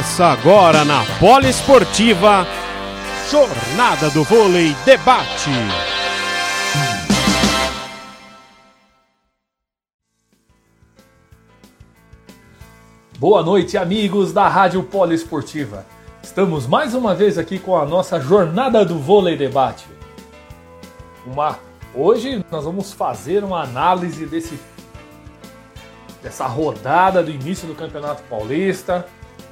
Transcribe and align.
Começa 0.00 0.24
agora 0.28 0.82
na 0.82 1.04
Poliesportiva 1.18 2.46
Jornada 3.30 4.08
do 4.08 4.24
Vôlei 4.24 4.74
Debate. 4.82 5.50
Boa 13.18 13.42
noite, 13.42 13.76
amigos 13.76 14.32
da 14.32 14.48
Rádio 14.48 14.82
Poliesportiva. 14.84 15.84
Estamos 16.22 16.66
mais 16.66 16.94
uma 16.94 17.14
vez 17.14 17.36
aqui 17.36 17.58
com 17.58 17.76
a 17.76 17.84
nossa 17.84 18.18
Jornada 18.18 18.86
do 18.86 18.98
Vôlei 18.98 19.36
Debate. 19.36 19.86
Uma 21.26 21.58
hoje 21.94 22.42
nós 22.50 22.64
vamos 22.64 22.90
fazer 22.90 23.44
uma 23.44 23.62
análise 23.64 24.24
desse 24.24 24.58
dessa 26.22 26.46
rodada 26.46 27.22
do 27.22 27.30
início 27.30 27.68
do 27.68 27.74
Campeonato 27.74 28.22
Paulista, 28.30 29.06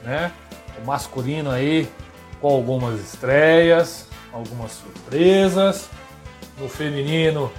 né? 0.09 0.33
O 0.83 0.87
masculino 0.87 1.51
aí 1.51 1.87
com 2.41 2.49
algumas 2.49 2.99
estreias, 2.99 4.09
algumas 4.33 4.73
surpresas. 4.73 5.91
No 6.59 6.67
feminino 6.67 7.53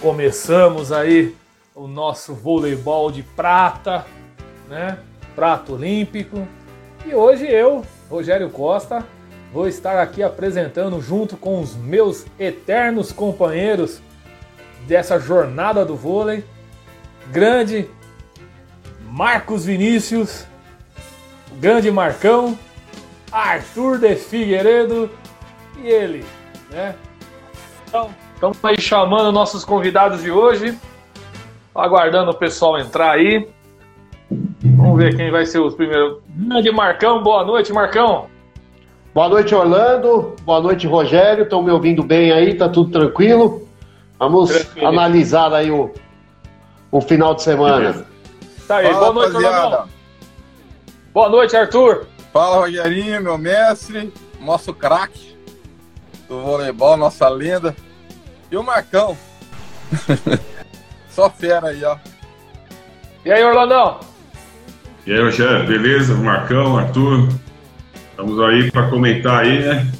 começamos 0.00 0.92
aí 0.92 1.34
o 1.74 1.86
nosso 1.86 2.34
voleibol 2.34 3.10
de 3.10 3.22
prata, 3.22 4.04
né? 4.68 4.98
Prato 5.34 5.72
olímpico. 5.72 6.46
E 7.06 7.14
hoje 7.14 7.46
eu, 7.46 7.82
Rogério 8.10 8.50
Costa, 8.50 9.02
vou 9.50 9.66
estar 9.66 9.98
aqui 9.98 10.22
apresentando 10.22 11.00
junto 11.00 11.34
com 11.36 11.60
os 11.60 11.74
meus 11.74 12.26
eternos 12.38 13.10
companheiros 13.10 14.02
dessa 14.86 15.18
jornada 15.18 15.84
do 15.84 15.96
vôlei, 15.96 16.44
grande 17.32 17.88
Marcos 19.10 19.64
Vinícius, 19.64 20.46
grande 21.58 21.90
Marcão, 21.90 22.58
Arthur 23.32 23.98
de 23.98 24.14
Figueiredo 24.14 25.10
e 25.82 25.88
ele, 25.88 26.24
né? 26.70 26.94
Então, 27.88 28.10
estamos 28.34 28.64
aí 28.64 28.80
chamando 28.80 29.32
nossos 29.32 29.64
convidados 29.64 30.22
de 30.22 30.30
hoje, 30.30 30.76
aguardando 31.74 32.30
o 32.30 32.34
pessoal 32.34 32.78
entrar 32.78 33.12
aí. 33.12 33.48
Vamos 34.76 34.98
ver 34.98 35.16
quem 35.16 35.30
vai 35.30 35.46
ser 35.46 35.60
os 35.60 35.74
primeiros. 35.74 36.18
Grande 36.28 36.70
Marcão, 36.70 37.22
boa 37.22 37.44
noite, 37.44 37.72
Marcão. 37.72 38.26
Boa 39.14 39.28
noite, 39.28 39.54
Orlando. 39.54 40.34
Boa 40.42 40.60
noite, 40.60 40.86
Rogério. 40.86 41.44
Estão 41.44 41.62
me 41.62 41.70
ouvindo 41.70 42.02
bem 42.02 42.32
aí? 42.32 42.54
Tá 42.54 42.68
tudo 42.68 42.90
tranquilo? 42.90 43.66
Vamos 44.18 44.50
tranquilo. 44.50 44.88
analisar 44.88 45.54
aí 45.54 45.70
o, 45.70 45.90
o 46.90 47.00
final 47.00 47.34
de 47.34 47.42
semana. 47.42 48.04
Tá 48.68 48.78
aí, 48.78 48.92
Fala, 48.92 49.12
boa 49.12 49.28
noite, 49.28 49.36
Orlando. 49.36 49.95
Boa 51.16 51.30
noite, 51.30 51.56
Arthur. 51.56 52.06
Fala, 52.30 52.56
Rogerinho, 52.58 53.22
meu 53.22 53.38
mestre, 53.38 54.12
nosso 54.38 54.74
craque 54.74 55.34
do 56.28 56.42
voleibol, 56.42 56.94
nossa 56.98 57.26
lenda. 57.26 57.74
E 58.50 58.56
o 58.58 58.62
Marcão. 58.62 59.16
Só 61.08 61.30
fera 61.30 61.68
aí, 61.68 61.82
ó. 61.82 61.96
E 63.24 63.32
aí, 63.32 63.42
Orlandão? 63.42 63.98
E 65.06 65.12
aí, 65.14 65.22
Rogério, 65.22 65.66
beleza? 65.66 66.14
Marcão, 66.16 66.76
Arthur. 66.76 67.30
Estamos 68.10 68.38
aí 68.42 68.70
para 68.70 68.90
comentar 68.90 69.44
aí, 69.44 69.60
né? 69.60 69.90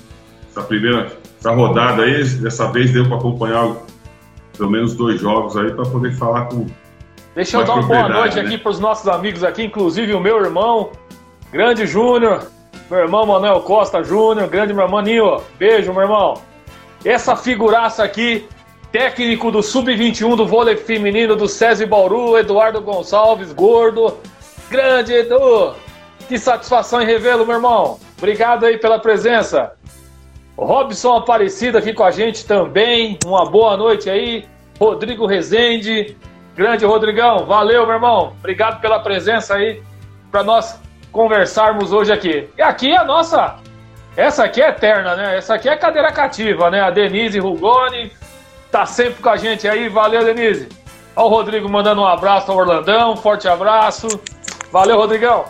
Essa 0.50 0.64
primeira, 0.64 1.16
essa 1.40 1.50
rodada 1.50 2.02
aí, 2.02 2.24
dessa 2.24 2.70
vez 2.70 2.92
deu 2.92 3.08
para 3.08 3.16
acompanhar 3.16 3.74
pelo 4.54 4.70
menos 4.70 4.92
dois 4.92 5.18
jogos 5.18 5.56
aí 5.56 5.72
para 5.72 5.86
poder 5.86 6.12
falar 6.12 6.44
com 6.50 6.66
Deixa 7.34 7.58
eu 7.58 7.64
dar 7.64 7.74
uma 7.74 7.86
boa 7.86 8.08
noite 8.08 8.36
né? 8.36 8.42
aqui 8.42 8.56
para 8.56 8.70
os 8.70 8.80
nossos 8.80 9.06
amigos 9.08 9.44
aqui, 9.44 9.62
inclusive 9.62 10.14
o 10.14 10.20
meu 10.20 10.42
irmão, 10.42 10.90
grande 11.56 11.86
Júnior, 11.86 12.50
meu 12.90 13.00
irmão 13.00 13.24
Manuel 13.24 13.62
Costa 13.62 14.04
Júnior, 14.04 14.46
grande 14.46 14.74
meu 14.74 14.84
irmão 14.84 15.02
beijo, 15.58 15.90
meu 15.90 16.02
irmão. 16.02 16.34
Essa 17.02 17.34
figuraça 17.34 18.04
aqui, 18.04 18.46
técnico 18.92 19.50
do 19.50 19.62
Sub-21 19.62 20.36
do 20.36 20.46
vôlei 20.46 20.76
feminino 20.76 21.34
do 21.34 21.48
SESI 21.48 21.86
Bauru, 21.86 22.36
Eduardo 22.36 22.82
Gonçalves, 22.82 23.54
gordo, 23.54 24.18
grande 24.68 25.14
Edu, 25.14 25.72
que 26.28 26.38
satisfação 26.38 27.00
em 27.00 27.06
revê-lo, 27.06 27.46
meu 27.46 27.56
irmão. 27.56 27.98
Obrigado 28.18 28.66
aí 28.66 28.76
pela 28.76 28.98
presença. 28.98 29.72
O 30.58 30.66
Robson 30.66 31.16
Aparecido 31.16 31.78
aqui 31.78 31.94
com 31.94 32.04
a 32.04 32.10
gente 32.10 32.44
também, 32.44 33.18
uma 33.24 33.48
boa 33.48 33.78
noite 33.78 34.10
aí. 34.10 34.44
Rodrigo 34.78 35.24
Rezende, 35.24 36.14
Grande 36.54 36.84
Rodrigão, 36.84 37.46
valeu, 37.46 37.86
meu 37.86 37.94
irmão. 37.94 38.34
Obrigado 38.40 38.78
pela 38.82 39.00
presença 39.00 39.54
aí 39.54 39.82
para 40.30 40.44
nós 40.44 40.78
conversarmos 41.16 41.92
hoje 41.92 42.12
aqui. 42.12 42.48
E 42.56 42.62
aqui 42.62 42.94
a 42.94 43.02
nossa. 43.02 43.56
Essa 44.16 44.44
aqui 44.44 44.62
é 44.62 44.68
eterna, 44.68 45.16
né? 45.16 45.36
Essa 45.36 45.54
aqui 45.54 45.68
é 45.68 45.76
cadeira 45.76 46.12
cativa, 46.12 46.70
né? 46.70 46.80
A 46.80 46.90
Denise 46.90 47.38
Rugoni 47.38 48.12
tá 48.70 48.86
sempre 48.86 49.22
com 49.22 49.28
a 49.30 49.36
gente 49.36 49.66
aí. 49.66 49.88
Valeu, 49.88 50.24
Denise. 50.24 50.68
Ó 51.14 51.26
o 51.26 51.28
Rodrigo 51.28 51.68
mandando 51.68 52.02
um 52.02 52.06
abraço 52.06 52.52
ao 52.52 52.58
Orlandão. 52.58 53.16
Forte 53.16 53.48
abraço. 53.48 54.06
Valeu, 54.70 54.96
Rodrigão. 54.96 55.44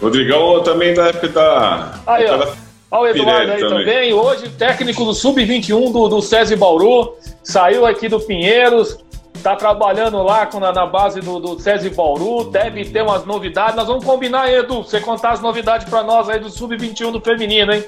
Rodrigão 0.00 0.62
também 0.62 0.94
da 0.94 1.08
época 1.08 1.28
da. 1.28 1.94
Aí, 2.06 2.26
ó. 2.26 2.48
Olha 2.90 3.12
o 3.12 3.16
Eduardo 3.16 3.52
aí 3.52 3.60
também. 3.60 3.84
também. 3.84 4.12
Hoje, 4.14 4.48
técnico 4.50 5.04
do 5.04 5.12
Sub-21 5.12 5.92
do, 5.92 6.08
do 6.08 6.22
SESI 6.22 6.56
Bauru. 6.56 7.16
Saiu 7.42 7.84
aqui 7.84 8.08
do 8.08 8.20
Pinheiros 8.20 9.03
tá 9.44 9.54
trabalhando 9.54 10.22
lá 10.22 10.48
na, 10.58 10.72
na 10.72 10.86
base 10.86 11.20
do, 11.20 11.38
do 11.38 11.60
César 11.60 11.90
Bauru, 11.90 12.44
deve 12.44 12.86
ter 12.86 13.02
umas 13.02 13.26
novidades. 13.26 13.76
Nós 13.76 13.86
vamos 13.86 14.02
combinar, 14.02 14.50
Edu, 14.50 14.82
você 14.82 15.00
contar 15.00 15.32
as 15.32 15.40
novidades 15.42 15.86
para 15.86 16.02
nós 16.02 16.30
aí 16.30 16.40
do 16.40 16.48
Sub-21 16.48 17.12
do 17.12 17.20
feminino, 17.20 17.70
hein? 17.70 17.84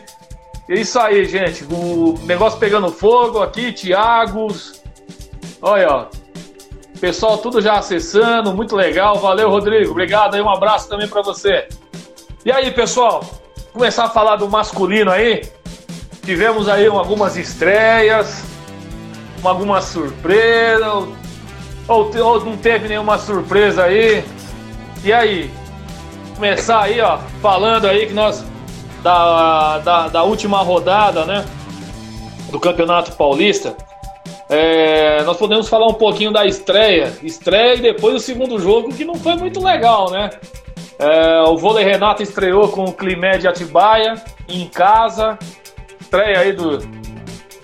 É 0.69 0.75
isso 0.75 1.01
aí, 1.01 1.25
gente. 1.25 1.65
O 1.65 2.15
negócio 2.25 2.59
pegando 2.59 2.91
fogo 2.91 3.43
aqui, 3.43 3.73
Thiagos. 3.73 4.83
Olha, 5.63 5.89
ó. 5.89 6.07
Pessoal, 7.01 7.39
tudo 7.39 7.63
já 7.63 7.79
acessando, 7.79 8.55
muito 8.55 8.77
legal. 8.77 9.17
Valeu, 9.17 9.49
Rodrigo. 9.49 9.93
Obrigado 9.93 10.35
aí, 10.35 10.43
um 10.43 10.51
abraço 10.51 10.91
também 10.91 11.09
para 11.09 11.23
você. 11.23 11.69
E 12.45 12.53
aí, 12.53 12.71
pessoal, 12.71 13.25
começar 13.73 14.05
a 14.05 14.11
falar 14.11 14.37
do 14.37 14.47
masculino 14.47 15.11
aí. 15.11 15.43
Tivemos 16.23 16.69
aí 16.69 16.87
algumas 16.87 17.35
estreias, 17.37 18.45
algumas 19.43 19.85
surpresas, 19.85 21.09
ou, 21.89 22.11
ou 22.23 22.45
não 22.45 22.57
teve 22.57 22.89
nenhuma 22.89 23.19
surpresa 23.19 23.85
aí? 23.85 24.25
E 25.05 25.13
aí? 25.13 25.51
Começar 26.35 26.83
aí, 26.83 27.01
ó, 27.01 27.19
falando 27.41 27.87
aí 27.87 28.07
que 28.07 28.13
nós. 28.13 28.45
Da, 29.03 29.79
da, 29.79 30.09
da 30.09 30.23
última 30.25 30.59
rodada, 30.59 31.25
né? 31.25 31.45
Do 32.51 32.59
Campeonato 32.59 33.13
Paulista. 33.13 33.77
É, 34.49 35.23
nós 35.23 35.37
podemos 35.37 35.69
falar 35.69 35.87
um 35.87 35.95
pouquinho 35.95 36.33
da 36.33 36.45
estreia. 36.45 37.13
Estreia 37.23 37.75
e 37.75 37.81
depois 37.81 38.17
o 38.17 38.19
segundo 38.19 38.59
jogo, 38.59 38.93
que 38.93 39.05
não 39.05 39.15
foi 39.15 39.37
muito 39.37 39.63
legal, 39.63 40.11
né? 40.11 40.31
É, 40.99 41.43
o 41.43 41.57
vôlei 41.57 41.85
Renato 41.85 42.23
estreou 42.23 42.69
com 42.69 42.85
o 42.85 42.93
Climé 42.93 43.39
de 43.39 43.47
Atibaia, 43.47 44.15
em 44.49 44.67
casa. 44.67 45.39
Estreia 46.01 46.41
aí 46.41 46.53
do, 46.53 46.79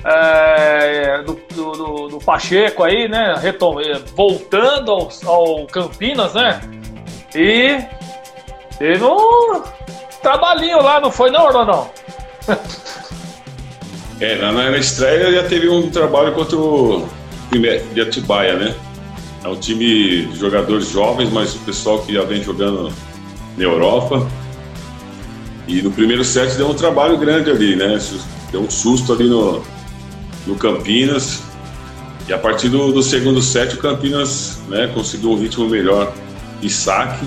é, 0.04 1.22
do, 1.22 1.38
do, 1.54 2.08
do, 2.08 2.18
Pacheco 2.18 2.82
aí, 2.82 3.08
né? 3.08 3.34
Retom 3.40 3.80
é, 3.80 3.98
voltando 4.16 4.90
ao, 4.90 5.10
ao, 5.26 5.66
Campinas, 5.66 6.34
né? 6.34 6.60
E 7.34 7.78
teve 8.78 9.04
um 9.04 9.62
trabalhinho 10.20 10.82
lá, 10.82 11.00
não 11.00 11.10
foi 11.10 11.30
não, 11.30 11.46
Orlandão? 11.46 11.90
é, 14.20 14.36
na, 14.36 14.76
estreia 14.76 15.32
já 15.32 15.48
teve 15.48 15.68
um 15.68 15.90
trabalho 15.90 16.32
contra 16.32 16.56
o 16.56 17.08
de 17.50 18.00
Atibaia, 18.00 18.56
né? 18.56 18.74
É 19.44 19.48
um 19.48 19.56
time 19.56 20.26
de 20.26 20.36
jogadores 20.36 20.90
jovens, 20.90 21.30
mas 21.30 21.54
o 21.54 21.58
pessoal 21.60 22.00
que 22.00 22.12
já 22.12 22.22
vem 22.22 22.42
jogando 22.42 22.92
na 23.56 23.64
Europa. 23.64 24.26
E 25.68 25.80
no 25.82 25.92
primeiro 25.92 26.24
set 26.24 26.54
deu 26.56 26.68
um 26.68 26.74
trabalho 26.74 27.16
grande 27.18 27.50
ali, 27.50 27.76
né? 27.76 27.98
Deu 28.50 28.62
um 28.62 28.70
susto 28.70 29.12
ali 29.12 29.28
no, 29.28 29.62
no 30.46 30.56
Campinas. 30.56 31.42
E 32.28 32.32
a 32.32 32.38
partir 32.38 32.68
do, 32.68 32.92
do 32.92 33.02
segundo 33.02 33.42
set, 33.42 33.74
o 33.74 33.78
Campinas 33.78 34.60
né, 34.68 34.90
conseguiu 34.94 35.32
um 35.32 35.36
ritmo 35.36 35.68
melhor 35.68 36.12
de 36.60 36.70
saque. 36.70 37.26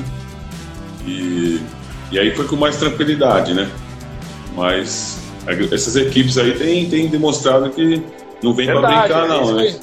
E, 1.06 1.60
e 2.12 2.20
aí 2.20 2.34
foi 2.36 2.46
com 2.46 2.56
mais 2.56 2.78
tranquilidade, 2.78 3.54
né? 3.54 3.70
Mas 4.56 5.20
essas 5.72 5.96
equipes 5.96 6.38
aí 6.38 6.54
têm, 6.54 6.90
têm 6.90 7.08
demonstrado 7.08 7.70
que 7.70 8.02
não 8.42 8.54
vem 8.54 8.68
para 8.68 8.82
brincar, 8.82 9.28
não, 9.28 9.54
né? 9.54 9.78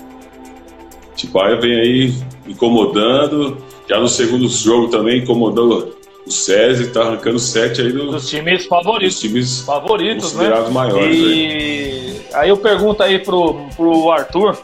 Tibaia 1.15 1.61
vem 1.61 1.75
aí 1.79 2.15
incomodando. 2.49 3.59
Já 3.89 4.01
no 4.01 4.09
segundo 4.09 4.49
jogo 4.49 4.89
também 4.89 5.23
incomodou 5.23 5.95
o 6.27 6.31
César, 6.31 6.91
tá 6.93 7.03
arrancando 7.03 7.39
sete 7.39 7.83
aí 7.83 7.93
do, 7.93 8.13
dos 8.13 8.29
times 8.29 8.67
favoritos. 8.67 9.15
Dos 9.15 9.21
times 9.21 9.61
favoritos, 9.61 10.35
né? 10.35 10.51
considerados 10.51 10.69
né? 10.69 10.75
maiores. 10.75 11.17
E... 11.17 11.25
Aí. 11.25 12.02
Aí 12.35 12.49
eu 12.49 12.57
pergunto 12.57 13.03
aí 13.03 13.19
pro, 13.19 13.67
pro 13.77 14.11
Arthur 14.11 14.61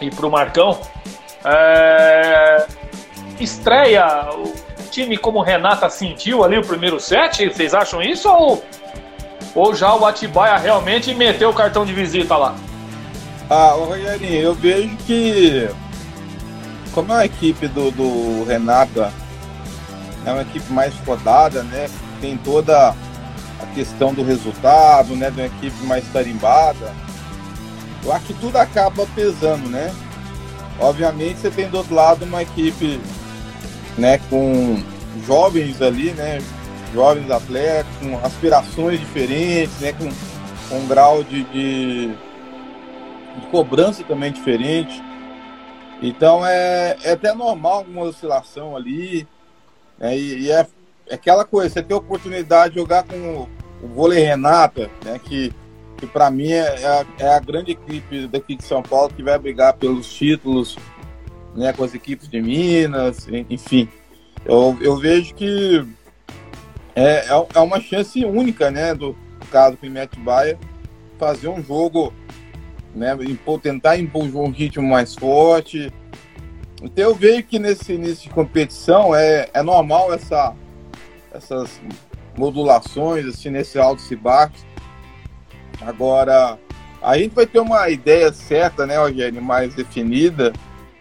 e 0.00 0.10
pro 0.10 0.30
Marcão. 0.30 0.78
É, 1.44 2.66
estreia, 3.38 4.30
o 4.32 4.52
time 4.90 5.16
como 5.16 5.42
Renata 5.42 5.88
sentiu 5.90 6.42
ali 6.44 6.58
o 6.58 6.64
primeiro 6.64 6.98
set? 6.98 7.48
Vocês 7.48 7.74
acham 7.74 8.02
isso 8.02 8.28
ou, 8.28 8.64
ou 9.54 9.74
já 9.74 9.94
o 9.94 10.06
Atibaia 10.06 10.56
realmente 10.56 11.14
meteu 11.14 11.50
o 11.50 11.54
cartão 11.54 11.84
de 11.84 11.92
visita 11.92 12.36
lá? 12.36 12.54
Ah, 13.50 13.72
Rogerinho, 13.76 14.40
eu 14.40 14.54
vejo 14.54 14.96
que 15.06 15.68
como 16.94 17.12
é 17.12 17.16
uma 17.16 17.24
equipe 17.24 17.66
do, 17.66 17.90
do 17.90 18.44
Renata, 18.44 19.12
é 20.24 20.30
uma 20.30 20.42
equipe 20.42 20.72
mais 20.72 20.94
rodada, 21.00 21.62
né? 21.64 21.90
Tem 22.20 22.36
toda 22.36 22.94
a 23.64 23.74
questão 23.74 24.14
do 24.14 24.22
resultado, 24.22 25.16
né? 25.16 25.30
De 25.30 25.40
uma 25.40 25.46
equipe 25.46 25.84
mais 25.84 26.06
tarimbada. 26.12 26.94
Eu 28.04 28.12
acho 28.12 28.26
que 28.26 28.34
tudo 28.34 28.56
acaba 28.56 29.06
pesando, 29.14 29.68
né? 29.68 29.94
Obviamente 30.78 31.40
você 31.40 31.50
tem 31.50 31.68
do 31.68 31.78
outro 31.78 31.94
lado 31.94 32.24
uma 32.24 32.42
equipe 32.42 33.00
né, 33.96 34.18
com 34.28 34.82
jovens 35.26 35.80
ali, 35.80 36.12
né? 36.12 36.38
Jovens 36.92 37.30
atletas, 37.30 37.92
com 38.00 38.18
aspirações 38.24 39.00
diferentes, 39.00 39.78
né? 39.80 39.92
Com, 39.92 40.08
com 40.68 40.78
um 40.78 40.86
grau 40.86 41.24
de, 41.24 41.44
de, 41.44 42.08
de 42.08 43.46
cobrança 43.50 44.04
também 44.04 44.32
diferente. 44.32 45.02
Então 46.02 46.46
é, 46.46 46.96
é 47.02 47.12
até 47.12 47.32
normal 47.34 47.86
uma 47.88 48.02
oscilação 48.02 48.76
ali. 48.76 49.26
Né, 49.98 50.16
e, 50.16 50.42
e 50.42 50.50
é, 50.50 50.66
é, 51.08 51.14
aquela 51.14 51.44
coisa, 51.44 51.72
você 51.72 51.82
ter 51.82 51.94
a 51.94 51.98
oportunidade 51.98 52.74
de 52.74 52.80
jogar 52.80 53.04
com 53.04 53.48
o, 53.84 53.88
vôlei 53.88 54.24
Renata, 54.24 54.90
né, 55.04 55.20
que, 55.22 55.52
que 55.96 56.06
para 56.06 56.30
mim 56.30 56.50
é, 56.52 56.80
é 56.80 56.86
a, 56.86 57.06
é, 57.18 57.28
a, 57.34 57.40
grande 57.40 57.72
equipe 57.72 58.26
daqui 58.26 58.56
de 58.56 58.64
São 58.64 58.82
Paulo 58.82 59.12
que 59.14 59.22
vai 59.22 59.38
brigar 59.38 59.74
pelos 59.74 60.12
títulos 60.12 60.76
né, 61.54 61.72
com 61.72 61.84
as 61.84 61.94
equipes 61.94 62.28
de 62.28 62.40
Minas, 62.40 63.26
enfim. 63.48 63.88
Eu, 64.44 64.76
eu 64.80 64.96
vejo 64.96 65.34
que 65.34 65.86
é, 66.94 67.26
é, 67.26 67.46
é 67.54 67.58
uma 67.60 67.80
chance 67.80 68.24
única, 68.24 68.70
né, 68.70 68.94
do 68.94 69.16
caso 69.50 69.76
do 69.80 70.20
Baia 70.20 70.58
fazer 71.18 71.48
um 71.48 71.62
jogo 71.62 72.12
né? 72.94 73.16
Tentar 73.60 73.98
impor 73.98 74.22
um 74.22 74.50
ritmo 74.50 74.88
mais 74.88 75.14
forte. 75.14 75.92
Então 76.82 77.04
eu 77.04 77.14
vejo 77.14 77.42
que 77.44 77.58
nesse 77.58 77.94
início 77.94 78.24
de 78.24 78.30
competição 78.30 79.14
é, 79.14 79.48
é 79.52 79.62
normal 79.62 80.12
essa, 80.12 80.54
essas 81.32 81.80
modulações, 82.36 83.26
assim, 83.26 83.50
nesse 83.50 83.78
alto 83.78 84.02
e 84.10 84.16
baixo. 84.16 84.64
Agora, 85.80 86.58
a 87.02 87.18
gente 87.18 87.34
vai 87.34 87.46
ter 87.46 87.60
uma 87.60 87.88
ideia 87.90 88.32
certa, 88.32 88.86
né, 88.86 88.96
Rogério, 88.98 89.42
mais 89.42 89.74
definida, 89.74 90.52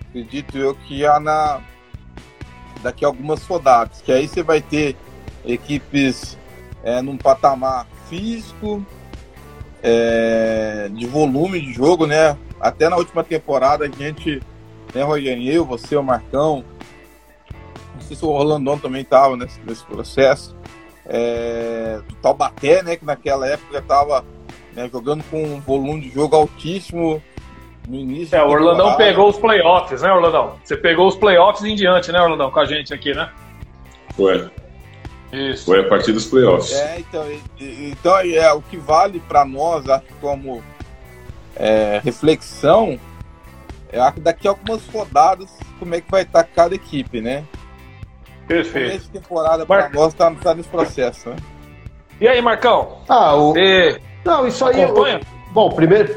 acredito 0.09 0.57
eu, 0.57 0.75
que 0.75 1.00
já 1.00 1.19
na, 1.19 1.62
daqui 2.81 3.06
a 3.06 3.07
algumas 3.07 3.44
rodadas, 3.45 4.01
que 4.01 4.12
aí 4.12 4.27
você 4.27 4.44
vai 4.44 4.62
ter 4.62 4.95
equipes 5.45 6.38
é, 6.83 7.01
num 7.01 7.18
patamar 7.18 7.88
físico, 8.09 8.85
é, 9.81 10.89
de 10.94 11.06
volume 11.06 11.59
de 11.59 11.74
jogo, 11.74 12.06
né? 12.06 12.38
Até 12.59 12.88
na 12.88 12.95
última 12.95 13.24
temporada 13.24 13.85
a 13.85 13.89
gente, 13.89 14.41
né, 14.94 15.03
Rogério, 15.03 15.50
eu, 15.50 15.65
você, 15.65 15.95
o 15.95 16.03
Marcão, 16.03 16.63
não 17.94 18.01
sei 18.01 18.15
se 18.15 18.24
o 18.24 18.31
Rolandão 18.31 18.77
também 18.77 19.01
estava 19.01 19.35
nesse, 19.35 19.59
nesse, 19.62 19.83
processo, 19.85 20.56
é, 21.06 22.00
do 22.08 22.16
Taubaté, 22.16 22.84
né, 22.84 22.96
que 22.96 23.06
naquela 23.06 23.48
época 23.48 23.78
estava 23.78 24.24
né, 24.74 24.90
jogando 24.92 25.24
com 25.30 25.44
um 25.44 25.60
volume 25.60 26.02
de 26.02 26.10
jogo 26.10 26.36
altíssimo 26.36 27.22
no 27.88 27.96
início. 27.96 28.36
É, 28.36 28.44
o 28.44 28.50
Orlandão 28.50 28.96
pegou 28.96 29.30
os 29.30 29.38
playoffs, 29.38 30.02
né, 30.02 30.12
Orlandão? 30.12 30.56
Você 30.64 30.78
pegou 30.78 31.08
os 31.08 31.16
playoffs 31.16 31.64
em 31.64 31.76
diante, 31.76 32.12
né, 32.12 32.22
Orlandão, 32.22 32.52
com 32.52 32.60
a 32.60 32.66
gente 32.66 32.94
aqui, 32.94 33.14
né? 33.14 33.30
Foi. 34.16 34.50
Isso. 35.32 35.66
Foi 35.66 35.80
a 35.80 35.90
partir 35.90 36.12
dos 36.12 36.26
playoffs. 36.26 36.74
É, 36.74 37.00
então, 37.00 37.26
então 37.60 38.18
é, 38.18 38.54
o 38.54 38.62
que 38.62 38.78
vale 38.78 39.20
para 39.20 39.44
nós, 39.44 39.90
acho 39.90 40.06
como 40.22 40.64
é, 41.56 42.00
reflexão, 42.04 43.00
é 43.92 44.00
acho 44.00 44.14
que 44.14 44.22
daqui 44.22 44.48
a 44.48 44.52
algumas 44.52 44.86
rodadas, 44.88 45.50
como 45.80 45.96
é 45.96 46.02
que 46.02 46.10
vai 46.10 46.22
estar 46.22 46.44
cada 46.44 46.76
equipe, 46.76 47.20
né? 47.20 47.44
Perfeito. 48.48 48.95
Essa 48.95 49.10
temporada 49.12 49.66
para 49.66 49.90
nós 49.90 50.13
está 50.13 50.31
tá 50.31 50.54
nesse 50.54 50.69
processo, 50.69 51.30
né? 51.30 51.36
E 52.19 52.28
aí, 52.28 52.42
Marcão? 52.42 53.00
Ah, 53.07 53.36
o... 53.36 53.54
Você 53.54 54.00
Não, 54.24 54.48
isso 54.48 54.66
aí... 54.66 54.84
Acompanha? 54.84 55.19
Bom, 55.51 55.69
primeiro, 55.69 56.16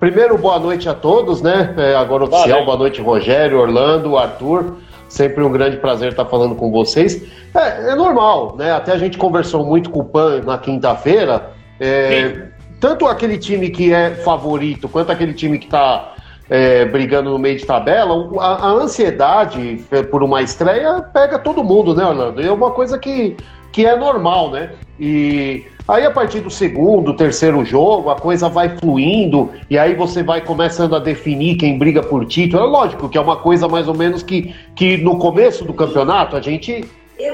primeiro 0.00 0.36
boa 0.38 0.58
noite 0.58 0.88
a 0.88 0.94
todos, 0.94 1.42
né? 1.42 1.74
É, 1.76 1.94
agora 1.94 2.24
oficial, 2.24 2.64
boa 2.64 2.76
noite, 2.76 3.00
Rogério, 3.00 3.58
Orlando, 3.58 4.16
Arthur. 4.16 4.76
Sempre 5.08 5.44
um 5.44 5.52
grande 5.52 5.76
prazer 5.76 6.10
estar 6.10 6.24
falando 6.24 6.54
com 6.54 6.70
vocês. 6.70 7.22
É, 7.54 7.92
é 7.92 7.94
normal, 7.94 8.56
né? 8.56 8.72
Até 8.72 8.92
a 8.92 8.98
gente 8.98 9.16
conversou 9.16 9.64
muito 9.64 9.90
com 9.90 10.00
o 10.00 10.04
Pan 10.04 10.40
na 10.42 10.58
quinta-feira. 10.58 11.52
É, 11.78 12.48
tanto 12.80 13.06
aquele 13.06 13.38
time 13.38 13.70
que 13.70 13.92
é 13.92 14.10
favorito, 14.10 14.88
quanto 14.88 15.12
aquele 15.12 15.32
time 15.32 15.58
que 15.58 15.66
está 15.66 16.13
é, 16.48 16.84
brigando 16.84 17.30
no 17.30 17.38
meio 17.38 17.56
de 17.56 17.66
tabela, 17.66 18.14
a, 18.40 18.66
a, 18.66 18.70
ansiedade 18.70 19.84
por 20.10 20.22
uma 20.22 20.42
estreia 20.42 21.02
pega 21.12 21.38
todo 21.38 21.64
mundo, 21.64 21.94
né, 21.94 22.04
Orlando? 22.04 22.40
E 22.40 22.46
é 22.46 22.52
uma 22.52 22.70
coisa 22.70 22.98
que, 22.98 23.36
que 23.72 23.86
é 23.86 23.96
normal, 23.96 24.50
né? 24.50 24.72
E 24.98 25.64
Aí 25.86 26.06
a 26.06 26.10
partir 26.10 26.40
do 26.40 26.48
segundo, 26.48 27.12
terceiro 27.14 27.62
jogo, 27.62 28.08
a 28.08 28.16
coisa 28.16 28.48
vai 28.48 28.70
fluindo 28.78 29.50
e 29.68 29.78
aí 29.78 29.94
você 29.94 30.22
vai 30.22 30.40
começando 30.40 30.96
a 30.96 30.98
definir 30.98 31.56
quem 31.56 31.76
briga 31.76 32.02
por 32.02 32.24
título. 32.24 32.62
É 32.62 32.66
lógico 32.66 33.06
que 33.06 33.18
é 33.18 33.20
uma 33.20 33.36
coisa 33.36 33.68
mais 33.68 33.86
ou 33.86 33.94
menos 33.94 34.22
que, 34.22 34.54
que 34.74 34.96
no 34.96 35.18
começo 35.18 35.62
do 35.62 35.74
campeonato 35.74 36.36
a 36.36 36.40
gente 36.40 36.84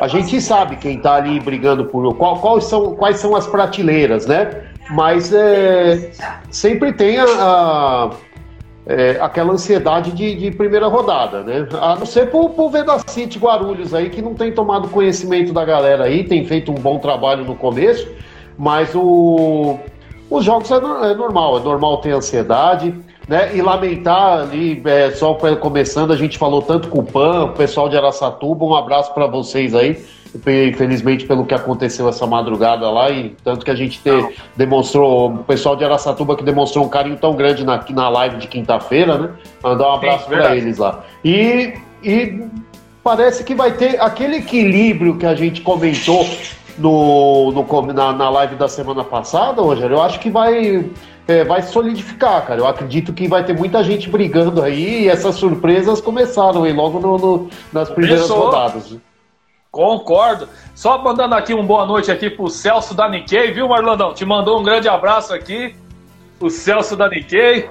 a 0.00 0.08
gente 0.08 0.40
sabe 0.40 0.76
quem 0.76 0.96
está 0.96 1.14
ali 1.14 1.40
brigando 1.40 1.86
por 1.86 2.12
qual, 2.16 2.38
quais 2.40 2.64
são 2.64 2.94
quais 2.96 3.18
são 3.18 3.36
as 3.36 3.46
prateleiras, 3.46 4.26
né? 4.26 4.50
Mas 4.90 5.32
é, 5.32 6.10
sempre 6.50 6.92
tem 6.92 7.18
a, 7.18 7.24
a 7.24 8.10
é, 8.90 9.18
aquela 9.20 9.52
ansiedade 9.52 10.10
de, 10.10 10.34
de, 10.34 10.50
primeira 10.50 10.88
rodada, 10.88 11.44
né? 11.44 11.68
A 11.80 11.94
não 11.94 12.04
ser 12.04 12.28
por, 12.28 12.50
por 12.50 12.70
Vedacity 12.70 13.38
Guarulhos 13.38 13.94
aí, 13.94 14.10
que 14.10 14.20
não 14.20 14.34
tem 14.34 14.50
tomado 14.50 14.88
conhecimento 14.88 15.52
da 15.52 15.64
galera 15.64 16.04
aí, 16.04 16.24
tem 16.24 16.44
feito 16.44 16.72
um 16.72 16.74
bom 16.74 16.98
trabalho 16.98 17.44
no 17.44 17.54
começo, 17.54 18.08
mas 18.58 18.92
o, 18.92 19.78
os 20.28 20.44
jogos 20.44 20.68
é, 20.72 20.74
é, 20.74 21.14
normal, 21.14 21.58
é 21.58 21.62
normal 21.62 21.98
ter 21.98 22.10
ansiedade, 22.10 22.92
né? 23.30 23.56
E 23.56 23.62
lamentar 23.62 24.40
ali, 24.40 24.82
é, 24.84 25.12
só 25.12 25.32
começando, 25.34 26.12
a 26.12 26.16
gente 26.16 26.36
falou 26.36 26.62
tanto 26.62 26.88
com 26.88 26.98
o 26.98 27.04
PAN, 27.04 27.44
o 27.44 27.48
pessoal 27.50 27.88
de 27.88 27.96
Araçatuba, 27.96 28.64
um 28.64 28.74
abraço 28.74 29.14
para 29.14 29.28
vocês 29.28 29.72
aí. 29.72 30.04
Infelizmente, 30.34 31.26
pelo 31.26 31.44
que 31.44 31.54
aconteceu 31.54 32.08
essa 32.08 32.26
madrugada 32.26 32.90
lá, 32.90 33.08
e 33.08 33.36
tanto 33.44 33.64
que 33.64 33.70
a 33.70 33.74
gente 33.74 34.00
te, 34.00 34.10
demonstrou, 34.56 35.30
o 35.32 35.44
pessoal 35.44 35.76
de 35.76 35.84
Araçatuba 35.84 36.36
que 36.36 36.42
demonstrou 36.42 36.84
um 36.84 36.88
carinho 36.88 37.16
tão 37.16 37.36
grande 37.36 37.64
na, 37.64 37.84
na 37.90 38.08
live 38.08 38.36
de 38.36 38.48
quinta-feira, 38.48 39.16
né? 39.16 39.30
Mandar 39.62 39.90
um 39.90 39.94
abraço 39.94 40.26
para 40.26 40.56
eles 40.56 40.78
lá. 40.78 41.04
E, 41.24 41.74
e 42.02 42.44
parece 43.02 43.44
que 43.44 43.54
vai 43.54 43.72
ter 43.72 44.00
aquele 44.00 44.38
equilíbrio 44.38 45.16
que 45.16 45.26
a 45.26 45.36
gente 45.36 45.60
comentou 45.60 46.26
no, 46.78 47.52
no 47.52 47.92
na, 47.92 48.12
na 48.12 48.30
live 48.30 48.56
da 48.56 48.66
semana 48.66 49.04
passada, 49.04 49.62
Rogério, 49.62 49.96
eu 49.96 50.02
acho 50.02 50.18
que 50.18 50.30
vai, 50.30 50.84
é, 51.30 51.44
vai 51.44 51.62
solidificar, 51.62 52.44
cara. 52.44 52.60
Eu 52.60 52.66
acredito 52.66 53.12
que 53.12 53.28
vai 53.28 53.44
ter 53.44 53.56
muita 53.56 53.82
gente 53.84 54.10
brigando 54.10 54.62
aí 54.62 55.04
e 55.04 55.08
essas 55.08 55.36
surpresas 55.36 56.00
começaram 56.00 56.64
aí 56.64 56.72
logo 56.72 56.98
no, 56.98 57.16
no 57.16 57.50
nas 57.72 57.88
primeiras 57.88 58.26
Começou. 58.26 58.46
rodadas. 58.46 58.96
Concordo. 59.70 60.48
Só 60.74 61.00
mandando 61.02 61.36
aqui 61.36 61.54
uma 61.54 61.62
boa 61.62 61.86
noite 61.86 62.10
aqui 62.10 62.28
pro 62.28 62.48
Celso 62.48 62.92
da 62.94 63.08
Nikkei, 63.08 63.52
viu, 63.52 63.68
Marlandão? 63.68 64.12
Te 64.12 64.24
mandou 64.24 64.58
um 64.58 64.64
grande 64.64 64.88
abraço 64.88 65.32
aqui. 65.32 65.76
O 66.40 66.50
Celso 66.50 66.96
da 66.96 67.08
Nikkei. 67.08 67.68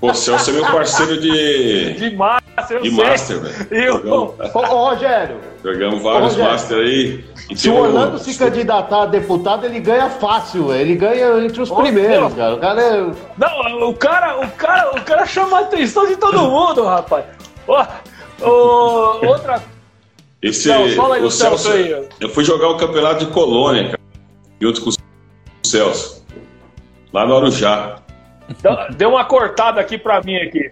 Pô, 0.00 0.08
eu... 0.08 0.12
o 0.12 0.14
Celso 0.14 0.50
é 0.50 0.52
meu 0.52 0.66
parceiro 0.66 1.20
de. 1.20 1.94
De 1.94 2.16
Master, 2.16 2.80
De 2.82 2.90
Master, 2.90 3.40
velho. 3.40 4.12
Ô, 4.54 4.58
Rogério. 4.60 5.36
Jogamos 5.62 6.02
vários 6.02 6.32
Rogério. 6.32 6.52
Master 6.52 6.78
aí. 6.78 7.24
Se 7.54 7.68
o 7.68 7.74
Orlando 7.76 8.18
se 8.18 8.38
candidatar 8.38 9.02
a 9.02 9.06
deputado, 9.06 9.66
ele 9.66 9.80
ganha 9.80 10.08
fácil, 10.08 10.72
ele 10.74 10.94
ganha 10.94 11.44
entre 11.44 11.60
os 11.60 11.70
Ô, 11.70 11.76
primeiros, 11.76 12.32
meu. 12.32 12.36
cara. 12.36 12.54
O 12.54 12.58
cara 12.58 12.82
é... 12.82 13.00
Não, 13.36 13.88
o 13.88 13.94
cara, 13.94 14.40
o 14.40 14.50
cara, 14.52 14.90
o 14.96 15.00
cara 15.02 15.26
chama 15.26 15.58
a 15.58 15.60
atenção 15.60 16.06
de 16.06 16.16
todo 16.16 16.38
mundo, 16.48 16.84
rapaz. 16.84 17.24
outra. 18.40 19.62
Esse, 20.42 20.68
Não, 20.68 20.88
fala 20.90 21.16
aí 21.16 21.22
o 21.22 21.30
Celso, 21.30 21.64
Celso 21.64 21.72
aí. 21.72 22.08
Eu 22.20 22.28
fui 22.28 22.44
jogar 22.44 22.68
o 22.68 22.76
campeonato 22.76 23.24
de 23.24 23.30
Colônia, 23.32 23.84
cara, 23.84 24.00
junto 24.60 24.82
com 24.82 24.90
o 24.90 24.92
Celso, 25.66 26.24
lá 27.12 27.26
no 27.26 27.36
Arujá. 27.36 27.96
Deu 28.96 29.10
uma 29.10 29.24
cortada 29.24 29.80
aqui 29.80 29.96
pra 29.98 30.20
mim 30.22 30.36
aqui. 30.36 30.70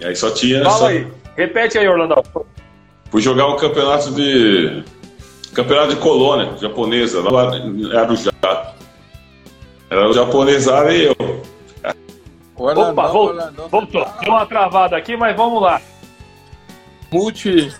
E 0.00 0.04
aí 0.04 0.16
só 0.16 0.30
tinha. 0.30 0.62
Fala 0.62 0.78
só... 0.78 0.86
aí. 0.88 1.06
Repete 1.36 1.78
aí, 1.78 1.88
Orlando. 1.88 2.22
Fui 3.10 3.22
jogar 3.22 3.46
o 3.46 3.56
campeonato 3.56 4.12
de 4.12 4.84
Campeonato 5.54 5.94
de 5.94 6.00
colônia 6.00 6.56
japonesa, 6.58 7.22
lá 7.30 7.56
em 7.56 7.96
Arujá. 7.96 8.32
Era 9.88 10.08
o 10.08 10.12
japonesado 10.12 10.90
e 10.90 11.04
eu. 11.04 11.42
Orlandão, 12.56 12.90
Opa, 12.90 13.06
voltou. 13.06 13.68
voltou. 13.70 14.06
Deu 14.20 14.32
uma 14.32 14.46
travada 14.46 14.96
aqui, 14.96 15.16
mas 15.16 15.36
vamos 15.36 15.62
lá. 15.62 15.80
Multi. 17.12 17.72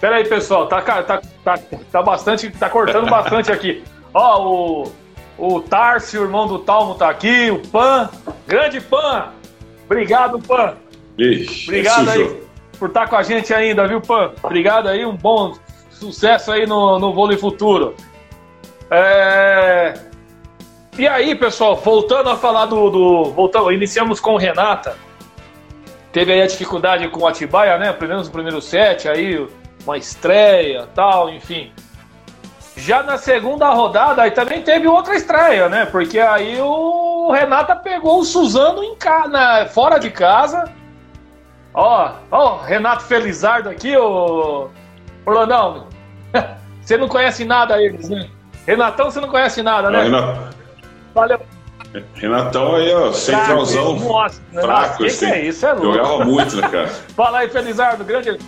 Pera 0.00 0.16
aí, 0.16 0.24
pessoal, 0.24 0.66
tá, 0.66 0.80
tá, 0.80 1.20
tá, 1.44 1.58
tá 1.92 2.02
bastante, 2.02 2.50
tá 2.50 2.70
cortando 2.70 3.08
bastante 3.08 3.52
aqui. 3.52 3.84
Ó, 4.14 4.82
o, 4.82 4.92
o 5.38 5.60
Tarcio, 5.60 6.22
irmão 6.22 6.46
do 6.46 6.58
Talmo, 6.58 6.94
tá 6.94 7.08
aqui, 7.08 7.50
o 7.50 7.58
Pan, 7.68 8.10
grande 8.46 8.80
Pan. 8.80 9.30
Obrigado, 9.84 10.38
Pan. 10.40 10.74
Ixi, 11.18 11.68
Obrigado 11.68 12.10
aí 12.10 12.42
por 12.78 12.88
estar 12.88 13.02
tá 13.02 13.06
com 13.06 13.16
a 13.16 13.22
gente 13.22 13.52
ainda, 13.52 13.86
viu, 13.86 14.00
Pan? 14.00 14.32
Obrigado 14.42 14.88
aí, 14.88 15.04
um 15.04 15.16
bom 15.16 15.54
sucesso 15.90 16.50
aí 16.50 16.66
no, 16.66 16.98
no 16.98 17.12
vôlei 17.12 17.38
futuro. 17.38 17.94
É... 18.90 19.94
E 20.98 21.08
aí, 21.08 21.34
pessoal, 21.34 21.76
voltando 21.76 22.28
a 22.28 22.36
falar 22.36 22.66
do. 22.66 22.90
do 22.90 23.24
voltando, 23.32 23.72
iniciamos 23.72 24.20
com 24.20 24.34
o 24.34 24.36
Renata. 24.36 24.96
Teve 26.12 26.32
aí 26.32 26.42
a 26.42 26.46
dificuldade 26.46 27.08
com 27.08 27.20
o 27.20 27.26
Atibaia, 27.26 27.78
né? 27.78 27.92
Pelo 27.92 28.10
menos 28.10 28.26
no 28.26 28.32
primeiro 28.32 28.60
set, 28.60 29.08
aí 29.08 29.46
uma 29.84 29.96
estreia 29.96 30.86
tal, 30.94 31.30
enfim. 31.30 31.72
Já 32.82 33.00
na 33.00 33.16
segunda 33.16 33.70
rodada, 33.70 34.22
aí 34.22 34.32
também 34.32 34.60
teve 34.60 34.88
outra 34.88 35.14
estreia, 35.14 35.68
né? 35.68 35.86
Porque 35.86 36.18
aí 36.18 36.60
o 36.60 37.30
Renata 37.30 37.76
pegou 37.76 38.18
o 38.18 38.24
Suzano 38.24 38.82
em 38.82 38.96
casa, 38.96 39.66
fora 39.66 39.98
de 39.98 40.10
casa. 40.10 40.64
Ó, 41.72 42.10
ó, 42.28 42.56
Renato 42.56 43.04
Felizardo 43.04 43.68
aqui, 43.68 43.96
ô. 43.96 44.68
Orlandão. 45.24 45.86
Você 46.82 46.96
não 46.96 47.06
conhece 47.06 47.44
nada 47.44 47.80
eles, 47.80 48.08
né? 48.08 48.28
Renatão, 48.66 49.08
você 49.10 49.20
não 49.20 49.28
conhece 49.28 49.62
nada, 49.62 49.88
né? 49.88 50.02
Renato. 50.02 50.56
Valeu. 51.14 51.40
Renatão 52.14 52.74
aí, 52.74 52.92
ó, 52.92 53.12
centralzão. 53.12 53.96
Nossa, 53.96 54.42
fraco, 54.52 55.04
que, 55.04 55.10
que 55.16 55.24
é 55.24 55.46
isso? 55.46 55.64
É 55.64 55.72
louco. 55.72 55.94
Jogava 55.94 56.24
muito, 56.24 56.56
né, 56.56 56.68
cara? 56.68 56.88
Fala 57.14 57.38
aí, 57.38 57.48
Felizardo, 57.48 58.04
grande. 58.04 58.38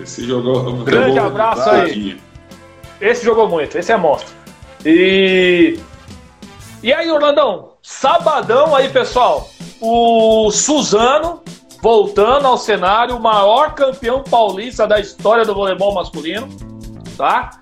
Esse 0.00 0.26
jogou. 0.26 0.72
Grande 0.84 1.14
jogou 1.14 1.26
abraço 1.26 1.70
aí. 1.70 2.26
Esse 3.00 3.24
jogou 3.24 3.48
muito, 3.48 3.76
esse 3.78 3.92
é 3.92 3.96
monstro. 3.96 4.32
E. 4.84 5.78
E 6.82 6.92
aí, 6.92 7.10
Orlandão? 7.10 7.72
Sabadão 7.82 8.74
aí, 8.74 8.88
pessoal. 8.88 9.50
O 9.80 10.50
Suzano 10.50 11.42
voltando 11.82 12.46
ao 12.46 12.58
cenário, 12.58 13.16
o 13.16 13.20
maior 13.20 13.74
campeão 13.74 14.22
paulista 14.22 14.86
da 14.86 14.98
história 14.98 15.44
do 15.44 15.54
voleibol 15.54 15.94
masculino, 15.94 16.48
tá? 17.16 17.60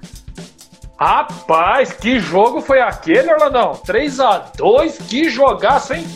Rapaz, 0.98 1.92
que 1.92 2.20
jogo 2.20 2.60
foi 2.60 2.80
aquele, 2.80 3.32
Orlandão? 3.32 3.72
3 3.84 4.20
a 4.20 4.38
2 4.56 4.98
que 5.08 5.28
jogaço, 5.28 5.92
hein? 5.94 6.06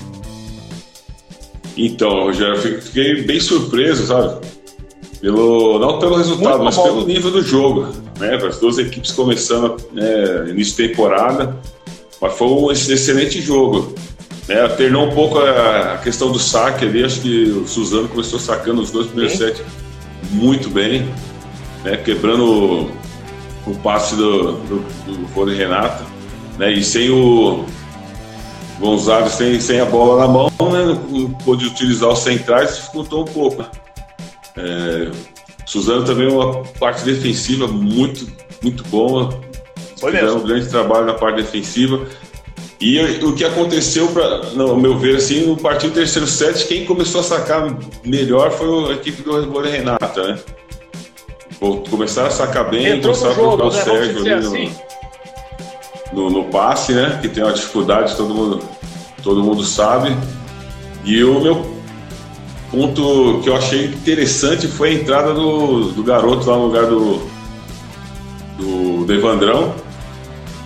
Então, 1.77 2.09
Rogério, 2.09 2.55
eu 2.57 2.83
fiquei 2.83 3.23
bem 3.23 3.41
surpreso, 3.41 4.07
sabe? 4.07 4.47
Pelo, 5.21 5.81
não 5.81 5.99
pelo 5.99 6.17
resultado, 6.17 6.63
mas 6.63 6.77
pelo 6.77 7.05
nível 7.05 7.31
do 7.31 7.43
jogo. 7.43 7.93
Né? 8.19 8.37
As 8.37 8.59
duas 8.59 8.79
equipes 8.79 9.11
começando 9.11 9.77
né, 9.93 10.49
início 10.49 10.77
de 10.77 10.89
temporada. 10.89 11.57
Mas 12.21 12.35
foi 12.35 12.49
um 12.49 12.71
excelente 12.71 13.41
jogo. 13.41 13.95
Né? 14.47 14.63
Alternou 14.63 15.09
um 15.09 15.15
pouco 15.15 15.39
a, 15.39 15.99
questão 15.99 16.31
do 16.31 16.39
saque 16.39 16.85
ali. 16.85 17.05
Acho 17.05 17.21
que 17.21 17.45
o 17.51 17.67
Suzano 17.67 18.09
começou 18.09 18.39
sacando 18.39 18.81
os 18.81 18.91
dois 18.91 19.09
primeiros 19.09 19.37
sets 19.37 19.63
muito 20.31 20.69
bem, 20.69 21.09
né? 21.85 21.97
quebrando 21.97 22.45
o, 22.45 23.71
o 23.71 23.75
passe 23.83 24.15
do, 24.15 24.53
do, 24.53 24.77
do 25.07 25.29
Fone 25.29 25.55
Renata. 25.55 26.05
Né? 26.59 26.73
E 26.73 26.85
sem 26.85 27.11
o 27.11 27.65
Gonzalez, 28.79 29.33
sem, 29.33 29.61
sem 29.61 29.81
a 29.81 29.85
bola 29.85 30.27
na 30.27 30.33
mão, 30.33 30.49
né? 30.49 31.29
pôde 31.45 31.67
utilizar 31.67 32.11
os 32.11 32.21
centrais, 32.21 32.77
dificultou 32.77 33.23
um 33.23 33.27
pouco. 33.27 33.65
É, 34.59 35.11
Suzano 35.65 36.05
também 36.05 36.27
é 36.27 36.33
uma 36.33 36.65
parte 36.81 37.05
defensiva 37.05 37.69
muito, 37.69 38.27
muito 38.62 38.83
boa. 38.85 39.38
Foi 40.00 40.11
Fizeram 40.12 40.35
mesmo. 40.35 40.45
um 40.45 40.49
grande 40.49 40.69
trabalho 40.69 41.07
na 41.07 41.15
parte 41.15 41.37
defensiva. 41.37 42.07
E 42.81 43.00
o 43.25 43.35
que 43.35 43.45
aconteceu, 43.45 44.09
pra, 44.09 44.38
no 44.55 44.77
meu 44.77 44.97
ver, 44.97 45.17
assim, 45.17 45.47
no 45.47 45.57
partido 45.57 45.95
terceiro 45.95 46.29
set, 46.29 46.67
quem 46.67 46.85
começou 46.85 47.21
a 47.21 47.25
sacar 47.25 47.77
melhor 48.05 48.53
foi 48.53 48.93
a 48.93 48.95
equipe 48.95 49.23
do 49.23 49.41
Rebole 49.41 49.69
Renata, 49.69 50.29
né? 50.29 50.38
Começaram 51.91 52.29
a 52.29 52.31
sacar 52.31 52.71
bem, 52.71 52.87
Entrou 52.87 53.15
começaram 53.15 53.33
a 53.33 53.57
colocar 53.57 53.65
o 53.65 53.73
né? 53.73 53.83
Sérgio 53.83 54.21
ali 54.21 54.33
assim. 54.33 54.73
no, 56.12 56.31
no, 56.31 56.31
no, 56.31 56.45
passe, 56.45 56.93
né? 56.93 57.19
Que 57.21 57.29
tem 57.29 57.43
uma 57.43 57.53
dificuldade, 57.53 58.17
todo 58.17 58.33
mundo, 58.33 58.62
todo 59.25 59.43
mundo 59.43 59.65
sabe. 59.65 60.17
E 61.05 61.25
o 61.25 61.41
meu 61.41 61.77
ponto 62.71 63.41
que 63.43 63.49
eu 63.49 63.57
achei 63.57 63.87
interessante 63.87 64.67
foi 64.67 64.91
a 64.91 64.93
entrada 64.95 65.35
do, 65.35 65.93
do 65.93 66.03
garoto 66.03 66.49
lá 66.49 66.57
no 66.57 66.67
lugar 66.67 66.87
do, 66.87 67.23
do, 68.59 69.05
do 69.05 69.13
Evandrão. 69.13 69.75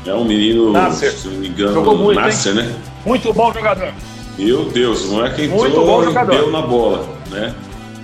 É 0.05 0.13
um 0.15 0.25
menino, 0.25 0.73
Nasser. 0.73 1.13
se 1.13 1.29
não 1.29 1.37
me 1.39 1.49
engano, 1.49 1.75
Jogou 1.75 1.97
muito, 1.97 2.21
Nasser, 2.21 2.55
né? 2.55 2.75
Muito 3.07 3.33
bom 3.33 3.53
jogador. 3.53 3.93
Meu 4.37 4.65
Deus, 4.65 5.05
o 5.05 5.13
moleque 5.13 5.43
entrou 5.43 5.61
Muito 5.61 5.81
bom 5.81 6.05
jogador. 6.05 6.33
e 6.33 6.37
deu 6.37 6.51
na 6.51 6.63
bola, 6.63 7.07
né? 7.31 7.55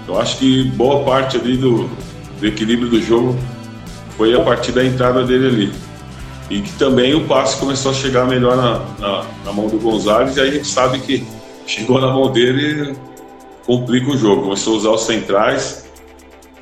Eu 0.07 0.19
acho 0.19 0.39
que 0.39 0.65
boa 0.71 1.05
parte 1.05 1.37
ali 1.37 1.57
do, 1.57 1.89
do 2.39 2.47
equilíbrio 2.47 2.89
do 2.89 3.03
jogo 3.03 3.37
foi 4.17 4.35
a 4.35 4.41
partir 4.43 4.73
da 4.73 4.85
entrada 4.85 5.25
dele 5.25 5.47
ali. 5.49 5.73
E 6.51 6.61
que 6.61 6.73
também 6.75 7.15
o 7.15 7.27
passe 7.27 7.59
começou 7.59 7.91
a 7.91 7.95
chegar 7.95 8.27
melhor 8.27 8.57
na, 8.57 8.79
na, 8.99 9.25
na 9.45 9.53
mão 9.53 9.67
do 9.67 9.79
Gonzalez, 9.79 10.37
e 10.37 10.41
aí 10.41 10.49
a 10.49 10.53
gente 10.53 10.69
sabe 10.69 10.99
que 11.01 11.27
chegou 11.67 12.01
na 12.01 12.13
mão 12.13 12.31
dele 12.31 12.97
complica 13.69 14.11
o 14.11 14.17
jogo. 14.17 14.45
Começou 14.45 14.75
a 14.75 14.77
usar 14.79 14.91
os 14.91 15.03
centrais, 15.03 15.85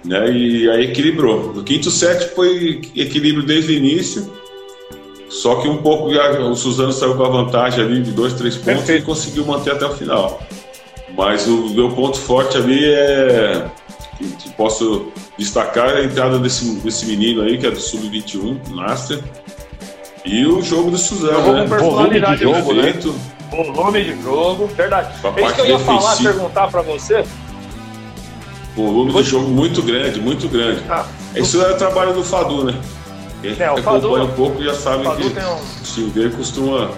né? 0.05 0.29
E 0.29 0.69
aí 0.69 0.87
equilibrou. 0.87 1.55
No 1.55 1.63
quinto 1.63 1.89
set 1.89 2.35
foi 2.35 2.83
equilíbrio 2.97 3.47
desde 3.47 3.73
o 3.73 3.77
início, 3.77 4.31
só 5.29 5.57
que 5.57 5.69
um 5.69 5.77
pouco 5.77 6.09
o 6.09 6.57
Suzano 6.57 6.93
saiu 6.93 7.15
com 7.15 7.25
a 7.25 7.29
vantagem 7.29 7.85
ali 7.85 8.03
de 8.03 8.11
dois, 8.11 8.35
três 8.35 8.57
pontos 8.57 8.75
Perfeito. 8.75 9.03
e 9.03 9.07
conseguiu 9.07 9.47
manter 9.47 9.73
até 9.73 9.87
o 9.87 9.95
final. 9.95 10.43
Mas 11.17 11.47
o 11.47 11.71
meu 11.71 11.91
ponto 11.91 12.19
forte 12.19 12.57
ali 12.57 12.85
é 12.85 13.67
que, 14.19 14.51
posso 14.51 15.13
destacar 15.39 15.91
é 15.91 16.01
a 16.01 16.05
entrada 16.05 16.39
desse, 16.39 16.75
desse 16.81 17.07
menino 17.07 17.43
aí, 17.43 17.57
que 17.57 17.67
é 17.67 17.71
do 17.71 17.81
Sub-21, 17.81 18.69
Master. 18.71 19.23
E 20.25 20.45
o 20.45 20.61
jogo 20.61 20.91
do 20.91 20.99
Suzano, 20.99 21.53
né? 21.53 21.69
Personalidade 21.69 22.39
de 22.39 22.43
jogo, 22.43 22.73
né? 22.73 22.93
Volume 23.51 24.05
de 24.05 24.23
jogo, 24.23 24.67
verdade. 24.67 25.15
É 25.37 25.43
isso 25.45 25.55
que 25.55 25.61
eu 25.61 25.67
ia 25.67 25.79
falar, 25.79 26.17
perguntar 26.17 26.69
para 26.69 26.83
você. 26.83 27.25
Volume 28.75 29.13
de 29.13 29.23
jogo 29.23 29.49
muito 29.49 29.83
grande, 29.83 30.21
muito 30.21 30.49
grande. 30.49 30.83
Ah, 30.89 31.07
isso 31.35 31.63
é 31.63 31.73
o 31.73 31.77
trabalho 31.77 32.13
do 32.13 32.25
Fadu, 32.25 32.65
né? 32.65 32.75
Quem 33.41 33.57
é, 33.59 33.71
o 33.71 33.83
Fadu, 33.83 34.09
acompanha 34.09 34.25
um 34.25 34.35
pouco 34.35 34.63
já 34.63 34.75
sabe 34.75 35.03
que 35.03 35.09
um... 35.09 35.55
o 35.55 35.83
time 35.85 36.11
dele 36.11 36.31
costuma 36.31 36.91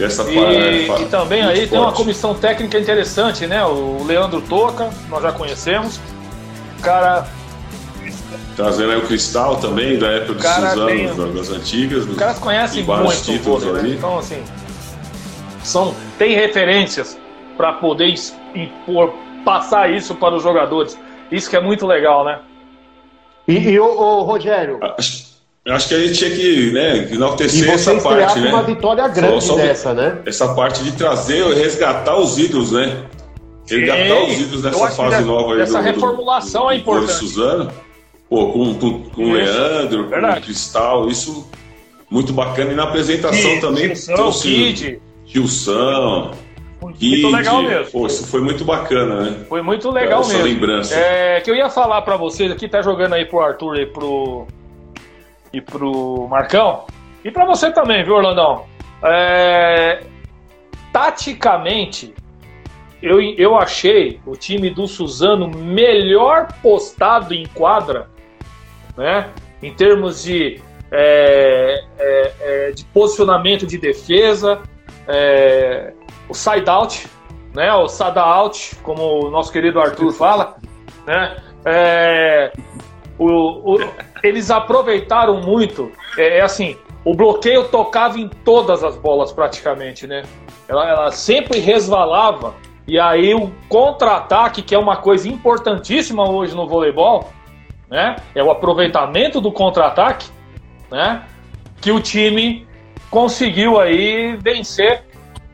essa 0.00 0.24
e, 0.24 0.88
e 1.02 1.06
também 1.06 1.42
aí 1.42 1.56
forte. 1.58 1.70
tem 1.70 1.78
uma 1.78 1.92
comissão 1.92 2.34
técnica 2.34 2.78
interessante, 2.78 3.46
né? 3.46 3.64
O 3.64 4.04
Leandro 4.04 4.40
Toca, 4.40 4.90
nós 5.08 5.22
já 5.22 5.32
conhecemos. 5.32 6.00
O 6.78 6.82
cara. 6.82 7.26
Trazendo 8.56 8.92
aí 8.92 8.98
o 8.98 9.06
Cristal 9.06 9.56
também, 9.56 9.98
da 9.98 10.08
época 10.08 10.34
dos 10.34 10.44
Suzano, 10.44 11.32
das 11.32 11.50
antigas. 11.50 12.04
Os 12.04 12.16
caras 12.16 12.38
conhecem 12.38 12.84
muito 12.84 13.22
títulos 13.22 13.64
vôlei, 13.64 13.82
né? 13.82 13.88
Então, 13.90 14.18
assim, 14.18 14.42
são, 15.62 15.94
tem 16.18 16.34
referências 16.34 17.18
para 17.56 17.74
poder 17.74 18.14
impor, 18.54 19.14
passar 19.44 19.90
isso 19.90 20.14
para 20.14 20.34
os 20.34 20.42
jogadores. 20.42 20.98
Isso 21.30 21.48
que 21.48 21.56
é 21.56 21.60
muito 21.60 21.86
legal, 21.86 22.24
né? 22.24 22.40
E, 23.46 23.58
e 23.58 23.80
o, 23.80 23.84
o 23.84 24.22
Rogério? 24.22 24.78
Acho, 24.98 25.24
acho, 25.68 25.88
que 25.88 25.94
a 25.94 25.98
gente 25.98 26.18
tinha 26.18 26.30
que 26.30 26.70
né, 26.72 27.08
enaltecer 27.12 27.70
essa 27.70 27.94
parte, 28.00 28.38
né? 28.38 28.48
uma 28.50 28.62
vitória 28.62 29.08
grande 29.08 29.44
só, 29.44 29.54
só 29.54 29.56
dessa, 29.56 29.94
né? 29.94 30.18
Essa 30.26 30.54
parte 30.54 30.82
de 30.84 30.92
trazer, 30.92 31.44
resgatar 31.54 32.16
os 32.16 32.38
ídolos, 32.38 32.72
né? 32.72 33.04
Resgatar 33.68 34.22
os 34.24 34.40
ídolos 34.40 34.62
dessa 34.62 34.90
fase 34.90 35.24
nova 35.24 35.54
aí. 35.54 35.60
Essa 35.62 35.78
do, 35.78 35.84
reformulação 35.84 36.62
do, 36.62 36.66
do, 36.68 36.72
é 36.72 36.76
importante. 36.76 37.12
Suzano, 37.12 37.72
pô, 38.28 38.52
com, 38.52 38.74
com, 38.74 39.02
com 39.10 39.24
o 39.24 39.32
Leandro, 39.32 40.08
Verdade. 40.08 40.34
com 40.34 40.40
o 40.40 40.44
Cristal, 40.44 41.08
isso 41.08 41.50
muito 42.10 42.32
bacana. 42.32 42.72
E 42.72 42.74
na 42.74 42.84
apresentação 42.84 43.60
também 43.60 43.92
trouxe... 43.94 44.48
Kid. 44.48 45.00
Gilson. 45.26 46.32
Muito 46.80 46.98
Kid, 46.98 47.26
legal 47.26 47.62
mesmo. 47.62 47.92
Pô, 47.92 48.06
isso 48.06 48.26
foi 48.26 48.40
muito 48.40 48.64
bacana, 48.64 49.22
né? 49.22 49.44
Foi 49.48 49.62
muito 49.62 49.88
legal 49.90 50.20
Essa 50.20 50.32
mesmo. 50.32 50.48
lembrança. 50.48 50.94
É, 50.96 51.40
que 51.40 51.50
eu 51.50 51.54
ia 51.54 51.70
falar 51.70 52.02
para 52.02 52.16
vocês 52.16 52.50
aqui, 52.50 52.68
tá 52.68 52.82
jogando 52.82 53.14
aí 53.14 53.24
pro 53.24 53.40
Arthur 53.40 53.76
e 53.78 53.86
pro 53.86 54.46
e 55.52 55.60
pro 55.60 56.26
Marcão. 56.28 56.84
E 57.24 57.30
para 57.30 57.44
você 57.44 57.70
também, 57.70 58.02
viu, 58.02 58.14
Orlandão? 58.14 58.64
É, 59.04 60.02
taticamente, 60.92 62.14
eu, 63.00 63.20
eu 63.20 63.56
achei 63.56 64.20
o 64.26 64.36
time 64.36 64.70
do 64.70 64.88
Suzano 64.88 65.48
melhor 65.48 66.48
postado 66.62 67.32
em 67.32 67.46
quadra, 67.46 68.08
né? 68.96 69.28
Em 69.62 69.72
termos 69.72 70.24
de, 70.24 70.60
é, 70.90 71.84
é, 71.98 72.32
é 72.40 72.70
de 72.72 72.84
posicionamento 72.86 73.66
de 73.66 73.78
defesa, 73.78 74.60
é, 75.08 75.92
o 76.28 76.34
side 76.34 76.68
out, 76.68 77.08
né? 77.54 77.72
O 77.74 77.88
sada 77.88 78.22
out, 78.22 78.76
como 78.82 79.26
o 79.26 79.30
nosso 79.30 79.52
querido 79.52 79.80
Arthur 79.80 80.12
fala, 80.12 80.56
né? 81.06 81.36
É, 81.64 82.52
o, 83.18 83.74
o, 83.74 83.78
eles 84.22 84.50
aproveitaram 84.50 85.40
muito. 85.40 85.92
É, 86.16 86.38
é, 86.38 86.40
assim, 86.40 86.76
o 87.04 87.14
bloqueio 87.14 87.68
tocava 87.68 88.18
em 88.18 88.28
todas 88.28 88.82
as 88.82 88.96
bolas 88.96 89.32
praticamente, 89.32 90.06
né? 90.06 90.22
Ela, 90.68 90.88
ela 90.88 91.10
sempre 91.10 91.58
resvalava. 91.58 92.54
E 92.86 92.98
aí 92.98 93.32
o 93.34 93.52
contra-ataque, 93.68 94.62
que 94.62 94.74
é 94.74 94.78
uma 94.78 94.96
coisa 94.96 95.28
importantíssima 95.28 96.28
hoje 96.28 96.54
no 96.54 96.66
voleibol, 96.66 97.30
né? 97.88 98.16
É 98.34 98.42
o 98.42 98.50
aproveitamento 98.50 99.40
do 99.40 99.52
contra-ataque, 99.52 100.28
né? 100.90 101.22
Que 101.80 101.92
o 101.92 102.00
time 102.00 102.66
conseguiu 103.12 103.78
aí 103.78 104.36
vencer. 104.36 105.04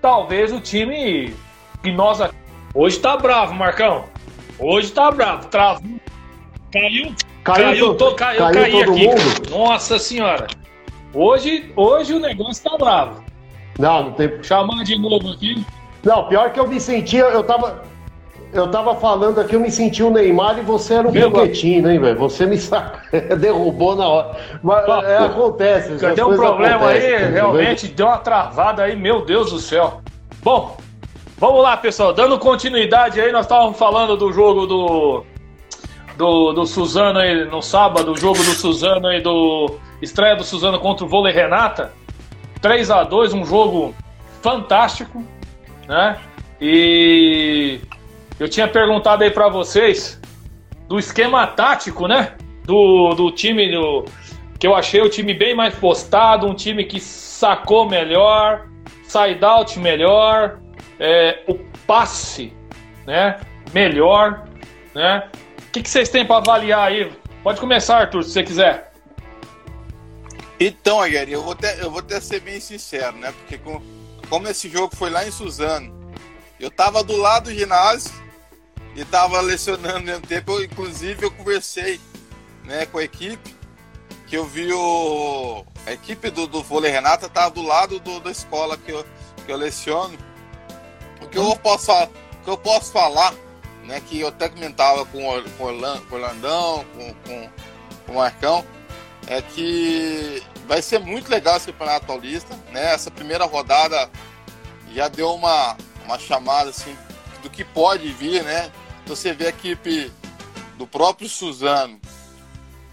Talvez 0.01 0.53
o 0.53 0.61
time 0.61 1.35
que 1.83 1.91
nós 1.91 2.21
hoje 2.73 2.99
tá 3.01 3.17
bravo, 3.17 3.53
Marcão. 3.53 4.05
Hoje 4.59 4.93
tá 4.93 5.11
bravo. 5.11 5.49
Travou. 5.49 5.83
Caiu. 6.73 7.15
Caiu, 7.43 7.65
caiu, 7.65 7.95
to, 7.95 8.15
caiu, 8.15 8.39
caiu 8.39 8.55
caí 8.55 8.83
aqui. 8.83 9.07
Mundo. 9.07 9.51
Nossa 9.51 9.99
senhora. 9.99 10.47
Hoje, 11.13 11.73
hoje 11.75 12.15
o 12.15 12.21
negócio 12.21 12.63
tá 12.63 12.77
bravo. 12.79 13.25
Não, 13.79 14.05
não 14.05 14.13
tem. 14.13 14.43
Chamar 14.43 14.85
de 14.85 14.97
novo 14.97 15.31
aqui. 15.31 15.65
Não, 16.05 16.29
pior 16.29 16.53
que 16.53 16.61
eu 16.61 16.69
me 16.69 16.81
sentia, 16.81 17.25
eu 17.25 17.43
tava. 17.43 17.83
Eu 18.53 18.71
tava 18.71 18.95
falando 18.97 19.41
aqui, 19.41 19.55
eu 19.55 19.61
me 19.61 19.71
senti 19.71 20.03
o 20.03 20.11
Neymar 20.11 20.59
e 20.59 20.63
você 20.63 20.95
era 20.95 21.09
um 21.09 21.13
foguetinho, 21.13 21.83
né, 21.83 21.99
velho? 21.99 22.19
Você 22.19 22.47
me 22.47 22.57
derrubou 23.37 23.95
na 23.95 24.09
hora. 24.09 24.37
Mas 24.63 25.05
é, 25.05 25.19
acontece. 25.19 25.95
Deu 26.15 26.31
um 26.31 26.37
problema 26.37 26.89
aí, 26.89 27.31
realmente, 27.31 27.89
deu 27.89 28.07
uma 28.07 28.19
travada 28.19 28.85
aí, 28.85 28.97
meu 28.97 29.25
Deus 29.25 29.53
do 29.53 29.59
céu. 29.59 30.01
Bom, 30.43 30.77
vamos 31.37 31.63
lá, 31.63 31.77
pessoal. 31.77 32.15
Dando 32.15 32.39
continuidade 32.39 33.21
aí, 33.21 33.31
nós 33.31 33.45
estávamos 33.45 33.79
falando 33.79 34.17
do 34.17 34.33
jogo 34.33 34.67
do. 34.67 35.25
Do, 36.17 36.53
do 36.53 36.67
Suzano 36.67 37.21
aí 37.21 37.45
no 37.45 37.63
sábado, 37.63 38.11
o 38.11 38.17
jogo 38.17 38.39
do 38.39 38.51
Suzano 38.51 39.07
aí, 39.07 39.21
do. 39.21 39.79
Estreia 40.03 40.35
do 40.35 40.43
Suzano 40.43 40.81
contra 40.81 41.05
o 41.05 41.09
Vôlei 41.09 41.33
Renata. 41.33 41.93
3 42.61 42.91
a 42.91 43.05
2 43.05 43.35
um 43.35 43.45
jogo 43.45 43.95
fantástico, 44.43 45.23
né? 45.87 46.19
E 46.61 47.81
eu 48.39 48.49
tinha 48.49 48.69
perguntado 48.69 49.25
aí 49.25 49.31
para 49.31 49.49
vocês 49.49 50.21
do 50.87 50.99
esquema 50.99 51.47
tático, 51.47 52.07
né? 52.07 52.37
Do, 52.65 53.15
do 53.15 53.31
time 53.33 53.71
do, 53.71 54.05
que 54.59 54.67
eu 54.67 54.75
achei 54.75 55.01
o 55.01 55.09
time 55.09 55.33
bem 55.33 55.55
mais 55.55 55.75
postado, 55.75 56.47
um 56.47 56.55
time 56.55 56.85
que 56.85 57.01
sacou 57.01 57.89
melhor, 57.89 58.69
side 59.05 59.45
out 59.45 59.79
melhor, 59.79 60.61
é, 60.99 61.43
o 61.47 61.55
passe, 61.87 62.53
né? 63.07 63.41
Melhor, 63.73 64.45
né? 64.95 65.31
O 65.69 65.71
que, 65.71 65.83
que 65.83 65.89
vocês 65.89 66.09
têm 66.09 66.27
para 66.27 66.37
avaliar 66.37 66.89
aí? 66.89 67.13
Pode 67.43 67.61
começar, 67.61 67.99
Arthur, 67.99 68.25
se 68.25 68.33
você 68.33 68.43
quiser. 68.43 68.93
Então, 70.59 71.01
Aguirre, 71.01 71.33
eu 71.33 71.43
vou 71.43 71.53
até, 71.53 71.81
eu 71.81 71.91
vou 71.91 72.01
até 72.01 72.21
ser 72.21 72.41
bem 72.41 72.59
sincero, 72.59 73.17
né? 73.17 73.33
Porque 73.33 73.59
com, 73.59 73.81
como 74.29 74.49
esse 74.49 74.69
jogo 74.69 74.95
foi 74.97 75.09
lá 75.09 75.27
em 75.27 75.31
Suzano, 75.31 76.13
eu 76.59 76.71
tava 76.71 77.05
do 77.05 77.17
lado 77.17 77.45
do 77.45 77.55
ginásio 77.55 78.13
e 78.99 79.05
tava 79.05 79.41
lecionando 79.41 80.01
no 80.01 80.05
mesmo 80.05 80.27
tempo. 80.27 80.61
Inclusive, 80.61 81.25
eu 81.25 81.31
conversei 81.31 82.01
né, 82.65 82.85
com 82.87 82.99
a 82.99 83.05
equipe, 83.05 83.55
que 84.27 84.37
eu 84.37 84.45
vi 84.45 84.73
o. 84.73 85.65
A 85.87 85.93
equipe 85.93 86.31
do, 86.31 86.47
do 86.49 86.63
vôlei 86.63 86.91
Renata 86.91 87.29
tava 87.29 87.51
do 87.51 87.63
lado 87.63 88.01
do, 88.01 88.19
da 88.19 88.31
escola 88.31 88.77
que 88.77 88.91
eu, 88.91 89.07
que 89.47 89.53
eu 89.53 89.57
leciono. 89.57 90.19
O 91.23 91.29
que 91.29 91.39
eu 91.39 91.57
posso, 91.57 91.93
o 91.93 92.09
que 92.45 92.51
eu 92.51 92.59
posso 92.59 92.93
falar, 92.93 93.33
né? 93.85 94.01
Que 94.01 94.21
eu 94.21 94.29
até 94.29 94.49
comentava 94.49 95.07
com 95.07 95.29
o, 95.29 95.51
com 95.51 95.65
o 95.65 96.17
Orlandão, 96.17 96.85
com, 96.93 97.15
com, 97.15 97.51
com 98.05 98.13
o 98.13 98.17
Marcão 98.17 98.65
é 99.29 99.43
que 99.43 100.43
vai 100.67 100.81
ser 100.81 100.99
muito 100.99 101.31
legal 101.31 101.57
esse 101.57 101.67
Campeonato 101.67 102.07
Paulista, 102.07 102.59
né? 102.73 102.95
Essa 102.95 103.11
primeira 103.11 103.45
rodada 103.45 104.11
já 104.93 105.07
deu 105.07 105.35
uma, 105.35 105.77
uma 106.05 106.19
chamada 106.19 106.71
assim 106.71 106.97
do 107.43 107.51
que 107.51 107.63
pode 107.63 108.11
vir, 108.13 108.43
né? 108.43 108.73
Então, 109.09 109.17
você 109.17 109.33
vê 109.33 109.47
a 109.47 109.49
equipe 109.49 110.13
do 110.77 110.87
próprio 110.87 111.31
Suzano, 111.31 111.99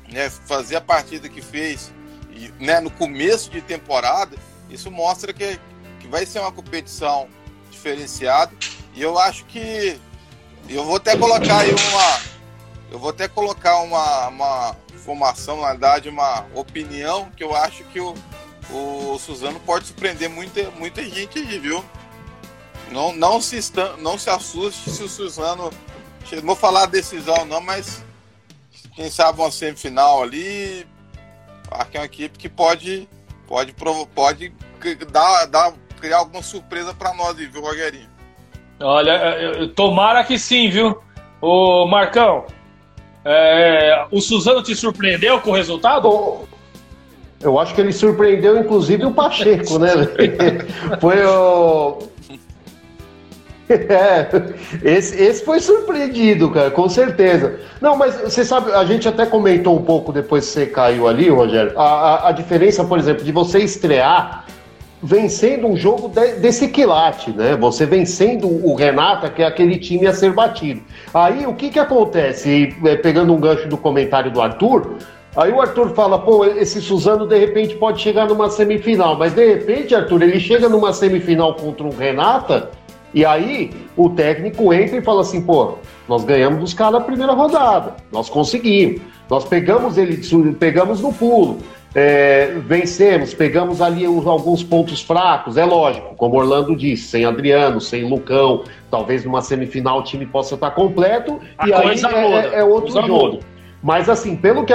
né, 0.08 0.30
fazer 0.30 0.78
a 0.78 0.82
partida 0.82 1.28
que 1.28 1.42
fez, 1.42 1.92
e, 2.32 2.54
né, 2.58 2.80
no 2.80 2.90
começo 2.90 3.50
de 3.50 3.60
temporada, 3.60 4.38
isso 4.70 4.90
mostra 4.90 5.34
que, 5.34 5.60
que 6.00 6.08
vai 6.08 6.26
ser 6.26 6.40
uma 6.40 6.54
competição 6.54 7.28
diferenciada. 7.70 8.54
E 8.94 9.02
eu 9.02 9.20
acho 9.20 9.44
que 9.44 10.00
eu 10.70 10.86
vou 10.86 10.96
até 10.96 11.18
colocar 11.18 11.60
aí 11.60 11.72
uma 11.72 12.36
eu 12.90 12.98
vou 12.98 13.10
até 13.10 13.28
colocar 13.28 13.80
uma, 13.80 14.30
uma 14.30 14.76
informação, 14.94 15.60
na 15.60 15.72
verdade, 15.72 16.08
uma 16.08 16.46
opinião 16.56 17.30
que 17.36 17.44
eu 17.44 17.54
acho 17.54 17.84
que 17.86 18.00
o, 18.00 18.16
o 18.72 19.20
Suzano 19.20 19.60
pode 19.60 19.88
surpreender 19.88 20.30
muita, 20.30 20.72
muita 20.72 21.04
gente 21.04 21.40
aí, 21.40 21.60
viu? 21.60 21.84
Não, 22.90 23.14
não, 23.14 23.42
se, 23.42 23.60
não 24.00 24.18
se 24.18 24.30
assuste 24.30 24.90
se 24.90 25.04
o 25.04 25.10
Suzano. 25.10 25.70
Não 26.32 26.42
vou 26.42 26.56
falar 26.56 26.88
decisão, 26.88 27.46
não, 27.46 27.62
mas 27.62 28.04
quem 28.96 29.10
sabe 29.10 29.40
uma 29.40 29.52
semifinal 29.52 30.24
ali. 30.24 30.86
Aqui 31.72 31.98
é 31.98 32.00
uma 32.00 32.06
equipe 32.06 32.38
que 32.38 32.50
pode, 32.50 33.08
pode, 33.48 33.74
pode 34.14 34.54
dar, 35.12 35.46
dar, 35.46 35.74
criar 36.00 36.18
alguma 36.18 36.44
surpresa 36.44 36.94
para 36.94 37.14
nós, 37.14 37.36
viu, 37.36 37.62
Rogerinho? 37.62 38.10
Olha, 38.80 39.68
tomara 39.76 40.24
que 40.24 40.38
sim, 40.38 40.70
viu? 40.70 41.02
Ô, 41.42 41.88
Marcão, 41.88 42.46
é, 43.24 44.06
o 44.12 44.22
Suzano 44.22 44.62
te 44.62 44.76
surpreendeu 44.76 45.40
com 45.42 45.52
o 45.52 45.56
resultado? 45.56 46.48
Eu 47.42 47.60
acho 47.60 47.74
que 47.74 47.82
ele 47.82 47.92
surpreendeu, 47.92 48.58
inclusive, 48.58 49.06
o 49.06 49.12
Pacheco, 49.12 49.78
né? 49.80 49.90
foi 51.02 51.26
o. 51.26 52.08
É, 53.96 54.28
esse, 54.84 55.22
esse 55.22 55.44
foi 55.44 55.60
surpreendido, 55.60 56.52
cara, 56.52 56.70
com 56.70 56.88
certeza. 56.88 57.60
Não, 57.82 57.96
mas 57.98 58.16
você 58.22 58.46
sabe, 58.46 58.72
a 58.72 58.86
gente 58.86 59.08
até 59.08 59.26
comentou 59.26 59.76
um 59.76 59.82
pouco 59.82 60.12
depois 60.12 60.46
que 60.46 60.52
você 60.52 60.66
caiu 60.68 61.08
ali, 61.08 61.30
Rogério, 61.30 61.78
a, 61.78 61.84
a, 61.84 62.30
a 62.30 62.32
diferença, 62.32 62.84
por 62.84 63.00
exemplo, 63.00 63.24
de 63.24 63.32
você 63.32 63.60
estrear 63.60 64.46
vencendo 65.02 65.68
um 65.68 65.76
jogo 65.76 66.10
de, 66.10 66.34
desse 66.40 66.68
quilate, 66.68 67.32
né? 67.32 67.56
Você 67.56 67.86
vencendo 67.86 68.48
o 68.48 68.76
Renata, 68.76 69.30
que 69.30 69.44
é 69.44 69.46
aquele 69.46 69.78
time 69.78 70.08
a 70.08 70.14
ser 70.14 70.34
batido. 70.34 70.82
Aí 71.14 71.46
o 71.46 71.54
que 71.54 71.70
que 71.70 71.80
acontece? 71.80 72.50
E, 72.50 72.88
é, 72.90 72.96
pegando 72.96 73.34
um 73.34 73.40
gancho 73.40 73.68
do 73.68 73.78
comentário 73.78 74.32
do 74.32 74.42
Arthur, 74.42 74.96
aí 75.36 75.52
o 75.52 75.62
Arthur 75.62 75.90
fala, 75.94 76.20
pô, 76.20 76.46
esse 76.46 76.82
Suzano 76.82 77.28
de 77.28 77.38
repente 77.38 77.76
pode 77.76 78.02
chegar 78.02 78.28
numa 78.28 78.50
semifinal, 78.50 79.18
mas 79.18 79.34
de 79.34 79.46
repente, 79.46 79.94
Arthur, 79.94 80.24
ele 80.24 80.40
chega 80.40 80.68
numa 80.70 80.92
semifinal 80.94 81.54
contra 81.54 81.86
um 81.86 81.92
Renata, 81.92 82.72
e 83.16 83.26
aí 83.26 83.72
o 83.98 84.10
técnico 84.10 84.72
entra 84.72 84.98
e 84.98 85.02
fala 85.02 85.22
assim, 85.22 85.42
pô, 85.42 85.80
nós 86.08 86.24
ganhamos 86.24 86.60
dos 86.60 86.74
caras 86.74 87.00
na 87.00 87.02
primeira 87.02 87.34
rodada, 87.34 87.96
nós 88.12 88.30
conseguimos, 88.30 89.02
nós 89.28 89.46
pegamos 89.46 89.98
ele, 89.98 90.18
pegamos 90.54 91.02
no 91.02 91.12
pulo 91.12 91.58
é, 91.96 92.48
vencemos, 92.68 93.34
pegamos 93.34 93.82
ali 93.82 94.06
os, 94.06 94.28
alguns 94.28 94.62
pontos 94.62 95.02
fracos, 95.02 95.56
é 95.56 95.64
lógico, 95.64 96.14
como 96.16 96.36
Orlando 96.36 96.76
disse, 96.76 97.08
sem 97.08 97.24
Adriano, 97.24 97.80
sem 97.80 98.04
Lucão, 98.04 98.66
talvez 98.92 99.24
numa 99.24 99.42
semifinal 99.42 100.00
o 100.00 100.04
time 100.04 100.26
possa 100.26 100.56
estar 100.56 100.72
completo 100.72 101.40
a 101.58 101.68
e 101.70 101.74
aí 101.74 102.02
é, 102.04 102.60
é, 102.60 102.64
outro 102.66 102.92
jogo. 102.92 103.08
Muda. 103.08 103.40
Mas 103.82 104.10
assim, 104.10 104.36
pelo 104.36 104.66
que, 104.66 104.74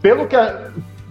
pelo 0.00 0.28
que, 0.28 0.36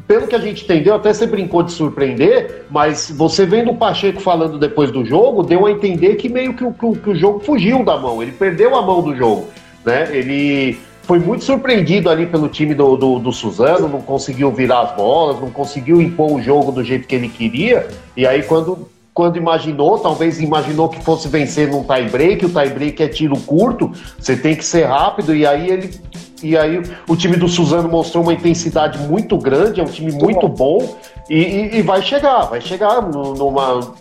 pelo 0.08 0.26
que 0.26 0.36
a 0.36 0.40
gente 0.40 0.64
entendeu, 0.64 0.96
até 0.96 1.12
você 1.14 1.28
brincou 1.28 1.62
de 1.62 1.74
surpreender, 1.74 2.66
mas 2.70 3.12
você 3.12 3.46
vendo 3.46 3.72
o 3.72 3.76
Pacheco 3.76 4.22
falando 4.22 4.58
depois 4.58 4.90
do 4.90 5.04
jogo, 5.04 5.44
deu 5.44 5.66
a 5.66 5.72
entender 5.72 6.16
que 6.16 6.30
meio 6.30 6.54
que 6.54 6.64
o, 6.64 6.72
que 6.72 7.10
o 7.10 7.16
jogo 7.16 7.42
fugiu 7.42 7.84
da 7.84 7.98
mão, 7.98 8.24
ele 8.24 8.32
perdeu 8.32 8.74
a 8.76 8.82
mão 8.82 9.02
do 9.02 9.16
jogo. 9.16 9.48
Né? 9.86 10.08
Ele 10.16 10.80
foi 11.04 11.20
muito 11.20 11.44
surpreendido 11.44 12.10
ali 12.10 12.26
pelo 12.26 12.48
time 12.48 12.74
do, 12.74 12.96
do, 12.96 13.20
do, 13.20 13.32
Suzano, 13.32 13.88
não 13.88 14.02
conseguiu 14.02 14.52
virar 14.52 14.82
as 14.82 14.96
bolas, 14.96 15.40
não 15.40 15.50
conseguiu 15.50 16.02
impor 16.02 16.34
o 16.34 16.42
jogo 16.42 16.72
do 16.72 16.84
jeito 16.84 17.08
que 17.08 17.16
ele 17.16 17.30
queria. 17.30 17.88
E 18.16 18.26
aí, 18.26 18.44
quando, 18.44 18.90
quando 19.18 19.36
imaginou, 19.36 19.98
talvez 19.98 20.40
imaginou 20.40 20.88
que 20.88 21.04
fosse 21.04 21.28
vencer 21.28 21.72
num 21.72 21.84
tie-break, 21.84 22.46
o 22.46 22.50
tie-break 22.50 23.02
é 23.02 23.08
tiro 23.08 23.36
curto, 23.36 23.92
você 24.20 24.38
tem 24.38 24.56
que 24.56 24.64
ser 24.64 24.84
rápido, 24.84 25.36
e 25.36 25.44
aí 25.44 25.72
ele. 25.72 26.00
E 26.44 26.56
aí 26.56 26.84
o 27.10 27.16
time 27.16 27.36
do 27.36 27.48
Suzano 27.48 27.90
mostrou 27.90 28.22
uma 28.22 28.32
intensidade 28.32 29.00
muito 29.08 29.36
grande, 29.40 29.82
é 29.82 29.84
um 29.84 29.88
time 29.88 30.12
muito 30.12 30.48
bom, 30.48 30.96
e, 31.28 31.36
e, 31.36 31.78
e 31.78 31.82
vai 31.82 32.00
chegar, 32.04 32.44
vai 32.44 32.62
chegar 32.62 33.02
numa, 33.02 33.92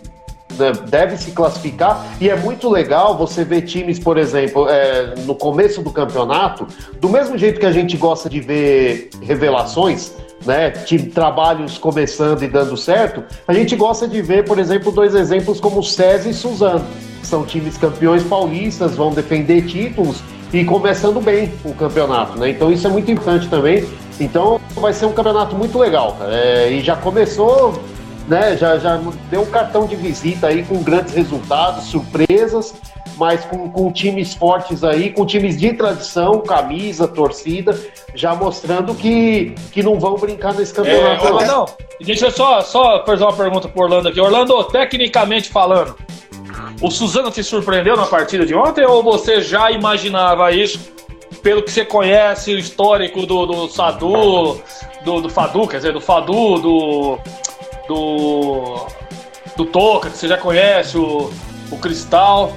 deve 0.89 1.17
se 1.17 1.31
classificar 1.31 2.05
e 2.19 2.29
é 2.29 2.35
muito 2.35 2.69
legal 2.69 3.17
você 3.17 3.43
ver 3.43 3.61
times, 3.61 3.99
por 3.99 4.17
exemplo, 4.17 4.67
é, 4.69 5.15
no 5.25 5.35
começo 5.35 5.81
do 5.81 5.91
campeonato, 5.91 6.67
do 6.99 7.09
mesmo 7.09 7.37
jeito 7.37 7.59
que 7.59 7.65
a 7.65 7.71
gente 7.71 7.95
gosta 7.97 8.29
de 8.29 8.39
ver 8.39 9.09
revelações, 9.21 10.11
né, 10.45 10.71
time, 10.71 11.07
trabalhos 11.07 11.77
começando 11.77 12.43
e 12.43 12.47
dando 12.47 12.77
certo, 12.77 13.23
a 13.47 13.53
gente 13.53 13.75
gosta 13.75 14.07
de 14.07 14.21
ver, 14.21 14.45
por 14.45 14.59
exemplo, 14.59 14.91
dois 14.91 15.15
exemplos 15.15 15.59
como 15.59 15.83
César 15.83 16.29
e 16.29 16.33
Suzano. 16.33 16.85
São 17.23 17.43
times 17.43 17.77
campeões 17.77 18.23
paulistas, 18.23 18.95
vão 18.95 19.11
defender 19.11 19.65
títulos 19.65 20.21
e 20.53 20.63
começando 20.63 21.19
bem 21.19 21.51
o 21.65 21.73
campeonato, 21.73 22.39
né? 22.39 22.49
Então 22.49 22.71
isso 22.71 22.87
é 22.87 22.89
muito 22.89 23.11
importante 23.11 23.49
também. 23.49 23.85
Então 24.19 24.59
vai 24.75 24.93
ser 24.93 25.05
um 25.05 25.11
campeonato 25.11 25.55
muito 25.55 25.77
legal. 25.77 26.17
É, 26.21 26.71
e 26.71 26.81
já 26.81 26.95
começou, 26.95 27.81
né? 28.27 28.57
Já, 28.57 28.77
já 28.77 28.99
deu 29.29 29.41
um 29.41 29.45
cartão 29.45 29.85
de 29.85 29.95
visita 29.95 30.47
aí 30.47 30.63
com 30.63 30.81
grandes 30.83 31.13
resultados, 31.13 31.85
surpresas, 31.85 32.73
mas 33.15 33.43
com, 33.45 33.69
com 33.69 33.91
times 33.91 34.33
fortes 34.33 34.83
aí, 34.83 35.11
com 35.11 35.25
times 35.25 35.57
de 35.57 35.73
tradição, 35.73 36.41
camisa, 36.41 37.07
torcida, 37.07 37.77
já 38.13 38.35
mostrando 38.35 38.93
que, 38.93 39.55
que 39.71 39.81
não 39.81 39.99
vão 39.99 40.15
brincar 40.15 40.53
nesse 40.53 40.73
campeonato. 40.73 41.25
É, 41.41 41.45
não. 41.45 41.65
Deixa 41.99 42.27
eu 42.27 42.31
só, 42.31 42.61
só 42.61 43.03
fazer 43.05 43.23
uma 43.23 43.33
pergunta 43.33 43.67
pro 43.67 43.83
Orlando 43.83 44.09
aqui. 44.09 44.19
Orlando, 44.19 44.63
tecnicamente 44.65 45.49
falando, 45.49 45.95
o 46.81 46.91
Suzano 46.91 47.31
te 47.31 47.43
surpreendeu 47.43 47.97
na 47.97 48.05
partida 48.05 48.45
de 48.45 48.53
ontem 48.53 48.85
ou 48.85 49.01
você 49.01 49.41
já 49.41 49.71
imaginava 49.71 50.51
isso 50.51 50.79
pelo 51.41 51.63
que 51.63 51.71
você 51.71 51.85
conhece 51.85 52.53
o 52.53 52.59
histórico 52.59 53.25
do, 53.25 53.45
do 53.45 53.67
Sadu, 53.67 54.61
do, 55.03 55.21
do 55.21 55.29
Fadu, 55.29 55.67
quer 55.67 55.77
dizer, 55.77 55.93
do 55.93 56.01
Fadu, 56.01 56.59
do. 56.59 57.19
Do. 57.87 58.87
do 59.55 59.65
Toca, 59.65 60.09
que 60.09 60.17
você 60.17 60.27
já 60.27 60.37
conhece, 60.37 60.97
o, 60.97 61.31
o 61.71 61.77
Cristal. 61.77 62.55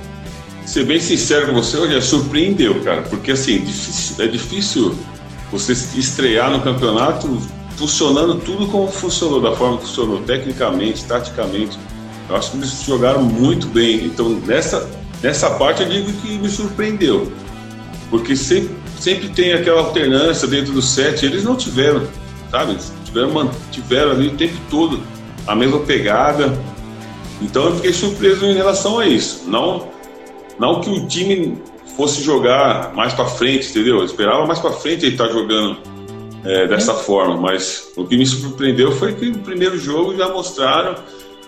Ser 0.67 0.85
bem 0.85 1.01
sincero 1.01 1.47
com 1.47 1.55
você, 1.55 1.79
olha, 1.79 2.01
surpreendeu, 2.01 2.83
cara, 2.83 3.03
porque 3.03 3.33
assim, 3.33 3.61
difícil, 3.61 4.25
é 4.25 4.29
difícil 4.29 4.95
você 5.51 5.73
estrear 5.73 6.51
no 6.51 6.61
campeonato 6.61 7.27
funcionando 7.77 8.37
tudo 8.37 8.67
como 8.67 8.87
funcionou, 8.89 9.41
da 9.41 9.57
forma 9.57 9.79
que 9.79 9.87
funcionou, 9.87 10.21
tecnicamente, 10.21 11.05
taticamente. 11.07 11.79
Eu 12.29 12.37
acho 12.37 12.51
que 12.51 12.59
eles 12.59 12.83
jogaram 12.85 13.23
muito 13.23 13.67
bem. 13.69 14.05
Então, 14.05 14.29
nessa, 14.47 14.89
nessa 15.23 15.51
parte, 15.51 15.83
eu 15.83 15.89
digo 15.89 16.13
que 16.21 16.39
me 16.39 16.49
surpreendeu. 16.49 17.33
Porque 18.11 18.37
sempre, 18.37 18.77
sempre 18.99 19.29
tem 19.31 19.55
aquela 19.55 19.81
alternância 19.81 20.47
dentro 20.47 20.73
do 20.75 20.83
set. 20.83 21.25
Eles 21.25 21.43
não 21.43 21.57
tiveram, 21.57 22.07
sabe? 22.51 22.77
Tiveram, 23.05 23.51
tiveram 23.73 24.11
ali 24.13 24.29
o 24.29 24.37
tempo 24.37 24.55
todo 24.71 25.01
a 25.47 25.55
mesma 25.55 25.81
pegada. 25.81 26.59
Então, 27.41 27.65
eu 27.65 27.77
fiquei 27.77 27.93
surpreso 27.93 28.45
em 28.45 28.55
relação 28.55 28.99
a 28.99 29.07
isso. 29.07 29.45
Não, 29.47 29.89
não 30.59 30.81
que 30.81 30.91
o 30.91 31.07
time 31.07 31.59
fosse 31.97 32.23
jogar 32.23 32.93
mais 32.95 33.13
para 33.13 33.27
frente, 33.27 33.71
entendeu? 33.71 33.99
Eu 33.99 34.05
esperava 34.05 34.47
mais 34.47 34.59
para 34.59 34.73
frente 34.73 35.05
ele 35.05 35.15
estar 35.15 35.27
tá 35.27 35.33
jogando 35.33 35.79
é, 36.45 36.67
dessa 36.67 36.95
forma, 36.95 37.37
mas 37.37 37.91
o 37.97 38.07
que 38.07 38.17
me 38.17 38.27
surpreendeu 38.27 38.93
foi 38.93 39.15
que 39.15 39.27
no 39.27 39.39
primeiro 39.39 39.79
jogo 39.79 40.17
já 40.17 40.29
mostraram 40.29 40.97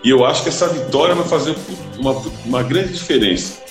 e 0.05 0.11
eu 0.11 0.25
acho 0.25 0.43
que 0.43 0.49
essa 0.49 0.69
vitória 0.69 1.15
vai 1.15 1.27
fazer 1.27 1.55
uma, 1.99 2.21
uma 2.45 2.63
grande 2.63 2.93
diferença. 2.93 3.63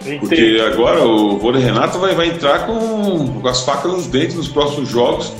Entendi. 0.00 0.18
Porque 0.20 0.62
agora 0.64 1.04
o 1.04 1.38
vôlei 1.38 1.62
Renato 1.62 1.98
vai, 1.98 2.14
vai 2.14 2.28
entrar 2.28 2.66
com, 2.66 3.40
com 3.40 3.48
as 3.48 3.62
facas 3.62 3.90
nos 3.90 4.06
dentes 4.06 4.36
nos 4.36 4.48
próximos 4.48 4.88
jogos, 4.88 5.32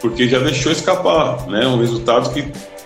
porque 0.00 0.28
já 0.28 0.38
deixou 0.38 0.70
escapar 0.70 1.46
né, 1.48 1.66
um 1.66 1.78
resultado 1.78 2.32
que, 2.32 2.44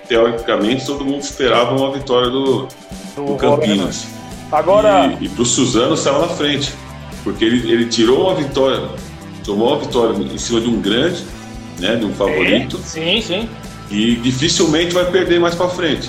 teoricamente, 0.09 0.87
todo 0.87 1.05
mundo 1.05 1.21
esperava 1.21 1.75
uma 1.75 1.92
vitória 1.92 2.31
do, 2.31 2.69
do, 3.14 3.25
do 3.27 3.35
Campinas. 3.37 4.07
Agora... 4.51 5.16
E, 5.21 5.25
e 5.25 5.29
para 5.29 5.42
o 5.42 5.47
Suzano 5.47 5.97
saiu 5.97 6.21
na 6.21 6.29
frente, 6.29 6.73
porque 7.25 7.45
ele, 7.45 7.71
ele 7.71 7.87
tirou 7.87 8.27
uma 8.27 8.35
vitória, 8.35 8.88
tomou 9.45 9.69
uma 9.69 9.79
vitória 9.79 10.16
em 10.16 10.38
cima 10.38 10.61
de 10.61 10.69
um 10.69 10.81
grande, 10.81 11.25
né, 11.79 11.97
de 11.97 12.05
um 12.05 12.14
favorito. 12.14 12.79
Sim, 12.79 13.21
sim. 13.21 13.49
E 13.90 14.16
dificilmente 14.16 14.95
vai 14.95 15.05
perder 15.11 15.40
mais 15.40 15.55
para 15.55 15.69
frente. 15.69 16.09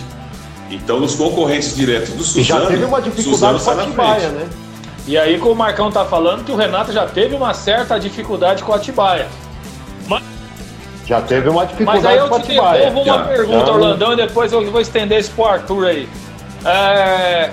Então, 0.70 1.00
nos 1.00 1.16
concorrentes 1.16 1.76
diretos 1.76 2.14
do 2.14 2.24
Suzano, 2.24 2.46
já 2.46 2.66
teve 2.66 2.84
uma 2.84 3.02
dificuldade 3.02 3.64
com 3.64 3.72
a 3.72 3.74
Atibaia, 3.74 4.30
né? 4.30 4.50
E 5.08 5.18
aí, 5.18 5.40
como 5.40 5.54
o 5.54 5.56
Marcão 5.56 5.90
tá 5.90 6.04
falando, 6.04 6.44
que 6.44 6.52
o 6.52 6.56
Renato 6.56 6.92
já 6.92 7.06
teve 7.06 7.34
uma 7.34 7.54
certa 7.54 7.98
dificuldade 7.98 8.62
com 8.64 8.74
a 8.74 8.76
Atibaia. 8.76 9.28
Já 11.08 11.22
teve 11.22 11.48
uma 11.48 11.66
dificuldade 11.66 12.04
Mas 12.04 12.06
aí 12.06 12.18
eu 12.18 12.36
Atibaia. 12.36 12.84
devolvo 12.84 13.10
uma 13.10 13.24
pergunta, 13.24 13.66
já. 13.66 13.72
Orlandão, 13.72 14.12
e 14.12 14.16
depois 14.18 14.52
eu 14.52 14.70
vou 14.70 14.82
estender 14.82 15.18
isso 15.18 15.32
pro 15.32 15.46
Arthur 15.46 15.88
aí. 15.88 16.10
É... 16.66 17.50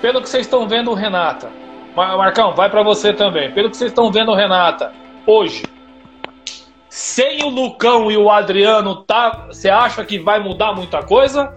Pelo 0.00 0.22
que 0.22 0.28
vocês 0.28 0.46
estão 0.46 0.68
vendo 0.68 0.92
o 0.92 0.94
Renata, 0.94 1.50
Marcão, 1.96 2.54
vai 2.54 2.70
para 2.70 2.84
você 2.84 3.12
também. 3.12 3.50
Pelo 3.50 3.68
que 3.68 3.76
vocês 3.76 3.90
estão 3.90 4.12
vendo 4.12 4.30
o 4.30 4.34
Renata, 4.34 4.92
hoje, 5.26 5.64
sem 6.88 7.42
o 7.42 7.48
Lucão 7.48 8.12
e 8.12 8.16
o 8.16 8.30
Adriano, 8.30 9.02
tá? 9.02 9.46
Você 9.48 9.68
acha 9.68 10.04
que 10.04 10.16
vai 10.16 10.38
mudar 10.38 10.72
muita 10.72 11.02
coisa? 11.02 11.52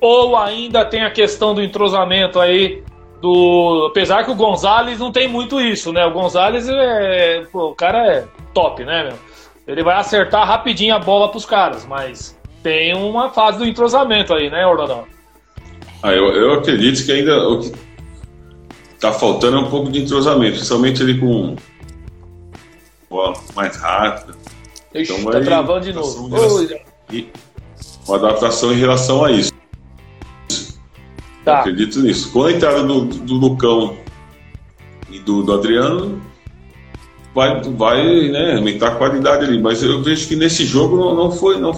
Ou 0.00 0.38
ainda 0.38 0.86
tem 0.86 1.04
a 1.04 1.10
questão 1.10 1.54
do 1.54 1.62
entrosamento 1.62 2.40
aí 2.40 2.82
do. 3.20 3.88
Apesar 3.90 4.24
que 4.24 4.30
o 4.30 4.34
Gonzalez 4.34 4.98
não 4.98 5.12
tem 5.12 5.28
muito 5.28 5.60
isso, 5.60 5.92
né? 5.92 6.06
O 6.06 6.12
Gonzalez 6.12 6.66
é. 6.66 7.42
Pô, 7.52 7.68
o 7.68 7.74
cara 7.74 8.06
é 8.10 8.24
top, 8.54 8.82
né, 8.84 9.04
meu? 9.04 9.18
Ele 9.66 9.82
vai 9.82 9.96
acertar 9.96 10.46
rapidinho 10.46 10.94
a 10.94 10.98
bola 10.98 11.30
pros 11.30 11.44
caras, 11.44 11.84
mas 11.84 12.38
tem 12.62 12.94
uma 12.94 13.30
fase 13.30 13.58
do 13.58 13.66
entrosamento 13.66 14.32
aí, 14.32 14.48
né, 14.48 14.66
Orlandão? 14.66 15.04
Ah, 16.02 16.12
eu, 16.12 16.26
eu 16.28 16.52
acredito 16.54 17.04
que 17.04 17.10
ainda 17.10 17.48
o 17.48 17.60
que 17.60 17.72
tá 19.00 19.12
faltando 19.12 19.56
é 19.56 19.60
um 19.60 19.70
pouco 19.70 19.90
de 19.90 20.00
entrosamento, 20.02 20.56
principalmente 20.56 21.02
ele 21.02 21.18
com 21.18 21.56
bola 23.10 23.34
mais 23.54 23.76
rápida. 23.76 24.34
Ixi, 24.94 25.12
então, 25.12 25.30
tá 25.32 25.40
travando 25.40 25.80
de 25.80 25.92
novo. 25.92 26.26
Uma 28.06 28.16
adaptação 28.16 28.72
em 28.72 28.76
relação 28.76 29.24
a 29.24 29.32
isso. 29.32 29.52
Tá. 31.44 31.60
Acredito 31.60 32.00
nisso. 32.00 32.32
Com 32.32 32.44
a 32.44 32.52
entrada 32.52 32.82
do, 32.82 33.04
do 33.04 33.34
Lucão 33.34 33.96
e 35.10 35.18
do, 35.18 35.42
do 35.42 35.52
Adriano, 35.52 36.20
vai, 37.36 37.60
vai 37.62 38.28
né, 38.30 38.56
aumentar 38.56 38.88
a 38.88 38.94
qualidade 38.94 39.44
ali. 39.44 39.60
Mas 39.60 39.82
eu 39.82 40.02
vejo 40.02 40.26
que 40.26 40.34
nesse 40.34 40.64
jogo 40.64 40.96
não, 40.96 41.14
não 41.14 41.30
foi. 41.30 41.60
Não, 41.60 41.70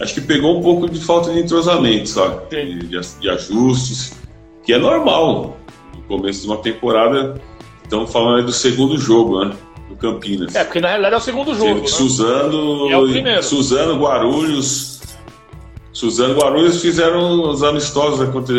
acho 0.00 0.14
que 0.14 0.20
pegou 0.20 0.58
um 0.58 0.62
pouco 0.62 0.90
de 0.90 0.98
falta 0.98 1.32
de 1.32 1.38
entrosamento, 1.38 2.08
sabe? 2.08 2.40
De, 2.50 2.88
de, 3.20 3.30
ajustes, 3.30 4.18
que 4.64 4.72
é 4.72 4.78
normal. 4.78 5.56
No 5.94 6.02
começo 6.02 6.42
de 6.42 6.48
uma 6.48 6.56
temporada, 6.56 7.40
estamos 7.84 8.12
falando 8.12 8.38
aí 8.38 8.44
do 8.44 8.52
segundo 8.52 8.98
jogo, 8.98 9.44
né? 9.44 9.54
Do 9.88 9.94
Campinas. 9.94 10.54
É, 10.56 10.64
porque 10.64 10.80
na 10.80 10.88
realidade 10.88 11.14
é 11.14 11.18
o 11.18 11.20
segundo 11.20 11.54
jogo. 11.54 11.80
Né? 11.80 11.86
Suzano, 11.86 12.90
é 12.90 12.98
o 12.98 13.08
primeiro. 13.08 13.42
Suzano, 13.42 14.00
Guarulhos, 14.02 15.00
Suzano 15.92 16.34
Guarulhos 16.34 16.82
fizeram 16.82 17.48
os 17.48 17.62
amistosos 17.62 18.20
né, 18.20 18.32
contra 18.32 18.54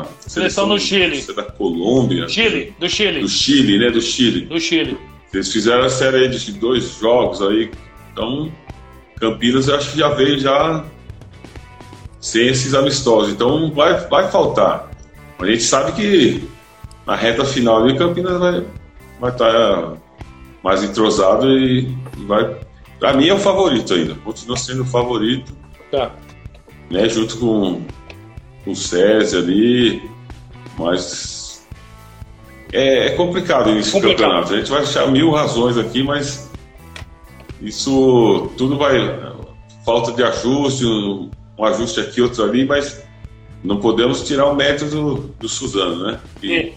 a 0.00 0.06
seleção, 0.20 0.68
do 0.68 0.78
Chile. 0.78 1.22
Da 1.34 1.42
Colômbia. 1.42 2.28
Chile, 2.28 2.72
do 2.78 2.88
Chile. 2.88 3.20
Do 3.20 3.28
Chile, 3.28 3.78
né? 3.78 3.90
Do 3.90 4.00
Chile. 4.00 4.40
Do 4.46 4.60
Chile. 4.60 4.96
Eles 5.32 5.52
fizeram 5.52 5.84
a 5.84 5.90
série 5.90 6.28
de 6.28 6.52
dois 6.52 6.98
jogos 6.98 7.40
aí. 7.40 7.70
Então, 8.12 8.50
Campinas 9.18 9.68
eu 9.68 9.76
acho 9.76 9.92
que 9.92 9.98
já 9.98 10.08
veio 10.08 10.38
já 10.38 10.84
sem 12.20 12.48
esses 12.48 12.74
amistosos. 12.74 13.32
Então 13.32 13.70
vai, 13.72 13.94
vai 14.08 14.30
faltar. 14.30 14.90
A 15.38 15.46
gente 15.46 15.62
sabe 15.62 15.92
que 15.92 16.48
na 17.06 17.16
reta 17.16 17.44
final 17.44 17.82
ali 17.82 17.96
Campinas 17.96 18.38
vai, 18.38 18.64
vai 19.20 19.30
estar 19.30 19.52
tá 19.52 19.92
mais 20.62 20.82
entrosado 20.82 21.48
e, 21.48 21.96
e 22.18 22.24
vai. 22.26 22.56
Para 22.98 23.14
mim 23.14 23.28
é 23.28 23.34
o 23.34 23.38
favorito 23.38 23.94
ainda. 23.94 24.14
Continua 24.16 24.56
sendo 24.56 24.82
o 24.82 24.86
favorito. 24.86 25.52
Tá 25.90 26.12
né, 26.90 27.08
junto 27.08 27.38
com, 27.38 27.82
com 28.64 28.72
o 28.72 28.76
César 28.76 29.38
ali, 29.38 30.02
mas 30.76 31.39
é, 32.72 33.06
é 33.06 33.10
complicado 33.10 33.70
esse 33.70 33.92
complicado. 33.92 34.18
campeonato. 34.18 34.54
A 34.54 34.56
gente 34.58 34.70
vai 34.70 34.82
achar 34.82 35.06
mil 35.08 35.30
razões 35.30 35.76
aqui, 35.76 36.02
mas 36.02 36.50
isso 37.60 38.50
tudo 38.56 38.76
vai. 38.76 39.30
Falta 39.84 40.12
de 40.12 40.22
ajuste, 40.22 40.84
um, 40.84 41.30
ajuste 41.62 42.00
aqui, 42.00 42.20
outro 42.20 42.44
ali, 42.44 42.66
mas 42.66 43.02
não 43.64 43.78
podemos 43.78 44.26
tirar 44.26 44.46
o 44.46 44.54
mérito 44.54 44.84
do, 44.86 45.14
do 45.38 45.48
Suzano, 45.48 46.04
né? 46.06 46.20
Que, 46.40 46.74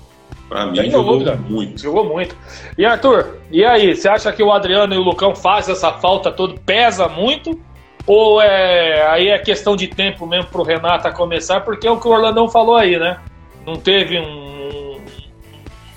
Pra 0.49 0.67
mim, 0.67 0.89
jogou 0.91 1.13
dúvida. 1.13 1.35
muito. 1.35 1.81
Jogou 1.81 2.05
muito. 2.05 2.35
E 2.77 2.85
Arthur, 2.85 3.37
e 3.49 3.65
aí? 3.65 3.95
Você 3.95 4.07
acha 4.07 4.31
que 4.31 4.43
o 4.43 4.51
Adriano 4.51 4.93
e 4.93 4.97
o 4.97 5.01
Lucão 5.01 5.35
fazem 5.35 5.73
essa 5.73 5.93
falta 5.93 6.31
toda? 6.31 6.55
Pesa 6.65 7.07
muito? 7.07 7.59
Ou 8.05 8.41
é 8.41 9.07
aí 9.07 9.29
é 9.29 9.39
questão 9.39 9.75
de 9.75 9.87
tempo 9.87 10.27
mesmo 10.27 10.51
pro 10.51 10.61
Renata 10.61 11.11
começar, 11.11 11.61
porque 11.61 11.87
é 11.87 11.91
o 11.91 11.99
que 11.99 12.07
o 12.07 12.11
Orlandão 12.11 12.49
falou 12.49 12.75
aí, 12.75 12.99
né? 12.99 13.19
Não 13.65 13.77
teve 13.77 14.19
um 14.19 14.52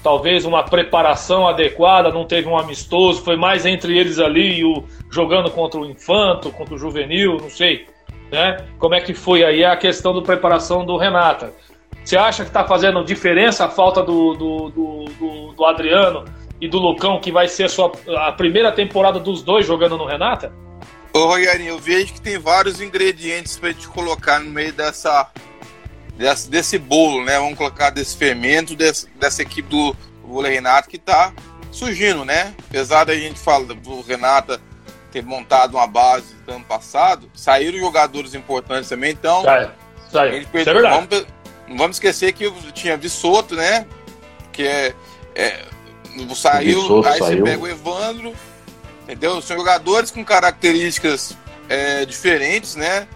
talvez 0.07 0.45
uma 0.45 0.63
preparação 0.63 1.49
adequada, 1.49 2.13
não 2.13 2.25
teve 2.25 2.47
um 2.47 2.57
amistoso, 2.57 3.25
foi 3.25 3.35
mais 3.35 3.67
entre 3.67 3.99
eles 3.99 4.21
ali 4.21 4.65
o 4.65 4.85
jogando 5.11 5.51
contra 5.51 5.81
o 5.81 5.85
Infanto, 5.85 6.53
contra 6.53 6.77
o 6.77 6.79
Juvenil, 6.79 7.39
não 7.39 7.51
sei, 7.51 7.89
né? 8.31 8.65
Como 8.79 8.95
é 8.95 9.01
que 9.01 9.13
foi 9.13 9.43
aí 9.43 9.65
a 9.65 9.77
questão 9.77 10.15
da 10.15 10.23
preparação 10.23 10.87
do 10.87 10.97
Renata? 10.97 11.53
Você 12.05 12.17
acha 12.17 12.45
que 12.45 12.51
está 12.51 12.65
fazendo 12.65 13.03
diferença 13.03 13.65
a 13.65 13.69
falta 13.69 14.01
do, 14.01 14.35
do, 14.35 14.71
do, 14.71 15.53
do, 15.57 15.65
Adriano 15.65 16.25
e 16.61 16.69
do 16.69 16.79
Lucão, 16.79 17.21
que 17.21 17.33
vai 17.33 17.49
ser 17.49 17.65
a, 17.65 17.69
sua, 17.69 17.91
a 18.29 18.31
primeira 18.31 18.71
temporada 18.71 19.19
dos 19.19 19.43
dois 19.43 19.67
jogando 19.67 19.99
no 19.99 20.07
Renata? 20.07 20.53
Ô 21.13 21.27
Rogerinho, 21.27 21.71
eu 21.71 21.79
vejo 21.81 22.13
que 22.13 22.21
tem 22.21 22.39
vários 22.39 22.81
ingredientes 22.81 23.57
pra 23.57 23.71
gente 23.71 23.89
colocar 23.89 24.39
no 24.39 24.53
meio 24.53 24.73
dessa, 24.73 25.33
desse, 26.17 26.49
desse 26.49 26.79
bolo, 26.79 27.25
né? 27.25 27.39
Vamos 27.39 27.57
colocar 27.57 27.91
desse 27.91 28.17
fermento, 28.17 28.75
desse, 28.75 29.09
dessa 29.17 29.43
equipe 29.43 29.69
do 29.69 29.97
vôlei 30.23 30.53
Renato 30.53 30.89
que 30.89 30.99
tá 30.99 31.33
surgindo, 31.71 32.25
né? 32.25 32.55
Apesar 32.69 33.05
da 33.05 33.15
gente 33.15 33.39
falar 33.39 33.75
do 33.75 34.01
Renata 34.01 34.61
ter 35.13 35.23
montado 35.23 35.75
uma 35.75 35.87
base 35.87 36.35
do 36.47 36.53
ano 36.53 36.65
passado, 36.65 37.31
saíram 37.35 37.79
jogadores 37.79 38.35
importantes 38.35 38.89
também, 38.89 39.13
então. 39.13 39.43
Sai, 39.43 39.71
sai. 40.11 40.47
Perdeu, 40.51 40.87
é 40.87 40.91
vamos, 40.91 41.27
não 41.69 41.77
vamos 41.77 41.97
esquecer 41.97 42.33
que 42.33 42.51
tinha 42.73 42.97
Vissoto, 42.97 43.55
né? 43.55 43.87
Que 44.53 44.67
é. 44.67 44.95
é 45.35 45.65
saiu, 46.35 46.81
Vissoto 46.81 47.09
aí 47.09 47.19
saiu. 47.19 47.39
você 47.39 47.43
pega 47.43 47.63
o 47.63 47.69
Evandro, 47.69 48.35
entendeu? 49.03 49.41
São 49.43 49.57
jogadores 49.57 50.11
com 50.11 50.25
características 50.25 51.37
é, 51.69 52.05
diferentes, 52.05 52.75
né? 52.75 53.07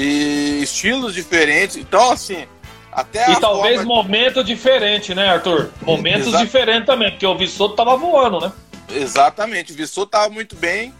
E 0.00 0.62
estilos 0.62 1.12
diferentes. 1.12 1.76
Então, 1.76 2.12
assim, 2.12 2.46
até 2.92 3.32
e 3.32 3.40
talvez 3.40 3.78
forma... 3.78 3.94
momento 3.96 4.44
diferente, 4.44 5.12
né, 5.12 5.28
Arthur? 5.28 5.70
Momentos 5.82 6.28
Exa... 6.28 6.38
diferentes 6.38 6.86
também, 6.86 7.10
porque 7.10 7.26
o 7.26 7.36
Vissoto 7.36 7.74
tava 7.74 7.96
voando, 7.96 8.38
né? 8.38 8.52
Exatamente, 8.88 9.72
o 9.72 9.74
Vissoto 9.74 10.12
tava 10.12 10.30
muito 10.30 10.54
bem. 10.54 10.94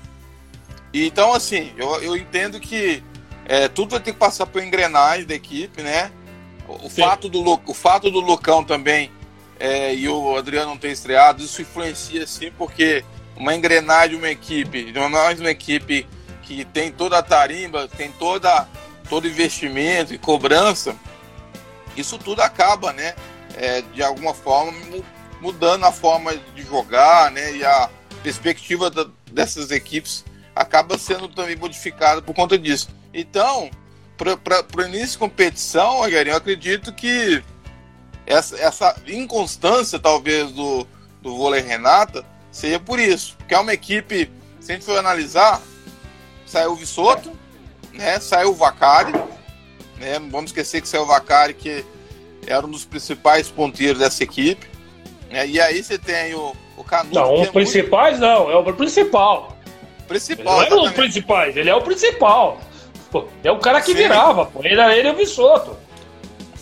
Então, 0.93 1.33
assim, 1.33 1.73
eu, 1.77 2.03
eu 2.03 2.17
entendo 2.17 2.59
que 2.59 3.01
é, 3.47 3.69
tudo 3.69 3.91
vai 3.91 4.01
ter 4.01 4.13
que 4.13 4.19
passar 4.19 4.47
por 4.47 4.61
engrenagem 4.61 5.27
da 5.27 5.35
equipe, 5.37 5.81
né? 5.81 6.11
O, 6.67 6.91
fato 6.91 7.29
do, 7.29 7.41
o 7.67 7.75
fato 7.75 8.11
do 8.11 8.19
Lucão 8.19 8.65
também 8.65 9.13
é, 9.61 9.95
e 9.95 10.09
o 10.09 10.37
Adriano 10.37 10.71
não 10.71 10.77
ter 10.77 10.91
estreado, 10.91 11.41
isso 11.41 11.63
influencia 11.63 12.27
sim, 12.27 12.51
porque 12.59 13.05
uma 13.37 13.55
engrenagem 13.55 14.11
de 14.11 14.17
uma 14.17 14.29
equipe, 14.29 14.91
de 14.91 14.99
uma, 14.99 15.31
uma 15.31 15.51
equipe 15.51 16.05
que 16.43 16.65
tem 16.65 16.91
toda 16.91 17.17
a 17.17 17.23
tarimba, 17.23 17.87
tem 17.87 18.11
toda 18.11 18.67
todo 19.09 19.27
investimento 19.27 20.15
e 20.15 20.19
cobrança, 20.19 20.97
isso 21.97 22.19
tudo 22.19 22.43
acaba, 22.43 22.93
né? 22.93 23.15
É, 23.57 23.83
de 23.83 24.03
alguma 24.03 24.35
forma 24.35 24.73
mudando 25.41 25.85
a 25.85 25.93
forma 25.93 26.37
de 26.55 26.63
jogar, 26.63 27.31
né? 27.31 27.57
E 27.57 27.65
a 27.65 27.91
perspectiva 28.23 28.91
da, 28.91 29.07
dessas 29.31 29.71
equipes 29.71 30.25
acaba 30.55 30.99
sendo 30.99 31.29
também 31.29 31.57
modificada 31.57 32.21
por 32.21 32.35
conta 32.35 32.59
disso. 32.59 32.89
Então, 33.13 33.71
para 34.17 34.65
o 34.77 34.87
início 34.87 35.13
de 35.13 35.19
competição, 35.19 35.99
Rogério, 35.99 36.33
eu 36.33 36.37
acredito 36.37 36.93
que 36.93 37.43
essa, 38.27 38.57
essa 38.59 38.97
inconstância, 39.07 39.99
talvez, 39.99 40.51
do, 40.53 40.87
do 41.23 41.37
vôlei 41.37 41.63
Renata 41.63 42.25
seja 42.51 42.79
por 42.79 42.99
isso. 42.99 43.37
Porque 43.39 43.55
é 43.55 43.59
uma 43.59 43.73
equipe, 43.73 44.31
se 44.61 44.73
a 44.73 44.75
gente 44.75 44.85
for 44.85 44.99
analisar, 44.99 45.61
saiu 46.45 46.73
o 46.73 46.77
Vissoto, 46.77 47.33
né, 47.99 48.21
saiu 48.21 48.51
o 48.51 48.55
Vacari, 48.55 49.13
né, 49.99 50.19
não 50.19 50.31
vamos 50.31 50.51
esquecer 50.51 50.81
que 50.81 50.89
saiu 50.89 51.03
o 51.03 51.07
Vacari, 51.07 51.53
que 51.53 51.85
era 52.47 52.65
um 52.65 52.71
dos 52.71 52.85
principais 52.85 53.49
ponteiros 53.49 53.99
dessa 53.99 54.23
equipe. 54.23 54.67
Né, 55.29 55.47
e 55.47 55.61
aí 55.61 55.83
você 55.83 55.99
tem 55.99 56.35
o, 56.35 56.55
o 56.77 56.85
Canuto. 56.85 57.15
Não, 57.15 57.35
os 57.35 57.49
é 57.49 57.51
principais 57.51 58.19
muito... 58.19 58.33
não, 58.33 58.51
é 58.51 58.57
o 58.57 58.73
principal. 58.73 59.59
Principal. 60.07 60.63
Ele 60.63 60.71
não 60.71 60.87
é 60.87 60.89
os 60.89 60.93
principais, 60.93 61.57
ele 61.57 61.69
é 61.69 61.75
o 61.75 61.83
principal. 61.83 62.59
Pô, 63.11 63.27
é 63.43 63.51
o 63.51 63.59
cara 63.59 63.81
que 63.81 63.93
Sim. 63.93 63.99
virava, 63.99 64.47
pô. 64.47 64.61
Ele, 64.63 64.81
ele 64.81 65.09
é 65.09 65.13
o 65.13 65.17
Vissoto. 65.17 65.77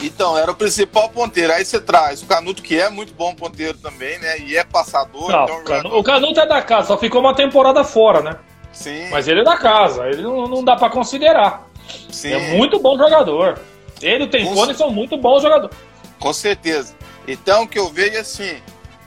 Então, 0.01 0.37
era 0.37 0.51
o 0.51 0.55
principal 0.55 1.09
ponteiro. 1.09 1.53
Aí 1.53 1.65
você 1.65 1.81
traz 1.81 2.23
o 2.23 2.27
Canuto, 2.27 2.63
que 2.63 2.79
é 2.79 2.91
muito 2.91 3.15
bom 3.15 3.35
ponteiro 3.35 3.79
também, 3.79 4.19
né? 4.19 4.39
E 4.41 4.57
é 4.57 4.63
passador. 4.63 5.31
Não, 5.31 5.45
então, 5.45 5.65
Canuto, 5.65 5.97
O 5.97 6.03
Canuto 6.03 6.41
é 6.41 6.47
da 6.47 6.61
casa, 6.63 6.89
só 6.89 6.99
ficou 6.99 7.21
uma 7.21 7.35
temporada 7.35 7.83
fora, 7.83 8.21
né? 8.21 8.37
Sim. 8.77 9.09
Mas 9.09 9.27
ele 9.27 9.41
é 9.41 9.45
da 9.45 9.57
casa, 9.57 10.07
ele 10.07 10.21
não, 10.21 10.47
não 10.47 10.63
dá 10.63 10.77
para 10.77 10.91
considerar. 10.91 11.67
Sim. 12.11 12.33
É 12.33 12.57
muito 12.57 12.79
bom 12.79 12.97
jogador. 12.99 13.59
Ele 14.03 14.25
e 14.25 14.27
o 14.27 14.31
Tempone 14.31 14.75
são 14.75 14.91
muito 14.91 15.17
bons 15.17 15.43
jogadores. 15.43 15.75
Com 16.19 16.33
certeza. 16.33 16.95
Então, 17.27 17.63
o 17.63 17.69
que 17.69 17.79
eu 17.79 17.89
vejo 17.89 18.17
é 18.17 18.21
assim: 18.21 18.61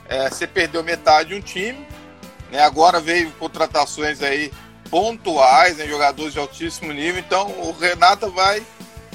é, 0.08 0.28
você 0.28 0.44
perdeu 0.44 0.82
metade 0.82 1.28
de 1.28 1.34
um 1.36 1.40
time, 1.40 1.86
né? 2.50 2.60
agora 2.62 2.98
veio 2.98 3.30
contratações 3.38 4.20
aí 4.22 4.50
pontuais, 4.90 5.76
né, 5.76 5.86
jogadores 5.86 6.32
de 6.32 6.40
altíssimo 6.40 6.92
nível, 6.92 7.20
então 7.20 7.46
o 7.46 7.70
Renata 7.70 8.28
vai 8.28 8.60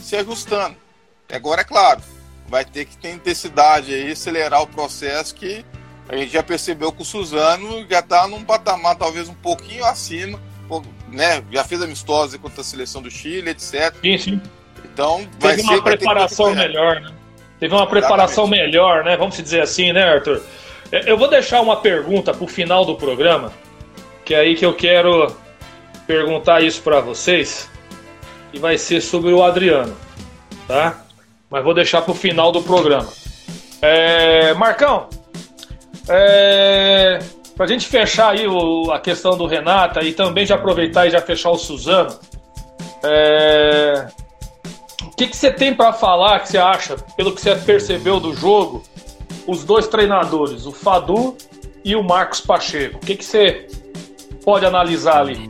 se 0.02 0.15
ajustando. 0.15 0.78
Agora, 1.30 1.62
é 1.62 1.65
claro, 1.65 2.02
vai 2.48 2.63
ter 2.63 2.86
que 2.86 2.96
ter 2.96 3.12
intensidade 3.12 3.94
aí, 3.94 4.10
acelerar 4.10 4.62
o 4.62 4.68
processo 4.68 5.36
que 5.36 5.65
a 6.08 6.15
gente 6.15 6.32
já 6.32 6.44
percebeu 6.44 6.91
que 6.91 7.02
o 7.02 7.06
Suzano 7.06 7.86
já 7.89 8.00
está 8.00 8.28
num 8.28 8.44
patamar 8.44 8.96
talvez 8.96 9.28
um 9.28 9.34
pouquinho 9.34 9.84
acima, 9.86 10.39
né? 11.10 11.44
Já 11.52 11.63
fez 11.63 11.82
amistosa 11.82 12.38
contra 12.38 12.62
a 12.62 12.63
seleção 12.63 13.02
do 13.02 13.10
Chile, 13.10 13.50
etc. 13.50 13.94
Sim, 14.02 14.18
sim. 14.18 14.41
Então, 14.84 15.28
vai 15.39 15.56
Teve 15.56 15.68
uma 15.68 15.82
preparação 15.82 16.54
melhor, 16.54 17.02
né? 17.02 17.12
Teve 17.60 17.74
uma 17.74 17.88
preparação 17.88 18.46
Exatamente. 18.46 18.72
melhor, 18.72 19.04
né? 19.04 19.18
Vamos 19.18 19.36
dizer 19.36 19.62
assim, 19.62 19.91
né, 19.94 20.04
Arthur? 20.04 20.41
Eu 20.91 21.18
vou 21.18 21.28
deixar 21.28 21.62
uma 21.62 21.78
pergunta 21.78 22.34
para 22.34 22.44
o 22.44 22.48
final 22.48 22.86
do 22.86 22.96
programa, 22.96 23.52
que 24.24 24.34
é 24.34 24.39
aí 24.39 24.56
que 24.56 24.65
eu 24.65 24.74
quero 24.74 25.36
perguntar 26.06 26.62
isso 26.62 26.82
para 26.82 27.00
vocês, 27.00 27.70
e 28.54 28.60
vai 28.60 28.78
ser 28.78 29.02
sobre 29.02 29.34
o 29.34 29.44
Adriano, 29.44 29.96
tá? 30.68 31.02
Mas 31.50 31.63
vou 31.63 31.74
deixar 31.74 32.02
para 32.02 32.12
o 32.12 32.15
final 32.15 32.52
do 32.52 32.62
programa. 32.62 33.12
É, 33.82 34.54
Marcão, 34.54 35.10
é, 36.08 37.20
para 37.56 37.65
a 37.65 37.68
gente 37.68 37.88
fechar 37.88 38.32
aí 38.32 38.48
o, 38.48 38.91
a 38.91 39.00
questão 39.00 39.38
do 39.38 39.46
Renata 39.46 40.02
e 40.02 40.13
também 40.13 40.46
já 40.46 40.56
aproveitar 40.56 41.08
e 41.08 41.12
já 41.12 41.22
fechar 41.22 41.52
o 41.52 41.58
Suzano, 41.58 42.18
é, 43.04 44.08
o 45.04 45.15
que, 45.15 45.28
que 45.28 45.38
você 45.38 45.52
tem 45.52 45.74
para 45.74 45.94
falar 45.94 46.39
que 46.39 46.50
você 46.50 46.58
acha, 46.58 46.98
pelo 47.15 47.34
que 47.34 47.41
você 47.41 47.56
percebeu 47.56 48.20
do 48.20 48.34
jogo, 48.34 48.84
os 49.48 49.63
dois 49.63 49.88
treinadores, 49.88 50.65
o 50.65 50.72
Fadu 50.72 51.38
e 51.84 51.96
o 51.96 52.04
Marcos 52.04 52.41
Pacheco? 52.41 52.98
O 52.98 53.00
que, 53.00 53.15
que 53.15 53.24
você 53.24 53.68
pode 54.44 54.65
analisar 54.65 55.22
ali? 55.22 55.50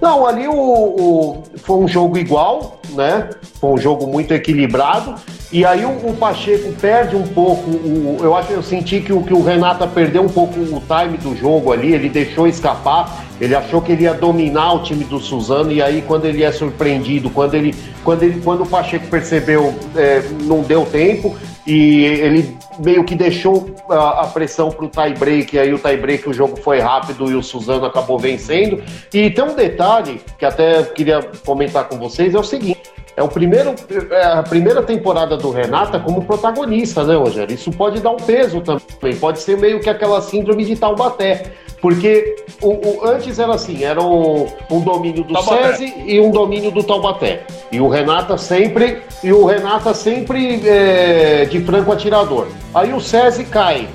Não, 0.00 0.26
ali 0.26 0.46
o, 0.46 0.54
o, 0.54 1.42
foi 1.56 1.76
um 1.78 1.88
jogo 1.88 2.18
igual, 2.18 2.80
né? 2.90 3.30
Foi 3.60 3.70
um 3.70 3.78
jogo 3.78 4.06
muito 4.06 4.32
equilibrado. 4.34 5.14
E 5.52 5.64
aí 5.64 5.84
o, 5.84 5.90
o 5.90 6.16
Pacheco 6.16 6.72
perde 6.80 7.16
um 7.16 7.26
pouco. 7.26 7.70
O, 7.70 8.18
eu 8.20 8.34
acho 8.34 8.52
eu 8.52 8.62
senti 8.62 9.00
que 9.00 9.12
o, 9.12 9.22
que 9.22 9.32
o 9.32 9.42
Renata 9.42 9.86
perdeu 9.86 10.22
um 10.22 10.28
pouco 10.28 10.58
o 10.58 10.82
time 10.82 11.16
do 11.18 11.36
jogo 11.36 11.72
ali, 11.72 11.94
ele 11.94 12.08
deixou 12.08 12.46
escapar. 12.46 13.24
Ele 13.40 13.54
achou 13.54 13.82
que 13.82 13.92
ele 13.92 14.04
ia 14.04 14.14
dominar 14.14 14.72
o 14.74 14.82
time 14.82 15.04
do 15.04 15.20
Suzano, 15.20 15.70
e 15.70 15.82
aí 15.82 16.02
quando 16.06 16.24
ele 16.24 16.42
é 16.42 16.50
surpreendido, 16.50 17.28
quando 17.28 17.54
ele, 17.54 17.74
quando 18.02 18.22
ele, 18.22 18.40
quando 18.40 18.62
o 18.62 18.66
Pacheco 18.66 19.06
percebeu, 19.08 19.74
é, 19.94 20.22
não 20.44 20.62
deu 20.62 20.86
tempo, 20.86 21.36
e 21.66 22.04
ele 22.04 22.56
meio 22.78 23.04
que 23.04 23.14
deixou 23.14 23.74
a, 23.90 24.22
a 24.22 24.26
pressão 24.28 24.70
para 24.70 24.86
o 24.86 24.88
tie 24.88 25.14
break, 25.18 25.54
e 25.54 25.58
aí 25.58 25.74
o 25.74 25.78
tie 25.78 25.96
break 25.98 26.28
o 26.28 26.32
jogo 26.32 26.56
foi 26.56 26.80
rápido 26.80 27.30
e 27.30 27.34
o 27.34 27.42
Suzano 27.42 27.84
acabou 27.84 28.18
vencendo. 28.18 28.82
E 29.12 29.30
tem 29.30 29.44
um 29.44 29.54
detalhe 29.54 30.20
que 30.38 30.44
até 30.44 30.82
queria 30.82 31.22
comentar 31.44 31.84
com 31.84 31.98
vocês, 31.98 32.34
é 32.34 32.38
o 32.38 32.44
seguinte. 32.44 32.80
É, 33.16 33.22
o 33.22 33.28
primeiro, 33.28 33.74
é 34.10 34.24
a 34.26 34.42
primeira 34.42 34.82
temporada 34.82 35.38
do 35.38 35.50
Renata 35.50 35.98
como 35.98 36.22
protagonista, 36.24 37.02
né, 37.02 37.16
Rogério? 37.16 37.54
Isso 37.54 37.70
pode 37.70 38.00
dar 38.00 38.10
um 38.10 38.16
peso 38.16 38.60
também, 38.60 39.16
pode 39.18 39.40
ser 39.40 39.56
meio 39.56 39.80
que 39.80 39.88
aquela 39.88 40.20
síndrome 40.20 40.64
de 40.66 40.76
Taubaté. 40.76 41.52
Porque 41.80 42.36
o, 42.60 42.68
o, 42.68 43.06
antes 43.06 43.38
era 43.38 43.54
assim, 43.54 43.84
era 43.84 44.02
um, 44.02 44.46
um 44.70 44.80
domínio 44.80 45.24
do 45.24 45.32
Taubaté. 45.32 45.72
SESI 45.74 45.94
e 46.06 46.20
um 46.20 46.30
domínio 46.30 46.70
do 46.70 46.82
Taubaté. 46.82 47.44
E 47.72 47.80
o 47.80 47.88
Renata 47.88 48.36
sempre, 48.36 49.02
e 49.22 49.32
o 49.32 49.44
Renata 49.46 49.94
sempre 49.94 50.66
é, 50.68 51.46
de 51.46 51.60
franco 51.60 51.92
atirador. 51.92 52.48
Aí 52.74 52.92
o 52.92 53.00
SESI 53.00 53.44
cai, 53.44 53.88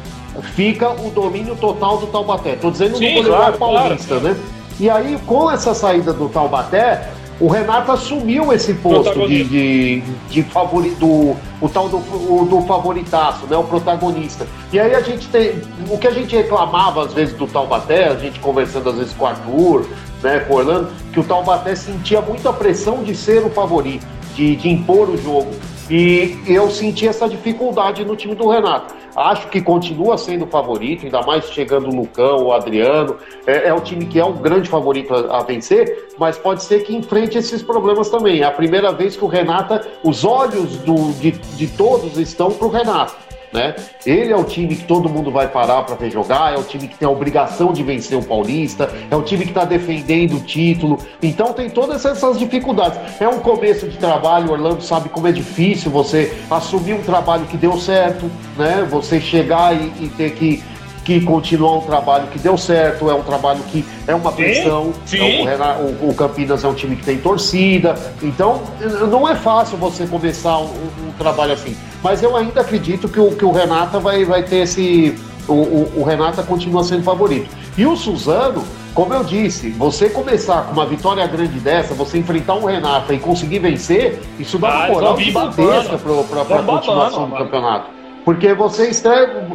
fica 0.55 0.89
o 0.89 1.09
domínio 1.11 1.55
total 1.55 1.97
do 1.97 2.07
Taubaté. 2.07 2.55
Tô 2.55 2.71
dizendo 2.71 2.97
Sim, 2.97 3.21
no 3.21 3.25
claro, 3.25 3.57
paulista, 3.57 4.19
claro. 4.19 4.23
né? 4.23 4.35
E 4.79 4.89
aí, 4.89 5.19
com 5.27 5.51
essa 5.51 5.75
saída 5.75 6.11
do 6.11 6.27
Taubaté, 6.29 7.07
o 7.41 7.47
Renato 7.47 7.91
assumiu 7.91 8.53
esse 8.53 8.71
posto 8.75 9.27
de, 9.27 9.43
de, 9.45 10.03
de 10.29 10.43
favorito, 10.43 11.35
o 11.59 11.69
tal 11.69 11.89
do, 11.89 11.97
o, 11.97 12.45
do 12.45 12.61
favoritaço, 12.67 13.47
né? 13.47 13.57
O 13.57 13.63
protagonista. 13.63 14.45
E 14.71 14.79
aí 14.79 14.93
a 14.93 15.01
gente 15.01 15.27
tem. 15.27 15.59
O 15.89 15.97
que 15.97 16.07
a 16.07 16.11
gente 16.11 16.35
reclamava 16.35 17.03
às 17.03 17.13
vezes 17.13 17.33
do 17.33 17.47
Taubaté, 17.47 18.09
a 18.09 18.15
gente 18.15 18.39
conversando 18.39 18.91
às 18.91 18.95
vezes 18.95 19.13
com 19.13 19.25
o 19.25 19.27
Arthur, 19.27 19.87
né, 20.21 20.41
com 20.41 20.53
o 20.53 20.57
Orlando, 20.57 20.89
que 21.11 21.19
o 21.19 21.23
Taubaté 21.23 21.73
sentia 21.73 22.21
muita 22.21 22.53
pressão 22.53 23.03
de 23.03 23.15
ser 23.15 23.43
o 23.43 23.49
favorito, 23.49 24.05
de, 24.35 24.55
de 24.55 24.69
impor 24.69 25.09
o 25.09 25.17
jogo. 25.17 25.49
E 25.89 26.37
eu 26.45 26.69
senti 26.69 27.07
essa 27.07 27.27
dificuldade 27.27 28.05
no 28.05 28.15
time 28.15 28.35
do 28.35 28.47
Renato. 28.47 28.93
Acho 29.15 29.47
que 29.49 29.61
continua 29.61 30.17
sendo 30.17 30.45
o 30.45 30.47
favorito, 30.47 31.05
ainda 31.05 31.21
mais 31.21 31.45
chegando 31.51 31.89
o 31.89 31.95
Lucão, 31.95 32.45
o 32.45 32.53
Adriano. 32.53 33.17
É, 33.45 33.67
é 33.67 33.73
o 33.73 33.81
time 33.81 34.05
que 34.05 34.19
é 34.19 34.25
um 34.25 34.33
grande 34.33 34.69
favorito 34.69 35.13
a, 35.13 35.39
a, 35.39 35.43
vencer, 35.43 36.09
mas 36.17 36.37
pode 36.37 36.63
ser 36.63 36.83
que 36.83 36.95
enfrente 36.95 37.37
esses 37.37 37.61
problemas 37.61 38.09
também. 38.09 38.41
É 38.41 38.45
a 38.45 38.51
primeira 38.51 38.91
vez 38.91 39.15
que 39.15 39.23
o 39.23 39.27
Renata, 39.27 39.85
os 40.03 40.23
olhos 40.23 40.77
do, 40.77 41.11
de, 41.13 41.31
de 41.31 41.67
todos 41.67 42.17
estão 42.17 42.51
para 42.51 42.67
o 42.67 42.69
Renato. 42.69 43.30
Né? 43.51 43.75
Ele 44.05 44.31
é 44.31 44.35
o 44.35 44.45
time 44.45 44.75
que 44.75 44.85
todo 44.85 45.09
mundo 45.09 45.29
vai 45.29 45.47
parar 45.47 45.83
para 45.83 45.95
ver 45.95 46.09
jogar, 46.09 46.53
é 46.53 46.57
o 46.57 46.63
time 46.63 46.87
que 46.87 46.97
tem 46.97 47.07
a 47.07 47.11
obrigação 47.11 47.73
de 47.73 47.83
vencer 47.83 48.17
o 48.17 48.23
Paulista, 48.23 48.89
é 49.09 49.15
o 49.15 49.21
time 49.21 49.43
que 49.43 49.51
está 49.51 49.65
defendendo 49.65 50.37
o 50.37 50.39
título. 50.39 50.97
Então 51.21 51.51
tem 51.51 51.69
todas 51.69 52.05
essas 52.05 52.39
dificuldades. 52.39 52.97
É 53.19 53.27
um 53.27 53.39
começo 53.39 53.87
de 53.87 53.97
trabalho, 53.97 54.49
o 54.49 54.51
Orlando 54.53 54.81
sabe 54.81 55.09
como 55.09 55.27
é 55.27 55.31
difícil 55.31 55.91
você 55.91 56.33
assumir 56.49 56.93
um 56.93 57.01
trabalho 57.01 57.45
que 57.45 57.57
deu 57.57 57.77
certo, 57.77 58.31
né? 58.57 58.87
Você 58.89 59.19
chegar 59.19 59.75
e, 59.75 60.05
e 60.05 60.09
ter 60.09 60.31
que 60.31 60.63
que 61.03 61.21
continua 61.21 61.77
um 61.77 61.81
trabalho 61.81 62.27
que 62.27 62.39
deu 62.39 62.57
certo, 62.57 63.09
é 63.09 63.13
um 63.13 63.23
trabalho 63.23 63.59
que 63.71 63.85
é 64.07 64.13
uma 64.13 64.31
pressão. 64.31 64.93
sim. 65.05 65.41
Então, 65.41 65.97
o, 66.01 66.09
o, 66.09 66.13
Campinas 66.13 66.63
é 66.63 66.67
um 66.67 66.73
time 66.73 66.95
que 66.95 67.03
tem 67.03 67.17
torcida, 67.17 67.95
então 68.21 68.61
não 69.09 69.27
é 69.27 69.35
fácil 69.35 69.77
você 69.77 70.05
começar 70.05 70.57
um, 70.59 70.65
um 70.65 71.11
trabalho 71.17 71.53
assim. 71.53 71.75
Mas 72.03 72.21
eu 72.21 72.35
ainda 72.35 72.61
acredito 72.61 73.07
que 73.07 73.19
o, 73.19 73.31
que 73.31 73.45
o 73.45 73.51
Renata 73.51 73.99
vai, 73.99 74.23
vai 74.25 74.43
ter 74.43 74.57
esse. 74.57 75.15
O, 75.47 75.53
o, 75.53 75.93
o 75.97 76.03
Renata 76.03 76.43
continua 76.43 76.83
sendo 76.83 77.03
favorito. 77.03 77.49
E 77.77 77.85
o 77.85 77.95
Suzano, 77.95 78.63
como 78.93 79.13
eu 79.13 79.23
disse, 79.23 79.69
você 79.71 80.09
começar 80.09 80.63
com 80.63 80.73
uma 80.73 80.85
vitória 80.85 81.25
grande 81.25 81.59
dessa, 81.59 81.93
você 81.93 82.19
enfrentar 82.19 82.55
um 82.55 82.65
Renata 82.65 83.13
e 83.13 83.19
conseguir 83.19 83.59
vencer, 83.59 84.21
isso 84.37 84.57
dá 84.59 84.67
uma 84.67 84.83
ah, 84.83 84.87
moral 84.87 85.17
gigantesca 85.17 85.97
para 85.97 86.59
a 86.59 86.63
continuação 86.63 87.29
do 87.29 87.35
campeonato. 87.35 87.89
Porque 88.23 88.53
você 88.53 88.89
estreia. 88.89 89.47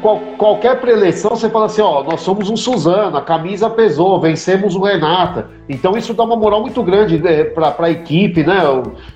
Qual, 0.00 0.20
qualquer 0.38 0.80
preleção, 0.80 1.30
você 1.30 1.50
fala 1.50 1.66
assim: 1.66 1.82
ó, 1.82 2.02
nós 2.02 2.20
somos 2.20 2.48
um 2.48 2.56
Suzano, 2.56 3.16
a 3.16 3.22
camisa 3.22 3.68
pesou, 3.68 4.20
vencemos 4.20 4.74
o 4.74 4.82
Renata. 4.82 5.50
Então 5.68 5.96
isso 5.96 6.14
dá 6.14 6.24
uma 6.24 6.36
moral 6.36 6.60
muito 6.60 6.82
grande 6.82 7.20
é, 7.26 7.44
para 7.44 7.74
a 7.78 7.90
equipe, 7.90 8.42
né? 8.42 8.58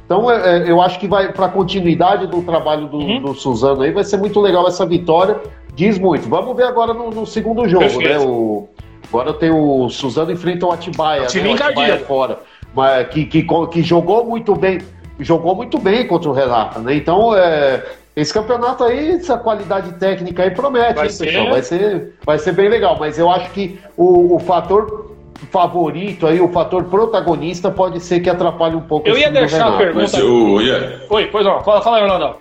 Então 0.05 0.31
é, 0.31 0.59
é, 0.59 0.71
eu 0.71 0.81
acho 0.81 0.99
que 0.99 1.09
vai 1.09 1.33
para 1.33 1.47
a 1.47 1.49
continuidade 1.49 2.27
do 2.27 2.43
trabalho 2.43 2.87
do, 2.89 2.99
uhum. 2.99 3.21
do 3.21 3.35
Suzano 3.35 3.83
aí, 3.83 3.93
vai 3.93 4.05
ser 4.05 4.17
muito 4.19 4.41
legal 4.41 4.67
essa 4.69 4.85
vitória. 4.85 5.41
Diz 5.75 5.99
muito. 5.99 6.29
Vamos 6.29 6.57
ver 6.57 6.65
agora 6.65 6.95
no, 6.95 7.11
no 7.11 7.27
segundo 7.27 7.69
jogo, 7.69 7.85
Perfeito. 7.85 8.09
né? 8.09 8.19
O, 8.19 8.69
Agora 9.09 9.33
tem 9.33 9.51
o 9.51 9.89
Suzano 9.89 10.33
enfrenta 10.33 10.67
o 10.67 10.73
Atibaia, 10.73 11.23
o 11.23 11.27
time 11.27 11.55
né? 11.55 11.61
O 11.61 11.65
Atibaia 11.65 11.99
fora. 12.01 12.41
Mas, 12.75 13.09
que, 13.09 13.25
que, 13.25 13.47
que 13.71 13.83
jogou 13.83 14.27
muito 14.27 14.55
bem, 14.55 14.79
jogou 15.21 15.55
muito 15.55 15.79
bem 15.79 16.07
contra 16.07 16.29
o 16.29 16.33
Renata, 16.33 16.81
né? 16.81 16.95
Então, 16.95 17.35
é, 17.35 17.85
esse 18.17 18.33
campeonato 18.33 18.83
aí, 18.83 19.11
essa 19.11 19.37
qualidade 19.37 19.93
técnica 19.99 20.43
aí 20.43 20.51
promete, 20.51 20.95
vai, 20.95 21.05
hein, 21.05 21.13
ser... 21.13 21.27
Pessoal? 21.27 21.51
vai 21.51 21.63
ser 21.63 22.15
vai 22.25 22.39
ser 22.39 22.53
bem 22.53 22.69
legal, 22.71 22.97
mas 22.99 23.19
eu 23.19 23.31
acho 23.31 23.51
que 23.51 23.79
o, 23.95 24.37
o 24.37 24.39
fator 24.39 25.15
favorito 25.51 26.27
aí, 26.27 26.41
o 26.41 26.49
fator 26.49 26.85
protagonista 26.85 27.71
pode 27.71 28.01
ser 28.01 28.21
que 28.21 28.31
atrapalhe 28.31 28.75
um 28.75 28.81
pouco 28.81 29.07
Eu 29.07 29.19
ia 29.19 29.31
deixar 29.31 29.69
a 29.69 29.77
pergunta. 29.77 30.19
Eu 30.19 30.63
ia... 30.63 31.03
Oi, 31.11 31.27
pois 31.27 31.45
não, 31.45 31.63
fala, 31.63 31.83
fala 31.83 31.99
aí, 31.99 32.03
Ronaldo. 32.09 32.39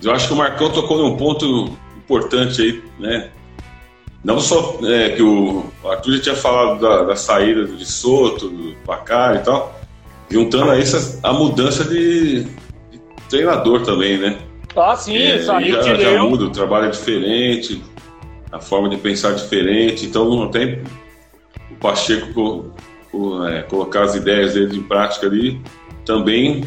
Eu 0.00 0.12
acho 0.12 0.28
que 0.28 0.34
o 0.34 0.36
Marcão 0.36 0.70
tocou 0.70 0.98
num 0.98 1.16
ponto 1.16 1.76
importante 1.96 2.62
aí, 2.62 2.84
né? 3.00 3.30
Não 4.22 4.38
só 4.38 4.78
é, 4.84 5.10
que 5.10 5.22
o 5.22 5.64
Arthur 5.84 6.12
já 6.16 6.22
tinha 6.22 6.34
falado 6.36 6.80
da, 6.80 7.02
da 7.02 7.16
saída 7.16 7.64
de 7.64 7.84
Soto, 7.84 8.48
do 8.48 8.74
Pacari 8.86 9.38
e 9.38 9.40
tal, 9.42 9.74
juntando 10.30 10.70
a 10.70 10.78
isso 10.78 11.18
a 11.24 11.32
mudança 11.32 11.84
de, 11.84 12.44
de 12.44 13.00
treinador 13.28 13.82
também, 13.82 14.18
né? 14.18 14.38
Ah, 14.76 14.96
sim, 14.96 15.16
é, 15.16 15.38
já, 15.38 15.60
já 15.60 16.22
muda, 16.22 16.44
o 16.44 16.50
trabalho 16.50 16.86
é 16.86 16.90
diferente, 16.90 17.82
a 18.52 18.60
forma 18.60 18.88
de 18.88 18.96
pensar 18.96 19.30
é 19.30 19.34
diferente, 19.34 20.06
então 20.06 20.28
não 20.28 20.48
tem 20.48 20.82
o 21.70 21.74
Pacheco 21.76 22.72
é, 23.48 23.62
colocar 23.62 24.02
as 24.02 24.14
ideias 24.14 24.54
dele 24.54 24.76
em 24.76 24.82
prática 24.82 25.26
ali 25.26 25.60
também 26.04 26.64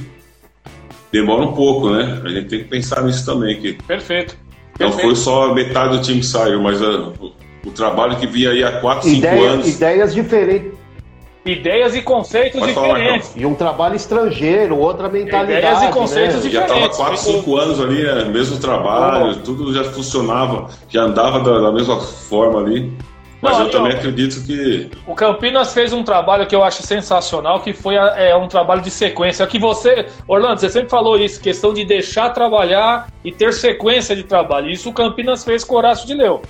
demora 1.11 1.43
um 1.43 1.53
pouco, 1.53 1.89
né? 1.89 2.21
A 2.23 2.29
gente 2.29 2.47
tem 2.47 2.59
que 2.59 2.65
pensar 2.65 3.03
nisso 3.03 3.25
também. 3.25 3.59
Que 3.59 3.73
Perfeito. 3.73 4.37
Não 4.79 4.91
Perfeito. 4.91 5.01
foi 5.01 5.15
só 5.15 5.53
metade 5.53 5.97
do 5.97 6.03
time 6.03 6.19
que 6.19 6.25
saiu, 6.25 6.61
mas 6.61 6.81
a, 6.81 7.11
o 7.65 7.71
trabalho 7.71 8.17
que 8.17 8.27
vinha 8.27 8.51
aí 8.51 8.63
há 8.63 8.79
4, 8.79 9.09
5 9.09 9.27
anos. 9.27 9.67
Ideias 9.67 10.13
diferentes. 10.13 10.78
Ideias 11.51 11.95
e 11.95 12.01
conceitos 12.01 12.59
Pode 12.59 12.73
diferentes. 12.73 13.29
Falar, 13.29 13.41
e 13.41 13.45
um 13.45 13.55
trabalho 13.55 13.95
estrangeiro, 13.95 14.77
outra 14.77 15.09
mentalidade. 15.09 15.59
Ideias 15.59 15.83
e 15.83 15.87
conceitos 15.87 16.35
né? 16.35 16.49
diferentes. 16.49 16.75
Já 16.75 16.87
estava 16.87 17.09
4, 17.09 17.17
5 17.17 17.57
anos 17.57 17.81
ali, 17.81 18.03
né? 18.03 18.25
mesmo 18.25 18.59
trabalho, 18.59 19.31
oh. 19.31 19.43
tudo 19.43 19.73
já 19.73 19.83
funcionava, 19.85 20.69
já 20.87 21.03
andava 21.03 21.39
da, 21.39 21.59
da 21.59 21.71
mesma 21.71 21.99
forma 21.99 22.59
ali. 22.59 22.91
Mas 23.41 23.57
Não, 23.57 23.65
eu 23.65 23.71
também 23.71 23.93
acredito 23.93 24.45
que. 24.45 24.91
O 25.07 25.15
Campinas 25.15 25.73
fez 25.73 25.93
um 25.93 26.03
trabalho 26.03 26.45
que 26.45 26.53
eu 26.53 26.63
acho 26.63 26.83
sensacional, 26.83 27.61
que 27.61 27.71
foi 27.71 27.95
é, 27.95 28.35
um 28.35 28.49
trabalho 28.49 28.81
de 28.81 28.91
sequência. 28.91 29.47
Que 29.47 29.57
você, 29.57 30.07
Orlando, 30.27 30.59
você 30.59 30.69
sempre 30.69 30.89
falou 30.89 31.17
isso, 31.17 31.39
questão 31.39 31.73
de 31.73 31.85
deixar 31.85 32.31
trabalhar 32.31 33.07
e 33.23 33.31
ter 33.31 33.53
sequência 33.53 34.13
de 34.15 34.23
trabalho. 34.23 34.69
Isso 34.69 34.89
o 34.89 34.93
Campinas 34.93 35.45
fez 35.45 35.63
com 35.63 35.75
o 35.75 35.77
Horácio 35.77 36.05
de 36.05 36.13
Leu. 36.13 36.41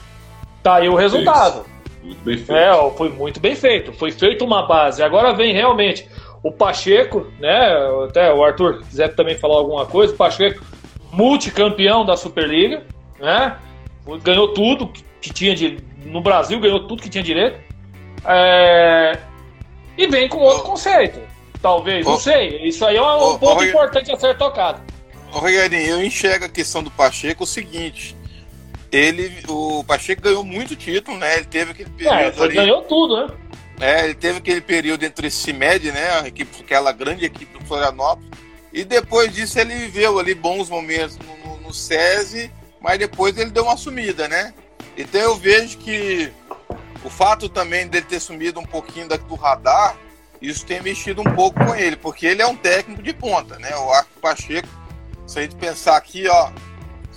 Tá 0.64 0.76
aí 0.76 0.90
o 0.90 0.96
resultado. 0.96 1.64
Muito 2.04 2.24
bem 2.24 2.38
feito. 2.38 2.54
É, 2.54 2.92
foi 2.92 3.10
muito 3.10 3.40
bem 3.40 3.56
feito. 3.56 3.94
Foi 3.94 4.12
feita 4.12 4.44
uma 4.44 4.66
base. 4.66 5.04
Agora 5.04 5.34
vem 5.34 5.54
realmente 5.54 6.08
o 6.42 6.52
Pacheco, 6.52 7.28
né? 7.40 7.72
Até 8.06 8.34
o 8.34 8.44
Arthur 8.44 8.82
quiser 8.84 9.14
também 9.16 9.36
falar 9.38 9.58
alguma 9.58 9.86
coisa. 9.86 10.14
O 10.14 10.18
Pacheco, 10.18 10.64
multicampeão 11.12 12.06
da 12.06 12.16
Superliga, 12.16 12.84
né? 13.20 13.58
Ganhou 14.24 14.54
tudo 14.54 14.92
que 15.22 15.32
tinha 15.32 15.54
de. 15.54 15.78
No 16.06 16.22
Brasil, 16.22 16.60
ganhou 16.60 16.88
tudo 16.88 17.02
que 17.02 17.10
tinha 17.10 17.24
direito. 17.24 17.60
É, 18.26 19.18
e 19.98 20.08
vem 20.08 20.30
com 20.30 20.38
outro 20.38 20.64
conceito. 20.64 21.20
Talvez, 21.62 22.06
não 22.06 22.18
sei. 22.18 22.62
Isso 22.64 22.86
aí 22.86 22.96
é 22.96 23.02
um 23.02 23.38
ponto 23.38 23.64
importante 23.64 24.12
a 24.12 24.18
ser 24.18 24.38
tocado. 24.38 24.82
Ô, 25.34 25.40
Rogerinho, 25.40 25.90
eu 25.90 26.04
enxergo 26.04 26.46
a 26.46 26.50
questão 26.50 26.82
do 26.82 26.90
Pacheco 26.90 27.44
o 27.44 27.48
seguinte: 27.48 28.16
ele, 28.92 29.44
o 29.48 29.84
Pacheco 29.84 30.22
ganhou 30.22 30.44
muito 30.44 30.76
título, 30.76 31.18
né? 31.18 31.36
Ele 31.38 31.46
teve 31.46 31.72
aquele 31.72 31.90
período. 31.90 32.42
É, 32.42 32.44
ali, 32.44 32.56
ganhou 32.56 32.82
tudo, 32.84 33.28
né? 33.28 33.38
É, 33.80 34.06
ele 34.06 34.16
teve 34.16 34.40
aquele 34.40 34.62
período 34.62 35.04
entre 35.04 35.30
CIMED, 35.30 35.92
né? 35.92 36.22
A 36.22 36.28
equipe, 36.28 36.62
aquela 36.62 36.92
grande 36.92 37.26
equipe 37.26 37.58
do 37.58 37.66
Florianópolis. 37.66 38.30
E 38.74 38.84
depois 38.84 39.34
disso 39.34 39.60
ele 39.60 39.74
viveu 39.74 40.20
ali 40.20 40.34
bons 40.34 40.70
momentos 40.70 41.18
no, 41.18 41.38
no, 41.38 41.62
no 41.62 41.74
SESI, 41.74 42.52
mas 42.82 43.00
depois 43.00 43.38
ele 43.38 43.52
deu 43.52 43.64
uma 43.64 43.78
sumida, 43.78 44.28
né? 44.28 44.54
Então 44.98 45.22
eu 45.22 45.36
vejo 45.36 45.78
que 45.78 46.32
o 47.04 47.10
fato 47.10 47.48
também 47.48 47.88
dele 47.88 48.06
ter 48.06 48.20
sumido 48.20 48.60
um 48.60 48.66
pouquinho 48.66 49.08
do 49.08 49.36
radar, 49.36 49.98
isso 50.42 50.66
tem 50.66 50.82
mexido 50.82 51.22
um 51.22 51.36
pouco 51.36 51.64
com 51.66 51.76
ele, 51.76 51.96
porque 51.96 52.26
ele 52.26 52.42
é 52.42 52.48
um 52.48 52.56
técnico 52.56 53.02
de 53.02 53.14
ponta, 53.14 53.58
né? 53.60 53.76
O 53.78 53.92
Arco 53.92 54.20
Pacheco, 54.22 54.68
se 55.26 55.40
a 55.40 55.42
gente 55.42 55.56
pensar 55.56 55.96
aqui, 55.98 56.28
ó, 56.28 56.52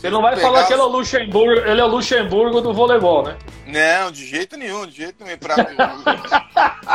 você 0.02 0.10
não 0.10 0.20
vai 0.20 0.36
falar 0.36 0.66
que 0.66 0.72
ele 0.72 0.82
é 0.82 0.84
o 0.84 0.88
Luxemburgo, 0.88 1.60
ele 1.60 1.80
é 1.80 1.84
o 1.84 1.86
Luxemburgo 1.86 2.60
do 2.60 2.74
voleibol, 2.74 3.22
né? 3.22 3.36
Não, 3.64 4.10
de 4.10 4.26
jeito 4.26 4.56
nenhum, 4.56 4.84
de 4.84 4.96
jeito 4.96 5.22
nenhum. 5.22 5.38
Pra... 5.38 5.54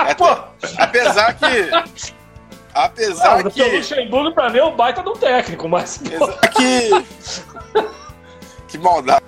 é, 0.05 0.83
apesar 0.83 1.33
que. 1.35 2.13
Apesar 2.73 3.45
não, 3.45 3.49
que. 3.49 3.63
O 3.63 3.77
Luxemburgo 3.77 4.33
pra 4.33 4.49
mim 4.49 4.57
é 4.57 4.65
um 4.65 4.75
baita 4.75 5.01
do 5.01 5.13
técnico, 5.13 5.69
mas. 5.69 6.01
Apesar 6.05 6.37
que. 6.49 6.89
que 8.67 8.77
maldade. 8.77 9.23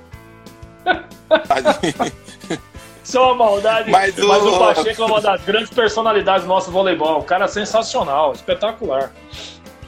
É 3.11 3.17
uma 3.17 3.33
maldade. 3.33 3.89
Mas, 3.89 4.17
mas 4.17 4.43
o... 4.43 4.55
o 4.55 4.59
Pacheco 4.59 5.01
é 5.01 5.05
uma 5.05 5.21
das 5.21 5.41
grandes 5.45 5.69
personalidades 5.69 6.43
do 6.43 6.49
nosso 6.49 6.69
voleibol. 6.69 7.19
Um 7.19 7.23
cara 7.23 7.47
sensacional, 7.47 8.33
espetacular. 8.33 9.13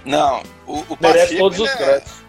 Não, 0.06 0.42
o, 0.66 0.78
o 0.78 0.98
Merece 1.00 1.36
Pacheco, 1.36 1.40
todos 1.40 1.60
os 1.60 1.70
é 1.70 1.76
créditos. 1.76 2.21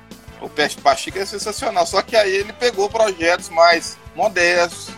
O 0.42 0.48
Peste 0.48 0.82
Pachica 0.82 1.20
é 1.20 1.24
sensacional. 1.24 1.86
Só 1.86 2.02
que 2.02 2.16
aí 2.16 2.34
ele 2.34 2.52
pegou 2.52 2.90
projetos 2.90 3.48
mais 3.48 3.96
modestos 4.14 4.90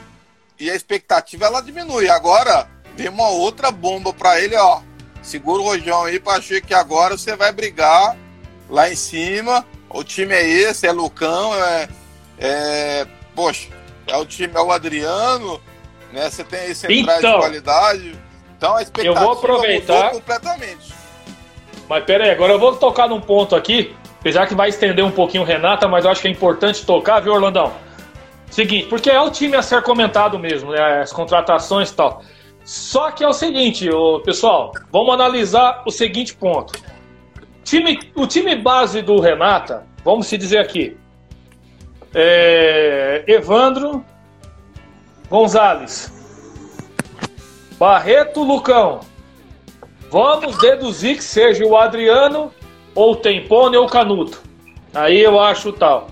e 0.58 0.70
a 0.70 0.74
expectativa 0.74 1.44
ela 1.44 1.60
diminui. 1.60 2.08
Agora 2.08 2.66
vem 2.96 3.08
uma 3.08 3.28
outra 3.28 3.70
bomba 3.70 4.12
para 4.12 4.40
ele, 4.40 4.56
ó. 4.56 4.80
Segura 5.22 5.62
o 5.62 5.64
rojão 5.64 6.04
aí, 6.04 6.18
Pacheco, 6.18 6.66
que 6.66 6.74
agora 6.74 7.16
você 7.16 7.36
vai 7.36 7.52
brigar 7.52 8.16
lá 8.68 8.90
em 8.90 8.96
cima. 8.96 9.64
O 9.90 10.02
time 10.02 10.34
é 10.34 10.46
esse, 10.46 10.86
é 10.86 10.92
Lucão, 10.92 11.54
é, 11.54 11.88
é 12.38 13.06
poxa, 13.34 13.68
é 14.06 14.16
o 14.16 14.26
time, 14.26 14.52
é 14.54 14.60
o 14.60 14.72
Adriano, 14.72 15.60
né? 16.12 16.28
Você 16.28 16.42
tem 16.42 16.60
aí 16.60 16.74
centrais 16.74 17.18
então, 17.18 17.34
de 17.34 17.38
qualidade. 17.38 18.18
Então 18.56 18.76
a 18.76 18.82
expectativa 18.82 19.14
eu 19.14 19.24
vou 19.24 19.32
aproveitar 19.32 20.10
completamente. 20.10 20.92
Mas 21.88 22.04
pera 22.04 22.24
aí, 22.24 22.30
agora 22.30 22.54
eu 22.54 22.58
vou 22.58 22.74
tocar 22.76 23.08
num 23.08 23.20
ponto 23.20 23.54
aqui 23.54 23.94
Apesar 24.24 24.46
que 24.46 24.54
vai 24.54 24.70
estender 24.70 25.04
um 25.04 25.10
pouquinho 25.10 25.44
Renata, 25.44 25.86
mas 25.86 26.06
eu 26.06 26.10
acho 26.10 26.22
que 26.22 26.28
é 26.28 26.30
importante 26.30 26.86
tocar, 26.86 27.20
viu, 27.20 27.34
Orlandão? 27.34 27.74
Seguinte, 28.50 28.86
porque 28.86 29.10
é 29.10 29.20
o 29.20 29.28
time 29.28 29.54
a 29.54 29.60
ser 29.60 29.82
comentado 29.82 30.38
mesmo, 30.38 30.70
né? 30.70 31.02
As 31.02 31.12
contratações 31.12 31.90
e 31.90 31.94
tal. 31.94 32.22
Só 32.64 33.10
que 33.10 33.22
é 33.22 33.28
o 33.28 33.34
seguinte, 33.34 33.86
ô, 33.90 34.20
pessoal, 34.20 34.72
vamos 34.90 35.12
analisar 35.12 35.82
o 35.84 35.90
seguinte 35.90 36.34
ponto. 36.34 36.72
Time, 37.64 37.98
o 38.14 38.26
time 38.26 38.56
base 38.56 39.02
do 39.02 39.20
Renata, 39.20 39.86
vamos 40.02 40.26
se 40.26 40.38
dizer 40.38 40.56
aqui, 40.56 40.96
é 42.14 43.24
Evandro 43.26 44.02
Gonzalez, 45.28 46.10
Barreto 47.78 48.42
Lucão. 48.42 49.00
Vamos 50.10 50.56
deduzir 50.56 51.16
que 51.16 51.24
seja 51.24 51.62
o 51.66 51.76
Adriano 51.76 52.50
ou 52.94 53.12
o 53.12 53.16
Tempone 53.16 53.76
ou 53.76 53.84
o 53.84 53.88
Canuto. 53.88 54.42
Aí 54.94 55.20
eu 55.20 55.40
acho 55.40 55.72
tal. 55.72 56.08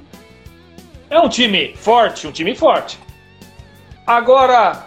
É 1.08 1.18
um 1.20 1.28
time 1.28 1.74
forte, 1.76 2.26
um 2.26 2.32
time 2.32 2.54
forte. 2.54 2.98
Agora, 4.06 4.86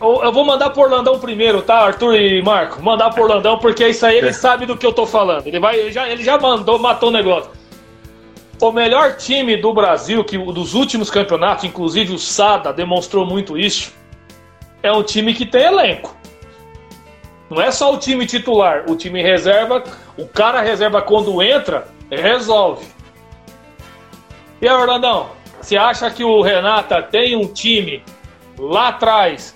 eu 0.00 0.30
vou 0.30 0.44
mandar 0.44 0.70
pro 0.70 0.82
Orlandão 0.82 1.18
primeiro, 1.18 1.62
tá, 1.62 1.78
Arthur 1.78 2.14
e 2.14 2.42
Marco? 2.42 2.82
Mandar 2.82 3.10
pro 3.10 3.24
Orlandão, 3.24 3.58
porque 3.58 3.88
isso 3.88 4.04
aí 4.04 4.18
ele 4.18 4.28
é. 4.28 4.32
sabe 4.32 4.66
do 4.66 4.76
que 4.76 4.86
eu 4.86 4.92
tô 4.92 5.06
falando. 5.06 5.46
Ele, 5.46 5.58
vai, 5.58 5.78
ele, 5.78 5.92
já, 5.92 6.08
ele 6.08 6.22
já 6.22 6.38
mandou, 6.38 6.78
matou 6.78 7.08
o 7.08 7.12
negócio. 7.12 7.50
O 8.60 8.70
melhor 8.70 9.16
time 9.16 9.56
do 9.56 9.72
Brasil, 9.72 10.22
que 10.24 10.38
dos 10.38 10.74
últimos 10.74 11.10
campeonatos, 11.10 11.64
inclusive 11.64 12.14
o 12.14 12.18
Sada 12.18 12.72
demonstrou 12.72 13.26
muito 13.26 13.58
isso, 13.58 13.92
é 14.82 14.92
um 14.92 15.02
time 15.02 15.34
que 15.34 15.44
tem 15.44 15.62
elenco. 15.62 16.16
Não 17.48 17.62
é 17.62 17.70
só 17.70 17.94
o 17.94 17.98
time 17.98 18.26
titular, 18.26 18.84
o 18.88 18.96
time 18.96 19.22
reserva, 19.22 19.84
o 20.16 20.26
cara 20.26 20.60
reserva 20.60 21.00
quando 21.00 21.40
entra, 21.42 21.86
resolve. 22.10 22.86
E 24.60 24.68
aí, 24.68 24.74
Orlandão, 24.74 25.30
você 25.60 25.76
acha 25.76 26.10
que 26.10 26.24
o 26.24 26.42
Renata 26.42 27.02
tem 27.02 27.36
um 27.36 27.46
time 27.46 28.02
lá 28.58 28.88
atrás 28.88 29.54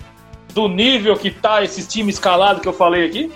do 0.53 0.67
nível 0.67 1.15
que 1.17 1.31
tá 1.31 1.63
esse 1.63 1.87
time 1.87 2.11
escalado 2.11 2.61
que 2.61 2.67
eu 2.67 2.73
falei 2.73 3.05
aqui? 3.05 3.31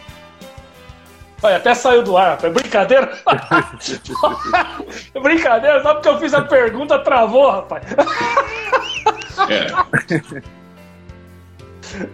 Olha, 1.44 1.58
até 1.58 1.76
saiu 1.76 2.02
do 2.02 2.18
ar, 2.18 2.32
rapaz. 2.32 2.54
Brincadeira? 2.54 3.18
Brincadeira, 5.22 5.84
só 5.84 5.94
porque 5.94 6.10
eu 6.10 6.20
fiz 6.20 6.34
a 6.34 6.42
pergunta, 6.42 6.98
travou, 7.00 7.52
rapaz. 7.52 7.84
É. 9.50 10.56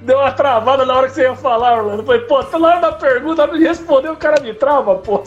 Deu 0.02 0.18
uma 0.18 0.32
travada 0.32 0.86
na 0.86 0.96
hora 0.96 1.08
que 1.08 1.16
você 1.16 1.24
ia 1.24 1.36
falar, 1.36 1.78
Orlando. 1.78 2.04
Falei, 2.04 2.22
pô, 2.22 2.44
tá 2.44 2.60
na 2.60 2.68
hora 2.68 2.82
da 2.82 2.92
pergunta, 2.92 3.48
me 3.48 3.60
respondeu, 3.60 4.14
o 4.14 4.18
cara 4.18 4.42
me 4.42 4.54
trava, 4.54 4.96
pô. 4.96 5.24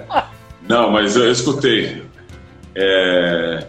Não, 0.68 0.90
mas 0.90 1.16
eu 1.16 1.30
escutei. 1.30 2.02
É... 2.74 3.66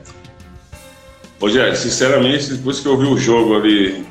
Rogério, 1.39 1.75
sinceramente, 1.75 2.53
depois 2.53 2.79
que 2.79 2.87
eu 2.87 2.97
vi 2.97 3.05
o 3.05 3.17
jogo 3.17 3.55
ali 3.55 4.05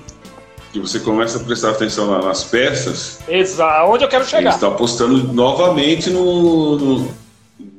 que 0.74 0.80
você 0.80 0.98
começa 0.98 1.38
a 1.38 1.44
prestar 1.44 1.70
atenção 1.70 2.20
nas 2.20 2.42
peças. 2.42 3.20
Exato, 3.28 3.90
onde 3.90 4.02
eu 4.02 4.09
quero 4.09 4.24
chegar. 4.24 4.40
Ele 4.40 4.48
está 4.50 4.66
apostando 4.66 5.32
novamente 5.32 6.11
no, 6.11 6.76
no, 6.76 7.14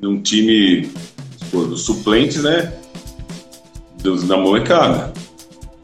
num 0.02 0.22
time 0.22 0.90
dos 1.52 1.82
suplentes, 1.82 2.42
né? 2.42 2.74
Na 4.04 4.38
molecada. 4.38 5.14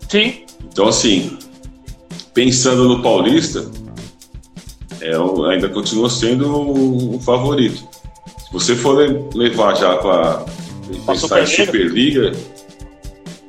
Sim. 0.08 0.46
Então, 0.64 0.88
assim, 0.88 1.38
pensando 2.34 2.88
no 2.88 3.02
Paulista, 3.02 3.70
é, 5.02 5.12
ainda 5.52 5.70
continua 5.70 6.10
sendo 6.10 6.48
o, 6.48 7.16
o 7.16 7.20
favorito. 7.20 7.88
Se 8.38 8.54
você 8.54 8.76
for 8.76 8.98
levar 9.34 9.76
já 9.76 9.98
para 9.98 10.46
pensar 11.06 11.42
em 11.42 11.48
Superliga, 11.48 12.32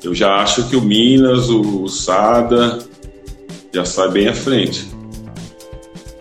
eu 0.02 0.14
já 0.14 0.36
acho 0.36 0.68
que 0.68 0.76
o 0.76 0.80
Minas, 0.80 1.48
o 1.48 1.88
Sada 1.88 2.78
já 3.72 3.84
sai 3.84 4.08
bem 4.08 4.28
à 4.28 4.34
frente. 4.34 4.86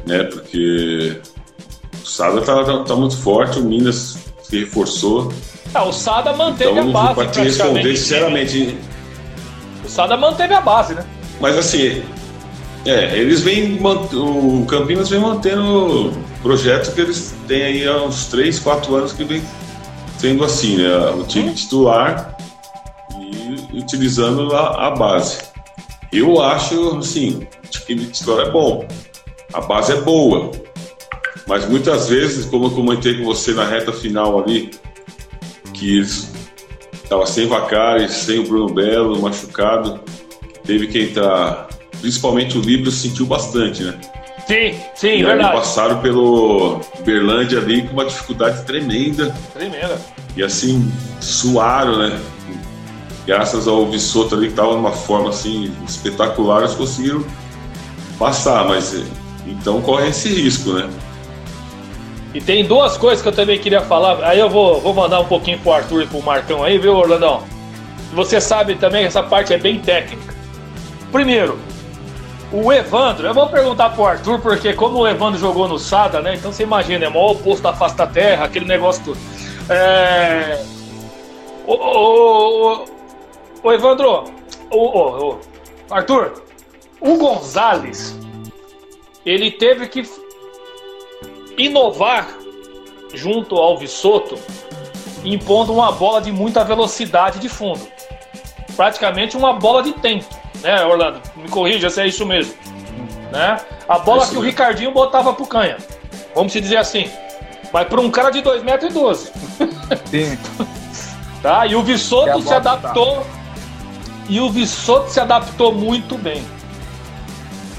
Né? 0.06 0.24
Porque 0.24 1.20
o 2.04 2.06
Sada 2.06 2.42
tá, 2.42 2.64
tá, 2.64 2.84
tá 2.84 2.96
muito 2.96 3.18
forte, 3.18 3.60
o 3.60 3.64
Minas 3.64 4.18
se 4.44 4.60
reforçou. 4.60 5.32
Ah, 5.74 5.86
o 5.86 5.94
Sada 5.94 6.34
manteve 6.34 6.72
então, 6.72 6.90
a 6.90 6.92
base. 6.92 7.16
Para 7.16 7.28
te 7.28 7.40
responder, 7.40 7.96
sinceramente. 7.96 8.78
O 9.86 9.90
Sada 9.90 10.18
manteve 10.18 10.54
a 10.54 10.62
base, 10.62 10.94
né? 10.94 11.06
Mas 11.40 11.58
assim, 11.58 12.04
é, 12.86 13.18
eles 13.18 13.42
vêm. 13.42 13.80
O 13.82 14.66
Campinas 14.66 15.10
vem 15.10 15.20
mantendo 15.20 16.12
projetos 16.42 16.90
que 16.90 17.02
eles 17.02 17.34
têm 17.48 17.64
aí 17.64 17.88
há 17.88 18.04
uns 18.04 18.26
3, 18.26 18.60
4 18.60 18.96
anos 18.96 19.14
que 19.14 19.24
vem 19.24 19.42
sendo 20.18 20.44
assim, 20.44 20.78
né? 20.78 21.10
O 21.12 21.24
time 21.24 21.50
hum. 21.50 21.54
titular 21.54 22.38
e 23.20 23.80
utilizando 23.80 24.56
a, 24.56 24.88
a 24.88 24.92
base. 24.92 25.40
Eu 26.12 26.42
acho, 26.42 26.98
assim, 26.98 27.48
o 27.64 27.68
time 27.68 28.06
titular 28.06 28.48
é 28.48 28.52
bom, 28.52 28.86
a 29.54 29.62
base 29.62 29.94
é 29.94 30.02
boa, 30.02 30.52
mas 31.48 31.68
muitas 31.68 32.10
vezes, 32.10 32.46
como 32.46 32.66
eu 32.66 32.72
comentei 32.72 33.18
com 33.18 33.24
você 33.24 33.54
na 33.54 33.66
reta 33.66 33.94
final 33.94 34.44
ali, 34.44 34.72
que 35.74 36.00
estava 36.00 37.26
sem 37.26 37.48
Vacari, 37.48 38.10
sem 38.10 38.40
o 38.40 38.44
Bruno 38.44 38.74
Belo, 38.74 39.22
machucado, 39.22 40.02
teve 40.66 40.88
que 40.88 41.00
entrar, 41.00 41.68
principalmente 42.02 42.58
o 42.58 42.62
Libro 42.62 42.92
sentiu 42.92 43.26
bastante, 43.26 43.84
né? 43.84 43.96
Sim, 44.48 44.76
sim, 44.96 45.20
e 45.20 45.24
verdade. 45.24 45.54
passaram 45.54 46.02
pelo 46.02 46.82
Berlândia 47.06 47.60
ali 47.60 47.84
com 47.84 47.94
uma 47.94 48.06
dificuldade 48.06 48.64
tremenda. 48.66 49.34
Tremenda. 49.54 50.02
E 50.36 50.44
assim, 50.44 50.92
suaram, 51.22 51.98
né? 51.98 52.20
graças 53.26 53.68
ao 53.68 53.86
Vissoto 53.86 54.36
ali 54.36 54.48
que 54.48 54.54
estava 54.54 54.74
numa 54.74 54.92
forma 54.92 55.30
assim 55.30 55.74
espetacular, 55.88 56.64
eles 56.64 56.74
conseguiram 56.74 57.24
passar, 58.18 58.68
mas 58.68 59.04
então 59.46 59.82
corre 59.82 60.10
esse 60.10 60.30
risco, 60.30 60.74
né? 60.74 60.90
E 62.34 62.40
tem 62.40 62.66
duas 62.66 62.98
coisas 62.98 63.22
que 63.22 63.28
eu 63.28 63.34
também 63.34 63.60
queria 63.60 63.82
falar, 63.82 64.24
aí 64.24 64.40
eu 64.40 64.50
vou, 64.50 64.80
vou 64.80 64.94
mandar 64.94 65.20
um 65.20 65.26
pouquinho 65.26 65.60
pro 65.60 65.74
Arthur 65.74 66.04
e 66.04 66.08
pro 66.08 66.22
Marcão 66.22 66.64
aí, 66.64 66.78
viu, 66.78 66.96
Orlandão? 66.96 67.44
Você 68.14 68.40
sabe 68.40 68.76
também 68.76 69.02
que 69.02 69.08
essa 69.08 69.24
parte 69.24 69.54
é 69.54 69.58
bem 69.58 69.80
técnica. 69.80 70.34
Primeiro, 71.12 71.58
o 72.52 72.72
Evandro, 72.72 73.28
eu 73.28 73.34
vou 73.34 73.48
perguntar 73.48 73.92
pro 73.92 74.06
Arthur, 74.06 74.40
porque 74.40 74.74
como 74.74 75.00
o 75.00 75.08
Evandro 75.08 75.40
jogou 75.40 75.68
no 75.68 75.80
Sada, 75.80 76.22
né? 76.22 76.36
Então 76.36 76.52
você 76.52 76.64
imagina, 76.64 77.06
é 77.06 77.08
o 77.08 77.12
maior 77.12 77.32
oposto 77.32 77.64
da 77.64 77.74
face 77.74 77.96
da 77.96 78.06
terra, 78.06 78.46
aquele 78.46 78.66
negócio 78.66 79.04
todo. 79.06 79.18
É... 79.70 80.62
O, 81.66 82.86
o, 83.64 83.72
Evandro, 83.72 84.26
ô, 84.70 85.38
Arthur, 85.90 86.44
o 87.00 87.16
Gonzalez, 87.18 88.18
ele 89.26 89.52
teve 89.52 89.88
que 89.88 90.04
inovar 91.58 92.28
junto 93.14 93.56
ao 93.56 93.78
Vissoto, 93.78 94.38
impondo 95.24 95.72
uma 95.72 95.92
bola 95.92 96.20
de 96.20 96.32
muita 96.32 96.66
velocidade 96.66 97.40
de 97.40 97.48
fundo. 97.48 97.88
Praticamente 98.76 99.38
uma 99.38 99.54
bola 99.54 99.84
de 99.84 99.94
tempo, 99.94 100.41
né, 100.62 100.84
Orlando? 100.84 101.22
Me 101.36 101.50
corrija 101.50 101.90
se 101.90 102.02
é 102.02 102.08
isso 102.08 102.26
mesmo. 102.26 102.54
Né? 103.32 103.58
A 103.88 104.00
bola 104.00 104.28
que 104.28 104.38
o 104.38 104.42
Ricardinho 104.42 104.92
botava 104.92 105.34
pro 105.34 105.46
canha. 105.46 105.78
Vamos 106.36 106.52
dizer 106.54 106.78
assim. 106.78 107.10
Mas 107.72 107.88
para 107.88 108.02
um 108.02 108.12
cara 108.12 108.30
de 108.30 108.42
2,12 108.42 108.64
metros. 108.64 109.32
Sim. 110.06 110.38
tá? 111.42 111.66
E 111.66 111.76
o 111.76 111.84
Vissoto 111.84 112.42
se 112.42 112.54
adaptou. 112.54 113.18
Tá 113.18 113.42
e 114.30 114.40
o 114.40 114.50
Vissoto 114.50 115.10
se 115.10 115.20
adaptou 115.20 115.74
muito 115.74 116.18
bem. 116.18 116.44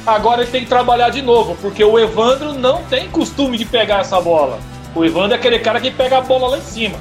Agora 0.06 0.42
ele 0.42 0.50
tem 0.50 0.62
que 0.62 0.68
trabalhar 0.68 1.10
de 1.10 1.22
novo, 1.22 1.56
porque 1.60 1.84
o 1.84 1.98
Evandro 1.98 2.54
não 2.54 2.82
tem 2.84 3.08
costume 3.08 3.56
de 3.56 3.64
pegar 3.64 4.00
essa 4.00 4.20
bola. 4.20 4.58
O 4.94 5.04
Evandro 5.04 5.32
é 5.32 5.36
aquele 5.36 5.58
cara 5.60 5.80
que 5.80 5.90
pega 5.90 6.18
a 6.18 6.20
bola 6.20 6.48
lá 6.48 6.58
em 6.58 6.62
cima. 6.62 6.98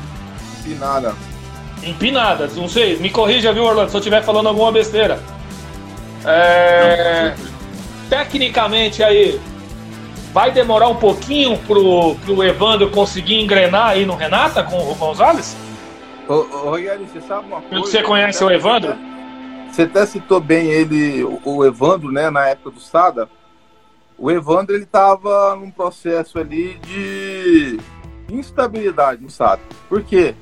Empinada. 0.59 1.15
Empinada, 1.83 2.47
não 2.55 2.69
sei. 2.69 2.97
Me 2.97 3.09
corrija, 3.09 3.51
viu, 3.51 3.63
Orlando, 3.63 3.89
se 3.89 3.97
eu 3.97 3.99
estiver 3.99 4.23
falando 4.23 4.47
alguma 4.47 4.71
besteira. 4.71 5.19
É... 6.25 7.33
Tecnicamente 8.09 9.03
aí, 9.03 9.39
vai 10.33 10.51
demorar 10.51 10.87
um 10.89 10.95
pouquinho 10.95 11.57
pro, 11.59 12.15
pro 12.15 12.43
Evandro 12.43 12.89
conseguir 12.89 13.41
engrenar 13.41 13.89
aí 13.89 14.05
no 14.05 14.15
Renata 14.15 14.63
com 14.63 14.77
o 14.91 14.95
Gonzalez? 14.95 15.55
Ô, 16.27 16.33
ô 16.33 16.71
você 16.71 17.21
sabe 17.21 17.47
uma 17.47 17.61
coisa? 17.61 17.85
Você 17.85 18.03
conhece 18.03 18.43
o 18.43 18.49
Evandro? 18.49 18.95
Você 19.71 19.83
até 19.83 20.05
citou 20.05 20.41
bem 20.41 20.69
ele, 20.69 21.23
o 21.23 21.65
Evandro, 21.65 22.11
né, 22.11 22.29
na 22.29 22.47
época 22.47 22.71
do 22.71 22.79
Sada. 22.79 23.29
O 24.17 24.29
Evandro 24.29 24.75
ele 24.75 24.83
estava 24.83 25.55
num 25.55 25.71
processo 25.71 26.37
ali 26.37 26.77
de 26.79 27.79
instabilidade 28.29 29.21
no 29.21 29.29
Sada. 29.29 29.61
Por 29.87 30.03
quê? 30.03 30.35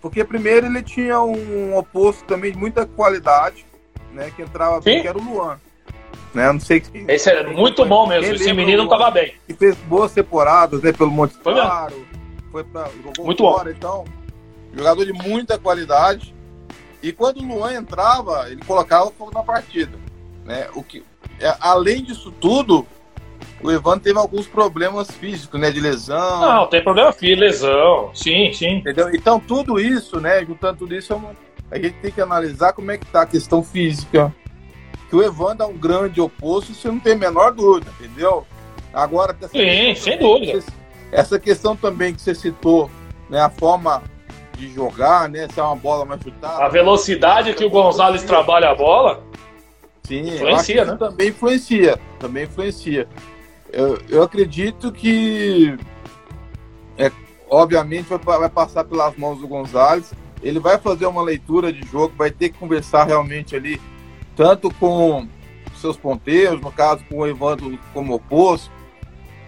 Porque 0.00 0.24
primeiro 0.24 0.66
ele 0.66 0.82
tinha 0.82 1.20
um 1.20 1.76
oposto 1.76 2.24
também 2.24 2.52
de 2.52 2.58
muita 2.58 2.86
qualidade, 2.86 3.66
né, 4.16 4.32
que 4.34 4.42
entrava 4.42 4.80
bem, 4.80 5.02
que 5.02 5.08
era 5.08 5.16
o 5.16 5.22
Luan. 5.22 5.60
Né? 6.34 6.52
Não 6.52 6.60
sei 6.60 6.80
que, 6.80 7.04
Esse 7.08 7.30
é 7.30 7.46
muito 7.46 7.84
bom 7.84 8.06
mesmo, 8.06 8.34
esse 8.34 8.52
menino 8.52 8.78
não 8.78 8.84
estava 8.84 9.10
bem. 9.10 9.34
E 9.48 9.54
fez 9.54 9.76
boas 9.86 10.12
temporadas, 10.12 10.82
né, 10.82 10.92
pelo 10.92 11.10
Monte 11.10 11.36
Claro. 11.38 12.04
Foi 12.50 12.64
para 12.64 12.88
jogou 13.02 13.26
muito 13.26 13.42
fora, 13.42 13.70
bom. 13.70 13.76
então. 13.76 14.04
Jogador 14.74 15.04
de 15.04 15.12
muita 15.12 15.58
qualidade 15.58 16.34
e 17.02 17.12
quando 17.12 17.40
o 17.40 17.46
Luan 17.46 17.74
entrava, 17.74 18.50
ele 18.50 18.62
colocava 18.64 19.10
fogo 19.12 19.30
na 19.32 19.42
partida. 19.42 19.96
Né? 20.44 20.68
O 20.74 20.82
que, 20.82 21.04
é, 21.40 21.54
além 21.60 22.02
disso 22.02 22.32
tudo, 22.32 22.86
o 23.62 23.70
Evandro 23.70 24.00
teve 24.00 24.18
alguns 24.18 24.46
problemas 24.46 25.10
físicos, 25.10 25.60
né? 25.60 25.70
De 25.70 25.80
lesão. 25.80 26.40
Não, 26.40 26.66
tem 26.66 26.82
problema 26.82 27.12
físico, 27.12 27.40
lesão. 27.40 28.10
Sim, 28.14 28.52
sim. 28.52 28.78
Entendeu? 28.78 29.14
Então, 29.14 29.38
tudo 29.38 29.78
isso, 29.78 30.20
né? 30.20 30.44
Juntando 30.44 30.78
tudo 30.78 30.94
isso, 30.94 31.14
a 31.70 31.78
gente 31.78 31.94
tem 31.94 32.10
que 32.10 32.20
analisar 32.20 32.72
como 32.72 32.90
é 32.90 32.98
que 32.98 33.06
tá 33.06 33.22
a 33.22 33.26
questão 33.26 33.62
física. 33.62 34.34
Que 35.08 35.16
o 35.16 35.22
Evandro 35.22 35.64
é 35.64 35.68
um 35.68 35.76
grande 35.76 36.20
oposto, 36.20 36.74
você 36.74 36.88
não 36.88 36.98
tem 36.98 37.12
a 37.12 37.16
menor 37.16 37.52
dúvida, 37.52 37.90
entendeu? 38.00 38.46
Agora, 38.92 39.36
sim, 39.52 39.94
sem 39.94 40.18
dúvida. 40.18 40.64
Essa 41.12 41.38
questão 41.38 41.76
também 41.76 42.14
que 42.14 42.20
você 42.20 42.34
citou, 42.34 42.90
né? 43.28 43.40
A 43.40 43.50
forma 43.50 44.02
de 44.56 44.72
jogar, 44.72 45.28
né? 45.28 45.46
Se 45.52 45.60
é 45.60 45.62
uma 45.62 45.76
bola 45.76 46.04
mais 46.04 46.22
chutada. 46.22 46.64
A 46.64 46.68
velocidade 46.68 47.52
que 47.54 47.64
o 47.64 47.70
Gonzalez 47.70 48.22
trabalha 48.24 48.70
a 48.70 48.74
bola. 48.74 49.22
Sim, 50.02 50.20
influencia, 50.20 50.84
né? 50.84 50.96
Também 50.96 51.28
influencia. 51.28 52.00
Também 52.18 52.44
influencia. 52.44 53.08
Eu, 53.72 53.98
eu 54.08 54.22
acredito 54.22 54.90
que 54.90 55.76
é, 56.96 57.10
obviamente 57.50 58.06
vai, 58.08 58.38
vai, 58.38 58.48
passar 58.48 58.84
pelas 58.84 59.16
mãos 59.16 59.38
do 59.40 59.46
Gonzalez. 59.46 60.12
Ele 60.46 60.60
vai 60.60 60.78
fazer 60.78 61.06
uma 61.06 61.22
leitura 61.22 61.72
de 61.72 61.84
jogo, 61.86 62.14
vai 62.16 62.30
ter 62.30 62.50
que 62.50 62.58
conversar 62.58 63.04
realmente 63.04 63.56
ali, 63.56 63.80
tanto 64.36 64.72
com 64.74 65.26
seus 65.76 65.96
ponteiros, 65.96 66.60
no 66.60 66.70
caso 66.70 67.04
com 67.08 67.18
o 67.18 67.26
Evandro 67.26 67.78
como 67.92 68.14
oposto, 68.14 68.70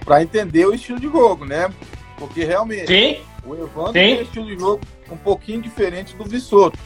para 0.04 0.22
entender 0.22 0.66
o 0.66 0.74
estilo 0.74 0.98
de 0.98 1.06
jogo, 1.06 1.44
né? 1.44 1.70
Porque 2.18 2.44
realmente 2.44 2.86
Sim. 2.86 3.20
o 3.46 3.54
Evandro 3.54 3.86
Sim. 3.86 3.92
tem 3.92 4.18
um 4.18 4.22
estilo 4.22 4.46
de 4.46 4.58
jogo 4.58 4.80
um 5.10 5.16
pouquinho 5.16 5.62
diferente 5.62 6.16
do 6.16 6.24
Vissoto. 6.24 6.78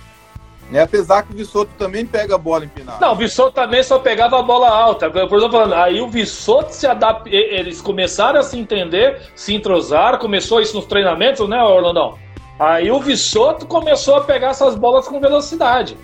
Né? 0.70 0.80
Apesar 0.82 1.22
que 1.22 1.32
o 1.32 1.36
Vissoto 1.36 1.70
também 1.76 2.06
pega 2.06 2.34
a 2.34 2.38
bola 2.38 2.64
empinada. 2.64 2.98
Não, 3.00 3.12
o 3.12 3.16
Vissoto 3.16 3.52
também 3.52 3.82
só 3.82 3.98
pegava 3.98 4.38
a 4.38 4.42
bola 4.42 4.68
alta. 4.68 5.10
Por 5.10 5.18
exemplo, 5.18 5.50
falando, 5.50 5.74
aí 5.74 6.00
o 6.00 6.08
Vissoto 6.08 6.72
se 6.74 6.86
adapta. 6.86 7.28
Eles 7.28 7.80
começaram 7.80 8.40
a 8.40 8.42
se 8.42 8.58
entender, 8.58 9.20
se 9.34 9.54
entrosaram, 9.54 10.18
começou 10.18 10.60
isso 10.60 10.76
nos 10.76 10.86
treinamentos, 10.86 11.46
né, 11.48 11.62
Orlandão? 11.62 12.18
Aí 12.64 12.90
o 12.92 13.00
Vissoto 13.00 13.66
começou 13.66 14.16
a 14.16 14.20
pegar 14.20 14.50
essas 14.50 14.74
bolas 14.76 15.08
com 15.08 15.18
velocidade, 15.18 15.96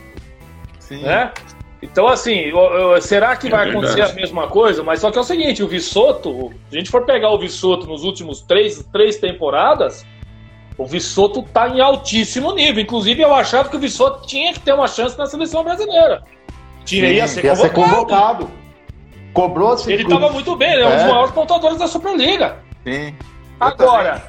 Sim. 0.80 1.02
né? 1.02 1.30
Então, 1.80 2.08
assim, 2.08 2.50
será 3.00 3.36
que 3.36 3.46
É 3.46 3.50
vai 3.50 3.66
verdade. 3.66 3.86
acontecer 3.86 4.02
a 4.10 4.14
mesma 4.20 4.48
coisa? 4.48 4.82
Mas 4.82 4.98
só 5.00 5.10
que 5.12 5.18
é 5.18 5.20
o 5.20 5.24
seguinte, 5.24 5.62
o 5.62 5.68
Vissoto, 5.68 6.52
se 6.68 6.76
a 6.76 6.78
gente 6.80 6.90
for 6.90 7.04
pegar 7.04 7.30
o 7.30 7.38
Vissoto 7.38 7.86
nos 7.86 8.02
últimos 8.02 8.40
três, 8.40 8.84
três 8.92 9.16
temporadas, 9.18 10.04
o 10.76 10.84
Vissoto 10.84 11.42
tá 11.42 11.68
em 11.68 11.80
altíssimo 11.80 12.52
nível. 12.52 12.82
Inclusive, 12.82 13.22
eu 13.22 13.32
achava 13.32 13.68
que 13.68 13.76
o 13.76 13.80
Vissoto 13.80 14.26
tinha 14.26 14.52
que 14.52 14.58
ter 14.58 14.72
uma 14.72 14.88
chance 14.88 15.16
na 15.16 15.26
seleção 15.26 15.62
brasileira. 15.62 16.24
Tinha, 16.84 17.08
ia 17.12 17.28
ser 17.28 17.44
Ia 17.44 17.54
ser 17.54 17.70
convocado. 17.72 17.94
convocado. 18.46 18.50
Cobrou-se. 19.32 19.92
Ele 19.92 20.02
estava 20.02 20.30
muito 20.30 20.56
bem, 20.56 20.72
ele 20.72 20.82
é 20.82 20.86
um 20.88 20.94
dos 20.96 21.02
É. 21.02 21.08
maiores 21.08 21.30
pontuadores 21.30 21.78
da 21.78 21.86
Superliga. 21.86 22.56
Sim. 22.84 23.14
Agora, 23.60 24.22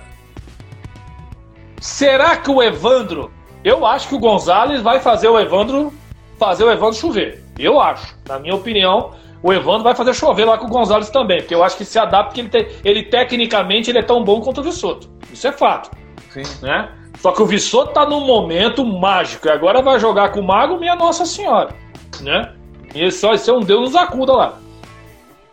será 1.80 2.38
que 2.38 2.49
o 2.49 2.61
Evandro. 2.61 3.32
Eu 3.63 3.86
acho 3.86 4.07
que 4.07 4.15
o 4.15 4.19
Gonzalez 4.19 4.82
vai 4.82 4.99
fazer 4.99 5.27
o 5.27 5.38
Evandro 5.39 5.93
fazer 6.38 6.63
o 6.63 6.71
Evandro 6.71 6.95
chover. 6.97 7.43
Eu 7.57 7.80
acho. 7.80 8.15
Na 8.27 8.39
minha 8.39 8.55
opinião, 8.55 9.11
o 9.43 9.51
Evandro 9.51 9.84
vai 9.84 9.93
fazer 9.93 10.13
chover 10.13 10.45
lá 10.45 10.57
com 10.57 10.65
o 10.65 10.69
Gonzalez 10.69 11.09
também. 11.09 11.39
Porque 11.39 11.53
eu 11.53 11.63
acho 11.63 11.75
que 11.77 11.84
se 11.84 11.99
adapta, 11.99 12.41
porque 12.41 12.41
ele, 12.41 12.49
te- 12.49 12.82
ele 12.86 13.03
tecnicamente 13.03 13.89
ele 13.89 13.99
é 13.99 14.03
tão 14.03 14.23
bom 14.23 14.39
quanto 14.39 14.61
o 14.61 14.63
Vissoto. 14.63 15.09
Isso 15.32 15.45
é 15.47 15.51
fato. 15.51 15.91
Sim. 16.30 16.43
Né? 16.61 16.89
Só 17.17 17.34
que 17.34 17.41
o 17.41 17.45
Vissoto 17.45 17.91
tá 17.91 18.05
num 18.05 18.21
momento 18.21 18.86
mágico. 18.86 19.47
E 19.47 19.51
agora 19.51 19.82
vai 19.82 19.99
jogar 19.99 20.32
com 20.32 20.39
o 20.39 20.47
Mago, 20.47 20.77
minha 20.77 20.95
Nossa 20.95 21.25
Senhora. 21.25 21.75
Né? 22.21 22.53
E 22.95 23.11
só 23.11 23.36
ser 23.36 23.51
um 23.51 23.59
Deus 23.59 23.82
nos 23.82 23.95
acuda 23.95 24.34
lá. 24.34 24.53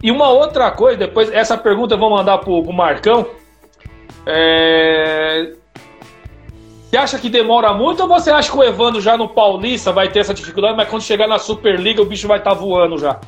E 0.00 0.12
uma 0.12 0.28
outra 0.28 0.70
coisa, 0.70 0.96
depois, 0.96 1.32
essa 1.32 1.58
pergunta 1.58 1.94
eu 1.94 1.98
vou 1.98 2.10
mandar 2.10 2.38
pro, 2.38 2.62
pro 2.62 2.72
Marcão. 2.72 3.26
É... 4.24 5.52
Você 6.96 7.00
acha 7.02 7.18
que 7.18 7.28
demora 7.28 7.74
muito 7.74 8.00
ou 8.00 8.08
você 8.08 8.30
acha 8.30 8.50
que 8.50 8.56
o 8.56 8.64
Evandro 8.64 9.02
já 9.02 9.18
no 9.18 9.28
Paulista 9.28 9.92
vai 9.92 10.08
ter 10.08 10.20
essa 10.20 10.32
dificuldade, 10.32 10.74
mas 10.78 10.88
quando 10.88 11.02
chegar 11.02 11.28
na 11.28 11.38
Superliga 11.38 12.00
o 12.00 12.06
bicho 12.06 12.26
vai 12.26 12.38
estar 12.38 12.54
voando 12.54 12.96
já? 12.96 13.20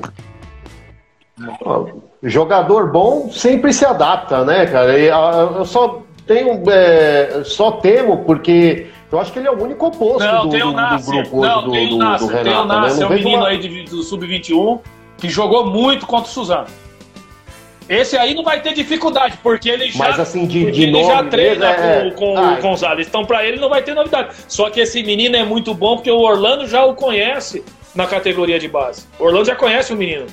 Jogador 2.22 2.90
bom 2.90 3.30
sempre 3.30 3.74
se 3.74 3.84
adapta, 3.84 4.42
né, 4.42 4.64
cara? 4.66 4.92
Ah, 5.14 5.52
eu 5.58 5.66
só 5.66 6.00
tenho. 6.26 6.62
é, 6.70 7.42
só 7.44 7.72
temo 7.72 8.24
porque 8.24 8.86
eu 9.12 9.20
acho 9.20 9.34
que 9.34 9.38
ele 9.38 9.48
é 9.48 9.50
o 9.52 9.62
único 9.62 9.86
oposto 9.86 10.26
Não, 10.26 10.44
do, 10.46 10.48
tem 10.48 10.60
do- 10.60 10.68
o 10.68 10.70
do 10.70 10.76
Nasser. 10.76 11.14
grupo 11.22 11.38
hoje 11.40 11.48
Não, 11.50 11.62
do, 11.64 11.70
tem 11.70 11.86
o 11.86 11.90
do, 11.90 11.96
Nasser. 11.98 12.26
do 12.26 12.32
Tem 12.32 12.40
o 12.40 12.44
Renato. 12.44 12.68
né? 12.68 12.74
Nasser, 12.80 13.02
é 13.02 13.06
um 13.06 13.10
menino 13.10 13.36
uma- 13.36 13.48
aí 13.48 13.58
de- 13.58 13.82
do 13.84 14.02
Sub-21 14.02 14.80
que 15.18 15.28
jogou 15.28 15.66
muito 15.66 16.06
contra 16.06 16.24
o 16.26 16.32
Suzano. 16.32 16.66
Esse 17.88 18.16
aí 18.16 18.34
não 18.34 18.42
vai 18.44 18.60
ter 18.60 18.74
dificuldade, 18.74 19.38
porque 19.42 19.68
ele 19.70 19.90
já, 19.90 19.98
Mas 19.98 20.20
assim, 20.20 20.46
de, 20.46 20.70
de 20.70 20.82
ele 20.82 20.92
nome 20.92 21.06
já 21.06 21.24
treina 21.24 21.70
é- 21.70 22.10
com, 22.10 22.16
com 22.16 22.38
Ah, 22.38 22.56
o 22.58 22.62
Gonzalez. 22.62 23.06
Então, 23.08 23.24
pra 23.24 23.44
ele 23.46 23.58
não 23.58 23.68
vai 23.68 23.82
ter 23.82 23.94
novidade. 23.94 24.34
Só 24.46 24.68
que 24.68 24.80
esse 24.80 25.02
menino 25.02 25.36
é 25.36 25.44
muito 25.44 25.72
bom, 25.74 25.96
porque 25.96 26.10
o 26.10 26.20
Orlando 26.20 26.66
já 26.66 26.84
o 26.84 26.94
conhece 26.94 27.64
na 27.94 28.06
categoria 28.06 28.58
de 28.58 28.68
base. 28.68 29.06
O 29.18 29.24
Orlando 29.24 29.46
já 29.46 29.56
conhece 29.56 29.92
o 29.92 29.96
menino. 29.96 30.26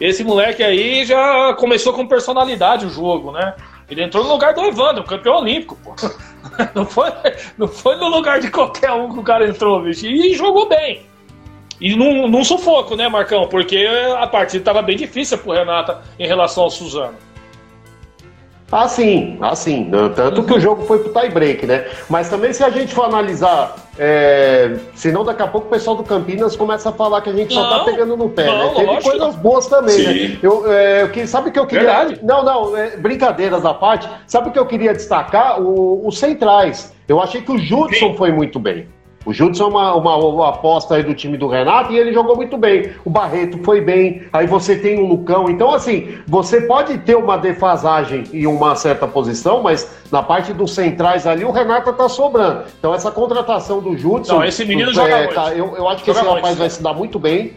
Esse 0.00 0.24
moleque 0.24 0.62
aí 0.62 1.04
já 1.04 1.54
começou 1.54 1.92
com 1.92 2.06
personalidade 2.06 2.86
o 2.86 2.90
jogo, 2.90 3.30
né? 3.32 3.54
Ele 3.88 4.02
entrou 4.02 4.24
no 4.24 4.30
lugar 4.32 4.54
do 4.54 4.64
Evandro, 4.64 5.04
campeão 5.04 5.36
olímpico, 5.36 5.78
pô. 5.84 5.94
Não 6.74 6.84
foi, 6.86 7.10
não 7.58 7.66
foi 7.66 7.96
no 7.96 8.06
lugar 8.08 8.38
de 8.38 8.48
qualquer 8.50 8.92
um 8.92 9.12
que 9.12 9.18
o 9.18 9.22
cara 9.24 9.48
entrou, 9.48 9.80
bicho. 9.80 10.06
E 10.06 10.34
jogou 10.34 10.68
bem. 10.68 11.00
E 11.84 11.94
num, 11.94 12.26
num 12.26 12.42
sufoco, 12.42 12.96
né, 12.96 13.10
Marcão? 13.10 13.46
Porque 13.46 13.86
a 14.18 14.26
partida 14.26 14.62
estava 14.62 14.80
bem 14.80 14.96
difícil 14.96 15.36
pro 15.36 15.52
Renata 15.52 16.00
em 16.18 16.26
relação 16.26 16.64
ao 16.64 16.70
Suzano. 16.70 17.12
Ah, 18.72 18.88
sim, 18.88 19.36
ah, 19.42 19.54
sim. 19.54 19.90
Tanto 20.16 20.44
que 20.44 20.54
o 20.54 20.58
jogo 20.58 20.86
foi 20.86 21.00
pro 21.00 21.12
tie 21.12 21.28
break, 21.28 21.66
né? 21.66 21.86
Mas 22.08 22.30
também 22.30 22.54
se 22.54 22.64
a 22.64 22.70
gente 22.70 22.94
for 22.94 23.04
analisar, 23.04 23.76
é... 23.98 24.76
senão 24.94 25.24
daqui 25.24 25.42
a 25.42 25.46
pouco 25.46 25.66
o 25.66 25.70
pessoal 25.70 25.94
do 25.94 26.02
Campinas 26.02 26.56
começa 26.56 26.88
a 26.88 26.92
falar 26.92 27.20
que 27.20 27.28
a 27.28 27.34
gente 27.34 27.52
só 27.52 27.62
Não, 27.62 27.78
tá 27.78 27.84
pegando 27.84 28.16
no 28.16 28.30
pé, 28.30 28.46
não, 28.46 28.56
né? 28.56 28.68
Teve 28.74 28.86
lógico. 28.86 29.10
coisas 29.10 29.36
boas 29.36 29.66
também, 29.66 29.94
Sim. 29.94 30.28
né? 30.28 30.38
Eu, 30.42 30.72
é, 30.72 31.02
eu 31.14 31.26
sabe 31.28 31.50
o 31.50 31.52
que 31.52 31.58
eu 31.58 31.66
queria. 31.66 31.84
Verdade. 31.84 32.20
Não, 32.22 32.42
não, 32.42 32.74
é, 32.74 32.96
brincadeiras 32.96 33.62
à 33.66 33.74
parte. 33.74 34.08
Sabe 34.26 34.48
o 34.48 34.52
que 34.52 34.58
eu 34.58 34.66
queria 34.66 34.94
destacar? 34.94 35.60
O- 35.60 36.08
os 36.08 36.18
centrais. 36.18 36.94
Eu 37.06 37.20
achei 37.20 37.42
que 37.42 37.52
o 37.52 37.58
Judson 37.58 38.12
Sim. 38.12 38.16
foi 38.16 38.32
muito 38.32 38.58
bem. 38.58 38.88
O 39.24 39.32
Judson 39.32 39.64
é 39.64 39.66
uma, 39.68 39.94
uma, 39.94 40.16
uma 40.16 40.48
aposta 40.50 40.94
aí 40.96 41.02
do 41.02 41.14
time 41.14 41.36
do 41.36 41.48
Renato 41.48 41.92
e 41.92 41.98
ele 41.98 42.12
jogou 42.12 42.36
muito 42.36 42.56
bem. 42.56 42.92
O 43.04 43.10
Barreto 43.10 43.58
foi 43.64 43.80
bem. 43.80 44.24
Aí 44.32 44.46
você 44.46 44.76
tem 44.76 45.00
o 45.00 45.06
Lucão. 45.06 45.48
Então, 45.48 45.72
assim, 45.72 46.18
você 46.26 46.62
pode 46.62 46.98
ter 46.98 47.16
uma 47.16 47.36
defasagem 47.36 48.24
em 48.32 48.46
uma 48.46 48.76
certa 48.76 49.06
posição, 49.06 49.62
mas 49.62 49.90
na 50.12 50.22
parte 50.22 50.52
dos 50.52 50.74
centrais 50.74 51.26
ali 51.26 51.44
o 51.44 51.50
Renato 51.50 51.92
tá 51.92 52.08
sobrando. 52.08 52.64
Então, 52.78 52.94
essa 52.94 53.10
contratação 53.10 53.80
do 53.80 53.96
Judson. 53.96 54.34
Não, 54.34 54.44
esse 54.44 54.64
menino 54.64 54.92
joga 54.92 55.18
muito. 55.18 55.34
tá, 55.34 55.54
eu, 55.54 55.76
eu 55.76 55.88
acho 55.88 56.02
que 56.02 56.12
Joga 56.12 56.20
esse 56.20 56.28
muito, 56.28 56.36
rapaz 56.36 56.54
sim. 56.54 56.60
vai 56.60 56.70
se 56.70 56.82
dar 56.82 56.92
muito 56.92 57.18
bem. 57.18 57.52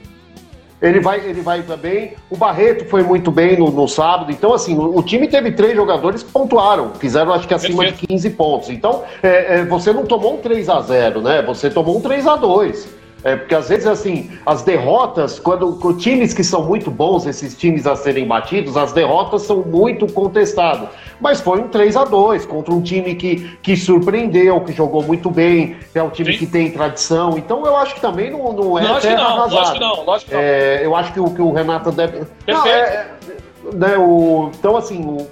Ele 0.82 1.00
vai, 1.00 1.20
ele 1.20 1.42
vai 1.42 1.62
bem. 1.62 2.14
O 2.30 2.38
Barreto 2.38 2.86
foi 2.86 3.02
muito 3.02 3.32
bem 3.32 3.58
no, 3.58 3.72
no 3.72 3.88
sábado. 3.88 4.32
Então, 4.32 4.54
assim, 4.54 4.78
o, 4.78 4.98
o 4.98 5.02
time 5.02 5.28
teve 5.28 5.52
três 5.52 5.76
jogadores 5.76 6.22
que 6.22 6.32
pontuaram. 6.32 6.94
Fizeram, 6.96 7.34
acho 7.34 7.48
que, 7.48 7.54
acima 7.54 7.84
Perfeito. 7.84 8.02
de 8.02 8.08
15 8.08 8.30
pontos. 8.32 8.70
Então, 8.70 9.04
é, 9.24 9.60
é, 9.60 9.66
você 9.66 9.92
não 9.92 10.06
tomou 10.06 10.36
um 10.36 10.38
3 10.38 10.70
a 10.70 10.80
0 10.82 11.22
né? 11.22 11.42
Você 11.42 11.70
tomou 11.70 11.98
um 11.98 12.02
3 12.02 12.28
a 12.28 12.36
2 12.36 13.07
É, 13.28 13.36
porque 13.36 13.54
às 13.54 13.68
vezes, 13.68 13.86
assim, 13.86 14.32
as 14.46 14.62
derrotas, 14.62 15.38
quando 15.38 15.78
times 15.98 16.34
que 16.34 16.46
são 16.46 16.64
muito 16.64 16.90
bons, 16.90 17.26
esses 17.26 17.58
times 17.58 17.86
a 17.86 17.94
serem 17.94 18.26
batidos, 18.26 18.78
as 18.78 18.94
derrotas 18.94 19.42
são 19.42 19.64
muito 19.64 20.08
contestadas. 20.14 20.88
Mas 21.20 21.42
foi 21.42 21.60
um 21.60 21.68
3 21.68 21.98
a 21.98 22.06
2 22.06 22.46
contra 22.46 22.74
um 22.74 22.82
time 22.82 23.16
que, 23.16 23.58
que 23.62 23.76
surpreendeu, 23.76 24.62
que 24.62 24.72
jogou 24.72 25.04
muito 25.04 25.30
bem, 25.30 25.76
que 25.92 26.00
é 26.00 26.04
um 26.04 26.10
time 26.10 26.32
Sim. 26.32 26.40
que 26.40 26.46
tem 26.46 26.72
tradição. 26.72 27.38
Então 27.38 27.66
eu 27.66 27.76
acho 27.76 27.96
que 27.96 28.00
também 28.00 28.32
não, 28.32 28.54
não 28.54 28.80
é 28.80 28.84
lógico 28.84 29.02
que 29.02 29.08
terra 29.08 29.30
não, 29.30 29.38
lógico 29.40 29.74
que 29.74 29.80
não, 29.82 30.06
lógico 30.06 30.32
não. 30.32 30.40
É, 30.40 30.86
eu 30.86 30.96
acho 30.96 31.12
que 31.12 31.20
o 31.20 31.30
que 31.30 31.42
o 31.42 31.52
Renato 31.52 31.92
deve. 31.92 32.20
Não, 32.20 32.64
Perfeito. 32.64 32.70
é, 32.70 32.80
é, 32.80 33.76
né, 33.76 33.98
o, 33.98 34.52
então, 34.58 34.78
assim, 34.78 35.04
o- 35.04 35.28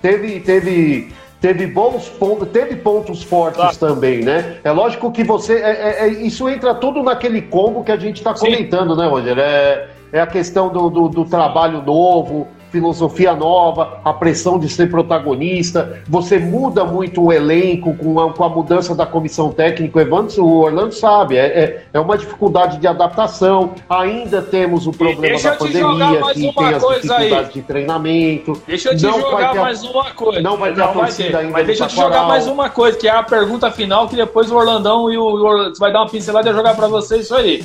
teve, 0.00 0.40
teve, 0.40 1.12
teve 1.44 1.66
bons 1.66 2.08
pontos, 2.08 2.48
teve 2.48 2.76
pontos 2.76 3.22
fortes 3.22 3.60
Claro. 3.60 3.76
também, 3.76 4.24
né? 4.24 4.56
É 4.64 4.70
lógico 4.72 5.12
que 5.12 5.22
você. 5.22 5.56
é- 5.56 5.58
é- 5.58 6.06
é- 6.06 6.08
isso 6.08 6.48
entra 6.48 6.74
tudo 6.74 7.02
naquele 7.02 7.42
combo 7.42 7.84
que 7.84 7.92
a 7.92 7.98
gente 7.98 8.16
está 8.16 8.32
comentando, 8.32 8.96
né, 8.96 9.06
Roger? 9.06 9.38
É, 9.38 9.88
é 10.10 10.20
a 10.22 10.26
questão 10.26 10.70
do, 10.70 10.88
do, 10.88 11.08
do 11.10 11.24
trabalho 11.26 11.82
novo. 11.82 12.48
Filosofia 12.74 13.36
nova, 13.36 14.00
a 14.04 14.12
pressão 14.12 14.58
de 14.58 14.68
ser 14.68 14.90
protagonista, 14.90 16.02
você 16.08 16.40
muda 16.40 16.84
muito 16.84 17.22
o 17.22 17.32
elenco 17.32 17.94
com 17.94 18.18
a, 18.18 18.32
com 18.32 18.42
a 18.42 18.48
mudança 18.48 18.96
da 18.96 19.06
comissão 19.06 19.52
técnica. 19.52 19.96
O, 19.96 20.00
Evandro, 20.02 20.44
o 20.44 20.58
Orlando 20.58 20.92
sabe, 20.92 21.36
é, 21.36 21.46
é, 21.46 21.84
é 21.92 22.00
uma 22.00 22.18
dificuldade 22.18 22.78
de 22.78 22.86
adaptação. 22.88 23.74
Ainda 23.88 24.42
temos 24.42 24.88
o 24.88 24.90
problema 24.90 25.40
da 25.40 25.52
pandemia, 25.52 26.20
que 26.34 26.52
tem 26.52 26.74
as 26.74 26.82
coisa 26.82 27.14
aí. 27.14 27.18
dificuldades 27.20 27.54
de 27.54 27.62
treinamento. 27.62 28.62
Deixa 28.66 28.88
eu 28.90 28.96
te 28.96 29.04
Não 29.04 29.12
vai 29.12 29.20
jogar 29.30 29.52
ter 29.52 29.60
mais 29.60 29.84
uma 29.84 30.10
coisa. 30.10 30.40
não 30.42 30.56
vai 30.56 30.74
ter 30.74 30.82
a 30.82 30.88
torcida 30.88 31.38
ainda 31.38 31.52
Mas 31.52 31.66
deixa 31.66 31.84
eu 31.84 31.88
te 31.88 31.94
jogar 31.94 32.26
mais 32.26 32.48
uma 32.48 32.68
coisa, 32.68 32.98
que 32.98 33.06
é 33.06 33.12
a 33.12 33.22
pergunta 33.22 33.70
final, 33.70 34.08
que 34.08 34.16
depois 34.16 34.50
o 34.50 34.56
Orlandão 34.56 35.12
e 35.12 35.16
o, 35.16 35.22
o 35.22 35.44
Or- 35.44 35.72
vai 35.78 35.92
dar 35.92 36.00
uma 36.00 36.10
pincelada 36.10 36.50
e 36.50 36.52
jogar 36.52 36.74
pra 36.74 36.88
você 36.88 37.18
isso 37.18 37.36
aí. 37.36 37.62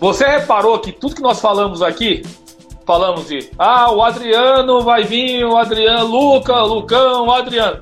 Você 0.00 0.24
reparou 0.26 0.76
que 0.80 0.90
tudo 0.90 1.14
que 1.14 1.22
nós 1.22 1.40
falamos 1.40 1.80
aqui, 1.80 2.22
falamos 2.88 3.28
de 3.28 3.50
ah, 3.58 3.92
o 3.92 4.02
Adriano 4.02 4.80
vai 4.80 5.04
vir, 5.04 5.44
o 5.44 5.58
Adriano, 5.58 6.06
Luca, 6.06 6.56
Lucão, 6.62 7.26
o 7.26 7.30
Adriano. 7.32 7.78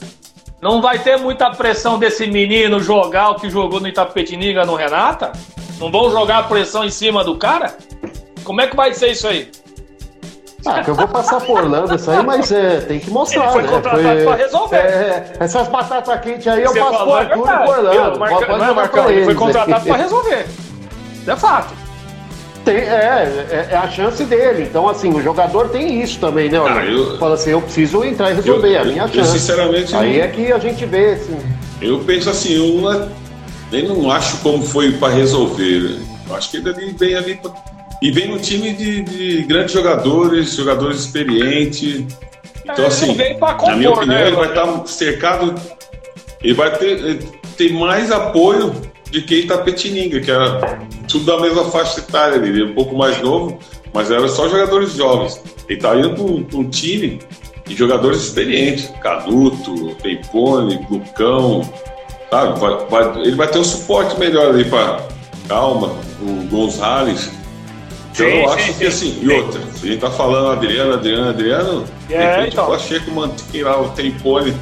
Não 0.61 0.83
vai 0.83 0.99
ter 0.99 1.17
muita 1.17 1.49
pressão 1.51 1.97
desse 1.97 2.27
menino 2.27 2.81
jogar 2.81 3.31
o 3.31 3.35
que 3.37 3.49
jogou 3.49 3.79
no 3.79 3.87
Itapetininga 3.87 4.65
no 4.65 4.75
Renata? 4.75 5.31
Não 5.79 5.93
vão 5.93 6.11
jogar 6.11 6.39
a 6.39 6.43
pressão 6.43 6.85
em 6.85 6.91
cima 6.91 7.23
do 7.23 7.37
cara? 7.37 7.77
Como 8.43 8.61
é 8.61 8.67
que 8.67 8.75
vai 8.75 8.93
ser 8.95 9.13
isso 9.13 9.29
aí? 9.29 9.49
Ah, 10.67 10.83
que 10.83 10.91
eu 10.91 10.95
vou 10.97 11.07
passar 11.07 11.41
por 11.41 11.61
Orlando 11.61 11.95
isso 11.95 12.11
aí, 12.11 12.27
mas 12.27 12.51
é, 12.51 12.81
tem 12.81 12.99
que 12.99 13.09
mostrar, 13.09 13.45
Ele 13.45 13.53
foi 13.53 13.63
né? 13.63 13.69
contratado 13.69 14.25
pra 14.25 14.35
resolver. 14.35 14.77
é, 14.77 15.33
essas 15.39 15.69
batatas 15.69 16.21
quentes 16.21 16.49
aí 16.49 16.65
eu 16.65 16.73
Você 16.73 16.81
passo 16.81 16.93
falou, 16.95 17.19
é 17.19 17.21
Arthur 17.21 17.39
e 17.39 17.43
pro 17.43 17.71
Orlando. 17.71 17.93
Eu, 17.95 18.19
Marca- 18.19 18.47
Pode 18.47 18.59
não 18.59 18.65
é, 18.69 18.75
Marcão, 18.75 19.05
pra 19.05 19.13
ele 19.13 19.25
foi 19.25 19.35
contratado 19.37 19.85
para 19.87 19.97
resolver. 19.97 20.47
É 21.29 21.37
fato. 21.37 21.86
Tem, 22.67 22.79
é, 22.79 23.47
é, 23.49 23.69
é 23.71 23.77
a 23.77 23.89
chance 23.89 24.25
dele. 24.25 24.65
Então, 24.65 24.89
assim, 24.89 25.09
o 25.13 25.23
jogador 25.23 25.69
tem 25.69 26.03
isso 26.03 26.19
também, 26.19 26.51
né? 26.51 26.59
Ah, 26.59 26.85
eu- 26.85 27.17
Fala 27.17 27.37
assim, 27.37 27.51
eu 27.51 27.63
preciso 27.63 28.03
entrar 28.03 28.33
e 28.33 28.35
resolver, 28.35 28.71
Eu- 28.71 28.75
é 28.75 28.79
a 28.79 28.85
minha 28.85 29.03
eu, 29.05 29.09
chance. 29.09 29.39
sinceramente, 29.39 29.95
Aí 29.95 30.19
eu- 30.19 30.25
é 30.25 30.27
que 30.27 30.53
a 30.53 30.59
gente 30.59 30.85
vê, 30.85 31.13
assim. 31.13 31.39
Eu 31.81 32.01
penso 32.01 32.29
assim, 32.29 32.59
uma, 32.59 33.09
nem 33.71 33.87
não 33.87 34.11
acho 34.11 34.39
como 34.39 34.65
foi 34.67 34.91
para 34.91 35.15
resolver. 35.15 35.97
Eu 36.29 36.35
acho 36.35 36.51
que 36.51 36.57
ele 36.57 36.73
vem 36.99 37.15
ali 37.15 37.37
pra... 37.37 37.53
e 38.03 38.11
vem 38.11 38.29
no 38.29 38.41
time 38.41 38.73
de, 38.73 39.03
de, 39.03 39.43
grandes 39.43 39.73
jogadores, 39.73 40.57
jogadores 40.57 40.99
experientes. 40.99 42.03
Então, 42.65 42.85
é, 42.85 42.89
assim, 42.89 43.17
compor, 43.39 43.69
na 43.69 43.77
minha 43.77 43.91
opinião, 43.93 44.19
né, 44.19 44.27
ele 44.27 44.37
vai 44.37 44.49
estar 44.49 44.67
tá 44.67 44.87
cercado. 44.87 45.55
Ele 46.43 46.55
vai 46.55 46.77
ter, 46.77 47.21
ter 47.57 47.73
mais 47.73 48.11
apoio 48.11 48.75
de 49.11 49.23
quem 49.23 49.47
tá 49.47 49.59
Petininga, 49.59 50.21
que 50.21 50.31
era 50.31 50.79
tudo 51.09 51.25
da 51.25 51.41
mesma 51.41 51.65
faixa 51.71 52.01
etária 52.01 52.37
ali, 52.37 52.63
um 52.63 52.75
pouco 52.75 52.97
mais 52.97 53.21
novo, 53.21 53.59
mas 53.93 54.11
era 54.11 54.29
só 54.29 54.49
jogadores 54.49 54.93
jovens. 54.93 55.41
Ele 55.69 55.81
tá 55.81 55.97
indo 55.97 56.11
para 56.45 56.59
um 56.59 56.69
time 56.69 57.21
de 57.67 57.75
jogadores 57.75 58.21
experientes, 58.23 58.93
Canuto, 59.01 59.97
Peipone, 60.03 60.87
Lucão, 60.91 61.69
sabe? 62.31 62.59
Vai, 62.59 62.87
vai, 62.87 63.21
ele 63.23 63.37
vai 63.37 63.49
ter 63.49 63.59
um 63.59 63.65
suporte 63.65 64.19
melhor 64.19 64.51
ali 64.51 64.65
para 64.65 65.01
Calma, 65.49 65.93
o 66.21 66.49
Gonzalez. 66.49 67.31
Então 68.13 68.27
sim, 68.27 68.33
eu 68.33 68.51
acho 68.51 68.67
sim, 68.67 68.73
que 68.73 68.79
sim, 68.79 68.87
assim, 68.87 69.19
e 69.23 69.31
outra, 69.31 69.61
a 69.61 69.87
gente 69.87 70.01
tá 70.01 70.11
falando 70.11 70.53
Adriano, 70.53 70.95
Adriano, 70.95 71.29
Adriano, 71.29 71.85
é, 72.09 72.47
então. 72.49 72.65
o 72.65 72.71
Pacheco 72.71 73.11
mantém 73.11 73.63
lá 73.63 73.81
o 73.81 73.91
Tempone 73.91 74.55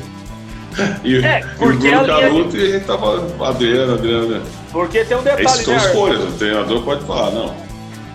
e, 1.04 1.16
é, 1.18 1.44
porque 1.58 1.86
e 1.86 1.94
o 1.94 1.98
Bruno 1.98 2.20
Canuto 2.20 2.56
e 2.56 2.72
gente 2.72 2.84
tava 2.84 3.48
Adriano, 3.48 3.94
Adriano. 3.94 4.42
Porque 4.72 5.04
tem 5.04 5.16
um 5.16 5.22
detalhe, 5.22 5.44
Esses 5.44 5.64
são 5.64 5.74
né, 5.74 5.80
escolhas, 5.80 6.22
o 6.22 6.32
treinador 6.32 6.82
pode 6.82 7.04
falar, 7.04 7.30
não. 7.30 7.54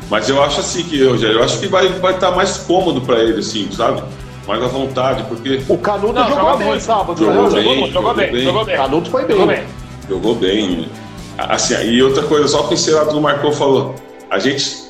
Mas 0.10 0.28
eu 0.28 0.42
acho 0.44 0.60
assim 0.60 0.84
que, 0.84 1.04
Rogério, 1.04 1.38
eu 1.38 1.44
acho 1.44 1.60
que 1.60 1.68
vai 1.68 1.86
estar 1.86 2.00
vai 2.00 2.18
tá 2.18 2.32
mais 2.32 2.58
cômodo 2.58 3.02
para 3.02 3.20
ele, 3.20 3.40
assim, 3.40 3.70
sabe? 3.72 4.04
Mais 4.48 4.64
à 4.64 4.68
vontade, 4.68 5.24
porque. 5.30 5.62
O 5.70 5.78
Canuto 5.78 6.14
não, 6.14 6.30
jogou 6.30 6.58
bem 6.58 6.68
muito. 6.68 6.82
sábado, 6.82 7.24
jogou, 7.24 7.50
né? 7.52 7.62
bem, 7.62 7.92
jogou, 7.92 8.14
bem, 8.16 8.32
bem, 8.32 8.44
jogou 8.44 8.66
bem. 8.66 8.76
Canuto 8.76 9.10
foi 9.12 9.26
bem. 9.26 9.38
Jogou 9.38 9.48
bem. 9.48 9.64
Jogou 10.10 10.36
bem. 10.36 10.90
Assim, 11.38 11.76
e 11.86 12.02
outra 12.02 12.24
coisa, 12.24 12.48
só 12.48 12.64
que 12.64 12.74
o 12.74 12.78
Cerato 12.78 13.14
do 13.14 13.22
Marcou 13.22 13.54
falou, 13.54 13.96
a 14.30 14.40
gente, 14.40 14.90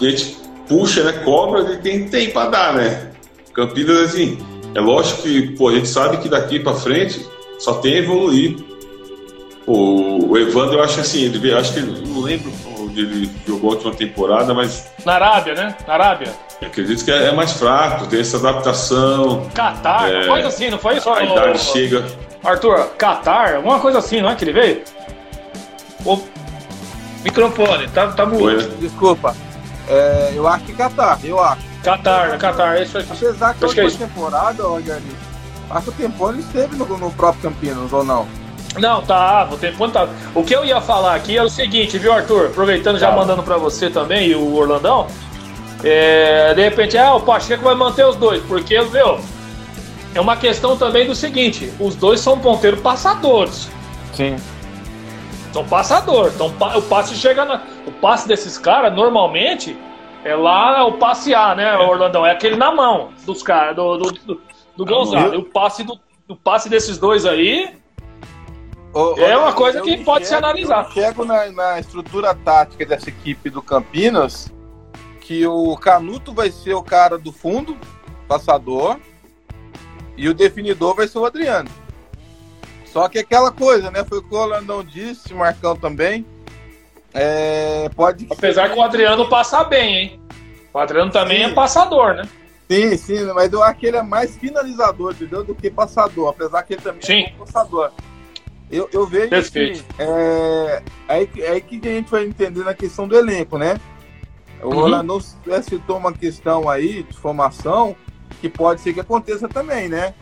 a 0.00 0.04
gente 0.04 0.38
puxa, 0.68 1.02
né, 1.02 1.12
cobra 1.24 1.64
de 1.64 1.78
quem 1.78 2.08
tem 2.08 2.30
para 2.30 2.48
dar, 2.48 2.74
né? 2.74 3.10
Campinas, 3.52 3.98
assim, 3.98 4.38
é 4.74 4.80
lógico 4.80 5.22
que, 5.22 5.50
pô, 5.56 5.68
a 5.68 5.74
gente 5.74 5.88
sabe 5.88 6.18
que 6.18 6.28
daqui 6.28 6.60
para 6.60 6.74
frente 6.74 7.26
só 7.58 7.74
tem 7.74 7.94
a 7.94 7.98
evoluir. 7.98 8.56
O, 9.66 10.30
o 10.30 10.38
Evandro, 10.38 10.78
eu 10.78 10.82
acho 10.82 11.00
assim, 11.00 11.24
ele, 11.24 11.52
acho 11.54 11.74
que 11.74 11.80
ele, 11.80 12.08
não 12.08 12.20
lembro 12.20 12.50
onde 12.78 13.00
ele 13.00 13.30
jogou 13.46 13.70
a 13.70 13.74
última 13.74 13.94
temporada, 13.94 14.52
mas. 14.54 14.90
Na 15.04 15.14
Arábia, 15.14 15.54
né? 15.54 15.76
Na 15.86 15.94
Arábia. 15.94 16.32
Acredito 16.60 17.04
que 17.04 17.10
é, 17.10 17.28
é 17.28 17.32
mais 17.32 17.52
fraco, 17.52 18.06
tem 18.06 18.20
essa 18.20 18.36
adaptação. 18.36 19.48
Catar, 19.54 20.12
é, 20.12 20.26
coisa 20.26 20.48
assim, 20.48 20.70
não 20.70 20.78
foi 20.78 20.96
isso? 20.96 21.08
A 21.08 21.22
idade 21.22 21.58
chega. 21.58 22.04
Arthur, 22.42 22.88
Catar, 22.98 23.56
alguma 23.56 23.80
coisa 23.80 23.98
assim, 23.98 24.20
não 24.20 24.30
é 24.30 24.34
que 24.34 24.44
ele 24.44 24.52
veio? 24.52 24.82
O 26.04 26.18
microfone, 27.22 27.88
tá, 27.88 28.08
tá 28.08 28.26
mudo. 28.26 28.56
Né? 28.56 28.68
Desculpa. 28.80 29.34
É, 29.90 30.32
eu 30.34 30.46
acho 30.46 30.64
que 30.64 30.72
Catar, 30.72 31.18
eu 31.24 31.42
acho. 31.42 31.62
Catar, 31.82 32.38
Catar, 32.38 32.78
é 32.78 32.84
isso 32.84 32.96
aí. 32.96 33.06
Apesar 33.10 33.54
que 33.54 33.64
a 33.64 33.66
última 33.66 33.88
é 33.88 33.90
temporada, 33.90 34.62
Rogério, 34.62 35.02
acho 35.68 35.82
que 35.82 35.88
o 35.88 35.92
Tempone 35.92 36.38
esteve 36.40 36.76
no, 36.76 36.86
no 36.96 37.10
próprio 37.10 37.42
Campinas, 37.50 37.92
ou 37.92 38.04
não? 38.04 38.28
Não, 38.78 39.02
tá, 39.02 39.48
o 39.50 39.56
Tempone 39.56 39.92
tá. 39.92 40.08
O 40.32 40.44
que 40.44 40.54
eu 40.54 40.64
ia 40.64 40.80
falar 40.80 41.16
aqui 41.16 41.36
é 41.36 41.42
o 41.42 41.48
seguinte, 41.48 41.98
viu, 41.98 42.12
Arthur? 42.12 42.46
Aproveitando, 42.46 42.98
já 42.98 43.10
tá. 43.10 43.16
mandando 43.16 43.42
para 43.42 43.56
você 43.56 43.90
também 43.90 44.28
e 44.28 44.34
o 44.36 44.54
Orlandão. 44.54 45.08
É, 45.82 46.54
de 46.54 46.62
repente, 46.62 46.96
ah, 46.96 47.14
o 47.14 47.20
Pacheco 47.20 47.64
vai 47.64 47.74
manter 47.74 48.06
os 48.06 48.14
dois, 48.14 48.40
porque, 48.44 48.80
viu? 48.82 49.18
É 50.14 50.20
uma 50.20 50.36
questão 50.36 50.76
também 50.76 51.06
do 51.06 51.16
seguinte: 51.16 51.72
os 51.80 51.96
dois 51.96 52.20
são 52.20 52.38
ponteiros 52.38 52.80
passadores. 52.80 53.68
Sim. 54.14 54.36
São 55.52 55.66
passadores. 55.66 56.34
Então 56.34 56.48
o 56.48 56.82
passe 56.82 57.14
chega 57.14 57.44
na. 57.44 57.62
O 57.86 57.92
passe 57.92 58.28
desses 58.28 58.56
caras, 58.56 58.94
normalmente, 58.94 59.76
é 60.24 60.34
lá 60.34 60.84
o 60.86 60.94
passe 60.94 61.34
A, 61.34 61.54
né, 61.54 61.76
Orlandão? 61.76 62.24
É 62.24 62.32
aquele 62.32 62.56
na 62.56 62.72
mão 62.72 63.10
dos 63.26 63.42
caras, 63.42 63.74
do, 63.74 63.96
do, 63.96 64.12
do, 64.12 64.40
do 64.76 64.84
Gonzalo. 64.84 65.38
O 65.38 65.44
passe, 65.44 65.82
do, 65.82 65.98
o 66.28 66.36
passe 66.36 66.68
desses 66.68 66.98
dois 66.98 67.26
aí. 67.26 67.74
é 69.18 69.36
uma 69.36 69.52
coisa 69.52 69.80
que 69.80 70.04
pode 70.04 70.26
se 70.26 70.34
analisar. 70.34 70.84
Eu 70.84 70.92
chego 70.92 71.24
na, 71.24 71.50
na 71.50 71.80
estrutura 71.80 72.34
tática 72.34 72.84
dessa 72.86 73.08
equipe 73.08 73.50
do 73.50 73.60
Campinas 73.62 74.52
que 75.20 75.46
o 75.46 75.76
Canuto 75.76 76.32
vai 76.32 76.50
ser 76.50 76.74
o 76.74 76.82
cara 76.82 77.16
do 77.16 77.32
fundo, 77.32 77.76
passador, 78.26 78.98
e 80.16 80.28
o 80.28 80.34
definidor 80.34 80.96
vai 80.96 81.06
ser 81.06 81.18
o 81.18 81.24
Adriano. 81.24 81.70
Só 82.92 83.08
que 83.08 83.18
aquela 83.18 83.52
coisa, 83.52 83.90
né? 83.90 84.04
Foi 84.04 84.18
o 84.18 84.22
que 84.22 84.34
o 84.34 84.38
Holandão 84.38 84.82
disse, 84.82 85.32
Marcão 85.32 85.76
também. 85.76 86.26
É, 87.12 87.88
pode 87.94 88.26
Apesar 88.30 88.68
que 88.68 88.78
o 88.78 88.82
Adriano 88.82 89.28
passa 89.28 89.64
bem, 89.64 89.96
hein? 89.96 90.20
O 90.72 90.78
Adriano 90.78 91.10
também 91.10 91.38
sim. 91.38 91.50
é 91.50 91.54
passador, 91.54 92.14
né? 92.14 92.22
Sim, 92.70 92.96
sim, 92.96 93.24
mas 93.34 93.52
eu 93.52 93.62
acho 93.62 93.80
que 93.80 93.86
ele 93.86 93.96
é 93.96 94.02
mais 94.02 94.36
finalizador, 94.36 95.12
entendeu? 95.12 95.42
Do 95.42 95.54
que 95.54 95.68
passador, 95.68 96.28
apesar 96.28 96.62
que 96.62 96.74
ele 96.74 96.82
também 96.82 97.02
sim. 97.02 97.24
é 97.24 97.34
um 97.34 97.44
passador. 97.44 97.90
Eu, 98.70 98.88
eu 98.92 99.04
vejo 99.06 99.30
Perfeito. 99.30 99.82
que 99.82 100.02
é, 100.02 100.82
aí, 101.08 101.28
aí 101.48 101.60
que 101.60 101.80
a 101.88 101.92
gente 101.92 102.08
vai 102.08 102.24
entender 102.24 102.62
na 102.62 102.72
questão 102.72 103.08
do 103.08 103.16
elenco, 103.16 103.58
né? 103.58 103.80
O 104.62 104.68
uhum. 104.68 104.78
Holandão 104.78 105.20
citou 105.20 105.96
uma 105.96 106.12
questão 106.12 106.68
aí 106.68 107.02
de 107.02 107.16
formação 107.16 107.96
que 108.40 108.48
pode 108.48 108.80
ser 108.80 108.94
que 108.94 109.00
aconteça 109.00 109.48
também, 109.48 109.88
né? 109.88 110.14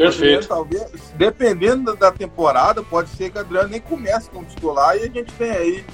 Perfeito. 0.00 0.48
Talvez, 0.48 1.12
dependendo 1.14 1.94
da 1.94 2.10
temporada, 2.10 2.82
pode 2.82 3.10
ser 3.10 3.30
que 3.30 3.36
a 3.36 3.42
Adriano 3.42 3.68
nem 3.68 3.80
comece 3.80 4.30
como 4.30 4.46
titular 4.46 4.96
e 4.96 5.00
a 5.00 5.08
gente 5.08 5.30
tem 5.34 5.50
aí 5.50 5.84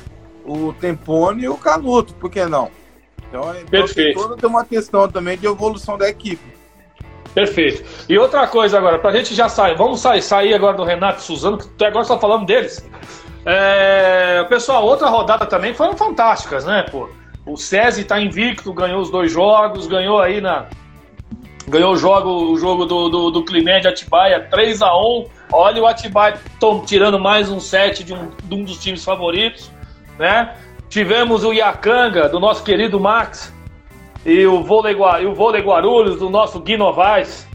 o 0.45 0.73
Tempone 0.73 1.43
e 1.43 1.49
o 1.49 1.57
Canuto, 1.57 2.15
por 2.15 2.31
que 2.31 2.45
não? 2.47 2.71
Então, 3.29 3.53
então 3.57 3.67
Perfeito. 3.67 4.29
Tem, 4.29 4.37
tem 4.37 4.49
uma 4.49 4.65
questão 4.65 5.09
também 5.09 5.37
de 5.37 5.47
evolução 5.47 5.99
da 5.99 6.09
equipe. 6.09 6.55
Perfeito. 7.35 7.85
E 8.09 8.17
outra 8.17 8.47
coisa 8.47 8.79
agora, 8.79 8.99
pra 8.99 9.11
gente 9.11 9.35
já 9.35 9.49
sair, 9.49 9.77
vamos 9.77 9.99
sair, 9.99 10.23
sair 10.23 10.55
agora 10.55 10.77
do 10.77 10.85
Renato 10.85 11.19
e 11.19 11.25
Suzano, 11.25 11.59
que 11.59 11.85
agora 11.85 12.05
só 12.05 12.19
falando 12.19 12.47
deles. 12.47 12.89
É, 13.45 14.45
pessoal, 14.45 14.85
outra 14.85 15.09
rodada 15.09 15.45
também 15.47 15.75
foram 15.75 15.97
fantásticas, 15.97 16.65
né, 16.65 16.85
pô? 16.91 17.09
O 17.45 17.57
SESI 17.57 18.05
tá 18.05 18.21
invicto, 18.21 18.73
ganhou 18.73 19.01
os 19.01 19.11
dois 19.11 19.33
jogos, 19.33 19.87
ganhou 19.87 20.21
aí 20.21 20.41
na, 20.41 20.67
Ganhou 21.69 21.95
o 21.95 21.97
jogo, 21.97 22.31
o 22.53 22.57
jogo 22.57 22.87
do, 22.87 23.09
do, 23.09 23.31
do 23.31 23.45
Climente 23.45 23.89
Atibaia 23.89 24.47
3 24.51 24.83
a 24.83 24.97
1 24.97 25.27
Olha 25.53 25.83
o 25.83 25.87
Atibaia 25.87 26.39
tirando 26.87 27.19
mais 27.19 27.51
um 27.51 27.59
set 27.59 28.05
de 28.05 28.13
um, 28.13 28.31
de 28.45 28.55
um 28.55 28.65
dos 28.65 28.79
times 28.79 29.05
favoritos. 29.05 29.71
Né? 30.19 30.57
Tivemos 30.89 31.45
o 31.45 31.53
Iacanga, 31.53 32.29
do 32.29 32.41
nosso 32.41 32.63
querido 32.65 32.99
Max, 32.99 33.53
e 34.25 34.47
o 34.47 34.63
vôlei, 34.63 34.97
e 35.21 35.27
o 35.27 35.35
vôlei 35.35 35.63
Guarulhos, 35.63 36.19
do 36.19 36.31
nosso 36.31 36.61
Gui 36.61 36.77
Novaes. 36.77 37.47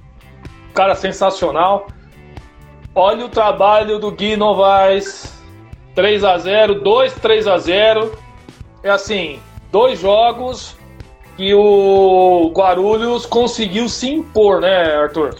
Cara 0.74 0.96
sensacional. 0.96 1.88
Olha 2.96 3.26
o 3.26 3.30
trabalho 3.30 4.00
do 4.00 4.12
Gui 4.12 4.36
Novaes. 4.36 5.38
3 5.96 6.24
a 6.24 6.38
0 6.38 6.82
2 6.82 7.14
3 7.16 7.48
a 7.48 7.58
0 7.58 8.18
É 8.82 8.90
assim, 8.90 9.42
dois 9.70 10.00
jogos 10.00 10.78
que 11.42 11.56
o 11.56 12.52
Guarulhos 12.56 13.26
conseguiu 13.26 13.90
se 13.90 14.08
impor, 14.08 14.62
né, 14.62 14.96
Arthur? 14.96 15.36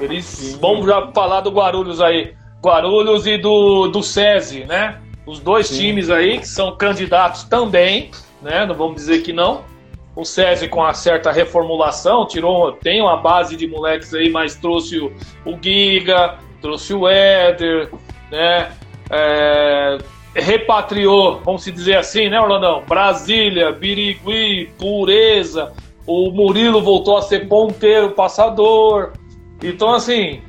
Eles 0.00 0.58
vamos 0.60 0.84
já 0.86 1.06
falar 1.12 1.40
do 1.40 1.50
Guarulhos 1.50 2.00
aí. 2.00 2.34
Guarulhos 2.60 3.28
e 3.28 3.38
do, 3.38 3.86
do 3.86 4.02
SESI, 4.02 4.64
né? 4.64 5.00
Os 5.24 5.38
dois 5.38 5.68
Sim. 5.68 5.78
times 5.78 6.10
aí 6.10 6.40
que 6.40 6.48
são 6.48 6.76
candidatos 6.76 7.44
também, 7.44 8.10
né? 8.42 8.66
Não 8.66 8.74
vamos 8.74 8.96
dizer 8.96 9.22
que 9.22 9.32
não. 9.32 9.62
O 10.16 10.24
SESI 10.24 10.66
com 10.66 10.80
uma 10.80 10.94
certa 10.94 11.30
reformulação, 11.30 12.26
tirou, 12.26 12.72
tem 12.72 13.00
uma 13.00 13.16
base 13.16 13.54
de 13.54 13.68
moleques 13.68 14.12
aí, 14.14 14.28
mas 14.28 14.56
trouxe 14.56 14.98
o, 14.98 15.12
o 15.44 15.56
Giga, 15.62 16.38
trouxe 16.60 16.92
o 16.92 17.06
Éder, 17.06 17.88
né? 18.32 18.72
É, 19.08 19.98
repatriou, 20.36 21.40
vamos 21.44 21.64
dizer 21.64 21.96
assim, 21.96 22.28
né, 22.28 22.38
Orlandão? 22.40 22.82
Brasília, 22.86 23.72
Birigui, 23.72 24.70
Pureza. 24.78 25.72
O 26.06 26.30
Murilo 26.30 26.82
voltou 26.82 27.16
a 27.16 27.22
ser 27.22 27.48
ponteiro, 27.48 28.10
passador. 28.10 29.12
Então, 29.62 29.92
assim, 29.92 30.42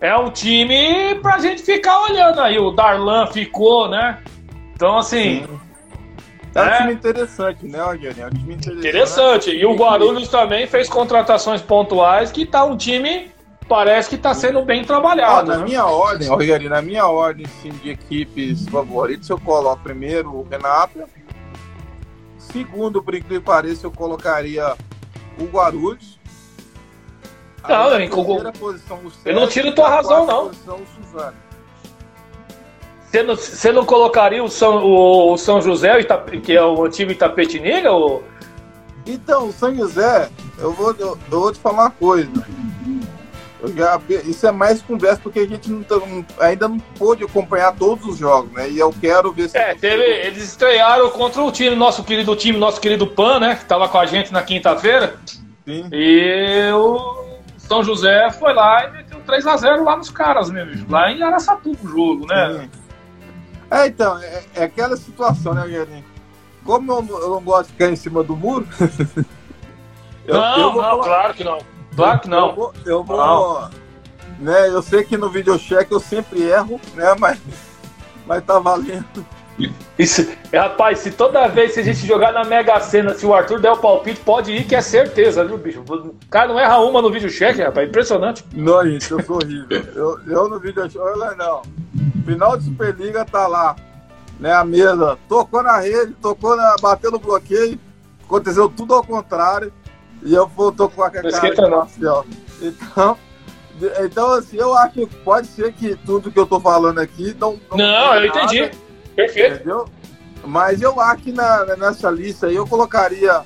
é 0.00 0.16
um 0.16 0.30
time 0.30 1.14
pra 1.16 1.38
gente 1.38 1.62
ficar 1.62 2.04
olhando 2.04 2.40
aí. 2.40 2.58
O 2.58 2.70
Darlan 2.70 3.26
ficou, 3.26 3.88
né? 3.88 4.18
Então, 4.74 4.96
assim. 4.96 5.44
Sim. 5.44 5.60
É 6.54 6.62
um 6.62 6.64
é. 6.64 6.76
time 6.78 6.92
interessante, 6.94 7.66
né, 7.66 7.82
Rogério? 7.82 8.22
É 8.22 8.26
um 8.26 8.30
time 8.30 8.54
interessante. 8.54 8.88
Interessante. 8.88 9.50
E 9.50 9.66
o 9.66 9.74
Guarulhos 9.74 10.28
também 10.28 10.66
fez 10.66 10.88
contratações 10.88 11.60
pontuais 11.62 12.32
que 12.32 12.46
tá 12.46 12.64
um 12.64 12.76
time 12.76 13.30
parece 13.70 14.08
que 14.08 14.16
está 14.16 14.34
sendo 14.34 14.64
bem 14.64 14.84
trabalhado. 14.84 15.52
Ah, 15.52 15.54
na 15.54 15.60
né? 15.60 15.64
minha 15.64 15.86
ordem, 15.86 16.28
Rogério, 16.28 16.68
na 16.68 16.82
minha 16.82 17.06
ordem 17.06 17.46
sim, 17.62 17.68
de 17.68 17.90
equipes 17.90 18.68
favoritas, 18.68 19.28
eu 19.30 19.38
coloco 19.38 19.80
primeiro 19.80 20.28
o 20.34 20.42
Renato. 20.42 21.04
Segundo, 22.36 23.00
por 23.00 23.14
incrível 23.14 23.40
que 23.40 23.46
pareça, 23.46 23.86
eu 23.86 23.92
colocaria 23.92 24.74
o 25.38 25.44
Guarulhos. 25.44 26.18
Não, 27.68 27.90
eu, 27.90 28.52
posição, 28.54 29.00
eu 29.24 29.34
não 29.34 29.46
tiro 29.46 29.72
tua 29.72 29.88
razão, 29.88 30.26
não. 30.26 30.48
Posição, 30.48 30.80
Você 33.04 33.22
não, 33.22 33.36
você 33.36 33.70
não 33.70 33.86
colocaria 33.86 34.42
o 34.42 34.48
São, 34.48 34.84
o, 34.84 35.32
o 35.32 35.38
São 35.38 35.62
José, 35.62 35.92
que 36.42 36.56
é 36.56 36.64
o 36.64 36.86
antigo 36.86 37.12
Itapetininga? 37.12 37.92
Ou... 37.92 38.24
Então, 39.06 39.46
o 39.46 39.52
São 39.52 39.72
José, 39.72 40.28
eu 40.58 40.72
vou, 40.72 40.92
eu, 40.98 41.16
eu 41.30 41.40
vou 41.40 41.52
te 41.52 41.60
falar 41.60 41.82
uma 41.82 41.90
coisa. 41.90 42.32
Já, 43.76 44.00
isso 44.24 44.46
é 44.46 44.52
mais 44.52 44.80
conversa 44.80 45.20
porque 45.22 45.40
a 45.40 45.46
gente 45.46 45.70
não, 45.70 45.82
tá, 45.82 45.96
ainda 46.40 46.68
não 46.68 46.78
pôde 46.78 47.24
acompanhar 47.24 47.74
todos 47.76 48.06
os 48.06 48.16
jogos, 48.16 48.50
né? 48.52 48.70
E 48.70 48.78
eu 48.78 48.92
quero 49.00 49.32
ver 49.32 49.48
se. 49.48 49.58
É, 49.58 49.74
teve, 49.74 50.02
eles 50.02 50.42
estrearam 50.44 51.10
contra 51.10 51.42
o 51.42 51.52
time, 51.52 51.76
nosso 51.76 52.02
querido 52.02 52.34
time, 52.34 52.58
nosso 52.58 52.80
querido 52.80 53.06
Pan, 53.06 53.38
né? 53.38 53.56
Que 53.56 53.64
tava 53.64 53.88
com 53.88 53.98
a 53.98 54.06
gente 54.06 54.32
na 54.32 54.42
quinta-feira. 54.42 55.16
Sim. 55.66 55.88
E 55.92 56.70
o 56.72 57.38
São 57.58 57.84
José 57.84 58.30
foi 58.30 58.52
lá 58.54 58.86
e 58.86 58.92
meteu 58.92 59.20
3x0 59.20 59.84
lá 59.84 59.96
nos 59.96 60.10
caras 60.10 60.50
mesmo, 60.50 60.90
lá 60.90 61.10
em 61.10 61.22
Araçatuba 61.22 61.78
o 61.82 61.88
jogo, 61.88 62.26
né? 62.26 62.60
Sim. 62.62 62.80
É, 63.70 63.86
então, 63.86 64.18
é, 64.18 64.42
é 64.56 64.64
aquela 64.64 64.96
situação, 64.96 65.54
né, 65.54 65.62
Guilherme? 65.62 66.04
Como 66.64 66.92
eu, 66.92 67.20
eu, 67.20 67.30
não 67.30 67.40
gosto 67.40 67.66
de 67.66 67.72
ficar 67.72 67.90
em 67.90 67.96
cima 67.96 68.22
do 68.22 68.36
muro. 68.36 68.66
eu, 70.26 70.34
não, 70.34 70.58
eu 70.58 70.82
não, 70.82 71.00
claro 71.00 71.34
que 71.34 71.44
não. 71.44 71.58
Claro 71.94 72.20
que 72.20 72.28
não. 72.28 72.48
Eu 72.48 72.54
vou. 72.54 72.74
Eu, 72.86 73.04
vou, 73.04 73.68
né, 74.38 74.68
eu 74.68 74.82
sei 74.82 75.04
que 75.04 75.16
no 75.16 75.28
videocheck 75.28 75.90
eu 75.90 76.00
sempre 76.00 76.42
erro, 76.42 76.80
né? 76.94 77.14
Mas, 77.18 77.38
mas 78.26 78.44
tá 78.44 78.58
valendo. 78.58 79.26
Isso, 79.98 80.26
rapaz, 80.52 81.00
se 81.00 81.10
toda 81.10 81.46
vez 81.48 81.74
que 81.74 81.80
a 81.80 81.82
gente 81.82 82.06
jogar 82.06 82.32
na 82.32 82.44
Mega 82.44 82.80
Sena, 82.80 83.12
se 83.12 83.26
o 83.26 83.34
Arthur 83.34 83.60
der 83.60 83.72
o 83.72 83.76
palpite, 83.76 84.20
pode 84.20 84.50
ir, 84.50 84.64
que 84.64 84.74
é 84.74 84.80
certeza, 84.80 85.44
viu, 85.44 85.58
bicho? 85.58 85.84
O 85.86 86.14
cara 86.30 86.48
não 86.48 86.58
erra 86.58 86.78
uma 86.78 87.02
no 87.02 87.10
videocheck, 87.10 87.60
rapaz, 87.60 87.86
impressionante. 87.86 88.42
Não, 88.54 88.82
gente, 88.86 89.10
eu 89.10 89.22
sou 89.22 89.36
horrível. 89.36 89.82
eu, 89.94 90.18
eu 90.26 90.48
no 90.48 90.58
videocheck, 90.58 90.98
olha 90.98 91.34
não. 91.34 91.62
Final 92.24 92.56
de 92.56 92.64
Superliga 92.64 93.24
tá 93.26 93.46
lá, 93.46 93.76
né? 94.38 94.52
A 94.52 94.64
mesa 94.64 95.18
tocou 95.28 95.62
na 95.62 95.78
rede, 95.78 96.14
tocou 96.14 96.56
na. 96.56 96.76
bateu 96.80 97.10
no 97.10 97.18
bloqueio, 97.18 97.78
aconteceu 98.24 98.68
tudo 98.70 98.94
ao 98.94 99.04
contrário. 99.04 99.70
E 100.22 100.34
eu 100.34 100.50
tô 100.76 100.88
com 100.88 101.02
a 101.02 101.10
cara 101.10 101.30
de 101.30 101.36
Então, 102.62 103.16
então, 104.04 104.32
assim, 104.32 104.58
eu 104.58 104.74
acho 104.74 104.92
que 104.92 105.06
pode 105.06 105.46
ser 105.46 105.72
que 105.72 105.96
tudo 105.96 106.30
que 106.30 106.38
eu 106.38 106.46
tô 106.46 106.60
falando 106.60 106.98
aqui 106.98 107.34
não. 107.38 107.58
Não, 107.70 107.78
não 107.78 108.14
eu 108.14 108.20
nada, 108.20 108.26
entendi. 108.26 108.70
Perfeito. 109.16 109.54
Entendeu? 109.54 109.88
Mas 110.44 110.82
eu 110.82 111.00
acho 111.00 111.22
que 111.22 111.32
na, 111.32 111.76
nessa 111.76 112.10
lista 112.10 112.46
aí 112.46 112.56
eu 112.56 112.66
colocaria 112.66 113.42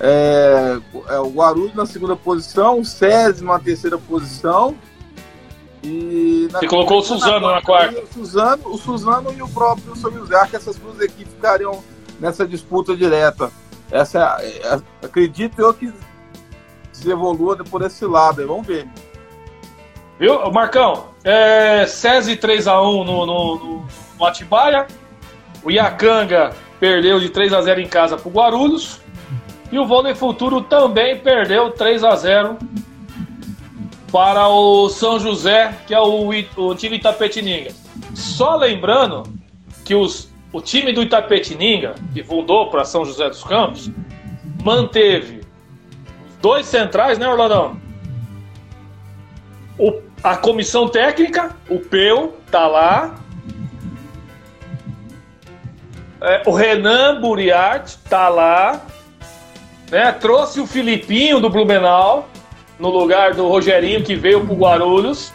é, 0.00 0.78
é, 1.08 1.18
o 1.18 1.28
Guarulhos 1.28 1.74
na 1.74 1.86
segunda 1.86 2.16
posição, 2.16 2.80
o 2.80 2.84
SESI 2.84 3.44
na 3.44 3.58
terceira 3.58 3.98
posição. 3.98 4.76
E 5.82 6.48
Você 6.50 6.66
colocou 6.66 6.98
o 6.98 7.02
Suzano 7.02 7.50
na, 7.50 7.60
quarta. 7.60 8.00
O 8.00 8.06
Suzano, 8.06 8.62
o 8.66 8.78
Suzano 8.78 9.32
e 9.34 9.42
o 9.42 9.48
próprio 9.48 9.94
São 9.96 10.10
José. 10.10 10.46
Que 10.46 10.56
essas 10.56 10.76
duas 10.76 10.98
equipes 11.00 11.34
ficariam 11.34 11.84
nessa 12.18 12.46
disputa 12.46 12.96
direta. 12.96 13.50
Essa, 13.90 14.38
é, 14.40 14.48
é, 14.66 14.82
acredito 15.04 15.60
eu 15.60 15.74
que 15.74 15.92
se 16.94 17.10
evolua 17.10 17.56
por 17.56 17.82
esse 17.82 18.06
lado. 18.06 18.46
Vamos 18.46 18.66
ver. 18.66 18.88
Viu, 20.18 20.50
Marcão? 20.50 21.08
É, 21.24 21.86
SESI 21.86 22.36
3x1 22.36 23.04
no, 23.04 23.26
no, 23.26 23.86
no, 24.18 24.26
Atibaia. 24.26 24.86
O 25.62 25.70
Iacanga 25.70 26.54
perdeu 26.78 27.18
de 27.18 27.28
3 27.28 27.52
x 27.52 27.64
0 27.64 27.80
em 27.80 27.88
casa 27.88 28.16
para 28.16 28.28
o 28.28 28.32
Guarulhos. 28.32 29.00
E 29.72 29.78
o 29.78 29.86
Vôlei 29.86 30.14
Futuro 30.14 30.60
também 30.62 31.18
perdeu 31.18 31.70
3 31.72 32.02
x 32.02 32.20
0 32.20 32.58
para 34.12 34.48
o 34.48 34.88
São 34.88 35.18
José, 35.18 35.74
que 35.86 35.92
é 35.92 36.00
o, 36.00 36.28
o 36.56 36.74
time 36.74 36.96
Itapetininga. 36.96 37.72
Só 38.14 38.54
lembrando 38.54 39.24
que 39.84 39.94
os 39.94 40.32
o 40.54 40.60
time 40.60 40.92
do 40.92 41.02
Itapetininga, 41.02 41.96
que 42.12 42.22
fundou 42.22 42.70
para 42.70 42.84
São 42.84 43.04
José 43.04 43.28
dos 43.28 43.42
Campos, 43.42 43.90
manteve 44.62 45.43
dois 46.44 46.66
centrais, 46.66 47.18
né, 47.18 47.26
Orlandão? 47.26 47.78
O, 49.78 49.94
a 50.22 50.36
comissão 50.36 50.90
técnica, 50.90 51.56
o 51.70 51.78
Peu, 51.78 52.34
tá 52.50 52.66
lá. 52.66 53.14
É, 56.20 56.42
o 56.44 56.52
Renan 56.52 57.18
Buriart 57.18 57.94
tá 58.10 58.28
lá. 58.28 58.82
Né? 59.90 60.12
Trouxe 60.12 60.60
o 60.60 60.66
Filipinho 60.66 61.40
do 61.40 61.48
Blumenau 61.48 62.28
no 62.78 62.90
lugar 62.90 63.32
do 63.32 63.48
Rogerinho 63.48 64.04
que 64.04 64.14
veio 64.14 64.44
pro 64.44 64.54
Guarulhos 64.54 65.32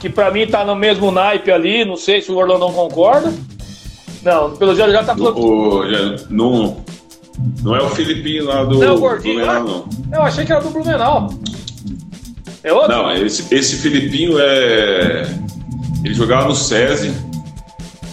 que 0.00 0.08
para 0.08 0.30
mim 0.30 0.46
tá 0.46 0.64
no 0.64 0.74
mesmo 0.74 1.10
naipe 1.10 1.50
ali, 1.50 1.82
não 1.82 1.96
sei 1.96 2.20
se 2.20 2.30
o 2.30 2.36
Orlando 2.36 2.60
não 2.66 2.72
concorda. 2.72 3.32
Não, 4.22 4.54
pelo 4.54 4.74
jeito 4.74 4.92
já 4.92 5.02
tá 5.02 5.16
falando. 5.16 5.90
Já, 5.90 6.26
não, 6.28 6.84
não 7.62 7.74
é 7.74 7.82
o 7.82 7.90
Filipinho 7.90 8.44
lá 8.44 8.64
do, 8.64 8.78
não, 8.78 8.82
é 8.82 8.92
o 8.92 8.98
gordinho, 8.98 9.34
Blumenau, 9.34 9.64
não. 10.10 10.18
Eu 10.18 10.22
achei 10.22 10.44
que 10.44 10.52
era 10.52 10.60
do 10.60 10.70
Blumenau. 10.70 11.30
É 12.62 12.72
outro? 12.72 12.88
Não, 12.88 13.12
esse, 13.12 13.54
esse 13.54 13.76
Filipinho 13.76 14.38
é. 14.38 15.28
Ele 16.04 16.14
jogava 16.14 16.48
no 16.48 16.54
SESI 16.54 17.14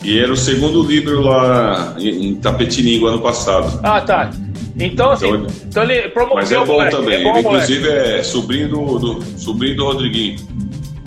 e 0.04 0.18
era 0.18 0.32
o 0.32 0.38
segundo 0.38 0.82
livro 0.84 1.22
lá 1.22 1.96
em 2.00 2.36
Tapetiningo 2.36 3.08
ano 3.08 3.22
passado. 3.22 3.80
Ah, 3.84 4.02
tá. 4.02 4.32
Então, 4.80 5.12
assim, 5.12 5.28
então, 5.28 5.48
então 5.68 5.84
ele 5.84 6.10
promoveu. 6.10 6.36
Mas 6.36 6.52
é 6.52 6.58
bom 6.58 6.66
moleque, 6.66 6.96
também. 6.96 7.20
É 7.20 7.24
bom, 7.24 7.38
ele, 7.38 7.40
inclusive, 7.40 7.90
é 7.90 8.24
sobrinho 8.24 8.70
do, 8.70 9.00
do, 9.00 9.24
sobrinho 9.38 9.76
do 9.76 9.86
Rodriguinho. 9.86 10.40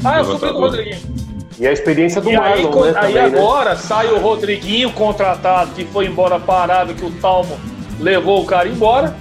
Ah, 0.05 0.19
eu 0.19 0.39
fui 0.39 0.53
do 0.53 0.59
Rodriguinho. 0.59 0.99
E 1.59 1.67
a 1.67 1.73
experiência 1.73 2.21
do 2.21 2.31
e 2.31 2.37
Marlon, 2.37 2.85
aí, 2.85 2.93
né? 2.93 2.99
Aí 2.99 3.12
também, 3.12 3.15
né? 3.15 3.39
agora 3.39 3.71
né? 3.71 3.77
sai 3.77 4.09
o 4.09 4.19
Rodriguinho 4.19 4.91
contratado, 4.91 5.73
que 5.73 5.85
foi 5.85 6.07
embora 6.07 6.39
parado, 6.39 6.95
que 6.95 7.05
o 7.05 7.11
Talmo 7.12 7.59
levou 7.99 8.42
o 8.42 8.47
cara 8.47 8.68
embora. 8.68 9.16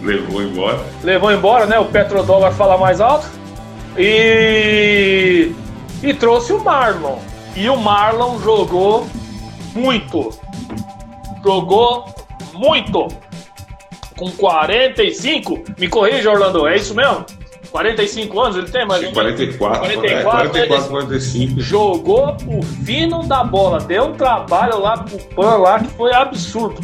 Levou 0.00 0.42
embora. 0.42 0.80
Levou 1.02 1.32
embora, 1.32 1.66
né? 1.66 1.78
O 1.78 1.86
petrodólar 1.86 2.52
fala 2.52 2.78
mais 2.78 3.00
alto. 3.00 3.26
E. 3.96 5.52
E 6.02 6.14
trouxe 6.14 6.52
o 6.52 6.62
Marlon. 6.62 7.18
E 7.54 7.68
o 7.68 7.76
Marlon 7.76 8.38
jogou 8.40 9.06
muito. 9.74 10.30
Jogou 11.44 12.06
muito. 12.54 13.08
Com 14.16 14.30
45. 14.30 15.64
Me 15.78 15.88
corrija, 15.88 16.30
Orlando, 16.30 16.66
é 16.66 16.76
isso 16.76 16.94
mesmo? 16.94 17.24
45 17.72 18.40
anos 18.40 18.56
ele 18.56 18.70
tem, 18.70 18.86
mas. 18.86 19.04
44, 19.12 19.80
44, 19.80 20.50
44 20.50 20.90
45. 20.90 21.60
Jogou 21.60 22.36
o 22.46 22.62
fino 22.62 23.22
da 23.22 23.42
bola, 23.42 23.78
deu 23.78 24.04
um 24.04 24.12
trabalho 24.12 24.78
lá 24.78 24.98
pro 24.98 25.18
Pan 25.34 25.56
lá 25.56 25.80
que 25.80 25.88
foi 25.88 26.12
absurdo. 26.12 26.80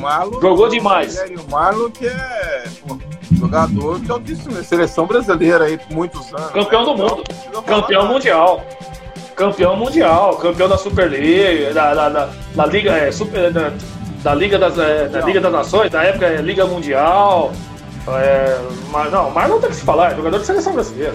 Marlon. 0.00 0.40
Jogou 0.40 0.68
demais. 0.68 1.16
É, 1.16 1.26
o 1.26 1.50
Marlon 1.50 1.90
que 1.90 2.06
é 2.06 2.64
pô, 2.86 2.98
jogador 3.32 4.00
que 4.00 4.10
é 4.10 4.14
altíssimo, 4.14 4.54
né? 4.54 4.62
seleção 4.62 5.06
brasileira 5.06 5.64
aí 5.64 5.78
por 5.78 5.92
muitos 5.92 6.32
anos. 6.34 6.50
Campeão 6.50 6.80
né? 6.80 6.86
do 6.86 6.96
mundo. 6.96 7.24
Campeão 7.66 8.06
mundial. 8.06 8.64
Campeão 9.36 9.76
mundial, 9.76 10.36
campeão 10.36 10.68
da 10.68 10.76
Superliga, 10.76 11.72
da, 11.72 11.94
da, 11.94 12.08
da, 12.10 12.28
da 12.54 12.66
Liga. 12.66 12.92
É, 12.92 13.10
super, 13.10 13.50
da, 13.50 13.72
da 14.22 14.34
Liga 14.34 14.58
das, 14.58 14.78
é, 14.78 15.08
da 15.08 15.20
Liga 15.20 15.40
das 15.40 15.52
Nações, 15.52 15.90
da 15.90 16.02
época 16.02 16.26
é 16.26 16.42
Liga 16.42 16.66
Mundial. 16.66 17.52
É, 18.08 18.58
mas 18.90 19.12
não, 19.12 19.28
o 19.28 19.34
Marlon 19.34 19.60
tem 19.60 19.70
que 19.70 19.76
se 19.76 19.84
falar, 19.84 20.12
é 20.12 20.16
jogador 20.16 20.38
de 20.38 20.46
seleção 20.46 20.72
brasileira. 20.72 21.14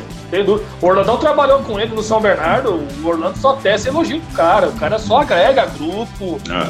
O 0.81 0.85
Orlandão 0.85 1.17
trabalhou 1.17 1.59
com 1.59 1.79
ele 1.79 1.93
no 1.93 2.01
São 2.01 2.21
Bernardo, 2.21 2.83
o 3.03 3.07
Orlando 3.07 3.37
só 3.37 3.53
testa 3.55 3.89
elogio 3.89 4.21
pro 4.21 4.35
cara. 4.35 4.67
O 4.69 4.73
cara 4.73 4.99
só 4.99 5.21
agrega 5.21 5.65
grupo. 5.65 6.39
Ah. 6.49 6.69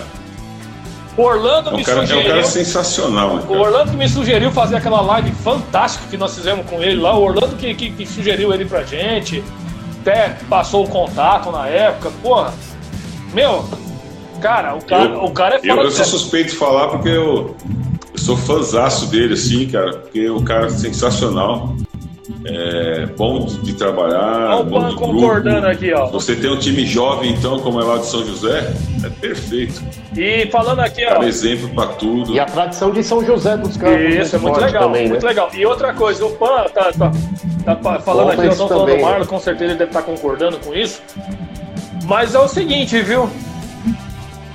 O 1.17 1.21
Orlando 1.21 1.69
é 1.69 1.77
me 1.77 1.83
cara, 1.83 2.01
sugeriu. 2.01 2.21
É 2.21 2.25
um 2.25 2.29
cara 2.29 2.43
sensacional. 2.43 3.39
O 3.47 3.57
Orlando 3.57 3.91
que 3.91 3.97
me 3.97 4.09
sugeriu 4.09 4.51
fazer 4.51 4.75
aquela 4.75 5.01
live 5.01 5.31
fantástica 5.31 6.05
que 6.09 6.17
nós 6.17 6.35
fizemos 6.35 6.65
com 6.69 6.81
ele 6.81 6.99
lá. 6.99 7.17
O 7.17 7.23
Orlando 7.23 7.55
que, 7.55 7.73
que, 7.73 7.91
que 7.91 8.05
sugeriu 8.05 8.53
ele 8.53 8.65
pra 8.65 8.83
gente. 8.83 9.43
Até 10.01 10.37
passou 10.49 10.83
o 10.83 10.89
contato 10.89 11.51
na 11.51 11.67
época. 11.67 12.11
Porra, 12.21 12.53
meu, 13.33 13.65
cara, 14.41 14.75
o 14.75 14.83
cara, 14.83 15.05
eu, 15.05 15.23
o 15.23 15.31
cara 15.31 15.55
é 15.55 15.59
fora 15.59 15.71
Eu, 15.71 15.83
eu 15.83 15.91
sou 15.91 16.05
suspeito 16.05 16.51
de 16.51 16.57
falar 16.57 16.89
porque 16.89 17.09
eu, 17.09 17.55
eu 18.13 18.19
sou 18.19 18.35
fãzaço 18.35 19.07
dele, 19.07 19.33
assim, 19.33 19.67
cara, 19.67 19.97
porque 19.97 20.29
o 20.29 20.43
cara 20.43 20.67
é 20.67 20.69
sensacional. 20.69 21.75
É 22.45 23.05
bom 23.05 23.45
de, 23.45 23.57
de 23.59 23.73
trabalhar. 23.73 24.55
Olha 24.55 24.65
o 24.65 24.69
Pan 24.69 24.95
concordando 24.95 25.61
grupo. 25.61 25.67
aqui, 25.67 25.93
ó. 25.93 26.07
Você 26.07 26.35
tem 26.35 26.51
um 26.51 26.57
time 26.57 26.85
jovem, 26.85 27.31
então, 27.31 27.59
como 27.59 27.79
é 27.79 27.83
lá 27.83 27.97
de 27.97 28.07
São 28.07 28.25
José, 28.25 28.73
é 29.03 29.09
perfeito. 29.09 29.83
E 30.17 30.47
falando 30.47 30.79
aqui, 30.79 31.05
cara, 31.05 31.19
ó. 31.19 31.23
exemplo 31.23 31.69
para 31.69 31.87
tudo. 31.93 32.33
E 32.33 32.39
a 32.39 32.45
tradição 32.45 32.91
de 32.91 33.03
São 33.03 33.23
José 33.23 33.57
dos 33.57 33.77
Campos. 33.77 34.15
Isso, 34.15 34.35
é 34.35 34.39
muito 34.39 34.59
legal, 34.59 34.83
também, 34.83 35.07
muito 35.07 35.23
né? 35.23 35.29
legal. 35.29 35.49
E 35.53 35.65
outra 35.65 35.93
coisa, 35.93 36.25
o 36.25 36.31
Pan 36.31 36.65
tá, 36.73 36.91
tá, 36.93 37.75
tá 37.75 37.99
falando 37.99 38.31
aqui, 38.31 38.43
nós 38.43 38.53
estamos 38.53 38.71
falando 38.71 38.95
do 38.95 39.01
Marlon, 39.01 39.25
com 39.25 39.39
certeza 39.39 39.71
ele 39.71 39.79
deve 39.79 39.91
estar 39.91 40.01
tá 40.01 40.05
concordando 40.05 40.57
com 40.59 40.73
isso. 40.73 41.01
Mas 42.05 42.33
é 42.33 42.39
o 42.39 42.47
seguinte, 42.47 42.99
viu? 43.01 43.29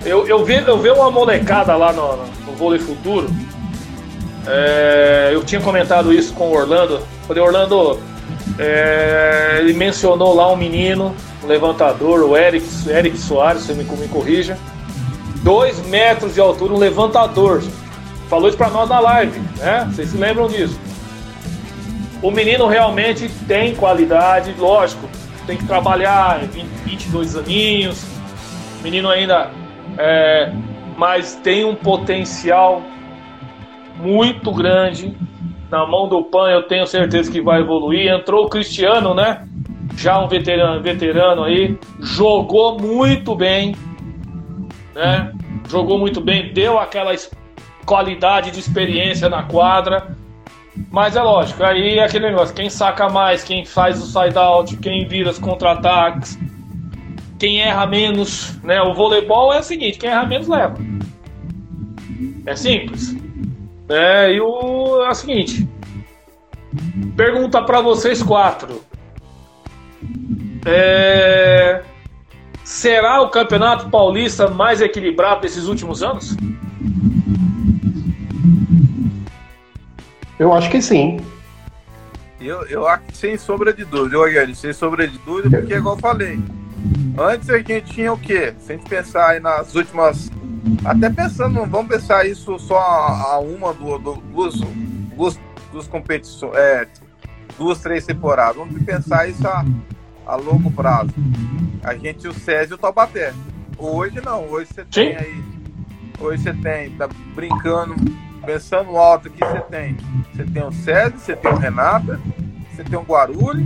Eu, 0.04 0.26
eu, 0.26 0.44
vi, 0.44 0.54
eu 0.54 0.78
vi 0.78 0.90
uma 0.90 1.10
molecada 1.10 1.76
lá 1.76 1.92
no, 1.92 2.16
no 2.46 2.52
Vôlei 2.56 2.80
Futuro 2.80 3.28
é, 4.46 5.30
eu 5.32 5.44
tinha 5.44 5.60
comentado 5.60 6.12
isso 6.12 6.32
com 6.34 6.48
o 6.48 6.56
Orlando. 6.56 7.00
Falei, 7.26 7.42
Orlando, 7.42 8.00
é, 8.58 9.56
ele 9.60 9.72
mencionou 9.72 10.34
lá 10.34 10.50
um 10.50 10.56
menino 10.56 11.14
levantador, 11.44 12.22
o 12.22 12.36
Eric, 12.36 12.66
Eric 12.88 13.18
Soares, 13.18 13.62
você 13.62 13.74
me, 13.74 13.84
me 13.84 14.08
corrija. 14.08 14.56
2 15.42 15.86
metros 15.86 16.34
de 16.34 16.40
altura, 16.40 16.74
um 16.74 16.78
levantador. 16.78 17.62
Falou 18.28 18.48
isso 18.48 18.56
pra 18.56 18.68
nós 18.68 18.88
na 18.88 19.00
live, 19.00 19.40
né? 19.58 19.88
Vocês 19.90 20.10
se 20.10 20.16
lembram 20.16 20.46
disso? 20.46 20.78
O 22.22 22.30
menino 22.30 22.66
realmente 22.66 23.30
tem 23.48 23.74
qualidade, 23.74 24.54
lógico, 24.58 25.08
tem 25.46 25.56
que 25.56 25.66
trabalhar, 25.66 26.40
20, 26.40 26.66
22 26.84 27.36
aninhos, 27.36 28.04
menino 28.82 29.08
ainda, 29.08 29.50
é, 29.96 30.52
mas 30.98 31.34
tem 31.36 31.64
um 31.64 31.74
potencial 31.74 32.82
muito 34.00 34.52
grande. 34.52 35.16
Na 35.70 35.86
mão 35.86 36.08
do 36.08 36.24
PAN 36.24 36.50
eu 36.50 36.62
tenho 36.64 36.86
certeza 36.86 37.30
que 37.30 37.40
vai 37.40 37.60
evoluir. 37.60 38.10
Entrou 38.10 38.46
o 38.46 38.48
Cristiano, 38.48 39.14
né? 39.14 39.46
Já 39.96 40.18
um 40.18 40.28
veterano, 40.28 40.82
veterano 40.82 41.44
aí, 41.44 41.78
jogou 42.00 42.78
muito 42.78 43.34
bem, 43.34 43.76
né? 44.94 45.32
Jogou 45.68 45.98
muito 45.98 46.20
bem, 46.20 46.52
deu 46.52 46.78
aquela 46.78 47.12
qualidade 47.84 48.50
de 48.50 48.58
experiência 48.58 49.28
na 49.28 49.42
quadra. 49.42 50.16
Mas 50.90 51.16
é 51.16 51.22
lógico, 51.22 51.62
aí 51.62 51.98
é 51.98 52.04
aquele 52.04 52.26
negócio, 52.28 52.54
quem 52.54 52.70
saca 52.70 53.08
mais, 53.08 53.44
quem 53.44 53.64
faz 53.64 54.00
o 54.00 54.06
side-out, 54.06 54.76
quem 54.78 55.06
vira 55.06 55.30
os 55.30 55.38
contra-ataques, 55.38 56.38
quem 57.38 57.60
erra 57.60 57.86
menos, 57.86 58.58
né? 58.62 58.80
O 58.80 58.94
voleibol 58.94 59.52
é 59.52 59.58
o 59.58 59.62
seguinte, 59.62 59.98
quem 59.98 60.10
erra 60.10 60.26
menos 60.26 60.48
leva. 60.48 60.76
É 62.46 62.56
simples. 62.56 63.19
É, 63.90 64.32
e 64.32 64.40
o, 64.40 65.02
é 65.02 65.10
o 65.10 65.14
seguinte, 65.14 65.68
pergunta 67.16 67.60
para 67.60 67.80
vocês 67.80 68.22
quatro. 68.22 68.82
É, 70.64 71.82
será 72.62 73.20
o 73.20 73.30
Campeonato 73.30 73.90
Paulista 73.90 74.48
mais 74.48 74.80
equilibrado 74.80 75.40
desses 75.40 75.66
últimos 75.66 76.04
anos? 76.04 76.36
Eu 80.38 80.52
acho 80.52 80.70
que 80.70 80.80
sim. 80.80 81.20
Eu, 82.40 82.62
eu 82.68 82.86
acho 82.86 83.02
sem 83.12 83.36
sombra 83.36 83.72
de 83.72 83.84
dúvida, 83.84 84.16
eu, 84.16 84.54
sem 84.54 84.72
sombra 84.72 85.06
de 85.08 85.18
dúvida, 85.18 85.58
porque 85.58 85.74
igual 85.74 85.96
eu 85.96 86.00
falei, 86.00 86.40
antes 87.20 87.50
a 87.50 87.58
gente 87.58 87.82
tinha 87.82 88.12
o 88.12 88.18
quê? 88.18 88.54
Se 88.58 88.72
a 88.72 88.76
gente 88.76 88.88
pensar 88.88 89.30
aí 89.30 89.40
nas 89.40 89.74
últimas. 89.74 90.30
Até 90.84 91.10
pensando, 91.10 91.64
vamos 91.66 91.88
pensar 91.88 92.26
isso 92.26 92.58
só 92.58 92.78
a, 92.78 93.38
uma, 93.38 93.72
duas, 93.72 94.02
duas, 94.02 94.54
duas, 95.16 95.40
duas 95.72 95.86
competições, 95.86 96.54
é, 96.54 96.86
duas, 97.58 97.80
três 97.80 98.04
temporadas. 98.04 98.56
Vamos 98.56 98.82
pensar 98.82 99.28
isso 99.28 99.46
a, 99.46 99.64
a 100.26 100.36
longo 100.36 100.70
prazo. 100.70 101.12
A 101.82 101.94
gente, 101.94 102.28
o 102.28 102.32
César 102.32 102.72
e 102.72 102.74
o 102.74 102.78
Taubaté. 102.78 103.32
Hoje 103.78 104.20
não, 104.20 104.46
hoje 104.48 104.70
você 104.72 104.84
tem 104.84 105.16
aí. 105.16 105.44
Hoje 106.20 106.42
você 106.42 106.52
tem, 106.52 106.90
tá 106.90 107.08
brincando 107.34 107.94
pensando 108.44 108.96
alto 108.96 109.28
aqui, 109.28 109.38
você 109.38 109.60
tem. 109.60 109.96
Você 110.32 110.44
tem 110.44 110.64
o 110.64 110.72
César, 110.72 111.16
você 111.16 111.36
tem 111.36 111.50
o 111.50 111.56
Renata, 111.56 112.20
você 112.70 112.84
tem 112.84 112.98
o 112.98 113.02
Guarulho, 113.02 113.64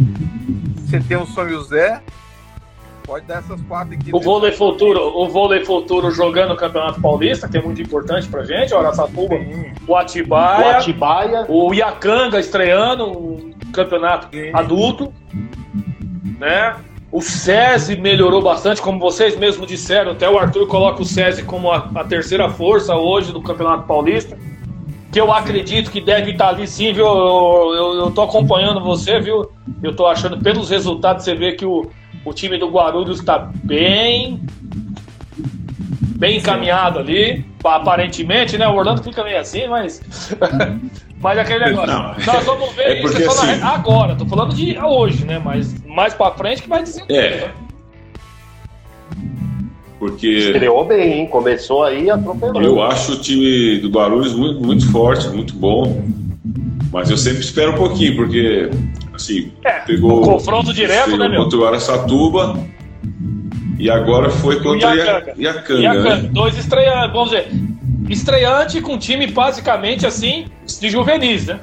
você 0.77 1.01
tem 1.01 1.17
o 1.17 1.27
São 1.27 1.49
José. 1.49 2.03
Pode 3.07 3.27
dar 3.27 3.39
essas 3.39 3.61
quatro 3.63 3.95
aqui. 3.95 4.11
O 4.15 4.19
vôlei 4.19 4.51
futuro, 4.53 4.99
o 5.01 5.29
vôlei 5.29 5.63
futuro 5.65 6.11
jogando 6.11 6.53
o 6.53 6.57
Campeonato 6.57 7.01
Paulista, 7.03 7.47
que 7.47 7.59
é 7.59 7.63
muito 7.63 7.81
importante 7.83 8.27
pra 8.29 8.45
gente, 8.45 8.73
o 8.73 8.79
Araçatuba, 8.79 9.35
o 9.87 9.95
Atibaia, 9.95 10.67
o 10.67 10.71
Atibaia, 10.71 11.47
o 11.49 11.75
Iacanga 11.75 12.41
estreando 12.41 13.05
o 13.05 13.51
campeonato 13.73 14.29
Sim. 14.35 14.51
adulto, 14.55 15.13
né? 16.39 16.77
O 17.13 17.21
SESI 17.21 17.97
melhorou 17.97 18.43
bastante, 18.43 18.81
como 18.81 18.99
vocês 18.99 19.37
mesmos 19.37 19.69
disseram. 19.69 20.13
Até 20.13 20.29
o 20.29 20.39
Arthur 20.39 20.67
coloca 20.67 21.03
o 21.03 21.05
SESI 21.05 21.45
como 21.45 21.71
a, 21.71 21.91
a 21.95 22.05
terceira 22.05 22.49
força 22.49 22.97
hoje 22.97 23.33
do 23.33 23.43
Campeonato 23.43 23.85
Paulista 23.85 24.37
que 25.13 25.21
eu 25.21 25.33
acredito 25.33 25.93
que 25.93 26.01
deve 26.01 26.33
estar 26.33 26.49
ali 26.49 26.67
sim, 26.67 26.93
viu? 26.93 27.07
Eu, 27.07 27.73
eu, 27.73 27.95
eu 28.01 28.11
tô 28.11 28.23
acompanhando 28.23 28.81
você, 28.81 29.21
viu? 29.21 29.49
Eu 29.81 29.95
tô 29.95 30.07
achando, 30.07 30.43
pelos 30.43 30.71
resultados, 30.71 31.23
você 31.23 31.37
vê 31.37 31.53
que 31.53 31.65
o, 31.65 31.89
o 32.25 32.33
time 32.33 32.59
do 32.59 32.69
Guarulhos 32.69 33.21
está 33.21 33.39
bem. 33.39 34.41
Bem 36.17 36.39
encaminhado 36.39 37.01
ali, 37.01 37.45
aparentemente, 37.63 38.57
né? 38.57 38.67
O 38.69 38.75
Orlando 38.75 39.03
fica 39.03 39.23
meio 39.25 39.39
assim, 39.39 39.67
mas. 39.67 40.01
mas 41.21 41.39
aquele 41.39 41.67
negócio. 41.67 41.93
Não, 41.93 42.15
nós 42.25 42.45
vamos 42.45 42.73
ver 42.73 42.99
é 42.99 43.01
porque, 43.01 43.23
isso 43.23 43.31
assim, 43.31 43.61
agora, 43.63 44.15
tô 44.15 44.25
falando 44.25 44.55
de 44.55 44.79
hoje, 44.79 45.25
né? 45.25 45.41
Mas 45.45 45.75
mais 45.85 46.15
pra 46.15 46.31
frente 46.33 46.63
que 46.63 46.69
vai 46.69 46.83
dizer. 46.83 47.05
É. 47.09 47.41
Né? 47.41 47.51
Porque. 49.99 50.29
Estreou 50.29 50.85
bem, 50.85 51.21
hein? 51.21 51.27
Começou 51.27 51.83
aí 51.83 52.11
atropelando. 52.11 52.63
Eu 52.63 52.83
acho 52.83 53.15
o 53.15 53.21
time 53.21 53.79
do 53.79 53.89
Guarulhos 53.89 54.35
muito, 54.35 54.61
muito 54.61 54.91
forte, 54.91 55.29
muito 55.29 55.55
bom. 55.55 56.05
Mas 56.93 57.11
eu 57.11 57.17
sempre 57.17 57.41
espero 57.41 57.73
um 57.73 57.77
pouquinho, 57.77 58.15
porque, 58.15 58.71
assim, 59.15 59.53
é, 59.65 59.81
pegou. 59.81 60.21
Um 60.21 60.25
confronto 60.25 60.73
direto, 60.73 61.17
né, 61.17 61.29
meu? 61.29 61.45
Contra 61.45 61.59
o 61.59 61.65
Araçatuba. 61.67 62.59
E 63.79 63.91
agora 63.91 64.31
foi 64.31 64.61
contra 64.61 64.91
o 64.91 64.95
Iacanga. 64.95 65.35
Iacanga, 65.37 65.81
Iacanga. 65.81 66.17
Né? 66.17 66.29
Dois 66.33 66.57
estreantes, 66.57 67.13
vamos 67.13 67.31
dizer. 67.31 67.49
Estreante 68.09 68.81
com 68.81 68.99
time 68.99 69.27
basicamente 69.27 70.07
assim, 70.07 70.47
de 70.81 70.91
juvenis, 70.91 71.47
né? 71.47 71.61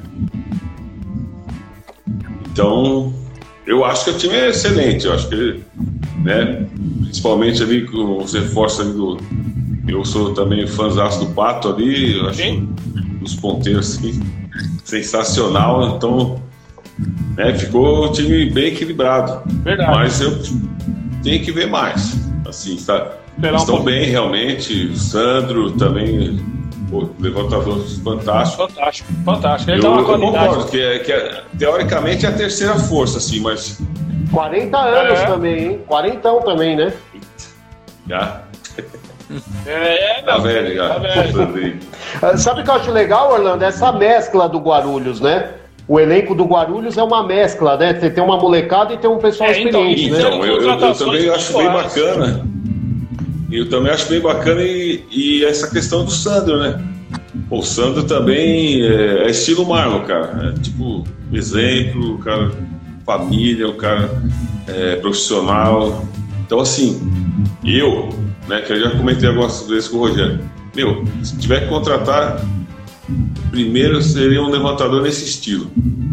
Então, 2.51 3.13
eu 3.65 3.85
acho 3.85 4.05
que 4.05 4.11
o 4.11 4.17
time 4.17 4.35
é 4.35 4.49
excelente. 4.49 5.05
Eu 5.05 5.13
acho 5.13 5.29
que, 5.29 5.61
né? 6.23 6.65
Principalmente 7.03 7.63
ali 7.63 7.85
com 7.85 8.17
os 8.17 8.33
reforços 8.33 8.81
ali 8.81 8.93
do. 8.93 9.17
Eu 9.87 10.05
sou 10.05 10.33
também 10.33 10.67
fãzaço 10.67 11.25
do 11.25 11.33
Pato 11.33 11.69
ali, 11.69 12.17
eu 12.17 12.29
acho 12.29 12.41
Sim. 12.41 12.69
os 13.21 13.35
ponteiros 13.35 13.97
assim, 13.97 14.21
sensacional. 14.83 15.95
Então, 15.95 16.41
né, 17.35 17.53
ficou 17.53 18.05
o 18.05 18.11
time 18.11 18.49
bem 18.49 18.67
equilibrado. 18.67 19.41
Verdade. 19.63 19.91
Mas 19.91 20.21
eu 20.21 20.39
tenho 21.23 21.43
que 21.43 21.51
ver 21.51 21.67
mais. 21.67 22.19
Assim, 22.47 22.75
tá, 22.77 23.13
estão 23.55 23.83
bem 23.83 24.09
realmente. 24.09 24.87
O 24.87 24.95
Sandro 24.95 25.71
também 25.71 26.39
Pô, 26.91 27.09
levantador 27.21 27.81
fantástico. 28.03 28.67
Fantástico, 28.67 29.13
fantástico. 29.23 29.71
Ele 29.71 29.79
eu, 29.79 29.83
dá 29.83 29.89
uma 29.91 30.03
qualidade. 30.03 30.45
concordo, 30.45 30.69
que, 30.69 30.81
é, 30.81 30.99
que 30.99 31.11
é, 31.13 31.43
teoricamente 31.57 32.25
é 32.25 32.29
a 32.29 32.33
terceira 32.33 32.75
força, 32.75 33.17
assim, 33.17 33.39
mas 33.39 33.81
40 34.33 34.77
anos 34.77 35.19
é. 35.19 35.25
também, 35.25 35.63
hein? 35.63 35.81
40 35.87 36.41
também, 36.41 36.75
né? 36.75 36.93
Já. 38.07 38.41
É, 39.65 40.21
tá 40.23 40.37
velho 40.39 40.75
já. 40.75 40.89
Tá 40.89 40.99
velho. 41.45 41.79
Ah, 42.21 42.35
sabe 42.35 42.59
o 42.59 42.63
que 42.65 42.69
eu 42.69 42.73
acho 42.73 42.91
legal, 42.91 43.31
Orlando? 43.31 43.63
Essa 43.63 43.93
mescla 43.93 44.49
do 44.49 44.59
Guarulhos, 44.59 45.21
né? 45.21 45.51
O 45.91 45.99
elenco 45.99 46.33
do 46.33 46.45
Guarulhos 46.45 46.97
é 46.97 47.03
uma 47.03 47.27
mescla, 47.27 47.75
né? 47.75 47.93
Você 47.93 48.09
tem 48.09 48.23
uma 48.23 48.37
molecada 48.37 48.93
e 48.93 48.97
tem 48.97 49.09
um 49.09 49.17
pessoal 49.17 49.49
é, 49.49 49.61
então, 49.61 49.85
experiente, 49.89 50.05
então, 50.05 50.21
né? 50.21 50.37
Então, 50.37 50.45
eu, 50.45 50.61
eu, 50.61 50.79
eu 50.79 50.95
também 50.95 51.29
acho 51.29 51.57
bem 51.57 51.67
bacana. 51.67 52.47
Eu 53.51 53.69
também 53.69 53.91
acho 53.91 54.07
bem 54.07 54.21
bacana 54.21 54.61
e, 54.61 55.03
e 55.11 55.43
essa 55.43 55.69
questão 55.69 56.05
do 56.05 56.11
Sandro, 56.11 56.59
né? 56.59 56.81
O 57.49 57.61
Sandro 57.61 58.03
também 58.03 58.81
é, 58.85 59.23
é 59.25 59.31
estilo 59.31 59.67
Marlon, 59.67 60.05
cara. 60.05 60.53
É, 60.55 60.61
tipo, 60.61 61.03
exemplo, 61.33 62.17
cara 62.19 62.51
família, 63.05 63.67
o 63.67 63.73
cara 63.73 64.09
é, 64.69 64.95
profissional. 64.95 66.05
Então, 66.45 66.61
assim, 66.61 67.01
eu, 67.65 68.07
né, 68.47 68.61
que 68.61 68.71
eu 68.71 68.79
já 68.79 68.91
comentei 68.91 69.27
algumas 69.27 69.67
vezes 69.67 69.89
com 69.89 69.97
o 69.97 70.07
Rogério, 70.07 70.39
meu, 70.73 71.03
se 71.21 71.37
tiver 71.37 71.63
que 71.63 71.67
contratar, 71.67 72.41
primeiro 73.49 74.01
seria 74.01 74.41
um 74.41 74.49
levantador 74.49 75.01
nesse 75.01 75.25
estilo. 75.25 75.69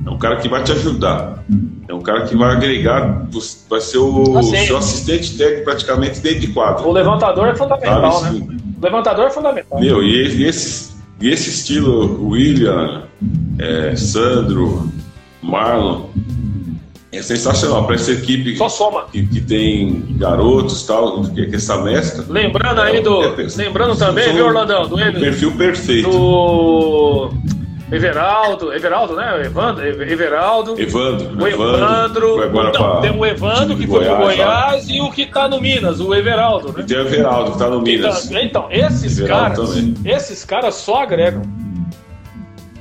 É 0.06 0.10
um 0.10 0.18
cara 0.18 0.36
que 0.36 0.48
vai 0.48 0.62
te 0.62 0.72
ajudar. 0.72 1.44
É 1.88 1.94
um 1.94 2.00
cara 2.00 2.24
que 2.24 2.36
vai 2.36 2.54
agregar, 2.54 3.26
vai 3.68 3.80
ser 3.80 3.98
o 3.98 4.38
assim, 4.38 4.66
seu 4.66 4.76
assistente 4.76 5.36
técnico 5.36 5.64
praticamente 5.64 6.20
dentro 6.20 6.40
de 6.40 6.48
quadro. 6.48 6.86
O 6.86 6.92
levantador 6.92 7.48
é 7.48 7.54
fundamental, 7.54 8.12
Sabe, 8.12 8.40
né? 8.40 8.56
O 8.78 8.84
levantador 8.84 9.26
é 9.26 9.30
fundamental. 9.30 9.80
Meu, 9.80 10.02
e 10.02 10.44
esse, 10.44 10.92
e 11.20 11.30
esse 11.30 11.48
estilo, 11.50 12.28
William, 12.28 13.04
é, 13.58 13.96
Sandro, 13.96 14.90
Marlon, 15.42 16.06
é 17.10 17.22
sensacional 17.22 17.86
para 17.86 17.94
essa 17.94 18.12
equipe 18.12 18.56
Só 18.56 18.68
soma. 18.68 19.06
Que, 19.10 19.26
que 19.26 19.40
tem 19.40 20.04
garotos 20.18 20.86
tal, 20.86 21.22
que, 21.22 21.46
que 21.46 21.56
essa 21.56 21.82
mescla. 21.82 22.24
Lembrando 22.28 22.80
aí 22.80 23.00
do. 23.00 23.22
É, 23.24 23.46
lembrando 23.56 23.96
também, 23.96 24.32
viu, 24.32 24.46
Orlandão? 24.46 24.86
Do 24.86 24.96
perfil 24.96 25.52
perfeito. 25.52 26.10
Do. 26.10 27.30
Everaldo, 27.90 28.70
Everaldo, 28.70 29.16
né? 29.16 29.46
Evandro, 29.46 29.86
Everaldo. 29.86 30.78
Evandro. 30.78 31.42
O 31.42 31.48
Evandro. 31.48 32.42
Agora 32.42 32.68
então, 32.68 33.00
tem 33.00 33.10
o 33.10 33.24
Evandro 33.24 33.76
que 33.78 33.86
foi 33.86 34.04
Goiás, 34.04 34.14
pro 34.14 34.24
Goiás 34.26 34.88
e 34.90 35.00
o 35.00 35.10
que 35.10 35.24
tá 35.24 35.48
no 35.48 35.58
Minas, 35.58 35.98
o 35.98 36.14
Everaldo, 36.14 36.70
né? 36.70 36.82
E 36.82 36.84
tem 36.84 36.98
o 36.98 37.00
Everaldo 37.00 37.52
que 37.52 37.58
tá 37.58 37.70
no 37.70 37.80
Minas. 37.80 38.30
Então, 38.30 38.42
então 38.42 38.68
esses 38.70 39.18
Everaldo 39.18 39.54
caras, 39.54 39.74
também. 39.74 39.94
esses 40.04 40.44
caras 40.44 40.74
só 40.74 41.02
agregam. 41.02 41.42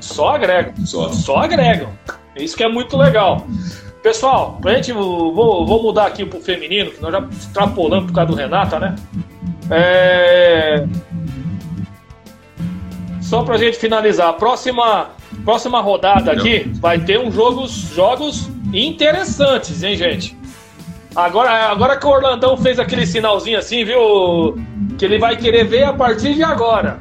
Só 0.01 0.35
agregam. 0.35 0.73
Só. 0.85 1.09
Só 1.13 1.37
agregam. 1.37 1.89
Isso 2.35 2.57
que 2.57 2.63
é 2.63 2.69
muito 2.69 2.97
legal. 2.97 3.47
Pessoal, 4.01 4.57
pra 4.61 4.75
gente, 4.75 4.91
vou, 4.91 5.65
vou 5.65 5.83
mudar 5.83 6.07
aqui 6.07 6.25
pro 6.25 6.39
feminino, 6.39 6.91
que 6.91 7.01
nós 7.01 7.11
já 7.11 7.19
extrapolamos 7.31 8.07
por 8.07 8.15
causa 8.15 8.31
do 8.31 8.37
Renata, 8.37 8.79
né? 8.79 8.95
É... 9.69 10.85
Só 13.21 13.43
pra 13.43 13.57
gente 13.57 13.77
finalizar, 13.77 14.29
a 14.29 14.33
próxima, 14.33 15.09
próxima 15.43 15.81
rodada 15.81 16.31
aqui 16.31 16.71
vai 16.75 16.99
ter 16.99 17.19
uns 17.19 17.33
jogos, 17.33 17.71
jogos 17.93 18.49
interessantes, 18.73 19.83
hein, 19.83 19.97
gente? 19.97 20.37
Agora, 21.13 21.49
agora 21.71 21.97
que 21.97 22.05
o 22.05 22.09
Orlandão 22.09 22.55
fez 22.55 22.79
aquele 22.79 23.05
sinalzinho 23.05 23.57
assim, 23.57 23.83
viu? 23.83 24.55
Que 24.97 25.05
ele 25.05 25.17
vai 25.17 25.35
querer 25.35 25.65
ver 25.65 25.83
a 25.83 25.91
partir 25.91 26.35
de 26.35 26.43
agora. 26.43 26.99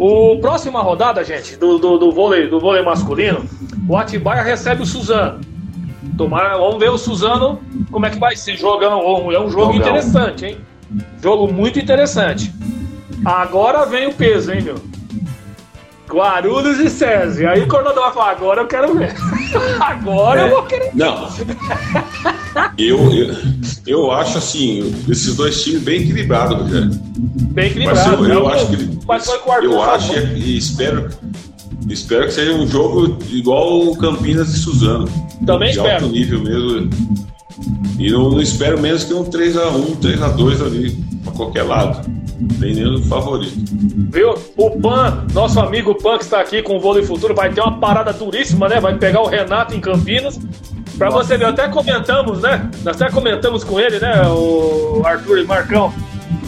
O 0.00 0.38
próxima 0.40 0.80
rodada, 0.80 1.22
gente, 1.22 1.56
do, 1.56 1.78
do, 1.78 1.98
do, 1.98 2.10
vôlei, 2.10 2.48
do 2.48 2.58
vôlei 2.58 2.82
masculino, 2.82 3.44
o 3.86 3.94
Atibaia 3.98 4.40
recebe 4.40 4.80
o 4.80 4.86
Suzano. 4.86 5.42
Tomara, 6.16 6.56
vamos 6.56 6.78
ver 6.78 6.88
o 6.88 6.96
Suzano 6.96 7.60
como 7.90 8.06
é 8.06 8.10
que 8.10 8.18
vai 8.18 8.34
ser 8.34 8.56
jogando. 8.56 8.94
É 9.30 9.38
um 9.38 9.50
jogo 9.50 9.74
interessante, 9.74 10.46
hein? 10.46 10.58
Jogo 11.22 11.52
muito 11.52 11.78
interessante. 11.78 12.50
Agora 13.26 13.84
vem 13.84 14.06
o 14.06 14.14
peso, 14.14 14.50
hein, 14.54 14.62
meu? 14.62 14.76
Guarulhos 16.08 16.78
e 16.78 16.88
SESI. 16.88 17.44
Aí 17.46 17.60
o 17.60 17.68
Coronador 17.68 18.04
vai 18.04 18.12
falar, 18.14 18.30
agora 18.30 18.62
eu 18.62 18.66
quero 18.66 18.94
ver. 18.94 19.14
agora 19.80 20.40
é. 20.40 20.44
eu 20.46 20.50
vou 20.50 20.62
querer 20.62 20.92
Não. 20.94 21.28
Eu, 22.76 23.12
eu, 23.12 23.36
eu 23.86 24.10
acho 24.10 24.38
assim, 24.38 24.94
esses 25.08 25.36
dois 25.36 25.62
times 25.62 25.82
bem 25.82 26.02
equilibrados, 26.02 26.56
Rogério. 26.56 26.90
Bem 27.52 27.66
equilibrados. 27.66 28.18
Mas 28.18 28.28
eu, 28.28 28.34
eu 28.34 28.48
acho 28.48 28.66
que. 28.66 28.98
Mas 29.06 29.26
foi 29.26 29.38
com 29.38 29.50
o 29.50 29.54
eu 29.54 29.82
acho 29.82 30.12
e, 30.18 30.38
e 30.38 30.56
espero. 30.58 31.10
Espero 31.88 32.26
que 32.26 32.32
seja 32.32 32.52
um 32.52 32.66
jogo 32.66 33.18
igual 33.30 33.88
o 33.88 33.96
Campinas 33.96 34.54
e 34.54 34.58
Suzano. 34.58 35.08
Também 35.46 35.70
de 35.70 35.78
espero. 35.78 36.04
alto 36.04 36.14
nível 36.14 36.42
mesmo. 36.42 36.90
E 37.98 38.10
não, 38.10 38.30
não 38.30 38.40
espero 38.40 38.80
menos 38.80 39.04
que 39.04 39.12
um 39.12 39.24
3x1, 39.24 39.96
3x2 39.96 40.66
ali, 40.66 40.90
pra 41.22 41.32
qualquer 41.32 41.62
lado. 41.62 42.08
Nem 42.58 42.74
nenhum 42.74 43.02
favorito. 43.02 43.52
Viu? 44.10 44.34
O 44.56 44.70
Pan, 44.80 45.26
nosso 45.34 45.60
amigo 45.60 45.94
Pan 45.94 46.16
que 46.16 46.24
está 46.24 46.40
aqui 46.40 46.62
com 46.62 46.76
o 46.76 46.80
Vôlei 46.80 47.04
Futuro, 47.04 47.34
vai 47.34 47.52
ter 47.52 47.60
uma 47.60 47.78
parada 47.78 48.12
duríssima, 48.12 48.68
né? 48.68 48.80
Vai 48.80 48.96
pegar 48.96 49.20
o 49.20 49.26
Renato 49.26 49.74
em 49.74 49.80
Campinas. 49.80 50.40
Pra 51.00 51.08
você 51.08 51.38
ver, 51.38 51.46
até 51.46 51.66
comentamos, 51.66 52.42
né? 52.42 52.68
Nós 52.84 53.00
até 53.00 53.10
comentamos 53.10 53.64
com 53.64 53.80
ele, 53.80 53.98
né? 53.98 54.20
O 54.28 55.00
Arthur 55.02 55.38
e 55.38 55.46
Marcão. 55.46 55.90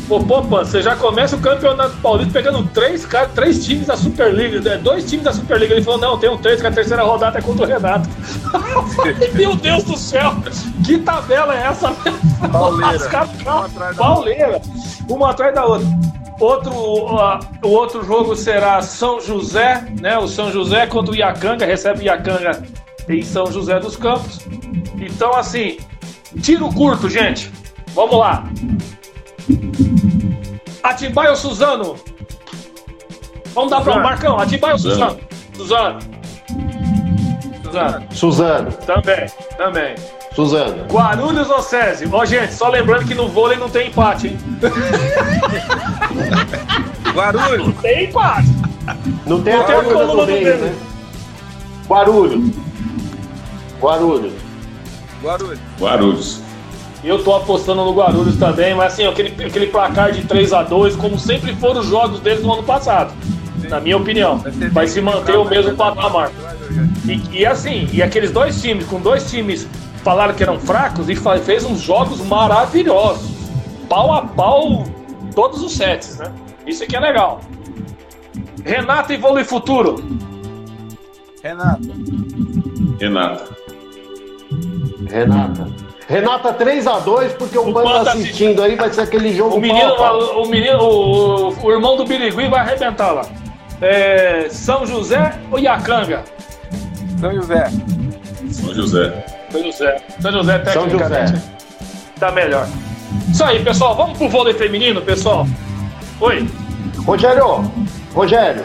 Pô, 0.06 0.20
Pan, 0.20 0.42
você 0.42 0.82
já 0.82 0.94
começa 0.94 1.36
o 1.36 1.40
campeonato 1.40 1.96
paulista 2.02 2.34
pegando 2.34 2.62
três, 2.68 3.08
três 3.34 3.64
times 3.64 3.86
da 3.86 3.96
Superliga, 3.96 4.60
né? 4.60 4.76
dois 4.76 5.08
times 5.08 5.24
da 5.24 5.32
Superliga. 5.32 5.72
Ele 5.72 5.82
falou: 5.82 5.98
não, 5.98 6.18
tem 6.18 6.28
um 6.28 6.36
três, 6.36 6.60
que 6.60 6.66
a 6.66 6.70
terceira 6.70 7.02
rodada 7.02 7.38
é 7.38 7.40
contra 7.40 7.64
o 7.64 7.66
Renato. 7.66 8.06
Meu 9.32 9.56
Deus 9.56 9.84
do 9.84 9.96
céu! 9.96 10.34
Que 10.84 10.98
tabela 10.98 11.56
é 11.56 11.68
essa? 11.68 11.90
Pauleira. 12.52 13.30
Uma 13.46 13.94
Pauleira. 13.94 14.60
Uma 15.08 15.30
atrás 15.30 15.54
da 15.54 15.64
outra. 15.64 15.88
Outro, 16.38 16.72
uh, 16.72 17.40
o 17.62 17.68
outro 17.68 18.04
jogo 18.04 18.36
será 18.36 18.82
São 18.82 19.18
José, 19.18 19.82
né? 19.98 20.18
O 20.18 20.28
São 20.28 20.52
José 20.52 20.86
contra 20.86 21.12
o 21.12 21.16
Iacanga, 21.16 21.64
recebe 21.64 22.00
o 22.00 22.02
Iacanga 22.02 22.62
em 23.08 23.22
São 23.22 23.50
José 23.50 23.78
dos 23.78 23.96
Campos. 23.96 24.40
Então, 25.00 25.34
assim, 25.34 25.78
tiro 26.40 26.68
curto, 26.72 27.08
gente. 27.08 27.50
Vamos 27.94 28.18
lá. 28.18 28.44
Atibaia 30.82 31.30
ou 31.30 31.36
Suzano? 31.36 31.96
Vamos 33.54 33.70
dar 33.70 33.82
para 33.82 33.98
o 33.98 34.02
Marcão. 34.02 34.38
Atibaia 34.38 34.74
ou 34.74 34.78
Suzano? 34.78 35.18
Suzano. 35.54 35.98
Suzano. 37.62 38.06
Suzano. 38.12 38.72
Também, 38.72 39.26
também. 39.56 39.94
Suzano. 40.34 40.84
Guarulhos 40.86 41.50
ou 41.50 41.62
SESI? 41.62 42.08
Ó, 42.10 42.24
gente, 42.24 42.54
só 42.54 42.68
lembrando 42.68 43.06
que 43.06 43.14
no 43.14 43.28
vôlei 43.28 43.58
não 43.58 43.68
tem 43.68 43.88
empate, 43.88 44.28
hein? 44.28 44.38
Guarulhos. 47.14 47.66
Não 47.66 47.72
tem 47.74 48.04
empate. 48.04 48.48
Não 49.26 49.42
tem 49.42 49.54
até 49.54 49.76
a 49.76 49.82
coluna 49.82 50.26
do 50.26 50.32
né? 50.32 50.74
Guarulhos. 51.86 52.50
Guarulhos. 53.82 54.32
Guarulhos. 55.20 55.58
Guarulhos. 55.80 56.40
Eu 57.02 57.22
tô 57.24 57.34
apostando 57.34 57.84
no 57.84 57.92
Guarulhos 57.92 58.36
também, 58.36 58.74
mas 58.76 58.92
assim, 58.92 59.04
aquele, 59.04 59.44
aquele 59.44 59.66
placar 59.66 60.12
de 60.12 60.22
3 60.22 60.52
a 60.52 60.62
2 60.62 60.94
como 60.94 61.18
sempre 61.18 61.52
foram 61.56 61.80
os 61.80 61.88
jogos 61.88 62.20
deles 62.20 62.44
no 62.44 62.52
ano 62.52 62.62
passado. 62.62 63.12
Sim. 63.60 63.68
Na 63.68 63.80
minha 63.80 63.96
opinião. 63.96 64.40
Vai 64.72 64.86
se 64.86 65.00
manter 65.00 65.36
o 65.36 65.44
mesmo 65.44 65.74
patamar. 65.74 66.30
E, 67.04 67.40
e 67.40 67.44
assim, 67.44 67.88
e 67.92 68.00
aqueles 68.00 68.30
dois 68.30 68.62
times, 68.62 68.86
com 68.86 69.00
dois 69.00 69.28
times 69.28 69.66
falaram 70.04 70.32
que 70.34 70.42
eram 70.44 70.60
fracos 70.60 71.08
e 71.08 71.16
fez 71.16 71.64
uns 71.64 71.80
jogos 71.80 72.20
maravilhosos. 72.20 73.32
Pau 73.88 74.12
a 74.12 74.22
pau, 74.22 74.84
todos 75.34 75.60
os 75.60 75.72
sets, 75.72 76.18
né? 76.18 76.32
Isso 76.66 76.84
aqui 76.84 76.94
é 76.94 77.00
legal. 77.00 77.40
Renata 78.64 79.12
e 79.12 79.16
vôlei 79.16 79.44
futuro. 79.44 80.02
Renata. 81.42 81.80
Renata. 83.00 83.61
Renata. 85.10 85.68
Renata 86.08 86.52
3x2, 86.52 87.36
porque 87.38 87.56
o, 87.56 87.68
o 87.68 87.72
tá 87.72 88.12
assistindo 88.12 88.62
aí, 88.62 88.76
vai 88.76 88.92
ser 88.92 89.02
aquele 89.02 89.34
jogo 89.34 89.56
o 89.56 89.60
menino, 89.60 89.94
o, 89.94 90.48
menino 90.48 90.78
o, 90.78 91.64
o, 91.64 91.72
irmão 91.72 91.96
do 91.96 92.04
Birigui 92.04 92.48
vai 92.48 92.60
arrebentar 92.60 93.12
lá. 93.12 93.22
É, 93.80 94.48
São 94.50 94.84
José 94.84 95.32
ou 95.50 95.58
Iacanga? 95.58 96.22
São 97.18 97.34
José. 97.34 97.64
São 98.50 98.74
José. 98.74 99.24
São 99.50 99.62
José. 99.62 99.96
São 100.20 100.32
José 100.32 100.64
São 100.72 100.90
José. 100.90 101.24
Tá 102.18 102.30
melhor. 102.30 102.66
Isso 103.30 103.44
aí, 103.44 103.62
pessoal. 103.64 103.94
Vamos 103.96 104.18
pro 104.18 104.28
vôlei 104.28 104.54
feminino, 104.54 105.00
pessoal? 105.02 105.46
Oi. 106.20 106.46
Rogério, 107.06 107.70
Rogério, 108.14 108.64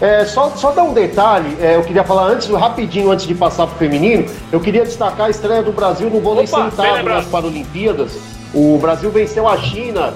é, 0.00 0.24
só, 0.24 0.50
só 0.50 0.70
dar 0.70 0.84
um 0.84 0.92
detalhe, 0.92 1.56
é, 1.60 1.76
eu 1.76 1.82
queria 1.82 2.04
falar 2.04 2.26
antes, 2.28 2.48
rapidinho, 2.48 3.10
antes 3.10 3.26
de 3.26 3.34
passar 3.34 3.66
para 3.66 3.74
o 3.74 3.78
feminino, 3.78 4.26
eu 4.52 4.60
queria 4.60 4.84
destacar 4.84 5.26
a 5.26 5.30
estreia 5.30 5.62
do 5.62 5.72
Brasil 5.72 6.08
no 6.08 6.20
vôlei 6.20 6.44
Opa, 6.44 6.70
sentado 6.70 7.02
nas 7.02 7.26
Paralimpíadas. 7.26 8.18
O 8.54 8.78
Brasil 8.78 9.10
venceu 9.10 9.48
a 9.48 9.56
China 9.58 10.14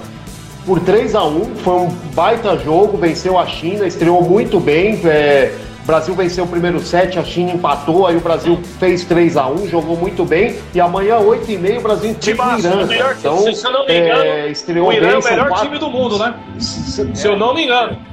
por 0.64 0.80
3 0.80 1.14
a 1.14 1.24
1 1.24 1.56
foi 1.56 1.74
um 1.74 1.88
baita 2.14 2.56
jogo, 2.56 2.96
venceu 2.96 3.38
a 3.38 3.46
China, 3.46 3.86
estreou 3.86 4.22
muito 4.22 4.60
bem. 4.60 5.00
É, 5.04 5.52
o 5.82 5.86
Brasil 5.86 6.14
venceu 6.14 6.44
o 6.44 6.46
primeiro 6.46 6.78
set, 6.78 7.18
a 7.18 7.24
China 7.24 7.50
empatou, 7.50 8.06
aí 8.06 8.16
o 8.16 8.20
Brasil 8.20 8.60
fez 8.78 9.04
3 9.04 9.36
a 9.36 9.48
1 9.48 9.68
jogou 9.68 9.96
muito 9.96 10.24
bem. 10.24 10.56
E 10.72 10.80
amanhã, 10.80 11.16
8h30, 11.18 11.78
o 11.78 11.80
Brasil 11.80 12.10
enfrenta 12.10 12.54
o 12.54 12.58
Irã. 12.58 12.86
Melhor, 12.86 13.16
então, 13.18 13.38
se, 13.38 13.54
se 13.54 13.66
eu 13.66 13.72
não 13.72 13.86
me 13.86 13.98
engano, 13.98 14.22
é, 14.22 14.48
estreou 14.48 14.88
o 14.88 14.92
Irã 14.92 15.06
bem, 15.06 15.14
é 15.14 15.18
o 15.18 15.24
melhor 15.24 15.48
quatro... 15.48 15.66
time 15.66 15.78
do 15.78 15.90
mundo, 15.90 16.18
né? 16.18 16.34
Se, 16.58 17.16
se 17.16 17.26
eu 17.26 17.36
não 17.36 17.52
me 17.52 17.64
engano. 17.64 18.11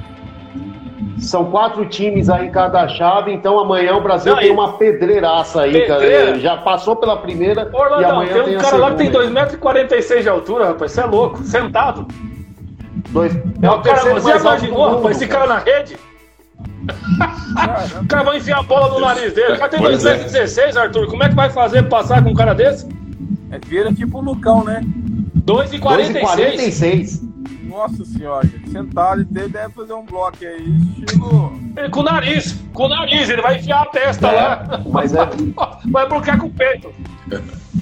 São 1.20 1.44
quatro 1.50 1.84
times 1.86 2.30
aí 2.30 2.46
em 2.46 2.50
cada 2.50 2.88
chave, 2.88 3.32
então 3.32 3.58
amanhã 3.58 3.94
o 3.94 4.00
Brasil 4.00 4.32
não, 4.32 4.40
tem 4.40 4.50
uma 4.50 4.72
pedreiraça 4.72 5.62
aí, 5.62 5.72
pedreira. 5.72 6.26
cara. 6.26 6.38
Já 6.38 6.56
passou 6.56 6.96
pela 6.96 7.16
primeira 7.16 7.68
Orlandão, 7.72 8.00
e 8.00 8.04
amanhã 8.04 8.32
tem 8.32 8.42
um 8.42 8.44
tem 8.46 8.58
cara 8.58 8.76
lá 8.76 8.90
que 8.92 8.96
tem 8.96 9.10
2,46m 9.12 10.22
de 10.22 10.28
altura, 10.28 10.66
rapaz. 10.68 10.92
Você 10.92 11.00
é 11.00 11.04
louco, 11.04 11.42
sentado. 11.42 12.06
Dois. 13.10 13.36
É 13.60 13.70
o, 13.70 13.80
cara, 13.80 14.14
você 14.14 14.36
imaginou, 14.36 14.96
rapaz, 14.96 15.16
esse 15.16 15.26
cara 15.26 15.46
na 15.46 15.58
rede? 15.58 15.96
o 18.02 18.06
cara 18.06 18.22
vai 18.22 18.38
enfiar 18.38 18.58
a 18.58 18.62
bola 18.62 18.88
no 18.88 19.00
nariz 19.00 19.32
dele. 19.34 19.54
O 19.54 19.58
cara 19.58 19.70
tem 19.70 19.80
2,16m, 19.80 20.76
é. 20.76 20.78
Arthur. 20.78 21.06
Como 21.06 21.22
é 21.22 21.28
que 21.28 21.34
vai 21.34 21.50
fazer 21.50 21.82
passar 21.84 22.22
com 22.22 22.30
um 22.30 22.34
cara 22.34 22.54
desse? 22.54 22.88
É 23.50 23.58
vira 23.58 23.92
tipo 23.92 24.18
o 24.18 24.22
Lucão, 24.22 24.64
né? 24.64 24.80
2,46. 25.44 27.29
Nossa 27.70 28.04
senhora, 28.04 28.48
sentado 28.66 29.20
e 29.20 29.24
deve 29.24 29.70
fazer 29.70 29.92
um 29.92 30.04
bloco 30.04 30.38
aí, 30.40 30.76
estilo. 30.98 31.52
Com 31.92 32.00
o 32.00 32.02
nariz, 32.02 32.60
com 32.74 32.84
o 32.86 32.88
nariz, 32.88 33.30
ele 33.30 33.40
vai 33.40 33.58
enfiar 33.58 33.82
a 33.82 33.86
testa 33.86 34.26
é, 34.26 34.32
lá. 34.32 34.82
Mas 34.90 35.14
é. 35.14 35.20
Vai 35.88 36.08
bloquear 36.08 36.38
com 36.38 36.48
o 36.48 36.50
peito. 36.50 36.92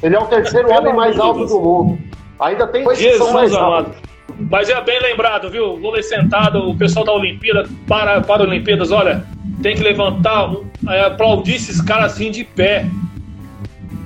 Ele 0.03 0.15
é 0.15 0.19
o 0.19 0.27
terceiro 0.27 0.71
homem 0.71 0.95
mais 0.95 1.19
alto 1.19 1.47
do 1.47 1.61
mundo. 1.61 1.99
Ainda 2.39 2.67
tem 2.67 2.85
dois 2.85 2.99
que 2.99 3.15
são 3.15 3.33
mais 3.33 3.53
altos. 3.55 3.97
Mas 4.39 4.69
é 4.69 4.81
bem 4.83 5.01
lembrado, 5.01 5.51
viu? 5.51 5.81
Vôlei 5.81 6.03
sentado, 6.03 6.69
o 6.69 6.77
pessoal 6.77 7.05
da 7.05 7.13
Olimpíada, 7.13 7.69
para, 7.89 8.21
para 8.21 8.43
Olimpíadas, 8.43 8.93
olha, 8.93 9.25
tem 9.63 9.75
que 9.75 9.83
levantar, 9.83 10.53
é, 10.89 11.07
aplaudir 11.07 11.57
esses 11.57 11.81
caras 11.81 12.13
assim 12.13 12.31
de 12.31 12.45
pé. 12.45 12.87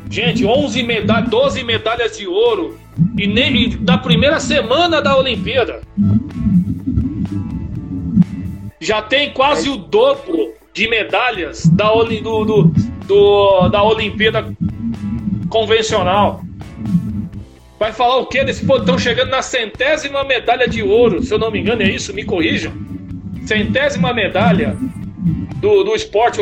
Gente, 0.09 0.47
11 0.47 0.83
medalhas, 0.85 1.28
12 1.28 1.64
medalhas 1.64 2.16
de 2.16 2.26
ouro, 2.26 2.78
e 3.16 3.26
nem 3.26 3.70
da 3.78 3.98
primeira 3.98 4.40
semana 4.40 5.00
da 5.00 5.16
Olimpíada. 5.16 5.80
Já 8.80 9.00
tem 9.00 9.30
quase 9.32 9.68
o 9.68 9.76
dobro 9.76 10.55
de 10.74 10.88
medalhas 10.88 11.66
da, 11.66 11.92
do, 11.92 12.44
do, 12.44 12.72
do, 13.07 13.68
da 13.68 13.82
Olimpíada 13.82 14.53
convencional. 15.48 16.42
Vai 17.78 17.92
falar 17.92 18.16
o 18.18 18.26
quê 18.26 18.44
desse 18.44 18.64
Estão 18.64 18.98
chegando 18.98 19.30
na 19.30 19.42
centésima 19.42 20.24
medalha 20.24 20.68
de 20.68 20.82
ouro, 20.82 21.22
se 21.22 21.34
eu 21.34 21.38
não 21.38 21.50
me 21.50 21.61
engano, 21.61 21.82
é 21.82 21.90
isso? 21.90 22.14
Me 22.14 22.24
corrijam. 22.24 22.72
Centésima 23.44 24.12
medalha 24.14 24.76
do, 25.57 25.84
do 25.84 25.94
esporte. 25.94 26.38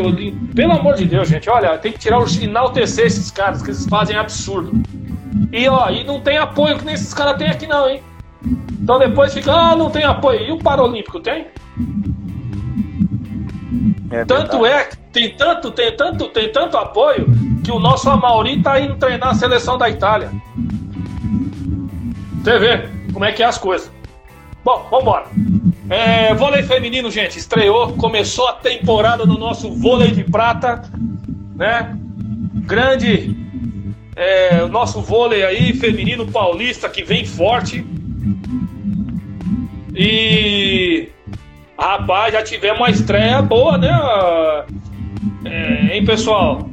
Pelo 0.54 0.72
amor 0.72 0.94
de 0.94 1.04
Deus, 1.04 1.28
gente, 1.28 1.48
olha, 1.48 1.76
tem 1.78 1.92
que 1.92 1.98
tirar 1.98 2.18
o 2.18 2.26
enaltecer 2.42 3.06
esses 3.06 3.30
caras, 3.30 3.62
que 3.62 3.68
eles 3.68 3.86
fazem 3.86 4.16
absurdo. 4.16 4.72
E 5.52 5.68
ó, 5.68 5.90
e 5.90 6.04
não 6.04 6.20
tem 6.20 6.38
apoio 6.38 6.78
que 6.78 6.84
nem 6.84 6.94
esses 6.94 7.12
caras 7.12 7.36
têm 7.36 7.48
aqui 7.48 7.66
não, 7.66 7.88
hein? 7.88 8.02
Então 8.72 8.98
depois 8.98 9.34
fica, 9.34 9.52
ah, 9.52 9.76
não 9.76 9.90
tem 9.90 10.04
apoio. 10.04 10.40
E 10.40 10.52
o 10.52 10.58
Paralímpico 10.58 11.20
tem? 11.20 11.46
É 14.10 14.24
tanto 14.24 14.66
é, 14.66 14.88
tem 15.12 15.34
tanto, 15.36 15.70
tem 15.70 15.96
tanto, 15.96 16.28
tem 16.28 16.50
tanto 16.50 16.76
apoio 16.76 17.26
que 17.62 17.70
o 17.70 17.78
nosso 17.78 18.08
Amauri 18.10 18.62
tá 18.62 18.80
indo 18.80 18.96
treinar 18.96 19.30
a 19.30 19.34
seleção 19.34 19.78
da 19.78 19.88
Itália. 19.88 20.30
Você 22.42 22.58
vê 22.58 22.88
como 23.12 23.24
é 23.24 23.32
que 23.32 23.42
é 23.42 23.46
as 23.46 23.58
coisas. 23.58 23.90
Bom, 24.64 24.86
vambora. 24.90 25.26
É, 25.88 26.34
vôlei 26.34 26.62
feminino, 26.62 27.10
gente, 27.10 27.38
estreou, 27.38 27.92
começou 27.94 28.48
a 28.48 28.52
temporada 28.52 29.26
no 29.26 29.38
nosso 29.38 29.70
vôlei 29.72 30.10
de 30.10 30.24
prata, 30.24 30.82
né? 31.56 31.96
Grande, 32.66 33.36
é, 34.20 34.62
o 34.62 34.68
nosso 34.68 35.00
vôlei 35.00 35.42
aí, 35.42 35.72
feminino 35.72 36.26
paulista, 36.30 36.90
que 36.90 37.02
vem 37.02 37.24
forte. 37.24 37.82
E, 39.94 41.08
rapaz, 41.78 42.34
já 42.34 42.42
tivemos 42.42 42.80
uma 42.80 42.90
estreia 42.90 43.40
boa, 43.40 43.78
né? 43.78 43.90
É, 45.46 45.96
hein, 45.96 46.04
pessoal? 46.04 46.68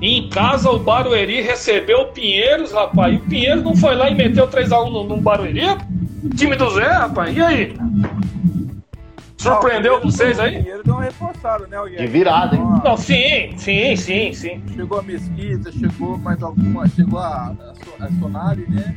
em 0.00 0.28
casa 0.28 0.70
o 0.70 0.78
Barueri 0.78 1.40
recebeu 1.40 2.00
o 2.02 2.06
Pinheiros, 2.06 2.72
rapaz. 2.72 3.14
E 3.14 3.16
o 3.16 3.20
Pinheiros 3.20 3.64
não 3.64 3.74
foi 3.74 3.94
lá 3.94 4.10
e 4.10 4.14
meteu 4.14 4.46
3x1 4.46 4.90
no, 4.90 5.04
no 5.04 5.16
Barueri? 5.16 5.62
Time 6.36 6.56
do 6.56 6.70
Zé, 6.70 6.86
rapaz. 6.86 7.34
E 7.34 7.40
aí? 7.40 7.74
Surpreendeu 9.44 10.00
vocês 10.00 10.40
aí? 10.40 10.56
O 10.56 10.62
Pinheiro 10.62 10.82
deu 10.82 10.94
uma 10.94 11.02
reforçada, 11.02 11.66
né, 11.66 11.76
De 11.98 12.06
virada, 12.06 12.56
hein? 12.56 12.62
Não, 12.82 12.96
sim, 12.96 13.52
sim, 13.58 13.94
sim, 13.94 14.32
sim. 14.32 14.62
Chegou 14.74 14.98
a 14.98 15.02
Mesquita, 15.02 15.70
chegou 15.70 16.16
mais 16.16 16.42
alguma. 16.42 16.88
Chegou 16.88 17.18
a, 17.18 17.54
a, 18.00 18.04
a 18.04 18.08
Sonali, 18.18 18.66
né? 18.70 18.96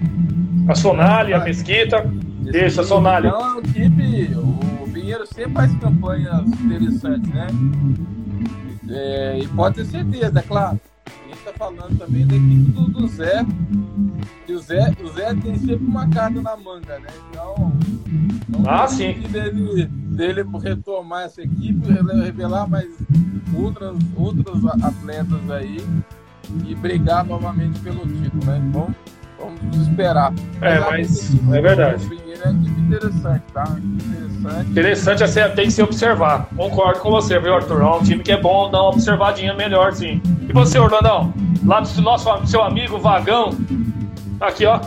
A 0.70 0.76
Sonali, 0.76 1.34
a 1.34 1.40
Mesquita. 1.40 2.10
Isso, 2.46 2.80
a 2.80 2.84
Sonali. 2.86 3.28
Então, 3.28 3.58
o 3.58 3.62
time, 3.62 4.30
o 4.36 4.90
Pinheiro 4.90 5.28
sempre 5.28 5.54
faz 5.54 5.76
campanhas 5.76 6.48
interessantes, 6.48 7.30
né? 7.30 7.48
É, 8.90 9.40
e 9.40 9.48
pode 9.50 9.76
ter 9.76 9.86
certeza, 9.86 10.40
é 10.40 10.42
claro 10.42 10.80
falando 11.58 11.98
também 11.98 12.26
da 12.26 12.36
equipe 12.36 12.72
do, 12.72 12.88
do 12.88 13.08
Zé. 13.08 13.46
E 14.48 14.54
o 14.54 14.60
Zé, 14.60 14.96
o 15.04 15.08
Zé 15.10 15.34
tem 15.36 15.58
sempre 15.58 15.86
uma 15.86 16.08
carta 16.10 16.42
na 16.42 16.56
manga, 16.56 17.00
né? 17.00 17.10
Então, 17.30 17.74
não 18.48 18.70
ah, 18.70 18.88
sim. 18.88 19.14
Dele, 19.30 19.86
dele 19.86 20.46
retomar 20.64 21.26
essa 21.26 21.42
equipe, 21.42 21.92
revelar 22.24 22.68
mais 22.68 22.90
outras, 23.54 23.98
outros 24.16 24.66
atletas 24.66 25.52
aí 25.52 25.78
e 26.66 26.76
brigar 26.76 27.26
novamente 27.26 27.80
pelo 27.80 28.00
título, 28.08 28.46
né? 28.46 28.62
Vamos, 28.72 28.96
vamos 29.40 29.88
esperar. 29.88 30.34
É, 30.62 30.80
mas, 30.80 31.32
mas 31.44 31.56
é 31.56 31.62
verdade. 31.62 32.28
É 32.46 32.50
interessante, 32.50 33.44
tá? 33.54 33.64
Interessante. 33.80 34.70
Interessante 34.70 35.40
é 35.40 35.50
tem 35.50 35.66
que 35.66 35.72
se 35.72 35.82
observar. 35.82 36.48
Concordo 36.56 37.00
com 37.00 37.12
você, 37.12 37.40
viu, 37.40 37.56
Arthur? 37.56 37.82
É 37.82 37.86
um 37.86 38.04
time 38.04 38.24
que 38.24 38.32
é 38.32 38.40
bom 38.40 38.70
dar 38.70 38.82
uma 38.82 38.90
observadinha 38.90 39.54
melhor, 39.54 39.94
sim. 39.94 40.22
E 40.48 40.54
você, 40.54 40.80
Orlandão? 40.80 41.34
Lá 41.66 41.80
do 41.80 42.02
nosso 42.02 42.30
seu 42.48 42.64
amigo 42.64 43.00
Vagão. 43.00 43.54
Aqui, 44.40 44.66
ó. 44.66 44.80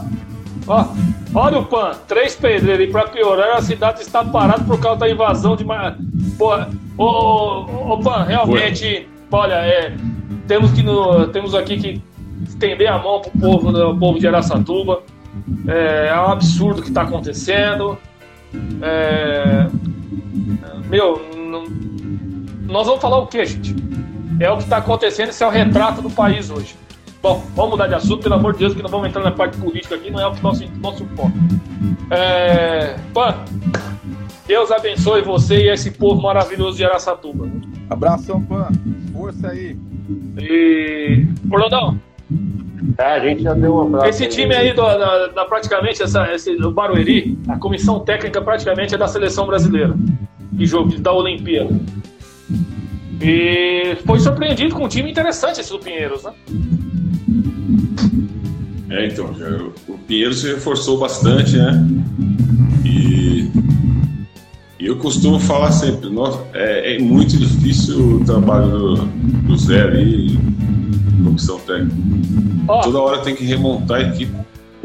Ó. 0.66 0.86
Olha 1.34 1.59
o 1.59 1.64
PAN, 1.64 1.92
três 2.09 2.34
pedreiros. 2.34 2.88
E 2.88 2.90
pra 2.90 3.09
piorar, 3.09 3.57
a 3.57 3.62
cidade 3.62 4.01
está 4.03 4.24
parada 4.24 4.64
por 4.64 4.80
causa 4.80 5.01
da 5.01 5.09
invasão 5.09 5.57
de. 5.57 5.64
Pô, 6.36 6.55
ô, 6.98 7.05
ô, 7.05 7.92
ô, 7.92 7.98
PAN, 7.98 8.24
realmente, 8.24 9.09
Foi. 9.28 9.40
olha, 9.40 9.55
é, 9.55 9.92
temos, 10.46 10.72
que 10.72 10.82
no, 10.82 11.28
temos 11.28 11.55
aqui 11.55 11.76
que 11.78 12.03
estender 12.61 12.88
a 12.88 12.98
mão 12.98 13.20
pro 13.20 13.30
povo, 13.30 13.72
pro 13.72 13.96
povo 13.96 14.18
de 14.18 14.28
Araçatuba. 14.28 15.02
É, 15.66 16.08
é 16.08 16.20
um 16.20 16.26
absurdo 16.26 16.80
o 16.80 16.82
que 16.82 16.88
está 16.88 17.02
acontecendo. 17.02 17.98
É, 18.82 19.66
meu, 20.88 21.22
não, 21.34 21.64
nós 22.66 22.86
vamos 22.86 23.00
falar 23.00 23.18
o 23.18 23.26
que, 23.26 23.44
gente? 23.46 23.74
É 24.38 24.50
o 24.50 24.56
que 24.56 24.64
está 24.64 24.78
acontecendo, 24.78 25.30
esse 25.30 25.42
é 25.42 25.46
o 25.46 25.50
retrato 25.50 26.02
do 26.02 26.11
país 26.11 26.50
hoje. 26.50 26.76
Bom, 27.22 27.44
vamos 27.54 27.72
mudar 27.72 27.86
de 27.86 27.94
assunto, 27.94 28.22
pelo 28.22 28.34
amor 28.36 28.54
de 28.54 28.61
Deus, 28.61 28.74
que 28.74 28.82
não 28.82 28.88
vamos 28.88 29.08
entrar 29.08 29.22
na 29.22 29.30
parte 29.30 29.56
política 29.58 29.94
aqui, 29.94 30.11
não 30.11 30.20
é 30.20 30.26
o 30.26 30.34
nosso, 30.42 30.64
nosso 30.80 31.04
foco. 31.14 31.32
É, 32.11 32.96
Pan, 33.12 33.44
Deus 34.46 34.70
abençoe 34.70 35.22
você 35.22 35.64
e 35.64 35.68
esse 35.68 35.90
povo 35.90 36.22
maravilhoso 36.22 36.78
de 36.78 36.84
Araçatuba. 36.84 37.48
Abração, 37.90 38.42
Pan. 38.42 38.68
Força 39.12 39.48
aí. 39.48 39.76
E. 40.38 41.26
Orlandão. 41.50 42.00
É, 42.98 43.04
a 43.04 43.20
gente 43.20 43.42
já 43.42 43.54
deu 43.54 43.74
um 43.74 43.80
abraço. 43.82 44.08
Esse 44.08 44.26
time 44.26 44.54
aí, 44.54 44.72
do, 44.72 44.82
da, 44.82 45.26
da, 45.28 45.44
praticamente, 45.44 46.02
essa, 46.02 46.32
esse, 46.32 46.50
o 46.50 46.70
Barueri, 46.70 47.38
a 47.48 47.58
comissão 47.58 48.00
técnica 48.00 48.40
praticamente 48.40 48.94
é 48.94 48.98
da 48.98 49.08
seleção 49.08 49.46
brasileira. 49.46 49.94
De 50.52 50.66
jogo, 50.66 50.98
da 50.98 51.12
Olimpíada. 51.12 51.74
E 53.20 53.96
foi 54.06 54.18
surpreendido 54.18 54.74
com 54.74 54.84
um 54.84 54.88
time 54.88 55.10
interessante 55.10 55.60
esse 55.60 55.70
do 55.70 55.78
Pinheiros, 55.78 56.24
né? 56.24 56.32
É, 58.88 59.06
então, 59.06 59.30
o 59.88 59.98
Pinheiros 59.98 60.40
se 60.40 60.48
reforçou 60.48 60.98
bastante, 60.98 61.56
né? 61.56 61.86
E, 62.84 63.50
e 64.78 64.86
eu 64.86 64.96
costumo 64.96 65.38
falar 65.38 65.70
sempre, 65.70 66.11
nossa, 66.11 66.42
é, 66.54 66.96
é, 66.96 66.98
muito 66.98 67.36
difícil 67.36 68.16
o 68.16 68.24
trabalho 68.24 68.68
do, 68.68 68.94
do 68.96 69.57
Zé 69.57 69.82
ali, 69.82 70.38
comissão 71.22 71.59
técnica. 71.61 71.95
Oh. 72.68 72.80
Toda 72.80 73.01
hora 73.01 73.18
tem 73.18 73.34
que 73.34 73.45
remontar 73.45 73.99
a 73.99 74.03
equipe 74.03 74.34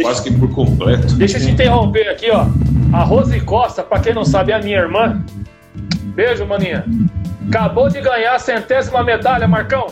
quase 0.02 0.24
que 0.24 0.32
por 0.32 0.54
completo. 0.54 1.14
Deixa 1.16 1.38
eu 1.38 1.42
te 1.42 1.52
interromper 1.52 2.10
aqui, 2.10 2.30
ó. 2.32 2.46
A 2.94 3.04
Rose 3.04 3.40
Costa, 3.42 3.84
pra 3.84 4.00
quem 4.00 4.14
não 4.14 4.26
sabe, 4.26 4.52
é 4.52 4.56
a 4.56 4.60
minha 4.60 4.78
irmã. 4.78 5.22
Beijo, 6.16 6.46
maninha. 6.46 6.86
Acabou 7.48 7.90
de 7.90 8.02
ganhar 8.02 8.36
a 8.36 8.40
centésima 8.40 9.04
medalha, 9.04 9.48
Marcão. 9.48 9.88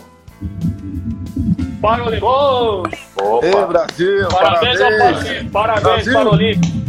Para 1.81 2.03
o 2.03 2.07
Olímpico. 2.07 2.27
Opa. 2.27 3.45
Ei, 3.45 3.65
Brasil, 3.65 4.27
parabéns, 4.29 4.79
parabéns. 4.79 5.51
Parabéns 5.51 6.13
para 6.13 6.29
o 6.29 6.33
Olímpico. 6.33 6.83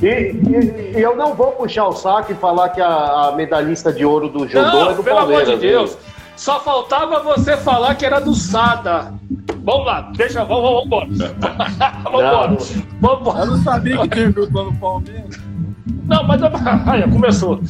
E, 0.00 0.06
e, 0.06 0.92
e, 0.96 1.00
eu 1.00 1.16
não 1.16 1.34
vou 1.34 1.52
puxar 1.52 1.88
o 1.88 1.92
saco 1.92 2.30
e 2.30 2.34
falar 2.36 2.68
que 2.68 2.80
a, 2.80 2.86
a 2.86 3.32
medalhista 3.32 3.92
de 3.92 4.04
ouro 4.04 4.28
do 4.28 4.46
judô 4.46 4.62
não, 4.62 4.90
é 4.90 4.94
do 4.94 5.02
pelo 5.02 5.16
Palmeiras. 5.16 5.44
Pelo 5.44 5.56
amor 5.56 5.60
de 5.60 5.66
Deus. 5.66 5.98
Só 6.38 6.60
faltava 6.60 7.20
você 7.20 7.56
falar 7.56 7.96
que 7.96 8.06
era 8.06 8.20
do 8.20 8.32
Sada. 8.32 9.12
Vamos 9.64 9.86
lá, 9.86 10.12
deixa, 10.16 10.44
vamos, 10.44 10.62
vamos 10.62 10.86
embora. 10.86 11.08
vamos 12.04 12.20
embora. 12.20 12.56
Vamos 13.00 13.20
embora. 13.20 13.38
Eu 13.40 13.46
não 13.46 13.56
sabia 13.58 13.98
que 13.98 14.08
tinha 14.08 14.30
judô 14.30 14.62
no 14.62 14.74
Palmeiras. 14.76 15.36
Não, 16.04 16.22
mas 16.22 16.40
aí, 16.86 17.02
começou. 17.10 17.60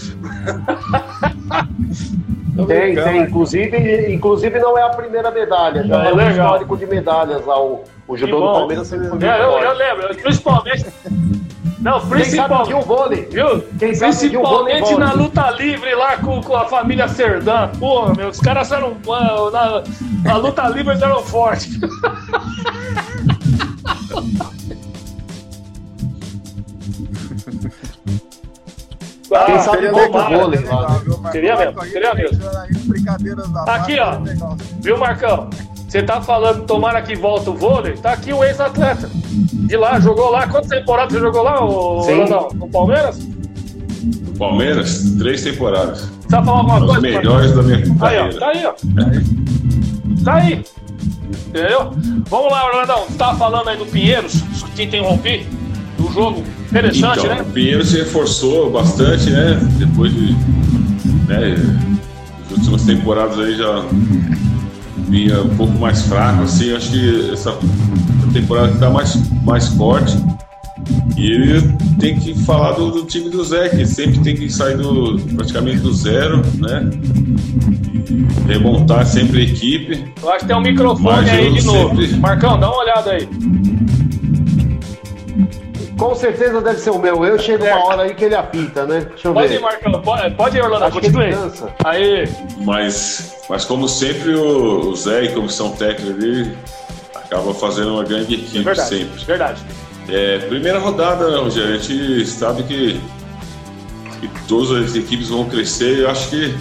Tem, 2.66 2.95
tem. 2.95 3.23
Inclusive, 3.23 4.12
inclusive 4.12 4.59
não 4.59 4.77
é 4.77 4.82
a 4.82 4.90
primeira 4.90 5.31
medalha, 5.31 5.82
já 5.85 6.05
é, 6.05 6.11
é 6.11 6.15
um 6.15 6.31
histórico 6.31 6.77
de 6.77 6.86
medalhas 6.86 7.47
lá. 7.47 7.59
O, 7.59 7.85
o 8.07 8.16
judô 8.19 8.39
do 8.39 8.53
Palmeiras 8.53 8.86
sempre 8.86 9.09
foi 9.09 9.19
muito 9.19 9.32
é, 9.32 9.43
eu, 9.43 9.59
eu, 9.61 9.74
lembro, 9.74 10.15
principalmente. 10.15 10.86
Não, 11.80 12.00
principalmente. 12.09 12.74
o 12.74 12.80
vôlei. 12.82 13.28
Viu? 13.30 13.62
Quem 13.78 13.94
principalmente 13.94 14.94
na 14.96 15.12
luta 15.12 15.50
livre 15.50 15.94
lá 15.94 16.16
com, 16.16 16.42
com 16.42 16.56
a 16.56 16.64
família 16.64 17.06
Serdã. 17.09 17.68
Porra, 17.78 18.14
meu, 18.14 18.28
os 18.28 18.40
caras 18.40 18.70
eram. 18.72 18.96
Na, 19.52 19.82
na 20.24 20.36
luta 20.36 20.68
livre 20.68 20.92
eles 20.92 21.02
eram 21.02 21.22
fortes. 21.22 21.78
Ah, 29.30 29.44
Quem 29.44 29.59
sabe 29.60 29.76
seria 29.76 29.92
legal, 29.92 30.30
vôlei 30.30 30.60
lá. 30.64 31.30
Seria 31.32 31.56
mesmo, 31.56 31.84
seria 31.84 32.14
mesmo. 32.14 32.38
Aqui, 33.66 33.98
ó. 34.00 34.18
Viu, 34.80 34.96
Marcão? 34.96 35.50
Você 35.89 36.02
tá 36.02 36.20
falando, 36.20 36.66
tomara 36.66 37.01
que 37.01 37.16
volta 37.16 37.51
o 37.51 37.55
vôlei? 37.55 37.94
Tá 37.94 38.12
aqui 38.12 38.31
o 38.32 38.44
ex-atleta. 38.44 39.09
De 39.15 39.77
lá, 39.77 39.98
jogou 39.98 40.31
lá. 40.31 40.47
Quantas 40.47 40.69
temporadas 40.69 41.15
você 41.15 41.20
jogou 41.20 41.43
lá, 41.43 41.65
ô, 41.65 42.01
Ronaldão? 42.01 42.48
No 42.55 42.69
Palmeiras? 42.69 43.19
No 43.19 44.39
Palmeiras? 44.39 45.16
Três 45.19 45.43
temporadas. 45.43 46.10
Tá 46.28 46.43
falando 46.43 46.70
alguma 46.70 46.81
coisa? 46.81 46.98
Os 46.98 47.02
melhores 47.02 47.52
da 47.55 47.62
minha 47.62 47.94
carreira. 47.97 48.24
Aí, 48.24 48.36
ó. 48.36 48.39
Tá 48.39 48.48
aí, 48.48 48.66
ó. 48.66 48.74
Tá 50.24 50.35
aí. 50.35 50.65
Entendeu? 51.48 51.90
Vamos 52.28 52.52
lá, 52.52 52.66
Orlandão. 52.66 53.05
Você 53.09 53.16
tava 53.16 53.39
falando 53.39 53.69
aí 53.69 53.78
do 53.78 53.86
Pinheiros, 53.86 54.43
que 54.77 54.82
interrompi, 54.82 55.47
do 55.97 56.12
jogo 56.12 56.44
Interessante, 56.69 57.20
então, 57.20 57.35
né? 57.35 57.40
O 57.40 57.47
Pinheiro 57.47 57.82
se 57.82 57.97
reforçou 57.97 58.70
bastante, 58.70 59.31
né? 59.31 59.59
Depois 59.78 60.12
de. 60.12 60.32
Né, 61.27 61.55
as 62.44 62.59
últimas 62.59 62.82
temporadas 62.85 63.39
aí 63.39 63.56
já 63.56 63.85
vinha 65.09 65.43
um 65.43 65.56
pouco 65.56 65.78
mais 65.78 66.02
fraco, 66.02 66.43
assim. 66.43 66.74
Acho 66.74 66.90
que 66.90 67.30
essa 67.32 67.56
temporada 68.32 68.72
está 68.72 68.90
mais, 68.90 69.16
mais 69.44 69.68
forte. 69.68 70.16
E 71.16 71.32
ele 71.32 71.76
tem 71.98 72.18
que 72.18 72.35
falar 72.44 72.72
do, 72.72 72.90
do, 72.90 73.05
time 73.05 73.28
do 73.28 73.43
Zé, 73.44 73.68
que 73.68 73.85
sempre 73.85 74.20
tem 74.20 74.36
que 74.36 74.48
sair 74.51 74.76
do, 74.76 75.18
praticamente 75.35 75.78
do 75.78 75.93
zero, 75.93 76.43
né? 76.59 76.89
E 78.09 78.52
remontar 78.52 79.05
sempre 79.05 79.40
a 79.40 79.44
equipe. 79.44 80.12
Eu 80.22 80.30
acho 80.30 80.40
que 80.40 80.47
tem 80.47 80.56
um 80.56 80.60
microfone 80.60 81.28
aí 81.28 81.52
de 81.52 81.64
novo. 81.64 82.01
Sempre... 82.01 82.20
Marcão, 82.20 82.59
dá 82.59 82.70
uma 82.70 82.82
olhada 82.82 83.10
aí. 83.10 83.28
Com 85.98 86.14
certeza 86.14 86.60
deve 86.60 86.78
ser 86.78 86.90
o 86.90 86.98
meu. 86.98 87.24
Eu 87.24 87.38
chego 87.38 87.64
é. 87.64 87.74
uma 87.74 87.86
hora 87.86 88.02
aí 88.02 88.14
que 88.14 88.24
ele 88.24 88.36
apita, 88.36 88.86
né? 88.86 89.00
Deixa 89.00 89.28
eu 89.28 89.34
pode 89.34 89.48
ver. 89.48 89.56
Ir, 89.56 89.60
Marcão. 89.60 90.00
Pode, 90.00 90.34
pode 90.36 90.56
ir, 90.56 90.62
Orlando. 90.62 90.84
Acho 90.84 90.94
continue. 90.94 91.34
Aí. 91.84 92.28
Mas, 92.58 93.36
mas 93.50 93.64
como 93.64 93.88
sempre, 93.88 94.34
o, 94.34 94.90
o 94.90 94.96
Zé 94.96 95.24
e 95.24 95.32
comissão 95.32 95.72
técnica 95.72 96.12
dele 96.12 96.56
acaba 97.12 97.52
fazendo 97.52 97.94
uma 97.94 98.04
grande 98.04 98.34
equipe 98.34 98.58
é 98.58 98.62
verdade, 98.62 98.88
sempre. 98.88 99.24
Verdade. 99.24 99.62
É, 100.08 100.38
primeira 100.38 100.78
rodada, 100.78 101.30
né, 101.30 101.36
Rogério? 101.36 101.74
A 101.74 101.78
gente 101.78 102.24
sabe 102.26 102.62
que, 102.62 103.00
que 104.20 104.28
todas 104.46 104.70
as 104.70 104.94
equipes 104.94 105.28
vão 105.28 105.46
crescer. 105.46 105.98
Eu 105.98 106.10
acho 106.10 106.30
que, 106.30 106.56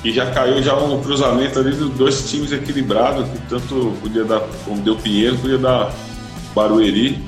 que 0.00 0.12
já 0.12 0.30
caiu 0.30 0.62
já 0.62 0.76
um 0.76 1.02
cruzamento 1.02 1.58
ali 1.58 1.72
dos 1.72 1.90
dois 1.90 2.30
times 2.30 2.52
equilibrados, 2.52 3.28
que 3.28 3.38
tanto 3.48 3.92
podia 4.00 4.24
dar, 4.24 4.40
como 4.64 4.80
deu 4.80 4.94
Pinheiro, 4.94 5.36
podia 5.38 5.58
dar 5.58 5.92
Barueri. 6.54 7.20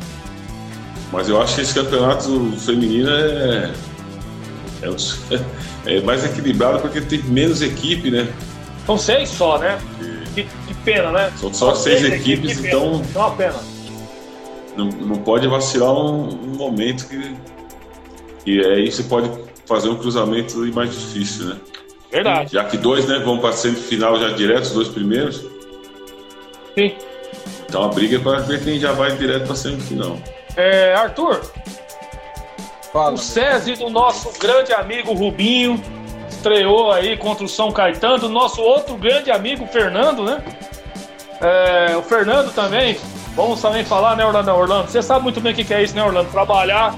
Mas 1.13 1.29
eu 1.29 1.41
acho 1.41 1.57
que 1.57 1.61
esse 1.61 1.75
campeonato 1.75 2.53
feminino 2.57 3.11
é, 3.11 3.71
é, 4.83 4.89
é 5.97 6.01
mais 6.01 6.25
equilibrado 6.25 6.81
porque 6.81 7.03
tem 7.03 7.23
menos 7.25 7.61
equipe, 7.61 8.11
né? 8.11 8.33
São 8.87 8.97
seis 8.97 9.29
só, 9.29 9.59
né? 9.59 9.79
Que, 10.35 10.45
que 10.45 10.75
pena, 10.83 11.13
né? 11.13 11.33
São 11.37 11.53
só 11.53 11.75
seis, 11.75 12.01
seis 12.01 12.15
equipes, 12.15 12.53
equipes 12.53 12.65
então. 12.65 13.03
É 13.15 13.19
uma 13.19 13.31
pena. 13.33 13.61
Não, 14.75 14.87
não 14.87 15.17
pode 15.17 15.47
vacilar 15.47 15.93
um, 15.93 16.29
um 16.31 16.57
momento 16.57 17.07
que, 17.07 17.37
que 18.43 18.67
aí 18.67 18.91
você 18.91 19.03
pode 19.03 19.31
fazer 19.67 19.91
um 19.91 19.97
cruzamento 19.97 20.57
mais 20.75 20.91
difícil, 20.91 21.45
né? 21.45 21.57
Verdade. 22.11 22.53
Já 22.55 22.65
que 22.65 22.79
dois, 22.79 23.07
né, 23.07 23.19
vão 23.19 23.39
para 23.39 23.53
semifinal 23.53 24.19
já 24.19 24.31
direto, 24.31 24.65
os 24.65 24.73
dois 24.73 24.89
primeiros. 24.89 25.45
Sim. 26.75 26.95
Então 27.69 27.85
a 27.85 27.89
briga 27.89 28.17
é 28.17 28.19
para 28.19 28.39
ver 28.41 28.63
quem 28.65 28.79
já 28.79 28.93
vai 28.93 29.17
direto 29.17 29.47
para 29.47 29.57
semifinal. 29.57 30.19
É, 30.57 30.95
Arthur, 30.95 31.41
Fala. 32.93 33.13
o 33.13 33.19
SESI 33.19 33.77
do 33.77 33.89
nosso 33.89 34.39
grande 34.39 34.73
amigo 34.73 35.13
Rubinho 35.15 35.83
estreou 36.29 36.93
aí 36.93 37.17
contra 37.17 37.45
o 37.45 37.49
São 37.49 37.73
Caetano, 37.73 38.29
nosso 38.29 38.61
outro 38.61 38.97
grande 38.97 39.31
amigo 39.31 39.67
Fernando, 39.67 40.25
né? 40.25 40.43
É, 41.41 41.97
o 41.97 42.03
Fernando 42.03 42.53
também, 42.55 42.97
vamos 43.35 43.61
também 43.63 43.85
falar, 43.85 44.17
né, 44.17 44.25
Orlando? 44.25 44.51
Orlando, 44.51 44.91
você 44.91 45.03
sabe 45.03 45.23
muito 45.23 45.41
bem 45.41 45.53
o 45.53 45.57
que 45.57 45.73
é 45.73 45.83
isso, 45.83 45.95
né, 45.95 46.05
Orlando? 46.05 46.31
Trabalhar. 46.31 46.95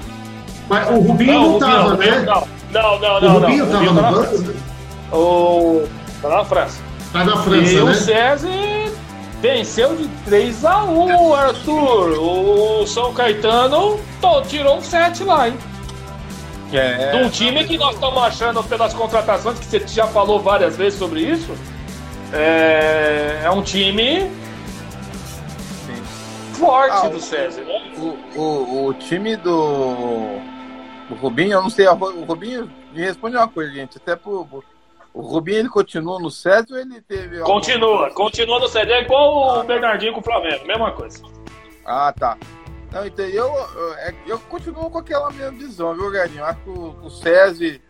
Mas 0.68 0.88
o 0.88 1.00
Rubinho 1.00 1.32
não, 1.32 1.50
não 1.52 1.58
tava, 1.58 1.90
não, 1.90 1.96
né? 1.96 2.20
Não, 2.72 2.98
não, 2.98 3.20
não. 3.20 3.36
O 3.36 3.40
Rubinho 3.40 3.66
não, 3.66 3.72
tava 3.72 3.84
no 3.84 3.94
banco? 3.94 4.38
Né? 4.38 4.54
O... 5.12 5.88
Tá 6.20 6.28
na 6.28 6.44
França. 6.44 6.82
Tá 7.12 7.24
na 7.24 7.36
França, 7.36 7.72
e 7.72 7.76
né? 7.76 7.82
o 7.82 7.94
SESI 7.94 8.73
Venceu 9.44 9.94
de 9.94 10.08
3 10.24 10.64
a 10.64 10.84
1 10.84 11.34
Arthur. 11.34 12.18
O 12.18 12.86
São 12.86 13.12
Caetano 13.12 14.00
tô, 14.18 14.40
tirou 14.40 14.78
um 14.78 14.80
7 14.80 15.22
lá, 15.22 15.48
hein? 15.48 15.58
É. 16.72 17.10
De 17.10 17.16
um 17.22 17.28
time 17.28 17.62
que 17.66 17.76
nós 17.76 17.94
estamos 17.94 18.22
achando 18.22 18.64
pelas 18.64 18.94
contratações, 18.94 19.58
que 19.58 19.66
você 19.66 19.86
já 19.86 20.06
falou 20.06 20.40
várias 20.40 20.78
vezes 20.78 20.98
sobre 20.98 21.20
isso. 21.20 21.54
É, 22.32 23.42
é 23.44 23.50
um 23.50 23.60
time 23.60 24.20
Sim. 25.84 26.02
forte 26.54 27.04
ah, 27.04 27.08
do 27.10 27.20
César, 27.20 27.64
né? 27.64 27.92
O, 27.98 28.40
o, 28.40 28.86
o 28.86 28.94
time 28.94 29.36
do, 29.36 30.38
do 31.06 31.16
Rubinho, 31.16 31.52
eu 31.52 31.62
não 31.62 31.68
sei, 31.68 31.86
o 31.86 32.24
Rubinho 32.24 32.72
me 32.94 33.02
responde 33.02 33.36
uma 33.36 33.46
coisa, 33.46 33.70
gente, 33.74 33.98
até 33.98 34.16
por 34.16 34.48
o 35.14 35.22
Rubinho 35.22 35.60
ele 35.60 35.68
continua 35.68 36.18
no 36.18 36.28
César 36.28 36.66
ou 36.72 36.78
ele 36.78 37.00
teve. 37.00 37.38
Continua, 37.38 38.10
continua 38.10 38.58
no 38.58 38.66
César. 38.66 38.90
É 38.90 39.02
igual 39.02 39.50
ah, 39.50 39.60
o 39.60 39.64
Bernardinho 39.64 40.12
com 40.12 40.18
o 40.18 40.24
Flamengo, 40.24 40.66
mesma 40.66 40.90
coisa. 40.90 41.22
Ah, 41.86 42.12
tá. 42.12 42.36
Não, 42.90 43.06
então 43.06 43.24
eu, 43.24 43.46
eu, 43.46 43.94
é, 43.94 44.14
eu 44.26 44.38
continuo 44.40 44.90
com 44.90 44.98
aquela 44.98 45.30
mesma 45.30 45.52
visão, 45.52 45.94
viu, 45.94 46.10
Garinho? 46.10 46.44
Acho 46.44 46.60
que 46.60 46.68
o, 46.68 46.96
o 47.04 47.10
César 47.10 47.80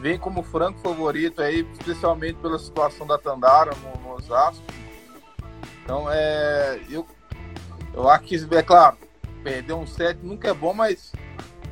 vem 0.00 0.18
como 0.18 0.42
franco 0.42 0.78
favorito 0.80 1.40
aí, 1.40 1.66
especialmente 1.72 2.34
pela 2.34 2.58
situação 2.58 3.06
da 3.06 3.16
Tandara 3.16 3.72
no, 3.76 4.02
no 4.02 4.16
Osasco. 4.16 4.62
Então, 5.82 6.06
é. 6.10 6.80
Eu, 6.90 7.06
eu 7.94 8.08
acho 8.10 8.24
que, 8.24 8.36
é 8.54 8.62
claro, 8.62 8.98
perder 9.42 9.72
um 9.72 9.86
set 9.86 10.18
nunca 10.22 10.48
é 10.48 10.54
bom, 10.54 10.74
mas 10.74 11.12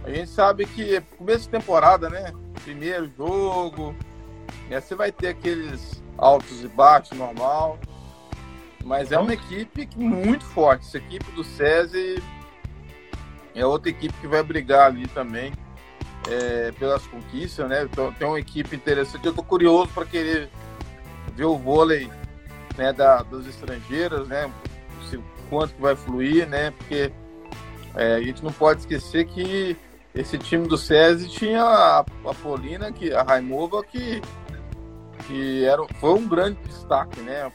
a 0.04 0.10
gente 0.10 0.30
sabe 0.30 0.64
que 0.64 1.02
começo 1.18 1.44
de 1.44 1.50
temporada, 1.50 2.08
né? 2.08 2.32
Primeiro 2.64 3.10
jogo, 3.16 3.94
né? 4.68 4.80
Você 4.80 4.94
vai 4.94 5.12
ter 5.12 5.28
aqueles 5.28 6.02
altos 6.16 6.62
e 6.62 6.68
baixos 6.68 7.16
normal, 7.16 7.78
mas 8.84 9.12
é 9.12 9.18
uma 9.18 9.34
equipe 9.34 9.88
muito 9.96 10.44
forte. 10.44 10.86
Essa 10.86 10.98
equipe 10.98 11.30
do 11.32 11.44
SESI 11.44 12.22
é 13.54 13.64
outra 13.66 13.90
equipe 13.90 14.14
que 14.20 14.26
vai 14.26 14.42
brigar 14.42 14.86
ali 14.86 15.06
também 15.08 15.52
é, 16.28 16.72
pelas 16.72 17.06
conquistas, 17.06 17.68
né? 17.68 17.84
Então, 17.84 18.12
tem 18.12 18.26
uma 18.26 18.38
equipe 18.38 18.74
interessante. 18.74 19.24
Eu 19.24 19.30
estou 19.30 19.44
curioso 19.44 19.88
para 19.92 20.06
querer 20.06 20.48
ver 21.34 21.44
o 21.44 21.56
vôlei 21.56 22.10
né, 22.76 22.92
da, 22.92 23.22
dos 23.22 23.46
estrangeiros, 23.46 24.28
né? 24.28 24.50
Se, 25.08 25.20
quanto 25.48 25.74
que 25.74 25.80
vai 25.80 25.96
fluir, 25.96 26.48
né? 26.48 26.70
Porque 26.72 27.12
é, 27.94 28.14
a 28.14 28.22
gente 28.22 28.42
não 28.42 28.52
pode 28.52 28.80
esquecer 28.80 29.26
que 29.26 29.76
esse 30.14 30.38
time 30.38 30.66
do 30.66 30.76
SESI 30.76 31.28
tinha 31.28 31.62
a, 31.62 32.00
a 32.00 32.34
Polina, 32.42 32.92
que, 32.92 33.12
a 33.12 33.22
Raimova, 33.22 33.82
que 33.82 34.22
que 35.26 35.64
era, 35.64 35.82
foi 36.00 36.10
um 36.10 36.26
grande 36.26 36.58
destaque, 36.64 37.20
né? 37.20 37.50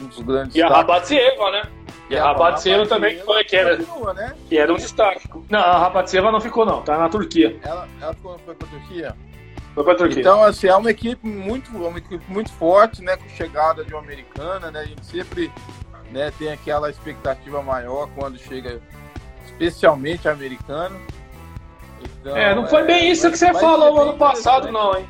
Um 0.00 0.06
dos 0.06 0.20
grandes 0.20 0.54
E 0.54 0.62
a 0.62 0.68
Rabatsieva, 0.68 1.50
né? 1.50 1.62
E, 2.08 2.16
a 2.16 2.24
Rabatsieva 2.24 2.86
também 2.86 3.18
foi, 3.20 3.44
que 3.44 3.54
era, 3.54 3.76
continua, 3.76 4.14
né? 4.14 4.34
que 4.48 4.58
era 4.58 4.72
um 4.72 4.76
destaque. 4.76 5.28
Não, 5.48 5.60
a 5.60 5.78
Rabatsieva 5.78 6.32
não 6.32 6.40
ficou 6.40 6.66
não, 6.66 6.82
tá 6.82 6.98
na 6.98 7.08
Turquia. 7.08 7.56
Ela, 7.62 7.88
ela 8.00 8.14
foi 8.14 8.54
pra 8.54 8.66
Turquia? 8.66 9.16
Foi 9.74 9.84
pra 9.84 9.94
Turquia. 9.94 10.20
Então, 10.20 10.42
assim, 10.42 10.66
é 10.66 10.74
uma 10.74 10.90
equipe 10.90 11.24
muito, 11.26 11.70
uma 11.70 11.98
equipe 11.98 12.24
muito 12.28 12.52
forte, 12.52 13.02
né? 13.02 13.16
Com 13.16 13.28
chegada 13.28 13.84
de 13.84 13.94
uma 13.94 14.02
americana, 14.02 14.70
né? 14.72 14.80
A 14.80 14.84
gente 14.84 15.06
sempre 15.06 15.52
né, 16.10 16.32
tem 16.36 16.50
aquela 16.50 16.90
expectativa 16.90 17.62
maior 17.62 18.08
quando 18.16 18.38
chega, 18.38 18.80
especialmente 19.46 20.28
americano. 20.28 21.00
Então, 22.02 22.36
é, 22.36 22.54
não 22.54 22.66
foi 22.66 22.82
bem 22.84 23.08
é, 23.08 23.10
isso 23.10 23.30
que 23.30 23.38
você 23.38 23.52
falou 23.54 24.02
ano 24.02 24.18
passado, 24.18 24.72
não, 24.72 24.96
hein? 24.96 25.06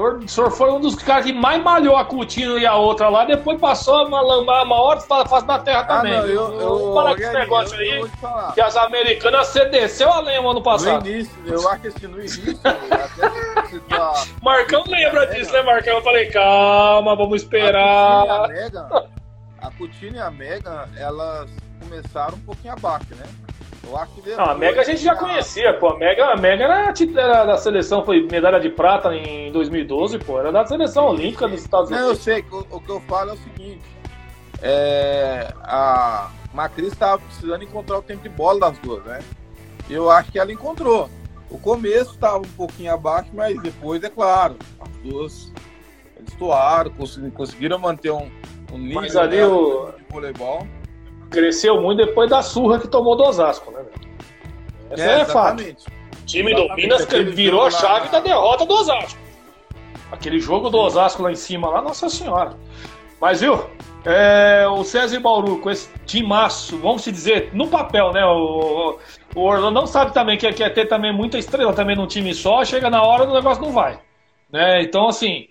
O 0.00 0.28
senhor 0.28 0.50
foi 0.50 0.70
um 0.70 0.80
dos 0.80 0.94
caras 0.94 1.26
que 1.26 1.32
mais 1.32 1.62
malhou 1.62 1.96
a 1.96 2.04
Coutinho 2.04 2.58
e 2.58 2.66
a 2.66 2.74
outra 2.74 3.08
lá, 3.08 3.24
depois 3.24 3.60
passou 3.60 3.96
a 3.96 4.20
lambar 4.20 4.64
uma 4.64 4.80
hora 4.80 5.00
face 5.00 5.46
da 5.46 5.58
terra 5.58 5.80
ah, 5.80 5.84
também. 5.84 6.12
Não, 6.12 6.26
eu, 6.26 6.60
eu, 6.60 6.94
Para 6.94 7.14
com 7.14 7.22
esse 7.22 7.32
negócio 7.32 7.78
aí, 7.78 8.10
que 8.54 8.60
as 8.60 8.76
americanas 8.76 9.48
cedeceu 9.48 10.10
a 10.10 10.20
lema 10.20 10.50
ano 10.50 10.62
passado. 10.62 11.04
No 11.04 11.10
início, 11.10 11.32
eu 11.46 11.68
acho 11.68 11.92
que 11.92 12.06
no 12.06 12.18
início, 12.18 12.58
até 12.64 13.30
Marcão 14.42 14.84
lembra 14.86 15.26
disso, 15.26 15.52
né, 15.52 15.62
Marcão? 15.62 15.96
Eu 15.96 16.02
falei, 16.02 16.30
calma, 16.30 17.14
vamos 17.14 17.42
esperar. 17.42 18.48
A 19.60 19.70
Coutinho 19.76 20.16
e 20.16 20.20
a 20.20 20.30
Megan, 20.30 20.88
elas 20.96 21.50
começaram 21.80 22.36
um 22.36 22.40
pouquinho 22.40 22.72
abaixo, 22.72 23.14
né? 23.14 23.26
Não, 24.36 24.44
a 24.44 24.54
Mega 24.54 24.82
a 24.82 24.84
gente 24.84 25.02
já 25.02 25.14
conhecia, 25.14 25.72
pô. 25.74 25.88
A 25.88 25.98
Mega, 25.98 26.26
a 26.26 26.36
Mega 26.36 26.64
era, 26.64 26.92
era, 27.16 27.44
da 27.44 27.56
seleção, 27.56 28.04
foi 28.04 28.26
medalha 28.30 28.60
de 28.60 28.68
prata 28.68 29.14
em 29.14 29.50
2012, 29.52 30.18
pô. 30.18 30.38
Era 30.38 30.52
da 30.52 30.64
seleção 30.66 31.06
olímpica 31.08 31.48
dos 31.48 31.62
Estados 31.62 31.90
Unidos. 31.90 32.06
Não, 32.06 32.12
eu 32.12 32.16
sei. 32.16 32.44
O, 32.50 32.76
o 32.76 32.80
que 32.80 32.90
eu 32.90 33.00
falo 33.00 33.30
é 33.30 33.32
o 33.32 33.36
seguinte. 33.36 33.80
É, 34.62 35.52
a 35.62 36.30
Macris 36.52 36.92
estava 36.92 37.18
precisando 37.18 37.64
encontrar 37.64 37.98
o 37.98 38.02
tempo 38.02 38.22
de 38.22 38.28
bola 38.28 38.60
das 38.60 38.78
duas, 38.78 39.02
né? 39.04 39.20
Eu 39.88 40.10
acho 40.10 40.30
que 40.30 40.38
ela 40.38 40.52
encontrou. 40.52 41.08
O 41.50 41.58
começo 41.58 42.12
estava 42.12 42.38
um 42.38 42.42
pouquinho 42.42 42.92
abaixo, 42.92 43.30
mas 43.32 43.60
depois, 43.60 44.04
é 44.04 44.10
claro, 44.10 44.56
as 44.80 44.90
duas 44.98 45.52
estouraram, 46.28 46.92
conseguiram 47.34 47.78
manter 47.78 48.10
um, 48.10 48.30
um 48.72 48.78
nível 48.78 49.00
mas 49.00 49.16
ali 49.16 49.42
o... 49.42 49.90
de 49.96 50.04
voleibol 50.12 50.66
cresceu 51.30 51.80
muito 51.80 52.04
depois 52.04 52.28
da 52.28 52.42
surra 52.42 52.78
que 52.78 52.88
tomou 52.88 53.16
do 53.16 53.22
Osasco, 53.24 53.70
né? 53.70 53.84
Essa 54.90 55.02
é, 55.02 55.20
é 55.20 55.24
fato. 55.24 55.62
O 55.62 56.26
time 56.26 56.54
do 56.54 56.74
Minas 56.74 57.06
virou 57.06 57.64
a 57.64 57.70
chave 57.70 58.08
da 58.08 58.20
derrota 58.20 58.66
do 58.66 58.74
Osasco. 58.74 59.18
Aquele 60.10 60.40
jogo 60.40 60.68
do 60.68 60.78
Osasco 60.78 61.22
lá 61.22 61.30
em 61.30 61.36
cima, 61.36 61.68
lá, 61.68 61.80
nossa 61.80 62.08
senhora. 62.08 62.56
Mas 63.20 63.40
viu, 63.40 63.64
é, 64.04 64.66
o 64.68 64.82
César 64.82 65.20
Bauru 65.20 65.58
com 65.58 65.70
esse 65.70 65.88
timaço, 66.06 66.78
vamos 66.78 67.02
se 67.02 67.12
dizer, 67.12 67.50
no 67.52 67.68
papel, 67.68 68.12
né? 68.12 68.24
O, 68.24 68.98
o 69.34 69.40
Orlando 69.40 69.80
não 69.80 69.86
sabe 69.86 70.12
também 70.12 70.36
que 70.36 70.50
quer 70.52 70.70
ter 70.70 70.86
também 70.86 71.12
muita 71.12 71.38
estrela 71.38 71.72
também 71.72 71.94
num 71.94 72.06
time 72.06 72.34
só, 72.34 72.64
chega 72.64 72.90
na 72.90 73.02
hora 73.02 73.24
o 73.24 73.34
negócio 73.34 73.62
não 73.62 73.72
vai. 73.72 74.00
Né? 74.50 74.82
Então, 74.82 75.06
assim, 75.06 75.46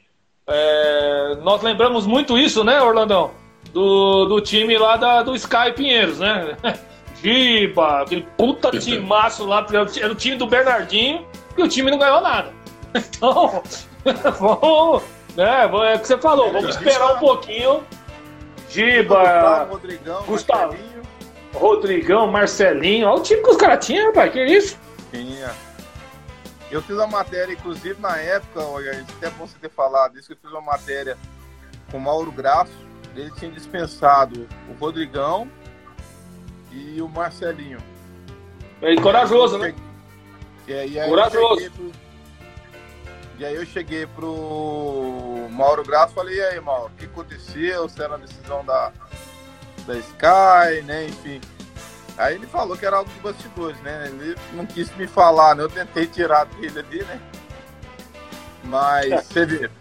é, 0.47 1.35
nós 1.41 1.61
lembramos 1.61 2.05
muito 2.05 2.37
isso, 2.37 2.63
né, 2.63 2.81
Orlandão? 2.81 3.31
Do, 3.73 4.25
do 4.25 4.41
time 4.41 4.77
lá 4.77 4.97
da, 4.97 5.23
do 5.23 5.35
Sky 5.35 5.71
Pinheiros, 5.75 6.19
né? 6.19 6.57
Giba, 7.21 8.03
aquele 8.03 8.25
puta 8.37 8.71
timaço 8.71 9.45
lá, 9.45 9.65
era 9.69 10.11
o 10.11 10.15
time 10.15 10.37
do 10.37 10.47
Bernardinho 10.47 11.27
e 11.57 11.61
o 11.61 11.67
time 11.67 11.91
não 11.91 11.99
ganhou 11.99 12.21
nada. 12.21 12.51
Então, 12.95 13.61
vamos, 14.39 15.03
né, 15.35 15.63
é 15.63 15.95
o 15.95 15.99
que 15.99 16.07
você 16.07 16.17
falou, 16.17 16.51
vamos 16.51 16.75
esperar 16.75 17.15
um 17.15 17.19
pouquinho. 17.19 17.83
Giba, 18.67 19.65
Rodrigão, 19.65 20.23
Gustavo, 20.23 20.73
Marcelinho. 20.73 21.01
Rodrigão, 21.53 22.27
Marcelinho, 22.31 23.07
olha 23.07 23.19
o 23.19 23.23
time 23.23 23.43
que 23.43 23.49
os 23.49 23.57
caras 23.57 23.85
tinham, 23.85 24.07
rapaz, 24.07 24.31
que 24.31 24.43
isso? 24.43 24.79
Tinha. 25.11 25.51
Eu 26.71 26.81
fiz 26.81 26.95
uma 26.95 27.07
matéria, 27.07 27.53
inclusive 27.53 27.99
na 27.99 28.17
época, 28.17 28.61
olha, 28.61 29.05
até 29.17 29.29
bom 29.31 29.45
você 29.45 29.57
ter 29.59 29.69
falado 29.69 30.17
isso, 30.17 30.31
eu 30.31 30.37
fiz 30.41 30.51
uma 30.51 30.61
matéria 30.61 31.17
com 31.91 31.97
o 31.97 32.01
Mauro 32.01 32.31
Graço, 32.31 32.71
ele 33.19 33.31
tinha 33.31 33.51
dispensado 33.51 34.47
o 34.69 34.73
Rodrigão 34.73 35.49
e 36.71 37.01
o 37.01 37.07
Marcelinho. 37.07 37.79
É 38.81 38.95
corajoso, 38.95 39.57
né? 39.57 39.73
É, 40.67 40.87
e 40.87 40.99
aí 40.99 41.09
corajoso. 41.09 41.71
Pro... 41.71 41.91
E 43.39 43.45
aí 43.45 43.55
eu 43.55 43.65
cheguei 43.65 44.05
pro 44.05 45.47
Mauro 45.51 45.83
Graço 45.83 46.11
e 46.11 46.15
falei, 46.15 46.37
e 46.37 46.41
aí, 46.41 46.59
Mauro, 46.59 46.91
o 46.93 46.97
que 46.97 47.05
aconteceu? 47.05 47.87
Se 47.87 48.01
era 48.01 48.15
a 48.15 48.17
decisão 48.17 48.65
da, 48.65 48.91
da 49.85 49.95
Sky, 49.97 50.83
né? 50.85 51.07
Enfim. 51.07 51.41
Aí 52.17 52.35
ele 52.35 52.47
falou 52.47 52.77
que 52.77 52.85
era 52.85 52.97
algo 52.97 53.09
de 53.09 53.19
bastidores, 53.19 53.79
né? 53.79 54.07
Ele 54.07 54.35
não 54.53 54.65
quis 54.65 54.93
me 54.97 55.07
falar, 55.07 55.55
né? 55.55 55.63
Eu 55.63 55.69
tentei 55.69 56.05
tirar 56.05 56.45
dele 56.45 56.79
ali, 56.79 57.03
né? 57.03 57.21
Mas 58.65 59.25
você 59.25 59.45
vê, 59.45 59.71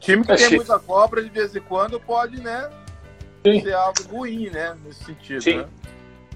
time 0.00 0.24
que 0.24 0.34
tem 0.34 0.56
muita 0.56 0.78
cobra 0.78 1.22
de 1.22 1.28
vez 1.28 1.54
em 1.54 1.60
quando 1.60 2.00
pode, 2.00 2.40
né? 2.40 2.68
Sim. 3.46 3.60
Ser 3.60 3.74
algo 3.74 4.02
ruim, 4.10 4.50
né? 4.50 4.76
Nesse 4.84 5.04
sentido, 5.04 5.42
Sim. 5.42 5.56
né? 5.58 5.66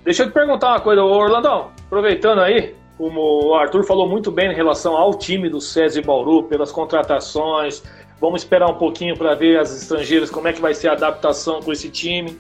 Deixa 0.05 0.23
eu 0.23 0.29
te 0.29 0.33
perguntar 0.33 0.69
uma 0.69 0.81
coisa, 0.81 1.03
Orlandão, 1.03 1.73
aproveitando 1.87 2.41
aí, 2.41 2.75
como 2.99 3.49
o 3.49 3.55
Arthur 3.55 3.85
falou 3.85 4.09
muito 4.09 4.31
bem 4.31 4.53
em 4.53 4.55
relação 4.55 4.97
ao 4.97 5.15
time 5.15 5.49
do 5.49 5.61
César 5.61 6.03
Bauru, 6.03 6.45
pelas 6.45 6.71
contratações, 6.71 7.83
vamos 8.21 8.43
esperar 8.43 8.71
um 8.71 8.77
pouquinho 8.77 9.17
para 9.17 9.35
ver 9.35 9.59
as 9.59 9.75
estrangeiras, 9.75 10.31
como 10.31 10.47
é 10.47 10.53
que 10.53 10.61
vai 10.61 10.75
ser 10.75 10.89
a 10.89 10.93
adaptação 10.93 11.61
com 11.61 11.73
esse 11.73 11.89
time 11.89 12.39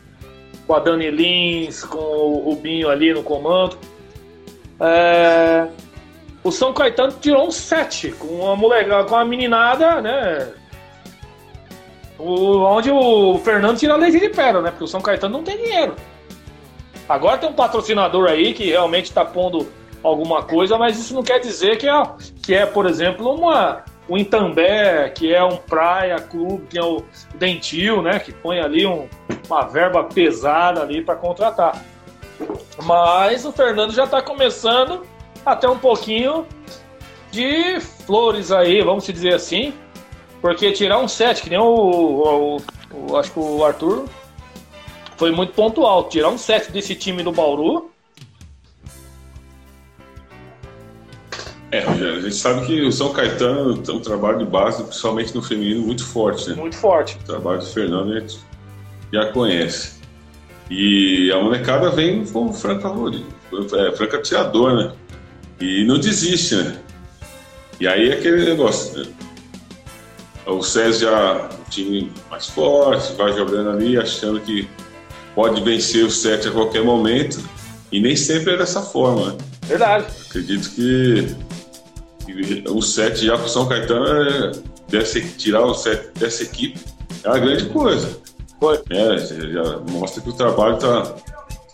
com 0.66 0.74
a 0.74 0.78
Dani 0.78 1.10
Lins, 1.10 1.84
com 1.84 1.98
o 1.98 2.38
Rubinho 2.44 2.88
ali 2.88 3.12
no 3.12 3.22
comando. 3.22 3.78
É... 4.80 5.68
O 6.42 6.50
São 6.50 6.72
Caetano 6.74 7.12
tirou 7.20 7.46
um 7.46 7.50
7 7.50 8.12
com 8.12 8.26
uma 8.26 8.56
moleca, 8.56 9.04
com 9.04 9.16
a 9.16 9.24
meninada, 9.24 10.00
né? 10.00 10.52
O, 12.18 12.62
onde 12.62 12.90
o 12.90 13.38
Fernando 13.38 13.78
tira 13.78 13.96
leite 13.96 14.20
de 14.20 14.28
pedra, 14.28 14.60
né? 14.60 14.70
Porque 14.70 14.84
o 14.84 14.88
São 14.88 15.00
Caetano 15.00 15.38
não 15.38 15.44
tem 15.44 15.56
dinheiro. 15.56 15.96
Agora 17.08 17.38
tem 17.38 17.48
um 17.48 17.54
patrocinador 17.54 18.28
aí 18.28 18.54
que 18.54 18.70
realmente 18.70 19.06
está 19.06 19.24
pondo 19.24 19.68
alguma 20.02 20.42
coisa, 20.42 20.78
mas 20.78 20.98
isso 20.98 21.14
não 21.14 21.22
quer 21.22 21.40
dizer 21.40 21.76
que 21.76 21.88
é, 21.88 22.02
que 22.42 22.54
é 22.54 22.66
por 22.66 22.86
exemplo, 22.86 23.34
uma, 23.34 23.84
um 24.08 24.16
Itambé, 24.16 25.08
que 25.10 25.34
é 25.34 25.42
um 25.42 25.56
praia 25.56 26.18
clube, 26.18 26.66
que 26.68 26.78
é 26.78 26.84
o 26.84 27.02
Dentil, 27.34 28.02
né? 28.02 28.18
Que 28.18 28.32
põe 28.32 28.60
ali 28.60 28.86
um, 28.86 29.08
uma 29.46 29.62
verba 29.62 30.04
pesada 30.04 30.82
ali 30.82 31.02
para 31.02 31.16
contratar. 31.16 31.82
Mas 32.82 33.44
o 33.44 33.52
Fernando 33.52 33.92
já 33.92 34.04
está 34.04 34.20
começando 34.20 35.02
a 35.44 35.54
ter 35.56 35.68
um 35.68 35.78
pouquinho 35.78 36.46
de 37.30 37.80
flores 37.80 38.52
aí, 38.52 38.82
vamos 38.82 39.04
dizer 39.04 39.34
assim. 39.34 39.74
Porque 40.44 40.72
tirar 40.72 40.98
um 40.98 41.08
set, 41.08 41.40
que 41.40 41.48
nem 41.48 41.58
o, 41.58 41.64
o, 41.64 42.56
o, 42.92 43.16
Acho 43.16 43.32
que 43.32 43.38
o 43.38 43.64
Arthur 43.64 44.04
foi 45.16 45.30
muito 45.30 45.54
pontual. 45.54 46.06
Tirar 46.10 46.28
um 46.28 46.36
set 46.36 46.70
desse 46.70 46.94
time 46.94 47.22
do 47.22 47.32
Bauru 47.32 47.90
É, 51.70 51.78
a 51.78 52.20
gente 52.20 52.34
sabe 52.34 52.66
que 52.66 52.82
o 52.82 52.92
São 52.92 53.10
Caetano 53.14 53.78
tem 53.78 53.94
um 53.94 54.00
trabalho 54.00 54.40
de 54.40 54.44
base, 54.44 54.84
principalmente 54.84 55.34
no 55.34 55.40
feminino, 55.40 55.80
muito 55.80 56.04
forte, 56.04 56.50
né? 56.50 56.56
Muito 56.56 56.76
forte. 56.76 57.16
O 57.22 57.24
trabalho 57.24 57.60
do 57.60 57.66
Fernando 57.66 58.12
a 58.12 58.20
gente 58.20 58.38
já 59.10 59.32
conhece. 59.32 59.98
E 60.70 61.32
a 61.32 61.40
molecada 61.40 61.88
vem 61.88 62.22
com 62.26 62.52
franca, 62.52 62.92
é, 63.78 63.96
franca 63.96 64.20
tirador, 64.20 64.74
né? 64.74 64.92
E 65.58 65.86
não 65.86 65.98
desiste, 65.98 66.54
né? 66.54 66.78
E 67.80 67.88
aí 67.88 68.10
é 68.10 68.12
aquele 68.12 68.44
negócio. 68.44 68.98
Né? 68.98 69.10
O 70.46 70.62
César 70.62 70.98
já 70.98 71.48
um 71.48 71.70
time 71.70 72.12
mais 72.30 72.46
forte, 72.46 73.14
vai 73.14 73.32
jogando 73.32 73.70
ali, 73.70 73.98
achando 73.98 74.40
que 74.40 74.68
pode 75.34 75.62
vencer 75.62 76.04
o 76.04 76.10
set 76.10 76.46
a 76.48 76.50
qualquer 76.50 76.84
momento. 76.84 77.40
E 77.90 78.00
nem 78.00 78.16
sempre 78.16 78.54
é 78.54 78.56
dessa 78.56 78.82
forma. 78.82 79.32
Né? 79.32 79.38
Verdade. 79.66 80.06
Acredito 80.28 80.70
que 80.70 81.36
o 82.68 82.82
set 82.82 83.24
já 83.24 83.36
para 83.38 83.48
São 83.48 83.66
Caetano 83.68 84.06
é, 84.06 84.52
desse, 84.88 85.22
tirar 85.36 85.64
o 85.64 85.74
set 85.74 86.10
dessa 86.18 86.42
equipe 86.42 86.78
é 87.22 87.28
uma 87.28 87.38
grande 87.38 87.66
coisa. 87.66 88.18
Foi. 88.60 88.80
É, 88.90 89.18
já 89.18 89.78
mostra 89.90 90.22
que 90.22 90.30
o 90.30 90.32
trabalho 90.32 90.74
está 90.74 91.16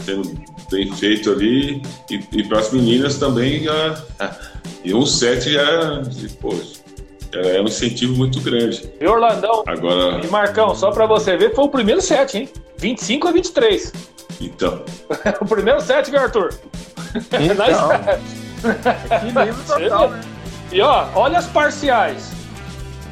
sendo 0.05 0.41
bem 0.71 0.95
feito 0.95 1.31
ali 1.31 1.83
e, 2.11 2.21
e 2.33 2.49
para 2.49 2.61
as 2.61 2.73
meninas 2.73 3.19
também 3.19 3.65
já, 3.65 4.05
e 4.85 4.95
um 4.95 5.05
set 5.05 5.51
já 5.51 6.03
poxa, 6.41 6.80
é 7.33 7.61
um 7.61 7.65
incentivo 7.65 8.17
muito 8.17 8.41
grande. 8.41 8.91
E 9.01 9.07
Orlandão 9.07 9.63
Agora... 9.67 10.25
e 10.25 10.29
Marcão, 10.29 10.75
só 10.75 10.91
para 10.91 11.07
você 11.07 11.37
ver, 11.37 11.55
foi 11.55 11.65
o 11.65 11.69
primeiro 11.69 12.01
set, 12.01 12.37
hein? 12.37 12.49
25 12.77 13.29
a 13.29 13.33
23. 13.33 13.93
Então. 14.41 14.83
o 15.41 15.45
primeiro 15.45 15.81
set, 15.81 16.11
viu, 16.11 16.21
Arthur? 16.21 16.55
Então. 17.15 17.91
livro 19.45 19.65
total, 19.67 20.11
né? 20.11 20.21
E 20.73 20.81
ó, 20.81 21.09
olha 21.15 21.39
as 21.39 21.47
parciais. 21.47 22.33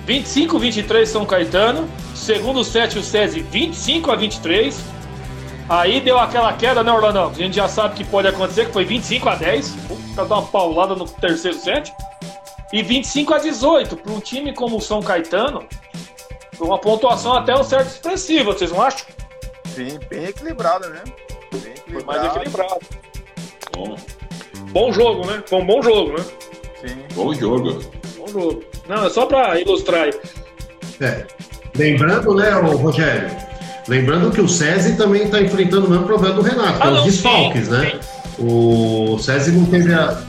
25 0.07 0.59
23 0.59 1.09
São 1.09 1.27
Caetano. 1.27 1.89
Segundo 2.15 2.65
set, 2.65 2.99
o 2.99 3.03
SESI 3.03 3.41
25 3.41 4.11
a 4.11 4.17
23. 4.17 4.81
Aí 5.69 6.01
deu 6.01 6.19
aquela 6.19 6.53
queda, 6.55 6.83
né, 6.83 6.91
Orlandão? 6.91 7.29
A 7.29 7.35
gente 7.35 7.57
já 7.57 7.69
sabe 7.69 7.95
que 7.95 8.05
pode 8.05 8.27
acontecer, 8.27 8.67
que 8.67 8.73
foi 8.73 8.85
25 8.85 9.29
a 9.29 9.35
10. 9.35 9.77
Pra 10.15 10.25
dar 10.25 10.37
uma 10.37 10.47
paulada 10.47 10.95
no 10.95 11.05
terceiro 11.05 11.59
set. 11.59 11.93
E 12.73 12.83
25 12.83 13.35
a 13.35 13.39
18. 13.39 13.97
Para 13.97 14.13
um 14.13 14.21
time 14.21 14.55
como 14.55 14.77
o 14.77 14.81
São 14.81 15.01
Caetano, 15.01 15.67
uma 16.61 16.79
pontuação 16.79 17.35
até 17.35 17.55
um 17.55 17.65
certo 17.65 17.89
expressiva, 17.89 18.53
vocês 18.53 18.71
não 18.71 18.83
acham? 18.83 19.07
Sim, 19.75 19.99
bem 20.11 20.25
equilibrada, 20.25 20.89
né? 20.89 21.03
Bem 21.53 21.73
equilibrado. 21.73 21.93
Foi 21.93 22.05
mais 22.05 22.25
equilibrado. 22.25 22.81
Bom. 23.73 23.97
bom 24.71 24.93
jogo, 24.93 25.27
né? 25.27 25.43
Foi 25.47 25.61
um 25.61 25.67
bom 25.67 25.83
jogo, 25.83 26.19
né? 26.19 26.25
Sim. 26.81 26.97
Bom 27.15 27.33
jogo. 27.33 27.81
Bom 28.19 28.29
jogo. 28.29 28.65
Não, 28.89 29.07
é 29.07 29.11
só 29.11 29.27
para 29.27 29.61
ilustrar. 29.61 30.09
É. 31.01 31.27
Lembrando, 31.77 32.35
né, 32.35 32.51
Rogério? 32.51 33.31
Lembrando 33.87 34.31
que 34.31 34.41
o 34.41 34.49
SESI 34.49 34.97
também 34.97 35.25
está 35.25 35.41
enfrentando 35.41 35.87
o 35.87 35.91
mesmo 35.91 36.05
problema 36.05 36.35
do 36.35 36.43
Renato, 36.43 36.79
que 36.79 36.87
ah, 36.87 36.91
é 36.91 36.93
os 36.93 37.05
desfalques, 37.05 37.69
né? 37.69 37.93
Sim. 37.93 38.45
O 38.45 39.19
SESI 39.19 39.53
não 39.53 39.65
teve 39.67 39.95
a, 39.95 40.23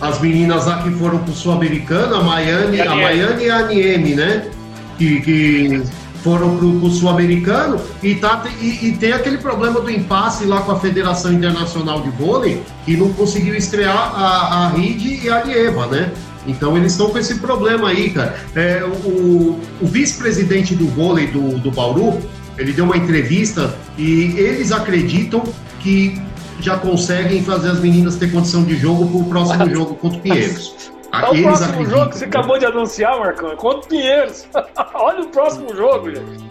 as 0.00 0.20
meninas 0.20 0.66
lá 0.66 0.82
que 0.82 0.90
foram 0.92 1.18
pro 1.18 1.32
Sul-Americano, 1.32 2.16
a 2.16 2.22
Maiane, 2.22 2.80
a 2.80 2.94
Maiane 2.94 3.44
e 3.44 3.50
a 3.50 3.56
Anieme, 3.58 4.14
né? 4.14 4.50
Que, 4.98 5.20
que 5.20 5.82
foram 6.22 6.56
pro, 6.56 6.80
pro 6.80 6.90
Sul-Americano 6.90 7.80
e, 8.02 8.16
tá, 8.16 8.44
e, 8.60 8.88
e, 8.88 8.96
tem 8.96 9.12
aquele 9.12 9.38
problema 9.38 9.80
do 9.80 9.90
impasse 9.90 10.44
lá 10.44 10.60
com 10.62 10.72
a 10.72 10.80
Federação 10.80 11.32
Internacional 11.32 12.00
de 12.00 12.10
Vôlei, 12.10 12.62
que 12.84 12.96
não 12.96 13.12
conseguiu 13.12 13.54
estrear 13.54 13.96
a, 13.96 14.64
a 14.64 14.68
Ride 14.70 15.24
e 15.24 15.30
a 15.30 15.44
Lieva, 15.44 15.86
né? 15.86 16.10
Então 16.46 16.76
eles 16.76 16.92
estão 16.92 17.10
com 17.10 17.18
esse 17.18 17.36
problema 17.36 17.88
aí, 17.88 18.10
cara. 18.10 18.36
É, 18.54 18.82
o, 18.84 19.60
o 19.80 19.86
vice-presidente 19.86 20.74
do 20.74 20.86
vôlei 20.88 21.26
do, 21.28 21.58
do 21.58 21.70
Bauru, 21.70 22.20
ele 22.58 22.72
deu 22.72 22.84
uma 22.84 22.96
entrevista 22.96 23.76
e 23.98 24.34
eles 24.36 24.72
acreditam 24.72 25.42
que 25.80 26.20
já 26.60 26.76
conseguem 26.78 27.42
fazer 27.42 27.70
as 27.70 27.80
meninas 27.80 28.16
ter 28.16 28.30
condição 28.30 28.64
de 28.64 28.76
jogo 28.76 29.06
para 29.06 29.18
o 29.18 29.24
próximo 29.24 29.70
jogo 29.74 29.94
contra 29.96 30.18
o 30.18 30.20
Pinheiros. 30.22 30.90
Olha 31.12 31.30
o 31.30 31.42
próximo 31.42 31.68
acreditam. 31.70 31.98
jogo 31.98 32.10
que 32.10 32.18
você 32.18 32.24
acabou 32.24 32.58
de 32.58 32.66
anunciar, 32.66 33.18
Marcão. 33.18 33.52
É 33.52 33.56
contra 33.56 33.78
o 33.78 33.86
Pinheiros. 33.86 34.46
Olha 34.94 35.22
o 35.22 35.28
próximo 35.28 35.74
jogo, 35.74 36.10
gente. 36.10 36.46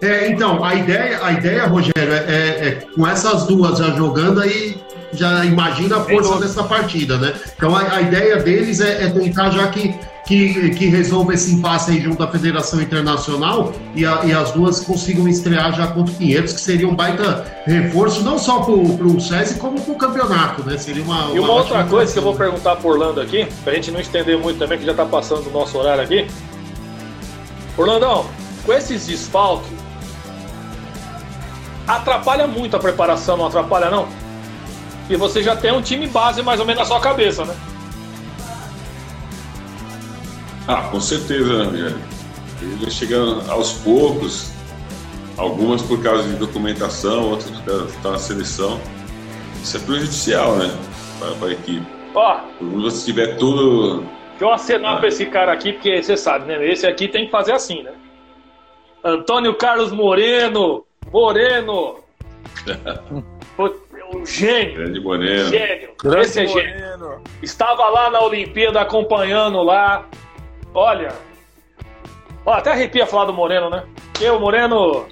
É, 0.00 0.28
então, 0.28 0.64
a 0.64 0.74
ideia, 0.74 1.20
a 1.22 1.32
ideia, 1.32 1.66
Rogério, 1.66 2.12
é, 2.12 2.24
é, 2.28 2.68
é 2.68 2.72
com 2.94 3.06
essas 3.06 3.44
duas 3.44 3.78
já 3.78 3.90
jogando 3.90 4.40
aí, 4.40 4.76
já 5.12 5.44
imagina 5.44 5.98
a 5.98 6.00
força 6.00 6.38
dessa 6.38 6.64
partida, 6.64 7.16
né? 7.16 7.32
Então 7.56 7.74
a, 7.74 7.96
a 7.96 8.00
ideia 8.00 8.36
deles 8.36 8.80
é, 8.80 9.04
é, 9.04 9.10
tentar 9.10 9.50
já 9.50 9.68
que, 9.68 9.94
que, 10.26 10.70
que 10.70 10.86
resolva 10.86 11.34
esse 11.34 11.54
impasse 11.54 11.92
aí 11.92 12.00
junto 12.00 12.20
à 12.20 12.28
Federação 12.28 12.82
Internacional 12.82 13.72
e, 13.94 14.04
a, 14.04 14.24
e, 14.24 14.32
as 14.32 14.50
duas 14.50 14.80
consigam 14.80 15.28
estrear 15.28 15.72
já 15.72 15.86
contra 15.86 16.12
o 16.12 16.16
Pinheiros, 16.16 16.52
que 16.52 16.60
seria 16.60 16.88
um 16.88 16.96
baita 16.96 17.46
reforço, 17.64 18.24
não 18.24 18.36
só 18.36 18.60
para 18.60 18.72
o 18.74 19.20
SESI, 19.20 19.58
como 19.58 19.80
para 19.80 19.92
o 19.92 19.96
campeonato, 19.96 20.64
né? 20.64 20.76
Seria 20.76 21.04
uma. 21.04 21.30
E 21.32 21.38
uma, 21.38 21.48
uma 21.48 21.52
outra 21.52 21.84
coisa 21.84 22.12
que 22.12 22.18
eu 22.18 22.24
vou 22.24 22.34
perguntar 22.34 22.74
por 22.76 22.94
Orlando 22.94 23.20
aqui, 23.20 23.46
para 23.62 23.72
a 23.72 23.76
gente 23.76 23.92
não 23.92 24.00
estender 24.00 24.36
muito 24.36 24.58
também, 24.58 24.78
que 24.78 24.84
já 24.84 24.90
está 24.90 25.06
passando 25.06 25.46
o 25.46 25.50
nosso 25.52 25.78
horário 25.78 26.02
aqui. 26.02 26.26
Orlandão, 27.78 28.26
com 28.64 28.72
esses 28.72 29.06
desfalques, 29.06 29.70
atrapalha 31.86 32.48
muito 32.48 32.74
a 32.74 32.80
preparação, 32.80 33.36
não 33.36 33.46
atrapalha 33.46 33.90
não? 33.90 34.08
E 35.08 35.14
você 35.14 35.40
já 35.40 35.54
tem 35.54 35.72
um 35.72 35.80
time 35.80 36.08
base 36.08 36.42
mais 36.42 36.58
ou 36.58 36.66
menos 36.66 36.80
na 36.80 36.84
sua 36.84 36.98
cabeça, 36.98 37.44
né? 37.44 37.54
Ah, 40.68 40.88
com 40.90 41.00
certeza, 41.00 41.58
né, 41.58 41.64
Rogério? 41.64 41.98
Ele 42.62 42.76
vai 42.76 42.90
chegando 42.90 43.50
aos 43.50 43.72
poucos, 43.74 44.52
algumas 45.36 45.82
por 45.82 46.02
causa 46.02 46.24
de 46.24 46.34
documentação, 46.36 47.30
outras 47.30 47.50
por 47.50 47.64
causa 47.64 47.84
de 47.86 47.90
estar 47.92 48.10
na 48.10 48.18
seleção. 48.18 48.80
Isso 49.62 49.76
é 49.76 49.80
prejudicial, 49.80 50.56
né? 50.56 50.74
Para, 51.18 51.32
para 51.34 51.48
a 51.48 51.52
equipe. 51.52 51.86
Ó, 52.14 52.40
Se 52.58 52.64
você 52.64 53.04
tiver 53.06 53.36
tudo. 53.36 54.00
deixa 54.30 54.44
eu 54.44 54.52
acenar 54.52 54.98
pra 54.98 55.08
esse 55.08 55.26
cara 55.26 55.52
aqui, 55.52 55.72
porque 55.74 56.02
você 56.02 56.16
sabe, 56.16 56.46
né? 56.46 56.66
Esse 56.66 56.86
aqui 56.86 57.08
tem 57.08 57.26
que 57.26 57.30
fazer 57.30 57.52
assim, 57.52 57.82
né? 57.82 57.92
Antônio 59.04 59.54
Carlos 59.54 59.92
Moreno! 59.92 60.84
Moreno! 61.12 62.00
Pô, 63.56 63.66
é 63.66 64.16
um 64.16 64.24
gênio! 64.26 64.74
Grande 64.76 65.00
Moreno. 65.00 65.48
Gênio! 65.50 65.90
Grande 66.02 66.26
Esse 66.26 66.40
é 66.40 66.46
gênio! 66.46 66.80
Moreno. 66.98 67.22
Estava 67.42 67.86
lá 67.88 68.10
na 68.10 68.20
Olimpíada 68.22 68.80
acompanhando 68.80 69.62
lá. 69.62 70.06
Olha. 70.76 71.10
Ó, 72.44 72.52
até 72.52 72.70
arrepia 72.70 73.06
falar 73.06 73.24
do 73.24 73.32
Moreno, 73.32 73.70
né? 73.70 73.86
Porque 74.12 74.28
o 74.28 74.38
Moreno 74.38 75.06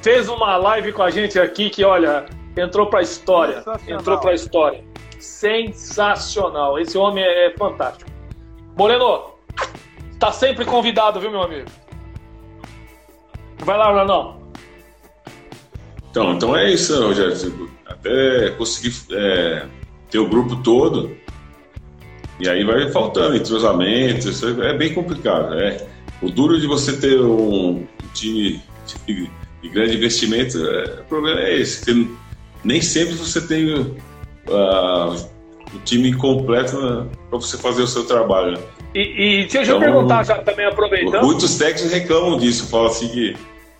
fez 0.00 0.28
uma 0.28 0.56
live 0.56 0.92
com 0.92 1.02
a 1.02 1.10
gente 1.10 1.40
aqui 1.40 1.70
que, 1.70 1.84
olha, 1.84 2.26
entrou 2.56 2.86
pra 2.86 3.02
história. 3.02 3.64
Entrou 3.88 4.18
pra 4.18 4.32
história. 4.32 4.84
Sensacional. 5.18 6.78
Esse 6.78 6.96
homem 6.96 7.24
é 7.24 7.52
fantástico. 7.58 8.08
Moreno, 8.78 9.32
tá 10.20 10.30
sempre 10.30 10.64
convidado, 10.64 11.18
viu, 11.18 11.32
meu 11.32 11.42
amigo? 11.42 11.68
Vai 13.64 13.76
lá, 13.76 13.88
Orlandão. 13.88 14.40
Então, 16.10 16.32
então 16.34 16.56
é 16.56 16.70
isso, 16.70 17.00
né, 17.00 17.06
Rogério. 17.06 17.70
Até 17.86 18.50
conseguir 18.50 18.94
é, 19.10 19.66
ter 20.08 20.20
o 20.20 20.28
grupo 20.28 20.62
todo. 20.62 21.21
E 22.42 22.48
aí 22.48 22.64
vai 22.64 22.90
faltando 22.90 23.36
entrosamento. 23.36 24.28
Isso 24.28 24.60
é 24.62 24.76
bem 24.76 24.92
complicado. 24.92 25.54
É. 25.54 25.86
O 26.20 26.28
duro 26.28 26.60
de 26.60 26.66
você 26.66 26.96
ter 26.96 27.20
um 27.20 27.86
time 28.12 28.60
de, 29.06 29.30
de 29.62 29.68
grande 29.68 29.96
investimento, 29.96 30.58
é, 30.58 31.00
o 31.00 31.04
problema 31.04 31.40
é 31.40 31.60
esse. 31.60 31.84
Que 31.84 32.10
nem 32.64 32.82
sempre 32.82 33.14
você 33.14 33.40
tem 33.46 33.96
ah, 34.50 35.14
o 35.72 35.78
time 35.84 36.12
completo 36.14 37.08
para 37.30 37.38
você 37.38 37.56
fazer 37.56 37.82
o 37.82 37.86
seu 37.86 38.04
trabalho. 38.06 38.52
né? 38.52 38.58
E, 38.94 39.00
e 39.00 39.46
deixa 39.46 39.58
eu 39.72 39.76
Então, 39.76 39.80
perguntar 39.80 40.24
já 40.24 40.38
também, 40.38 40.66
aproveitando. 40.66 41.24
Muitos 41.24 41.56
técnicos 41.56 41.92
reclamam 41.92 42.38
disso, 42.38 42.68
falam 42.68 42.88
assim 42.88 43.08
que 43.08 43.36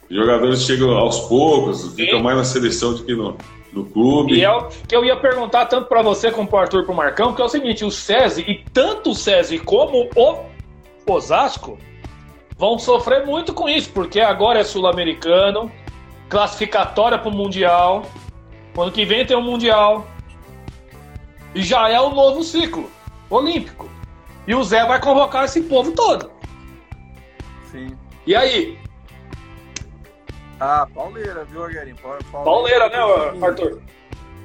jogadores 0.09 0.63
chegam 0.63 0.91
aos 0.91 1.19
poucos, 1.21 1.95
ficam 1.95 2.23
mais 2.23 2.37
na 2.37 2.45
seleção 2.45 2.95
do 2.95 3.05
que 3.05 3.15
no, 3.15 3.37
no 3.73 3.85
clube. 3.87 4.35
E 4.35 4.45
é 4.45 4.51
o 4.51 4.69
que 4.69 4.95
eu 4.95 5.05
ia 5.05 5.17
perguntar 5.17 5.67
tanto 5.67 5.89
para 5.89 6.03
você 6.03 6.31
como 6.31 6.47
para 6.47 6.63
Arthur 6.63 6.83
e 6.83 6.85
pro 6.85 6.95
Marcão, 6.95 7.33
que 7.35 7.41
é 7.41 7.45
o 7.45 7.49
seguinte, 7.49 7.85
o 7.85 7.91
SESI, 7.91 8.43
e 8.43 8.65
tanto 8.73 9.11
o 9.11 9.15
SESI 9.15 9.59
como 9.59 10.09
o 10.15 10.39
Osasco, 11.11 11.79
vão 12.57 12.79
sofrer 12.79 13.27
muito 13.27 13.55
com 13.55 13.69
isso, 13.69 13.91
porque 13.91 14.21
agora 14.21 14.61
é 14.61 14.65
sul-americano, 14.65 15.73
classificatória 16.29 17.19
pro 17.19 17.31
Mundial, 17.31 18.03
ano 18.77 18.93
que 18.93 19.05
vem 19.05 19.27
tem 19.27 19.37
o 19.37 19.43
Mundial, 19.43 20.07
e 21.55 21.63
já 21.63 21.89
é 21.89 22.01
o 22.01 22.11
novo 22.11 22.43
ciclo 22.43 22.91
olímpico. 23.29 23.91
E 24.47 24.55
o 24.55 24.63
Zé 24.63 24.85
vai 24.85 25.01
convocar 25.01 25.45
esse 25.45 25.63
povo 25.63 25.93
todo. 25.93 26.31
Sim. 27.71 27.97
E 28.27 28.35
aí? 28.35 28.79
Ah, 30.65 30.87
pauleira, 30.95 31.45
viu, 31.45 31.63
Rogerinho? 31.63 31.97
Pa- 31.97 32.19
Pauleira, 32.31 32.89
né, 32.89 32.97
é 32.97 33.45
Arthur? 33.45 33.83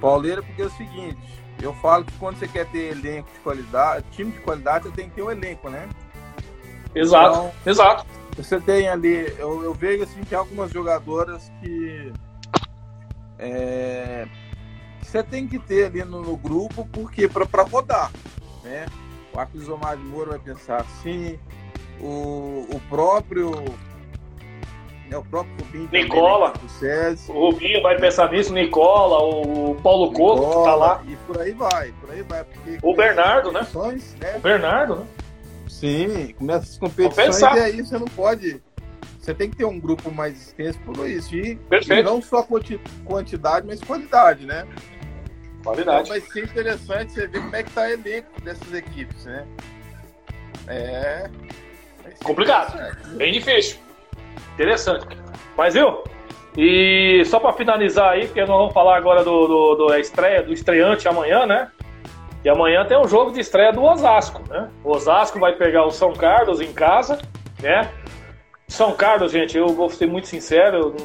Pauleira 0.02 0.42
porque 0.42 0.64
é 0.64 0.66
o 0.66 0.70
seguinte, 0.72 1.16
eu 1.62 1.72
falo 1.76 2.06
que 2.06 2.14
quando 2.14 2.40
você 2.40 2.48
quer 2.48 2.66
ter 2.72 2.92
elenco 2.92 3.30
de 3.32 3.40
qualidade, 3.42 4.04
time 4.14 4.32
de 4.32 4.40
qualidade, 4.40 4.86
você 4.86 4.96
tem 4.96 5.10
que 5.10 5.16
ter 5.16 5.22
um 5.22 5.30
elenco, 5.30 5.70
né? 5.70 5.88
Exato, 6.96 7.30
Então- 7.36 7.52
exato. 7.68 8.06
Você 8.36 8.60
tem 8.60 8.88
ali, 8.88 9.32
eu, 9.38 9.64
eu 9.64 9.76
vejo 9.76 10.04
assim 10.06 10.24
que 10.24 10.34
algumas 10.34 10.72
jogadoras 10.72 11.52
que 11.62 12.12
é, 13.38 14.28
você 15.00 15.22
tem 15.22 15.48
que 15.48 15.60
ter 15.60 15.86
ali 15.86 16.04
no, 16.04 16.24
no 16.24 16.36
grupo, 16.36 16.88
porque 16.92 17.28
para 17.28 17.62
rodar, 17.62 18.12
né? 18.64 18.88
O 19.32 19.40
Arcos 19.40 19.70
Omar 19.70 19.96
de 19.98 20.04
Moura 20.04 20.32
vai 20.32 20.40
pensar 20.40 20.82
assim, 20.82 21.38
o, 22.00 22.68
o 22.72 22.82
próprio 22.90 23.52
né, 25.08 25.18
o 25.18 25.24
próprio 25.24 25.54
Rubinho 25.66 25.86
também, 25.86 26.04
Nicola. 26.04 26.48
né, 26.50 26.54
do 26.62 26.70
SESI, 26.70 27.32
O 27.32 27.50
Rubinho 27.52 27.82
vai 27.82 27.98
pensar 27.98 28.32
nisso, 28.32 28.54
Nicola, 28.54 29.20
o 29.24 29.76
Paulo 29.82 30.12
Coco, 30.14 30.60
que 30.60 30.64
tá 30.66 30.76
lá. 30.76 31.04
e 31.08 31.16
por 31.16 31.40
aí 31.42 31.52
vai, 31.52 31.92
por 32.00 32.12
aí 32.12 32.22
vai. 32.24 32.44
Porque 32.44 32.78
O 32.82 32.96
Bernardo, 32.96 33.52
né? 33.52 33.62
né? 34.22 34.36
O 34.36 34.40
Bernardo, 34.40 34.96
né? 34.98 35.06
Sim, 35.68 36.34
começa 36.38 36.60
as 36.66 36.78
competições 36.78 37.40
e 37.42 37.46
aí 37.46 37.82
você 37.82 37.98
não 37.98 38.08
pode. 38.08 38.62
Você 39.20 39.34
tem 39.34 39.50
que 39.50 39.58
ter 39.58 39.66
um 39.66 39.80
grupo 39.80 40.10
mais 40.10 40.42
extenso 40.42 40.80
por 40.80 41.08
isso. 41.08 41.36
E, 41.36 41.56
Perfeito. 41.56 42.00
e 42.00 42.04
não 42.04 42.22
só 42.22 42.42
quanti- 42.44 42.80
quantidade, 43.04 43.68
mas 43.68 43.82
qualidade, 43.82 44.46
né? 44.46 44.66
Então 45.60 45.74
Qualidade. 45.74 46.08
vai 46.08 46.22
ser 46.22 46.46
interessante 46.46 47.12
você 47.12 47.28
ver 47.28 47.42
como 47.42 47.56
é 47.56 47.62
que 47.64 47.72
tá 47.72 47.82
o 47.82 47.86
elenco 47.86 48.42
dessas 48.42 48.74
equipes, 48.74 49.26
né? 49.26 49.46
É. 50.68 51.30
Complicado. 52.24 52.78
Bem 53.18 53.34
difícil. 53.34 53.78
Interessante. 54.58 55.06
Mas 55.56 55.76
viu? 55.76 56.04
E 56.58 57.24
só 57.26 57.40
pra 57.40 57.54
finalizar 57.54 58.14
aí, 58.14 58.26
porque 58.26 58.40
nós 58.40 58.50
vamos 58.50 58.74
falar 58.74 58.98
agora 58.98 59.24
do, 59.24 59.48
do, 59.48 59.76
do 59.76 59.96
estreia, 59.96 60.42
do 60.42 60.52
estreante 60.52 61.08
amanhã, 61.08 61.46
né? 61.46 61.72
E 62.44 62.50
amanhã 62.50 62.84
tem 62.84 62.98
um 62.98 63.08
jogo 63.08 63.32
de 63.32 63.40
estreia 63.40 63.72
do 63.72 63.84
Osasco, 63.84 64.42
né? 64.50 64.68
O 64.84 64.92
Osasco 64.92 65.40
vai 65.40 65.54
pegar 65.54 65.86
o 65.86 65.92
São 65.92 66.14
Carlos 66.14 66.60
em 66.60 66.74
casa, 66.74 67.20
né? 67.62 67.92
São 68.68 68.94
Carlos, 68.94 69.32
gente, 69.32 69.56
eu 69.56 69.68
vou 69.68 69.88
ser 69.90 70.08
muito 70.08 70.28
sincero, 70.28 70.78
eu 70.78 70.96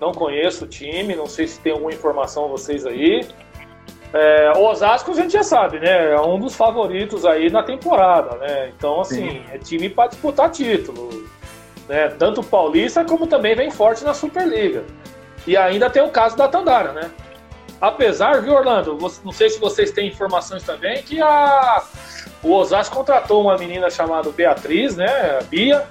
não, 0.00 0.12
conheço 0.12 0.64
o 0.64 0.68
time, 0.68 1.16
não 1.16 1.26
sei 1.26 1.48
se 1.48 1.60
tem 1.60 1.72
alguma 1.72 1.92
informação 1.92 2.48
vocês 2.48 2.86
aí. 2.86 3.26
É, 4.12 4.52
o 4.56 4.68
Osasco 4.68 5.10
a 5.10 5.14
gente 5.14 5.32
já 5.32 5.42
sabe, 5.42 5.80
né? 5.80 6.12
É 6.12 6.20
um 6.20 6.38
dos 6.38 6.54
favoritos 6.54 7.26
aí 7.26 7.50
na 7.50 7.64
temporada, 7.64 8.36
né? 8.36 8.72
Então, 8.76 9.00
assim, 9.00 9.42
é 9.52 9.58
time 9.58 9.88
para 9.88 10.10
disputar 10.10 10.48
título. 10.50 11.26
Né? 11.88 12.08
Tanto 12.08 12.42
Paulista 12.42 13.04
como 13.04 13.26
também 13.26 13.54
vem 13.54 13.70
forte 13.70 14.04
na 14.04 14.12
Superliga. 14.14 14.84
E 15.46 15.56
ainda 15.56 15.88
tem 15.88 16.02
o 16.02 16.08
caso 16.10 16.36
da 16.36 16.48
Tandara, 16.48 16.92
né? 16.92 17.10
Apesar, 17.80 18.40
viu, 18.42 18.54
Orlando? 18.54 18.96
Você- 18.98 19.20
Não 19.24 19.32
sei 19.32 19.50
se 19.50 19.60
vocês 19.60 19.90
têm 19.92 20.08
informações 20.08 20.62
também 20.64 21.02
que 21.02 21.20
a, 21.20 21.82
o 22.42 22.52
Osasco 22.52 22.96
contratou 22.96 23.42
uma 23.42 23.56
menina 23.56 23.88
chamada 23.90 24.30
Beatriz, 24.30 24.96
né? 24.96 25.38
A 25.40 25.44
Bia. 25.44 25.86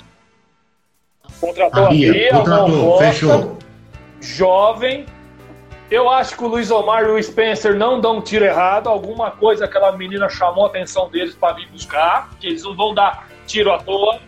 Contratou 1.39 1.83
a, 1.83 1.87
A 1.87 1.89
Bia, 1.89 2.11
Bia, 2.11 2.29
uma 2.31 2.39
contratou, 2.41 2.69
moça, 2.69 3.03
fechou. 3.05 3.57
jovem. 4.19 5.05
Eu 5.91 6.09
acho 6.09 6.35
que 6.35 6.43
o 6.43 6.47
Luiz 6.47 6.71
Omar 6.71 7.03
e 7.03 7.11
o 7.11 7.21
Spencer 7.23 7.75
não 7.75 8.01
dão 8.01 8.17
um 8.17 8.21
tiro 8.21 8.43
errado. 8.43 8.89
Alguma 8.89 9.29
coisa 9.31 9.65
aquela 9.65 9.91
menina 9.91 10.27
chamou 10.27 10.65
a 10.65 10.67
atenção 10.67 11.09
deles 11.09 11.35
para 11.35 11.53
vir 11.53 11.67
buscar, 11.69 12.29
que 12.39 12.47
eles 12.47 12.63
não 12.63 12.75
vão 12.75 12.93
dar 12.93 13.27
tiro 13.45 13.71
à 13.71 13.77
toa. 13.77 14.19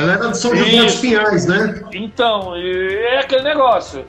Ela 0.00 0.12
era 0.14 0.28
de 0.30 0.38
São 0.38 0.54
José 0.54 0.82
dos. 0.82 0.94
Pinhais, 0.96 1.46
né? 1.46 1.82
Então, 1.92 2.54
é 2.56 3.18
aquele 3.18 3.42
negócio. 3.42 4.04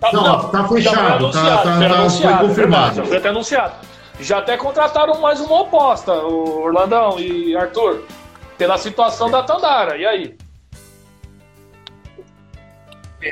Tá, 0.00 0.10
Não, 0.12 0.48
tá 0.50 0.58
já 0.62 0.68
fechado, 0.68 1.32
foi 1.32 1.32
tá- 1.32 1.38
anunciado, 1.40 1.62
tá- 1.62 1.62
foi 1.78 1.88
tá- 1.88 2.38
foi 2.38 2.48
confirmado. 2.48 3.04
foi 3.06 3.16
até 3.16 3.28
anunciado. 3.30 3.74
Já 4.20 4.38
até 4.38 4.56
contrataram 4.56 5.20
mais 5.20 5.40
uma 5.40 5.60
oposta, 5.62 6.12
o 6.12 6.62
Orlandão 6.64 7.18
e 7.18 7.56
Arthur, 7.56 8.02
pela 8.58 8.76
situação 8.78 9.30
da 9.30 9.42
Tandara. 9.42 9.96
E 9.96 10.06
aí? 10.06 10.36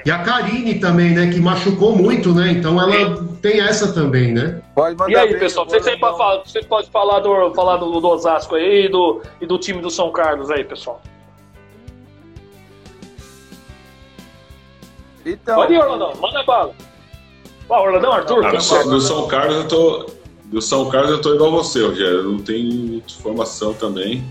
E 0.05 0.11
a 0.11 0.19
Karine 0.23 0.81
também, 0.81 1.11
né? 1.11 1.31
Que 1.31 1.39
machucou 1.39 1.95
muito, 1.95 2.35
né? 2.35 2.53
Então 2.53 2.81
ela 2.81 3.23
tem 3.43 3.61
essa 3.61 3.93
também, 3.93 4.33
né? 4.33 4.63
Pode 4.75 4.97
mandar 4.97 5.13
E 5.13 5.17
aí, 5.17 5.31
bem, 5.31 5.39
pessoal, 5.39 5.67
vocês, 5.69 5.85
têm 5.85 5.99
pra 5.99 6.11
não. 6.11 6.19
falar, 6.19 6.43
vocês 6.45 6.67
podem 6.67 6.91
falar 6.91 7.21
do, 7.21 7.55
falar 7.55 7.77
do, 7.77 8.01
do 8.01 8.09
Osasco 8.09 8.55
aí 8.55 8.87
e 8.87 8.89
do, 8.89 9.21
e 9.41 9.47
do 9.47 9.59
time 9.59 9.81
do 9.83 9.91
São 9.91 10.11
Carlos 10.11 10.51
aí, 10.51 10.65
pessoal. 10.65 11.03
Então, 15.25 15.57
Pode 15.57 15.73
ir, 15.73 15.79
Orlandão, 15.79 16.13
manda 16.21 16.43
bala. 16.43 16.75
Ó, 17.69 17.83
Orlandão, 17.83 18.13
Arthur, 18.13 18.45
Ah, 18.45 18.51
quem 18.51 18.59
do, 18.59 18.65
São, 18.65 18.89
do 18.89 19.01
São 19.01 19.27
Carlos 19.29 19.57
eu 19.57 19.69
tô. 19.69 20.11
Do 20.45 20.61
São 20.63 20.89
Carlos 20.91 21.11
eu 21.13 21.21
tô 21.21 21.35
igual 21.35 21.51
você, 21.51 21.83
Rogério. 21.83 22.19
Eu 22.19 22.25
não 22.25 22.39
tenho 22.39 22.73
muita 22.75 23.13
informação 23.13 23.73
também. 23.75 24.23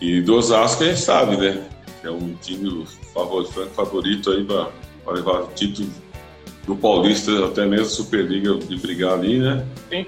E 0.00 0.20
do 0.20 0.36
Osasco 0.36 0.82
a 0.82 0.86
gente 0.86 1.00
sabe, 1.00 1.36
né? 1.36 1.62
É 2.04 2.10
um 2.10 2.34
time 2.34 2.86
favorito, 3.12 3.52
franco 3.52 3.74
favorito 3.74 4.30
aí 4.30 4.44
pra 4.44 4.68
levar 5.08 5.42
o 5.42 5.46
título 5.48 5.88
do 6.66 6.76
Paulista, 6.76 7.46
até 7.46 7.66
mesmo 7.66 7.86
Superliga 7.86 8.54
de 8.54 8.76
brigar 8.76 9.14
ali, 9.14 9.38
né? 9.38 9.66
Sim. 9.88 10.06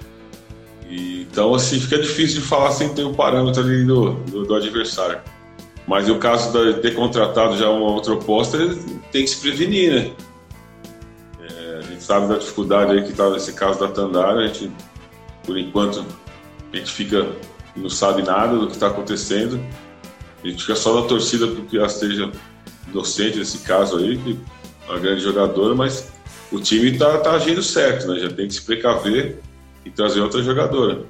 E, 0.89 1.23
então, 1.23 1.55
assim, 1.55 1.81
fica 1.81 1.99
difícil 1.99 2.41
de 2.41 2.47
falar 2.47 2.71
sem 2.73 2.95
ter 2.95 3.05
o 3.05 3.15
parâmetro 3.15 3.63
ali 3.63 3.85
do, 3.85 4.13
do, 4.13 4.45
do 4.45 4.55
adversário. 4.55 5.21
Mas 5.87 6.09
o 6.09 6.19
caso 6.19 6.53
de 6.53 6.81
ter 6.81 6.95
contratado 6.95 7.57
já 7.57 7.69
uma 7.69 7.91
outra 7.91 8.13
oposta, 8.13 8.59
tem 9.11 9.25
que 9.25 9.29
se 9.29 9.41
prevenir, 9.41 9.93
né? 9.93 10.13
É, 11.41 11.79
a 11.79 11.83
gente 11.83 12.03
sabe 12.03 12.29
da 12.29 12.39
dificuldade 12.39 12.93
aí 12.93 13.03
que 13.03 13.11
está 13.11 13.29
nesse 13.31 13.53
caso 13.55 13.81
da 13.81 13.89
Tandara. 13.89 14.41
A 14.41 14.47
gente, 14.47 14.71
por 15.45 15.59
enquanto, 15.59 16.05
a 16.73 16.77
gente 16.77 16.91
fica 16.91 17.27
não 17.77 17.89
sabe 17.89 18.23
nada 18.23 18.57
do 18.57 18.67
que 18.67 18.75
está 18.75 18.89
acontecendo. 18.89 19.61
A 20.43 20.47
gente 20.47 20.63
fica 20.63 20.77
só 20.77 21.01
na 21.01 21.07
torcida 21.07 21.47
porque 21.47 21.77
ela 21.77 21.87
esteja 21.87 22.31
inocente 22.89 23.39
nesse 23.39 23.59
caso 23.59 23.99
aí, 23.99 24.17
que 24.19 24.39
é 24.87 24.91
uma 24.91 24.99
grande 24.99 25.23
jogadora, 25.23 25.75
mas 25.75 26.13
o 26.51 26.61
time 26.61 26.93
está 26.93 27.19
tá 27.19 27.33
agindo 27.33 27.63
certo, 27.63 28.07
né? 28.07 28.21
Já 28.21 28.29
tem 28.29 28.47
que 28.47 28.55
se 28.55 28.63
precaver 28.63 29.39
e 29.85 29.91
trazer 29.91 30.21
outra 30.21 30.43
jogadora. 30.43 31.03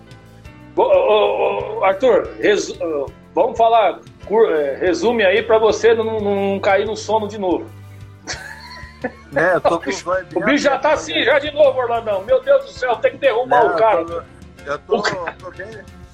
Ô, 0.77 0.83
ô, 0.83 1.79
ô, 1.79 1.85
Arthur, 1.85 2.31
resu... 2.39 2.75
vamos 3.35 3.59
falar, 3.59 4.01
é, 4.51 4.77
resume 4.81 5.25
aí 5.25 5.43
para 5.43 5.59
você 5.59 5.95
não, 5.95 6.21
não, 6.21 6.61
cair 6.61 6.87
no 6.87 6.97
sono 6.97 7.29
de 7.29 7.39
novo. 7.39 7.67
É, 9.35 9.57
eu 9.57 9.61
tô 9.61 9.81
com 9.81 9.91
O 10.39 10.45
bicho 10.45 10.65
já 10.65 10.79
tá 10.79 10.93
assim, 10.93 11.23
já 11.25 11.39
de 11.39 11.51
novo, 11.51 11.79
Orlandão. 11.79 12.25
Meu 12.25 12.41
Deus 12.41 12.65
do 12.65 12.71
céu, 12.71 12.97
tem 12.97 13.13
que 13.13 13.19
derrubar 13.19 13.67
o 13.67 13.77
cara. 13.77 14.01
Eu 14.01 14.07
tô, 14.07 14.23
eu 14.65 14.79
tô, 14.79 14.97
eu 14.97 15.35
tô 15.39 15.51
bem, 15.51 15.69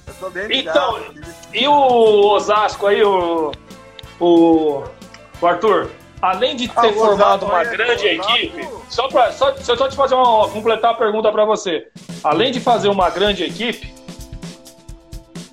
eu 0.07 0.13
tô 0.19 0.29
bem 0.31 0.47
ligado. 0.47 1.05
Então, 1.11 1.23
e 1.53 1.67
o 1.67 2.33
Osasco 2.33 2.87
aí, 2.87 3.03
o, 3.03 3.51
o, 4.19 4.83
o 5.41 5.47
Arthur? 5.47 5.89
Além 6.21 6.55
de 6.55 6.67
ter 6.67 6.89
ah, 6.89 6.93
formado 6.93 7.45
uma 7.45 7.61
é, 7.61 7.65
grande 7.65 8.05
equipe, 8.05 8.67
só 8.89 9.07
para 9.07 9.31
só, 9.31 9.55
só 9.55 9.87
te 9.87 9.95
fazer 9.95 10.15
uma 10.15 10.49
completar 10.49 10.91
a 10.91 10.93
pergunta 10.93 11.31
para 11.31 11.45
você. 11.45 11.87
Além 12.23 12.51
de 12.51 12.59
fazer 12.59 12.89
uma 12.89 13.09
grande 13.09 13.45
equipe, 13.45 13.93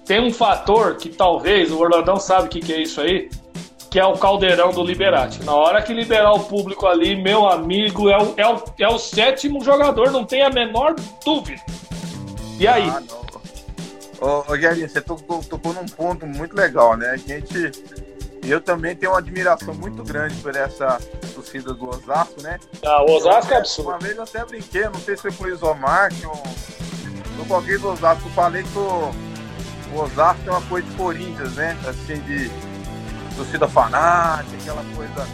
tem 0.05 0.21
um 0.21 0.33
fator 0.33 0.97
que 0.97 1.09
talvez 1.09 1.71
o 1.71 1.79
Orlandão 1.79 2.17
sabe 2.17 2.47
o 2.47 2.49
que, 2.49 2.61
que 2.61 2.73
é 2.73 2.83
isso 2.83 3.01
aí, 3.01 3.31
que 3.91 4.01
é 4.01 4.05
o 4.05 4.15
caldeirão 4.15 4.73
do 4.73 4.83
Liberati. 4.83 5.45
Na 5.45 5.55
hora 5.55 5.81
que 5.83 5.93
liberar 5.93 6.33
o 6.33 6.41
público 6.41 6.87
ali, 6.87 7.15
meu 7.15 7.49
amigo, 7.49 8.09
é 8.09 8.19
o, 8.19 8.35
é 8.37 8.49
o, 8.49 8.63
é 8.81 8.89
o 8.89 8.99
sétimo 8.99 9.63
jogador, 9.63 10.11
não 10.11 10.25
tem 10.25 10.43
a 10.43 10.51
menor 10.51 10.97
dúvida. 11.25 11.63
E 12.59 12.67
aí? 12.67 12.89
Ah, 12.89 13.03
Ô, 14.19 14.57
Gerinho, 14.57 14.89
você 14.89 15.01
tocou, 15.01 15.45
tocou 15.45 15.75
num 15.75 15.85
ponto 15.87 16.27
muito 16.27 16.57
legal, 16.57 16.97
né? 16.97 17.11
A 17.11 17.17
gente 17.17 17.71
eu 18.51 18.61
também 18.61 18.95
tenho 18.95 19.13
uma 19.13 19.19
admiração 19.19 19.75
muito 19.75 20.03
grande 20.03 20.37
por 20.37 20.55
essa 20.55 21.01
torcida 21.35 21.73
do 21.75 21.89
Osasco, 21.89 22.43
né? 22.43 22.59
Ah, 22.85 23.03
o 23.03 23.17
Osasco 23.17 23.53
é 23.53 23.57
absurdo. 23.57 23.91
Uma 23.91 23.99
vez 23.99 24.17
eu 24.17 24.23
até 24.23 24.45
brinquei, 24.45 24.85
não 24.85 25.01
sei 25.01 25.17
se 25.17 25.23
foi 25.23 25.33
com 25.33 25.45
o 25.45 25.49
Isomar, 25.49 26.13
que 26.13 26.25
eu, 26.25 26.33
qualquer 27.49 27.79
do 27.79 27.91
Osasco, 27.91 28.29
eu 28.29 28.33
falei 28.33 28.63
que 28.63 28.79
o, 28.79 29.13
o 29.95 30.01
Osasco 30.01 30.43
é 30.47 30.51
uma 30.51 30.63
coisa 30.63 30.87
de 30.87 30.95
Corinthians, 30.97 31.55
né? 31.55 31.77
Assim, 31.87 32.21
de 32.21 32.51
torcida 33.37 33.69
fanática, 33.69 34.57
aquela 34.61 34.85
coisa. 34.95 35.25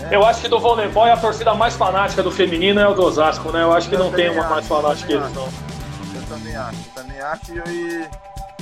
Né? 0.00 0.08
Eu 0.10 0.24
acho 0.24 0.40
que 0.40 0.48
do 0.48 0.60
voleibol 0.60 1.06
é 1.06 1.12
a 1.12 1.16
torcida 1.16 1.54
mais 1.54 1.74
fanática 1.74 2.22
do 2.22 2.30
feminino 2.30 2.80
é 2.80 2.88
o 2.88 2.94
do 2.94 3.02
Osasco, 3.02 3.50
né? 3.50 3.62
Eu 3.62 3.72
acho 3.72 3.88
que 3.88 3.94
eu 3.94 3.98
não 3.98 4.12
tem 4.12 4.30
uma 4.30 4.42
acho, 4.42 4.50
mais 4.50 4.66
fanática 4.68 5.06
que 5.06 5.12
eles, 5.12 5.32
não. 5.32 5.48
Eu 6.14 6.22
também 6.28 6.56
acho, 6.56 6.78
eu 6.78 7.02
também 7.02 7.20
acho 7.20 7.52
e 7.68 8.08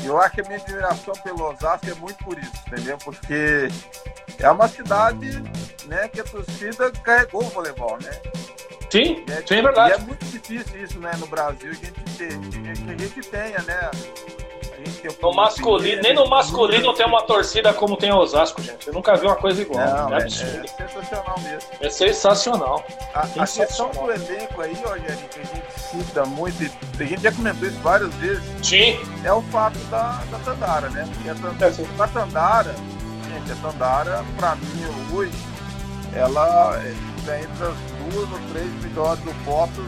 eu 0.05 0.21
acho 0.21 0.35
que 0.35 0.41
a 0.41 0.45
minha 0.45 0.59
admiração 0.59 1.15
pelo 1.23 1.51
Osasco 1.51 1.91
é 1.91 1.95
muito 1.95 2.23
por 2.25 2.39
isso, 2.39 2.53
entendeu? 2.67 2.99
Porque 2.99 3.69
é 4.39 4.51
uma 4.51 4.69
cidade 4.69 5.43
né, 5.87 6.09
que 6.09 6.21
a 6.21 6.25
torcida 6.25 6.91
carregou 7.03 7.43
o 7.43 7.49
voleibol, 7.49 7.99
né? 8.03 8.11
Sim, 8.91 9.25
é, 9.29 9.43
sim, 9.47 9.57
é 9.57 9.63
verdade. 9.63 9.91
E 9.91 9.95
é 9.95 9.99
muito 9.99 10.25
difícil 10.27 10.83
isso, 10.83 10.99
né, 11.01 11.11
no 11.19 11.27
Brasil, 11.27 11.71
a 11.71 11.75
gente 11.75 12.01
ter, 12.17 12.39
que 12.39 12.91
a 12.91 12.97
gente 12.97 13.31
tenha, 13.31 13.63
né? 13.63 13.91
No 15.21 15.33
masculino, 15.35 16.03
nem 16.03 16.15
no 16.15 16.29
masculino 16.29 16.93
tem 16.95 17.07
uma 17.07 17.23
torcida 17.23 17.73
como 17.73 17.97
tem 17.97 18.13
Osasco, 18.13 18.63
gente. 18.63 18.87
Eu 18.87 18.95
nunca 18.95 19.17
vi 19.17 19.27
uma 19.27 19.37
coisa 19.37 19.63
igual. 19.63 19.85
Não, 19.85 20.17
é, 20.17 20.23
é. 20.23 20.25
É, 20.25 20.29
sensacional 20.29 21.41
mesmo. 21.41 21.71
É 21.81 21.91
sensacional. 21.91 22.85
A, 23.15 23.27
sensacional. 23.27 23.43
a 23.43 23.47
questão 23.47 23.91
do 23.91 24.13
elenco 24.13 24.61
aí, 24.61 24.75
Rogério, 24.75 25.29
que 25.29 25.41
a 25.41 25.45
gente 25.45 25.81
cita 25.81 26.25
muito, 26.25 26.63
a 26.99 27.05
gente 27.05 27.23
já 27.23 27.33
comentou 27.33 27.69
isso 27.69 27.79
várias 27.81 28.15
vezes. 28.15 28.45
Sim. 28.63 28.99
É 29.25 29.33
o 29.33 29.43
fato 29.43 29.79
da, 29.91 30.23
da 30.31 30.39
Tandara, 30.39 30.89
né? 30.91 31.09
Porque 31.15 31.29
a 31.29 31.35
Tandara, 31.35 31.75
é, 31.75 32.03
a 32.03 32.09
Tandara, 32.09 32.75
gente, 33.29 33.53
a 33.53 33.57
Tandara, 33.57 34.25
pra 34.37 34.55
mim, 34.57 35.15
hoje, 35.15 35.33
ela 36.15 36.81
está 37.19 37.39
entre 37.39 37.65
as 37.65 38.15
duas 38.15 38.33
ou 38.33 38.39
três 38.53 38.73
melhores 38.83 39.23
do 39.23 39.35
Foto. 39.45 39.85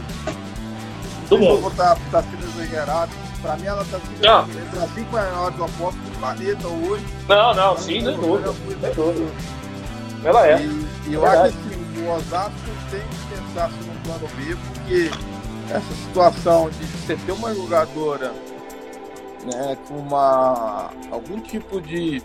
Do 1.28 1.38
mundo. 1.38 1.60
Botar, 1.62 1.96
tá 2.10 2.22
sendo 2.22 2.44
exagerado 2.44 3.27
Pra 3.42 3.56
mim, 3.56 3.66
ela 3.66 3.84
tá 3.84 3.98
entre 3.98 4.78
as 4.78 4.94
cinco 4.94 5.12
maiores 5.12 5.56
do 5.56 5.64
aposto 5.64 5.98
do 5.98 6.18
planeta 6.18 6.66
hoje. 6.68 7.04
Não, 7.28 7.54
não, 7.54 7.76
sim, 7.76 8.04
sem 8.04 8.16
dúvida. 8.16 8.52
Sem 8.52 8.94
dúvida. 8.94 9.32
Ela 10.24 10.48
é. 10.48 10.60
E, 10.60 11.10
e 11.10 11.14
eu 11.14 11.24
acho 11.24 11.56
que 11.56 11.74
assim, 11.74 12.04
o 12.04 12.10
Osasco 12.10 12.52
tem 12.90 13.00
que 13.00 13.36
pensar 13.36 13.66
assim, 13.66 13.76
num 13.86 14.00
plano 14.02 14.28
B, 14.36 14.56
porque 14.74 15.10
essa 15.72 15.94
situação 16.06 16.70
de 16.70 16.84
você 16.86 17.16
ter 17.16 17.32
uma 17.32 17.54
jogadora 17.54 18.32
né, 19.44 19.78
com 19.86 19.94
uma, 19.94 20.90
algum 21.10 21.40
tipo 21.40 21.80
de 21.80 22.22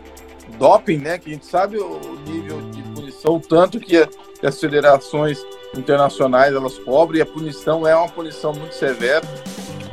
doping, 0.58 0.98
né, 0.98 1.18
que 1.18 1.30
a 1.30 1.34
gente 1.34 1.46
sabe 1.46 1.78
o 1.78 2.18
nível 2.26 2.62
de 2.72 2.82
punição, 2.82 3.40
tanto 3.40 3.80
que 3.80 3.98
as 4.44 4.60
federações 4.60 5.46
internacionais 5.76 6.54
elas 6.54 6.78
cobrem, 6.80 7.20
e 7.20 7.22
a 7.22 7.26
punição 7.26 7.88
é 7.88 7.96
uma 7.96 8.10
punição 8.10 8.54
muito 8.54 8.74
severa 8.74 9.26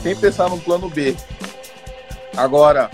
sem 0.03 0.17
pensar 0.17 0.49
no 0.49 0.59
plano 0.59 0.89
B. 0.89 1.17
Agora, 2.37 2.91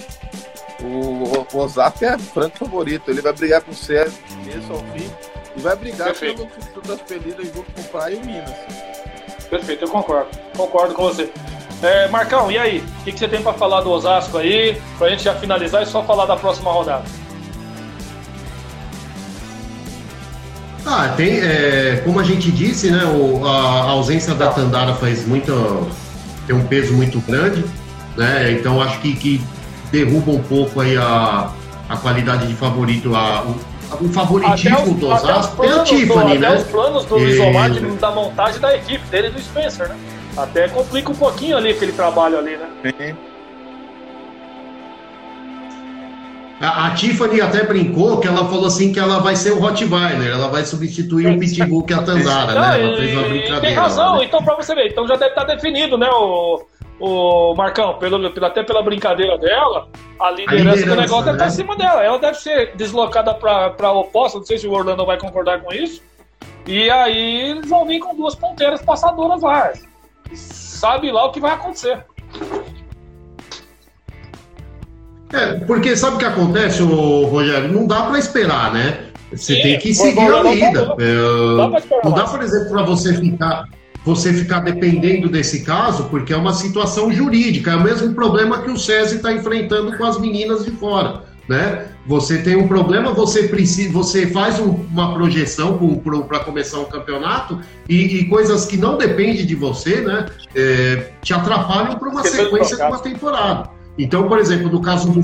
o, 0.81 1.57
o 1.57 1.59
Osasco 1.59 2.05
é 2.05 2.19
franco 2.19 2.59
favorito. 2.59 3.11
Ele 3.11 3.21
vai 3.21 3.33
brigar 3.33 3.63
com 3.63 3.71
o 3.71 3.75
César 3.75 4.13
começo 4.31 4.73
ao 4.73 4.79
fim 4.93 5.11
e 5.57 5.61
vai 5.61 5.77
brigar 5.77 6.09
Perfeito. 6.09 6.37
pelo 6.37 6.51
título 6.51 6.87
das 6.87 7.01
pelidas 7.03 7.47
junto 7.47 7.73
com 7.73 7.81
o 7.81 7.85
Praia 7.85 8.15
e 8.15 8.17
o 8.17 8.25
Minas. 8.25 8.51
Perfeito, 9.49 9.85
eu 9.85 9.89
concordo. 9.89 10.29
Concordo 10.57 10.95
com 10.95 11.05
você. 11.05 11.31
É, 11.83 12.09
Marcão, 12.09 12.51
e 12.51 12.59
aí? 12.59 12.85
O 13.01 13.05
que, 13.05 13.13
que 13.13 13.19
você 13.19 13.29
tem 13.29 13.43
para 13.43 13.53
falar 13.53 13.83
do 13.83 13.91
Osasco 13.91 14.39
aí? 14.39 14.81
Pra 14.99 15.11
gente 15.11 15.23
já 15.23 15.35
finalizar 15.35 15.83
e 15.83 15.87
só 15.87 16.03
falar 16.03 16.27
da 16.27 16.37
próxima 16.37 16.73
rodada. 16.73 17.05
Ah, 20.85 21.13
tem, 21.17 21.41
é, 21.41 22.01
como 22.05 22.21
a 22.21 22.23
gente 22.23 22.51
disse, 22.51 22.91
né, 22.91 23.05
o, 23.05 23.45
a, 23.45 23.51
a 23.51 23.91
ausência 23.91 24.35
da 24.35 24.53
Tandara 24.53 24.95
faz 24.95 25.27
muito 25.27 25.53
tem 26.47 26.55
um 26.55 26.67
peso 26.67 26.93
muito 26.95 27.21
grande, 27.21 27.65
né? 28.17 28.53
Então 28.53 28.81
acho 28.81 29.01
que, 29.01 29.15
que 29.15 29.41
derruba 29.91 30.33
um 30.33 30.43
pouco 30.43 30.81
aí 30.81 30.97
a, 30.97 31.51
a 31.89 31.97
qualidade 31.97 32.47
de 32.47 32.55
favorito, 32.55 33.15
a, 33.15 33.43
o, 33.43 34.05
o 34.05 34.09
favoritismo 34.09 34.95
do 34.95 35.09
Osasco 35.09 35.63
tem 35.63 35.71
a 35.71 35.83
Tiffany, 35.83 36.35
do, 36.35 36.41
né? 36.41 36.49
Até 36.49 36.57
os 36.57 36.65
planos 36.65 37.05
do 37.05 37.19
e... 37.19 37.31
Isomar 37.31 37.71
da 37.71 38.11
montagem 38.11 38.61
da 38.61 38.77
equipe 38.77 39.07
dele 39.09 39.31
do 39.31 39.41
Spencer, 39.41 39.89
né? 39.89 39.97
Até 40.37 40.69
complica 40.69 41.11
um 41.11 41.15
pouquinho 41.15 41.57
ali 41.57 41.71
aquele 41.71 41.93
trabalho 41.93 42.39
ali, 42.39 42.57
né? 42.57 42.69
Sim. 42.83 43.17
A, 46.61 46.87
a, 46.87 46.95
Tiffany 46.95 47.41
até 47.41 47.65
brincou 47.65 48.19
que 48.19 48.27
ela 48.27 48.49
falou 48.49 48.67
assim 48.67 48.93
que 48.93 48.99
ela 48.99 49.19
vai 49.19 49.37
ser 49.37 49.53
o 49.53 49.59
Rottweiler, 49.59 50.33
ela 50.33 50.49
vai 50.49 50.65
substituir 50.65 51.27
o 51.27 51.39
Pitbull 51.39 51.85
que 51.85 51.93
é 51.93 51.97
a 51.97 52.03
Tandara, 52.03 52.59
né? 52.59 52.83
Ela 52.83 52.97
fez 52.97 53.13
uma 53.13 53.29
brincadeira. 53.29 53.61
Tem 53.61 53.75
razão, 53.75 54.19
né? 54.19 54.25
então 54.25 54.43
pra 54.43 54.57
você 54.57 54.75
ver, 54.75 54.89
então 54.89 55.07
já 55.07 55.17
deve 55.17 55.33
estar 55.33 55.45
tá 55.45 55.55
definido, 55.55 55.99
né, 55.99 56.09
o, 56.11 56.65
o 56.99 57.55
Marcão, 57.55 57.99
pelo, 57.99 58.27
até 58.45 58.63
pela 58.63 58.83
brincadeira 58.83 59.37
dela, 59.37 59.89
a 60.19 60.31
liderança, 60.31 60.55
a 60.55 60.55
liderança 60.55 60.87
do 60.87 60.97
negócio 60.97 61.27
né? 61.27 61.33
deve 61.33 61.37
estar 61.37 61.45
tá 61.45 61.51
acima 61.51 61.77
dela. 61.77 62.03
Ela 62.03 62.19
deve 62.19 62.39
ser 62.39 62.75
deslocada 62.75 63.35
para 63.35 63.93
oposta, 63.93 64.39
não 64.39 64.47
sei 64.47 64.59
se 64.59 64.67
o 64.67 64.73
Orlando 64.73 65.05
vai 65.05 65.19
concordar 65.19 65.61
com 65.61 65.73
isso. 65.73 66.03
E 66.67 66.91
aí 66.91 67.51
eles 67.51 67.69
vão 67.69 67.85
vir 67.85 68.01
com 68.01 68.15
duas 68.15 68.35
ponteiras 68.35 68.83
passadoras 68.83 69.43
lá. 69.43 69.73
Sabe 70.35 71.13
lá 71.13 71.27
o 71.27 71.31
que 71.31 71.41
vai 71.41 71.53
acontecer. 71.53 72.05
É, 75.37 75.61
porque 75.67 75.95
sabe 75.95 76.17
o 76.17 76.19
que 76.19 76.25
acontece, 76.25 76.83
Rogério? 76.83 77.71
Não 77.71 77.87
dá 77.87 78.05
para 78.05 78.19
esperar, 78.19 78.73
né? 78.73 79.01
Você 79.31 79.55
Sim, 79.57 79.63
tem 79.63 79.79
que 79.79 79.95
seguir 79.95 80.33
a 80.33 80.43
lida. 80.43 80.95
É, 80.99 82.05
não 82.05 82.13
dá, 82.13 82.25
por 82.25 82.43
exemplo, 82.43 82.71
para 82.71 82.83
você 82.83 83.15
ficar 83.15 83.69
você 84.05 84.33
ficar 84.33 84.61
dependendo 84.61 85.29
desse 85.29 85.65
caso, 85.65 86.05
porque 86.05 86.33
é 86.33 86.37
uma 86.37 86.55
situação 86.55 87.13
jurídica, 87.13 87.73
é 87.73 87.77
o 87.77 87.83
mesmo 87.83 88.15
problema 88.15 88.63
que 88.63 88.71
o 88.71 88.79
SESI 88.79 89.17
está 89.17 89.33
enfrentando 89.33 89.97
com 89.97 90.05
as 90.05 90.17
meninas 90.17 90.65
de 90.65 90.71
fora. 90.71 91.25
Né? 91.49 91.87
Você 92.07 92.39
tem 92.39 92.57
um 92.57 92.69
problema, 92.69 93.13
você 93.13 93.49
precisa, 93.49 93.93
você 93.93 94.29
faz 94.29 94.61
um, 94.61 94.87
uma 94.93 95.13
projeção 95.13 95.77
para 96.29 96.39
começar 96.41 96.79
um 96.79 96.85
campeonato 96.85 97.61
e, 97.89 98.19
e, 98.19 98.29
coisas 98.29 98.65
que 98.65 98.77
não 98.77 98.97
dependem 98.97 99.45
de 99.45 99.55
você, 99.57 100.01
né? 100.01 100.27
É, 100.55 101.11
te 101.23 101.35
atrapalham 101.35 101.97
para 101.97 102.09
uma 102.09 102.25
sequência 102.25 102.77
de 102.77 102.83
uma 102.83 102.99
temporada. 102.99 103.76
Então, 103.99 104.29
por 104.29 104.39
exemplo, 104.39 104.71
no 104.71 104.81
caso 104.81 105.11
do, 105.11 105.21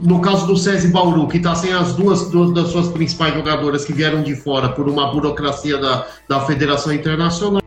no 0.00 0.20
caso 0.20 0.46
do 0.46 0.88
Bauru, 0.90 1.28
que 1.28 1.36
está 1.36 1.54
sem 1.54 1.72
as 1.72 1.94
duas, 1.94 2.28
duas, 2.28 2.52
das 2.52 2.68
suas 2.68 2.88
principais 2.88 3.34
jogadoras 3.34 3.84
que 3.84 3.92
vieram 3.92 4.22
de 4.22 4.34
fora 4.34 4.68
por 4.70 4.88
uma 4.88 5.12
burocracia 5.12 5.78
da, 5.78 6.06
da 6.28 6.40
Federação 6.40 6.92
Internacional, 6.92 7.62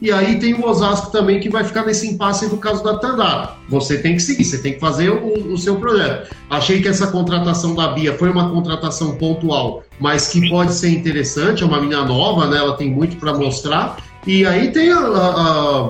e 0.00 0.10
aí 0.10 0.38
tem 0.38 0.54
o 0.54 0.66
Osasco 0.66 1.10
também 1.10 1.40
que 1.40 1.48
vai 1.48 1.64
ficar 1.64 1.84
nesse 1.84 2.08
impasse 2.08 2.46
no 2.46 2.58
caso 2.58 2.82
da 2.82 2.98
Tandara. 2.98 3.54
Você 3.68 3.98
tem 3.98 4.14
que 4.14 4.22
seguir, 4.22 4.44
você 4.44 4.58
tem 4.58 4.74
que 4.74 4.80
fazer 4.80 5.10
o, 5.10 5.52
o 5.52 5.58
seu 5.58 5.76
projeto. 5.76 6.34
Achei 6.50 6.80
que 6.80 6.88
essa 6.88 7.06
contratação 7.06 7.74
da 7.74 7.88
Bia 7.88 8.14
foi 8.14 8.30
uma 8.30 8.50
contratação 8.50 9.16
pontual, 9.16 9.82
mas 10.00 10.28
que 10.28 10.48
pode 10.48 10.74
ser 10.74 10.90
interessante, 10.90 11.62
é 11.62 11.66
uma 11.66 11.80
menina 11.80 12.04
nova, 12.04 12.46
né? 12.46 12.58
ela 12.58 12.76
tem 12.76 12.90
muito 12.90 13.16
para 13.16 13.34
mostrar, 13.34 13.96
E 14.26 14.46
aí 14.46 14.72
tem 14.72 14.90
a, 14.90 14.98
a, 14.98 15.88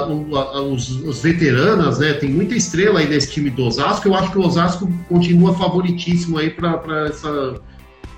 os, 0.00 0.90
os, 0.90 1.22
veteranas, 1.22 1.98
né? 1.98 2.14
Tem 2.14 2.28
muita 2.28 2.54
estrela 2.54 3.00
aí 3.00 3.08
nesse 3.08 3.30
time 3.30 3.50
do 3.50 3.66
Osasco. 3.66 4.08
Eu 4.08 4.14
acho 4.14 4.30
que 4.30 4.38
o 4.38 4.42
Osasco 4.42 4.88
continua 5.08 5.54
favoritíssimo 5.54 6.38
aí 6.38 6.50
para 6.50 7.06
essa. 7.08 7.60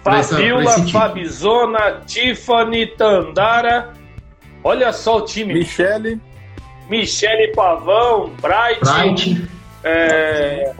Fabiola, 0.03 0.71
Fabizona, 0.89 2.03
Tiffany, 2.07 2.87
Tandara. 2.89 3.93
Olha 4.63 4.93
só 4.93 5.19
o 5.19 5.21
time. 5.23 5.55
Michele. 5.55 6.21
Michele 6.89 7.49
Pavão, 7.55 8.31
Bright. 8.41 8.81
Bright. 8.81 9.49
É... 9.83 10.73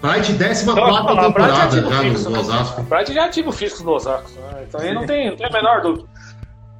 Bright, 0.00 0.32
14 0.34 0.64
temporada 0.64 1.30
Bright 1.30 1.76
já 1.76 1.80
no, 1.82 1.90
físico, 1.90 2.30
no 2.30 2.40
Osasco. 2.40 2.82
Bright 2.82 3.12
já 3.12 3.24
ativa 3.26 3.48
o 3.50 3.52
físico 3.52 3.82
do 3.82 3.90
Osasco. 3.90 4.30
Né? 4.40 4.64
Então 4.66 4.80
aí 4.80 4.94
não 4.94 5.04
tem, 5.04 5.30
não 5.30 5.36
tem 5.36 5.46
a 5.46 5.50
menor 5.50 5.82
dúvida. 5.82 6.08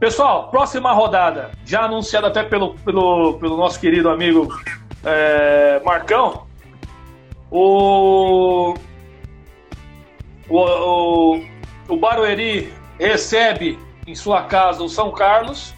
Pessoal, 0.00 0.48
próxima 0.48 0.92
rodada, 0.94 1.50
já 1.62 1.82
anunciada 1.82 2.28
até 2.28 2.42
pelo, 2.42 2.74
pelo, 2.76 3.34
pelo 3.34 3.54
nosso 3.54 3.78
querido 3.78 4.08
amigo 4.08 4.48
é, 5.04 5.78
Marcão. 5.84 6.46
O, 7.50 8.74
o, 10.48 10.58
o, 10.58 11.44
o 11.86 11.96
Barueri 11.98 12.72
recebe 12.98 13.78
em 14.06 14.14
sua 14.14 14.44
casa 14.44 14.82
o 14.82 14.88
São 14.88 15.12
Carlos. 15.12 15.74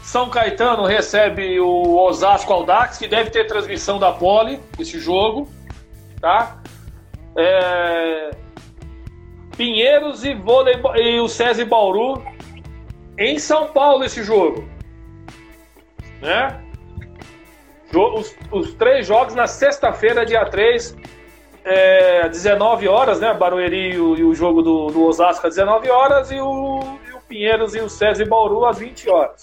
São 0.00 0.30
Caetano 0.30 0.84
recebe 0.84 1.58
o 1.58 1.96
Osasco 1.96 2.52
Aldax, 2.52 2.98
que 2.98 3.08
deve 3.08 3.30
ter 3.30 3.48
transmissão 3.48 3.98
da 3.98 4.12
Poli, 4.12 4.60
esse 4.78 5.00
jogo. 5.00 5.48
Tá? 6.20 6.62
É... 7.36 8.30
Pinheiros 9.56 10.24
e, 10.24 10.34
vôlei, 10.34 10.76
e 10.96 11.18
o 11.18 11.26
César 11.26 11.64
Bauru 11.64 12.33
em 13.18 13.38
São 13.38 13.68
Paulo 13.68 14.04
esse 14.04 14.22
jogo. 14.22 14.68
Né? 16.20 16.60
Os, 17.94 18.36
os 18.50 18.74
três 18.74 19.06
jogos 19.06 19.34
na 19.34 19.46
sexta-feira, 19.46 20.26
dia 20.26 20.44
3, 20.46 20.96
é, 21.64 22.28
19 22.28 22.88
horas, 22.88 23.20
né? 23.20 23.32
Barueri 23.32 23.94
e 23.94 24.00
o, 24.00 24.16
e 24.16 24.24
o 24.24 24.34
jogo 24.34 24.62
do, 24.62 24.88
do 24.88 25.04
Osasco 25.04 25.46
às 25.46 25.54
19 25.54 25.88
horas 25.90 26.30
e 26.30 26.40
o, 26.40 26.80
e 27.08 27.12
o 27.14 27.20
Pinheiros 27.28 27.74
e 27.74 27.80
o 27.80 27.88
César 27.88 28.26
Bauru 28.26 28.66
às 28.66 28.78
20 28.78 29.08
horas. 29.08 29.40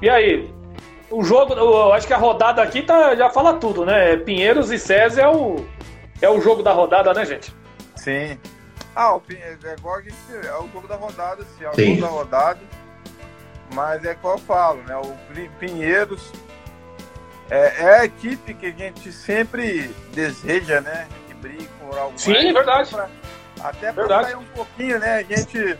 E 0.00 0.08
aí? 0.08 0.52
O 1.10 1.22
jogo, 1.22 1.52
eu 1.54 1.92
acho 1.92 2.06
que 2.06 2.14
a 2.14 2.16
rodada 2.16 2.62
aqui 2.62 2.82
tá, 2.82 3.14
já 3.14 3.30
fala 3.30 3.54
tudo, 3.54 3.84
né? 3.84 4.16
Pinheiros 4.16 4.72
e 4.72 4.78
César 4.78 5.22
é 5.22 5.28
o, 5.28 5.56
é 6.20 6.28
o 6.28 6.40
jogo 6.40 6.62
da 6.62 6.72
rodada, 6.72 7.12
né, 7.12 7.24
gente? 7.24 7.54
Sim. 7.94 8.38
Ah, 8.94 9.14
o 9.14 9.20
Pinheiros, 9.20 9.64
é 9.64 9.74
igual 9.74 9.96
a 9.96 10.02
gente, 10.02 10.16
é 10.30 10.54
o 10.56 10.68
jogo 10.72 10.86
da 10.86 10.96
rodada, 10.96 11.44
sim, 11.58 11.64
é 11.64 11.70
o 11.70 11.74
sim. 11.74 11.96
jogo 11.96 12.00
da 12.00 12.08
rodada. 12.08 12.60
Mas 13.74 14.04
é 14.04 14.14
qual 14.14 14.34
eu 14.34 14.38
falo, 14.38 14.82
né? 14.82 14.96
O 14.96 15.16
Pinheiros 15.58 16.30
é, 17.50 17.82
é, 17.82 18.00
a 18.00 18.04
equipe 18.04 18.54
que 18.54 18.66
a 18.66 18.70
gente 18.70 19.12
sempre 19.12 19.88
deseja, 20.12 20.80
né? 20.80 21.06
Que 21.26 21.34
brigue 21.34 21.68
por 21.78 21.98
algo 21.98 22.18
Sim, 22.18 22.32
mais. 22.32 22.54
verdade. 22.54 22.90
Pra, 22.90 23.08
até 23.62 23.92
para 23.92 24.22
sair 24.24 24.36
um 24.36 24.44
pouquinho, 24.44 24.98
né? 24.98 25.16
A 25.16 25.22
gente, 25.22 25.78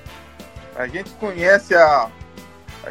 a 0.77 0.86
gente 0.86 1.11
conhece 1.12 1.74
a. 1.74 2.11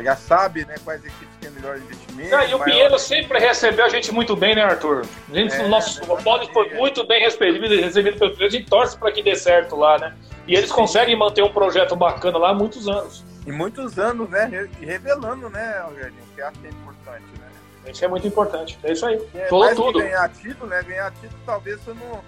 Já 0.02 0.16
sabe 0.16 0.66
né, 0.66 0.76
quais 0.84 1.06
equipes 1.06 1.36
têm 1.40 1.52
melhor 1.52 1.78
investimento. 1.78 2.03
Ah, 2.31 2.45
e 2.45 2.53
o. 2.53 2.60
Pinheiro 2.60 2.98
sempre 2.99 3.40
recebeu 3.40 3.85
a 3.85 3.90
gente 3.90 4.11
muito 4.11 4.35
bem, 4.35 4.56
né, 4.56 4.61
Arthur? 4.61 5.06
A 5.31 5.35
gente, 5.35 5.56
é, 5.56 5.64
o 5.64 5.68
nosso 5.68 6.02
pode 6.23 6.52
foi 6.53 6.73
muito 6.73 7.06
bem 7.06 7.22
recebido, 7.22 7.68
recebido 7.68 8.18
pelo 8.18 8.31
a 8.31 8.49
gente 8.49 8.69
torce 8.69 8.98
para 8.98 9.11
que 9.11 9.23
dê 9.23 9.35
certo 9.35 9.76
lá, 9.76 9.98
né? 9.98 10.15
E 10.48 10.56
eles 10.56 10.72
conseguem 10.72 11.15
manter 11.15 11.44
um 11.44 11.52
projeto 11.52 11.95
bacana 11.95 12.38
lá 12.38 12.49
há 12.49 12.53
muitos 12.53 12.88
anos. 12.88 13.23
E 13.45 13.52
muitos 13.52 13.98
anos, 13.98 14.30
né? 14.30 14.69
Revelando, 14.80 15.49
né, 15.49 15.81
Rogerinho? 15.85 16.23
Que 16.35 16.41
acho 16.41 16.60
que 16.60 16.68
é 16.68 16.69
importante, 16.69 17.26
né? 17.40 17.91
Isso 17.91 18.06
é 18.06 18.07
muito 18.07 18.27
importante. 18.27 18.80
É 18.84 18.91
isso 18.91 19.06
aí. 19.06 19.22
É, 19.35 19.48
Falou 19.48 19.76
tudo. 19.76 19.99
ganhar 19.99 20.30
título, 20.30 20.68
né? 20.68 20.81
Ganhar 20.84 21.11
título, 21.11 21.41
talvez 21.45 21.80
você 21.81 21.94
não. 21.94 22.22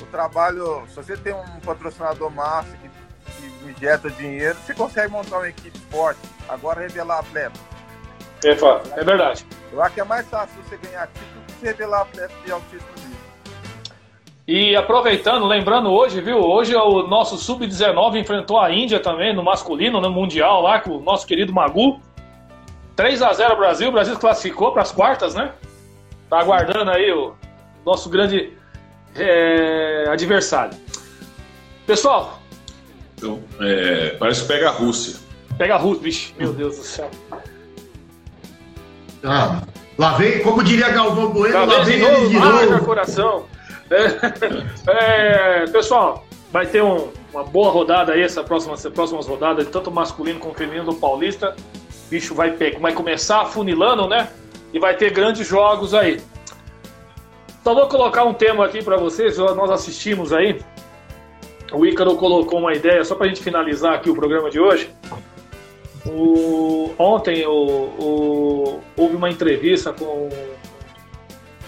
O 0.00 0.06
trabalho. 0.10 0.84
Se 0.88 0.96
você 0.96 1.16
tem 1.16 1.34
um 1.34 1.60
patrocinador 1.60 2.30
massa 2.30 2.76
que, 2.76 2.88
que 2.88 3.70
injeta 3.70 4.10
dinheiro, 4.10 4.56
você 4.64 4.74
consegue 4.74 5.10
montar 5.10 5.38
uma 5.38 5.48
equipe 5.48 5.78
forte. 5.90 6.20
Agora 6.48 6.80
revelar 6.80 7.20
atleta. 7.20 7.58
É, 8.44 9.00
é 9.00 9.04
verdade. 9.04 9.46
Eu 9.72 9.82
acho 9.82 9.94
que 9.94 10.00
é 10.00 10.04
mais 10.04 10.28
fácil 10.28 10.54
você 10.62 10.76
ganhar 10.76 11.06
título 11.08 11.44
que 11.46 11.52
você 11.54 11.66
revelar 11.66 12.02
atleta 12.02 12.34
de 12.44 12.52
altíssimo 12.52 12.92
nível. 12.96 13.14
E 14.46 14.76
aproveitando, 14.76 15.46
lembrando 15.46 15.90
hoje, 15.90 16.20
viu? 16.20 16.38
Hoje 16.38 16.74
o 16.76 17.06
nosso 17.06 17.38
Sub-19 17.38 18.16
enfrentou 18.16 18.60
a 18.60 18.70
Índia 18.70 19.00
também 19.00 19.34
no 19.34 19.42
masculino, 19.42 20.00
no 20.00 20.10
Mundial, 20.10 20.60
lá 20.60 20.80
com 20.80 20.98
o 20.98 21.00
nosso 21.00 21.26
querido 21.26 21.52
Magu. 21.52 22.00
3 22.94 23.22
a 23.22 23.32
0 23.32 23.56
Brasil, 23.56 23.88
o 23.88 23.92
Brasil 23.92 24.16
classificou 24.18 24.70
para 24.70 24.82
as 24.82 24.92
quartas, 24.92 25.34
né? 25.34 25.52
Tá 26.28 26.38
aguardando 26.38 26.90
aí 26.90 27.10
o 27.10 27.34
nosso 27.84 28.08
grande 28.08 28.52
é, 29.16 30.04
adversário. 30.08 30.78
Pessoal. 31.86 32.38
Então, 33.16 33.42
é, 33.60 34.10
parece 34.18 34.42
que 34.42 34.48
pega 34.48 34.68
a 34.68 34.72
Rússia. 34.72 35.16
Pega 35.56 35.74
a 35.74 35.78
Rússia, 35.78 36.02
vixe, 36.02 36.34
meu 36.38 36.52
Deus 36.52 36.76
do 36.76 36.84
céu. 36.84 37.10
Ah, 39.24 39.62
lá 39.98 40.12
vem, 40.12 40.42
como 40.42 40.62
diria 40.62 40.90
Galvão 40.90 41.30
Bueno, 41.30 41.54
lá, 41.54 41.64
lá 41.64 41.82
vem 41.82 41.98
de 41.98 42.04
ele 42.04 42.28
de 42.28 42.38
novo. 42.38 42.84
coração. 42.84 43.46
É, 43.90 45.62
é, 45.64 45.64
pessoal, 45.66 46.26
vai 46.52 46.66
ter 46.66 46.82
um, 46.82 47.08
uma 47.32 47.42
boa 47.44 47.70
rodada 47.70 48.12
aí, 48.12 48.22
essa 48.22 48.44
próxima, 48.44 48.74
essa 48.74 48.90
próximas 48.90 49.26
rodadas, 49.26 49.66
tanto 49.68 49.90
masculino 49.90 50.38
como 50.38 50.54
feminino 50.54 50.84
do 50.86 50.94
Paulista 50.94 51.54
bicho 52.14 52.34
vai, 52.34 52.52
pegar, 52.52 52.78
vai 52.78 52.92
começar 52.92 53.42
afunilando, 53.42 54.08
né? 54.08 54.28
E 54.72 54.78
vai 54.78 54.96
ter 54.96 55.10
grandes 55.10 55.46
jogos 55.46 55.94
aí. 55.94 56.20
Só 57.62 57.74
vou 57.74 57.88
colocar 57.88 58.24
um 58.24 58.34
tema 58.34 58.64
aqui 58.64 58.82
para 58.82 58.96
vocês, 58.96 59.38
nós 59.38 59.70
assistimos 59.70 60.32
aí. 60.32 60.60
O 61.72 61.84
Ícaro 61.86 62.14
colocou 62.16 62.60
uma 62.60 62.74
ideia, 62.74 63.04
só 63.04 63.14
para 63.14 63.26
a 63.26 63.28
gente 63.28 63.42
finalizar 63.42 63.94
aqui 63.94 64.10
o 64.10 64.14
programa 64.14 64.50
de 64.50 64.60
hoje. 64.60 64.94
O, 66.06 66.92
ontem 66.98 67.46
o, 67.46 67.52
o, 67.52 68.80
houve 68.96 69.16
uma 69.16 69.30
entrevista 69.30 69.92
com 69.92 70.28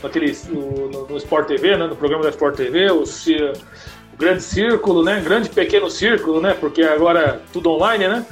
aquele, 0.02 0.36
no, 0.48 1.06
no 1.08 1.16
Sport 1.16 1.48
TV, 1.48 1.76
né, 1.76 1.86
no 1.86 1.96
programa 1.96 2.24
da 2.24 2.30
Sport 2.30 2.56
TV, 2.56 2.90
o, 2.90 3.02
o 3.02 4.16
Grande 4.18 4.42
Círculo, 4.42 5.02
né, 5.02 5.20
Grande 5.20 5.48
Pequeno 5.48 5.90
Círculo, 5.90 6.40
né, 6.40 6.54
porque 6.58 6.82
agora 6.82 7.20
é 7.20 7.40
tudo 7.52 7.70
online, 7.70 8.08
né? 8.08 8.26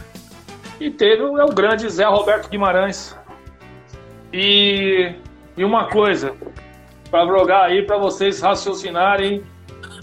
E 0.81 0.91
teve 0.91 1.23
é 1.23 1.45
o 1.45 1.49
grande 1.49 1.89
Zé 1.89 2.05
Roberto 2.05 2.49
Guimarães. 2.49 3.17
E, 4.33 5.15
e 5.57 5.65
uma 5.65 5.89
coisa, 5.89 6.35
para 7.11 7.27
jogar 7.27 7.65
aí 7.65 7.83
para 7.83 7.97
vocês 7.97 8.41
raciocinarem 8.41 9.43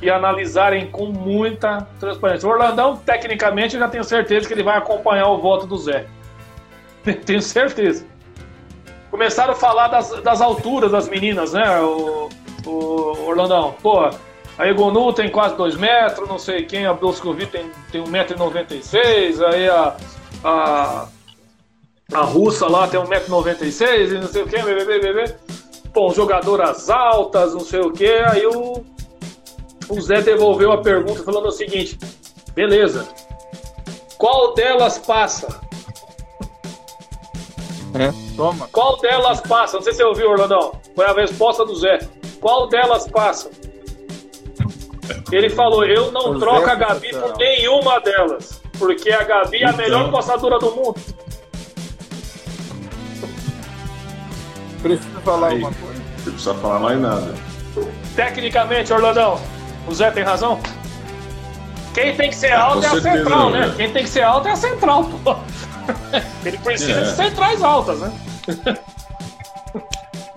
e 0.01 0.09
analisarem 0.09 0.89
com 0.89 1.07
muita 1.07 1.87
transparência. 1.99 2.47
O 2.47 2.51
Orlandão, 2.51 2.97
tecnicamente, 2.97 3.75
eu 3.75 3.79
já 3.79 3.87
tenho 3.87 4.03
certeza 4.03 4.47
que 4.47 4.53
ele 4.53 4.63
vai 4.63 4.77
acompanhar 4.77 5.27
o 5.29 5.37
voto 5.37 5.67
do 5.67 5.77
Zé. 5.77 6.07
tenho 7.25 7.41
certeza. 7.41 8.05
Começaram 9.11 9.53
a 9.53 9.55
falar 9.55 9.89
das, 9.89 10.09
das 10.21 10.41
alturas 10.41 10.91
das 10.91 11.07
meninas, 11.07 11.53
né, 11.53 11.79
o, 11.81 12.29
o 12.65 13.27
Orlandão? 13.27 13.75
Pô, 13.81 14.09
a 14.57 14.67
Egonu 14.67 15.11
tem 15.13 15.29
quase 15.29 15.55
2 15.55 15.75
metros, 15.75 16.27
não 16.27 16.39
sei 16.39 16.65
quem, 16.65 16.85
a 16.85 16.93
Broscovit 16.93 17.51
tem, 17.51 17.69
tem 17.91 18.03
1,96m, 18.03 19.43
aí 19.53 19.69
a, 19.69 19.97
a, 20.43 21.07
a 22.13 22.21
russa 22.21 22.67
lá 22.67 22.87
tem 22.87 22.99
1,96m 22.99 24.11
e 24.11 24.13
não 24.19 24.27
sei 24.27 24.43
o 24.43 24.47
que, 24.47 24.61
bebê, 24.61 24.99
bebê. 24.99 25.35
Bom, 25.93 26.13
jogadoras 26.13 26.89
altas, 26.89 27.53
não 27.53 27.61
sei 27.61 27.81
o 27.81 27.91
que, 27.91 28.07
aí 28.07 28.45
o, 28.45 28.85
o 29.91 30.01
Zé 30.01 30.21
devolveu 30.21 30.71
a 30.71 30.81
pergunta 30.81 31.23
falando 31.23 31.47
o 31.47 31.51
seguinte: 31.51 31.97
beleza, 32.53 33.07
qual 34.17 34.53
delas 34.53 34.97
passa? 34.97 35.61
É, 37.93 38.13
toma. 38.37 38.69
Qual 38.71 38.97
delas 39.01 39.41
passa? 39.41 39.75
Não 39.75 39.83
sei 39.83 39.91
se 39.91 39.97
você 39.97 40.05
ouviu, 40.05 40.29
Orlandão. 40.29 40.71
Foi 40.95 41.05
a 41.05 41.13
resposta 41.13 41.65
do 41.65 41.75
Zé. 41.75 41.99
Qual 42.39 42.69
delas 42.69 43.07
passa? 43.09 43.51
Ele 45.31 45.49
falou: 45.49 45.85
eu 45.85 46.11
não 46.11 46.31
o 46.31 46.39
troco 46.39 46.65
Zé 46.65 46.71
a 46.71 46.75
Gabi 46.75 47.09
por 47.09 47.37
nenhuma 47.37 47.99
delas. 47.99 48.61
Porque 48.79 49.11
a 49.11 49.23
Gabi 49.23 49.57
é 49.57 49.67
a 49.67 49.73
melhor 49.73 50.07
então. 50.07 50.11
passadora 50.11 50.57
do 50.57 50.71
mundo. 50.71 50.95
Precisa 54.81 55.19
falar 55.21 55.49
Aí, 55.49 55.59
uma 55.59 55.71
coisa. 55.73 55.99
Não 55.99 56.23
precisa 56.23 56.53
falar 56.55 56.79
mais 56.79 56.99
nada. 56.99 57.35
Tecnicamente, 58.15 58.91
Orlandão, 58.91 59.39
o 59.87 59.93
Zé 59.93 60.11
tem 60.11 60.23
razão? 60.23 60.59
Quem 61.93 62.15
tem 62.15 62.29
que 62.29 62.35
ser 62.35 62.53
alto 62.53 62.85
é 62.85 62.87
a 62.87 63.01
central, 63.01 63.49
né? 63.49 63.73
Quem 63.75 63.91
tem 63.91 64.03
que 64.03 64.09
ser 64.09 64.21
alto 64.21 64.47
é 64.47 64.51
a 64.51 64.55
central, 64.55 65.03
pô. 65.23 65.35
Ele 66.45 66.57
precisa 66.59 66.99
é. 66.99 67.03
de 67.03 67.11
centrais 67.11 67.61
altas, 67.61 67.99
né? 67.99 68.11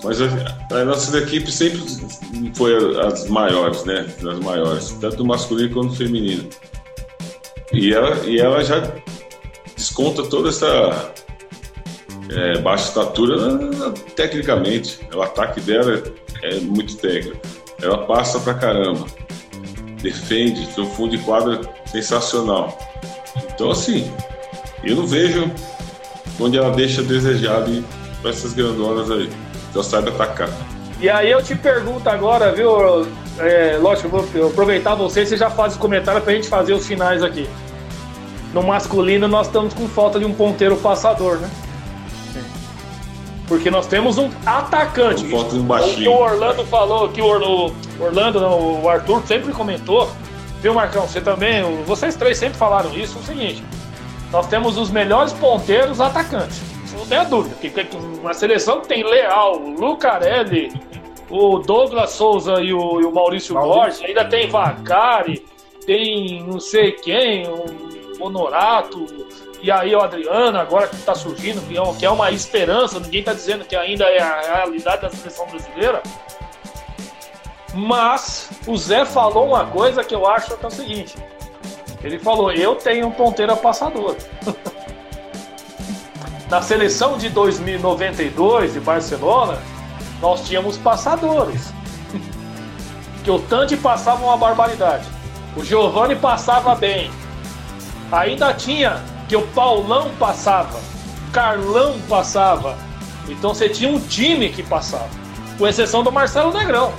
Mas 0.03 0.21
a, 0.21 0.27
a 0.71 0.85
nossa 0.85 1.17
equipe 1.19 1.51
sempre 1.51 1.81
foi 2.55 3.01
as 3.01 3.27
maiores, 3.29 3.85
né? 3.85 4.07
As 4.19 4.39
maiores, 4.41 4.91
tanto 5.01 5.25
masculino 5.25 5.73
quanto 5.73 5.97
feminino. 5.97 6.47
E 7.73 7.95
ela, 7.95 8.15
e 8.27 8.39
ela 8.39 8.63
já 8.63 8.83
desconta 9.75 10.23
toda 10.25 10.51
essa 10.51 11.13
é, 12.31 12.59
baixa 12.59 12.89
estatura 12.89 13.37
tecnicamente. 14.15 15.01
O 15.15 15.23
ataque 15.23 15.61
dela 15.63 16.03
é, 16.43 16.57
é 16.57 16.61
muito 16.61 16.97
técnico. 16.99 17.41
Ela 17.81 18.07
passa 18.07 18.39
pra 18.41 18.55
caramba. 18.55 19.07
Defende, 20.05 20.67
tem 20.67 20.85
um 20.85 20.91
fundo 20.91 21.17
de 21.17 21.25
quadra 21.25 21.63
sensacional. 21.87 22.77
Então, 23.55 23.71
assim, 23.71 24.13
eu 24.85 24.97
não 24.97 25.07
vejo 25.07 25.51
onde 26.39 26.59
ela 26.59 26.71
deixa 26.71 27.03
desejado 27.03 27.83
para 28.21 28.31
essas 28.31 28.53
grandonas 28.53 29.11
aí. 29.11 29.31
Então, 29.71 29.83
sabe 29.83 30.11
atacar. 30.11 30.51
E 31.01 31.09
aí 31.09 31.31
eu 31.31 31.43
te 31.43 31.55
pergunto 31.55 32.07
agora, 32.07 32.53
viu? 32.53 33.07
É, 33.39 33.79
lógico, 33.81 34.11
vou 34.11 34.47
aproveitar 34.47 34.95
você, 34.95 35.25
você 35.25 35.39
já 35.39 35.49
faz 35.49 35.75
o 35.75 35.79
comentário 35.79 36.21
para 36.21 36.33
a 36.33 36.35
gente 36.35 36.49
fazer 36.49 36.75
os 36.75 36.87
finais 36.87 37.23
aqui. 37.23 37.49
No 38.53 38.63
masculino, 38.63 39.27
nós 39.27 39.47
estamos 39.47 39.73
com 39.73 39.89
falta 39.89 40.19
de 40.19 40.27
um 40.27 40.35
ponteiro 40.35 40.77
passador, 40.77 41.39
né? 41.39 41.51
Porque 43.47 43.71
nós 43.71 43.87
temos 43.87 44.17
um 44.17 44.31
atacante. 44.47 45.25
Um. 45.27 45.39
O 45.39 45.95
que 45.95 46.09
o 46.09 46.17
Orlando 46.17 46.65
falou, 46.65 47.09
que 47.11 47.21
o 47.21 47.27
Orlando, 47.27 48.41
não, 48.41 48.83
o 48.83 48.89
Arthur 48.89 49.23
sempre 49.27 49.53
comentou. 49.53 50.11
Viu, 50.63 50.73
Marcão? 50.73 51.07
Você 51.07 51.21
também, 51.21 51.63
vocês 51.85 52.17
três 52.17 52.39
sempre 52.39 52.59
falaram 52.59 52.95
isso. 52.95 53.19
É 53.19 53.21
o 53.21 53.25
seguinte: 53.25 53.63
nós 54.33 54.47
temos 54.47 54.79
os 54.79 54.91
melhores 54.91 55.33
ponteiros 55.35 56.01
atacantes. 56.01 56.61
Isso 56.85 56.97
não 56.97 57.07
tem 57.07 57.19
a 57.19 57.25
dúvida. 57.25 57.55
Porque 57.61 57.87
uma 58.21 58.33
seleção 58.33 58.81
que 58.81 58.89
tem 58.89 59.05
Leal, 59.05 59.59
Lucarelli, 59.59 60.73
o 61.29 61.59
Douglas 61.59 62.11
Souza 62.11 62.61
e 62.61 62.73
o, 62.73 63.01
e 63.01 63.05
o 63.05 63.13
Maurício, 63.13 63.55
Maurício 63.55 63.81
Borges, 63.81 64.03
ainda 64.03 64.25
tem 64.25 64.49
Vacari, 64.49 65.45
tem 65.85 66.43
não 66.47 66.59
sei 66.61 66.93
quem, 66.93 67.47
o 67.47 68.25
Honorato, 68.25 69.05
e 69.65 69.71
aí 69.71 69.97
o 69.97 70.03
Adriano, 70.03 70.59
agora 70.59 70.87
que 70.87 70.95
está 70.95 71.15
surgindo, 71.15 71.59
é 71.59 71.99
que 71.99 72.05
é 72.05 72.11
uma 72.11 72.31
esperança, 72.31 73.01
ninguém 73.01 73.21
está 73.21 73.33
dizendo 73.33 73.65
que 73.65 73.75
ainda 73.75 74.05
é 74.05 74.21
a 74.21 74.57
realidade 74.57 75.01
da 75.01 75.09
seleção 75.09 75.47
brasileira. 75.47 76.03
Mas 77.73 78.51
o 78.67 78.77
Zé 78.77 79.07
falou 79.07 79.47
uma 79.47 79.65
coisa 79.65 80.05
que 80.05 80.15
eu 80.15 80.27
acho 80.27 80.55
que 80.55 80.63
é 80.63 80.69
o 80.69 80.71
seguinte: 80.71 81.17
ele 82.03 82.19
falou, 82.19 82.53
eu 82.53 82.75
tenho 82.75 83.07
um 83.07 83.11
ponteira 83.11 83.57
passador. 83.57 84.15
Na 86.51 86.61
seleção 86.61 87.17
de 87.17 87.31
2092 87.31 88.75
de 88.75 88.81
Barcelona, 88.81 89.57
nós 90.21 90.47
tínhamos 90.47 90.77
passadores. 90.77 91.73
que 93.25 93.31
o 93.31 93.39
Tandy 93.39 93.79
passava 93.79 94.27
uma 94.27 94.37
barbaridade. 94.37 95.07
O 95.57 95.65
Giovanni 95.65 96.17
passava 96.17 96.75
bem. 96.75 97.11
Ainda 98.13 98.53
tinha 98.53 99.14
que 99.29 99.37
o 99.37 99.47
Paulão 99.49 100.11
passava, 100.19 100.81
Carlão 101.33 101.99
passava. 102.09 102.77
Então 103.29 103.55
você 103.55 103.69
tinha 103.69 103.91
um 103.91 103.99
time 103.99 104.51
que 104.51 104.63
passava. 104.63 105.09
Com 105.59 105.67
exceção 105.67 106.03
do 106.03 106.13
Marcelo 106.13 106.53
Negrão. 106.53 106.93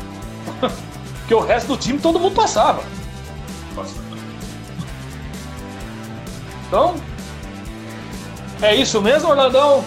que 1.28 1.34
o 1.34 1.40
resto 1.40 1.70
do 1.70 1.78
time 1.78 2.00
todo 2.00 2.20
mundo 2.20 2.36
passava. 2.36 2.84
Então, 6.68 6.96
é 8.62 8.76
isso 8.76 9.02
mesmo, 9.02 9.30
Orlandão? 9.30 9.84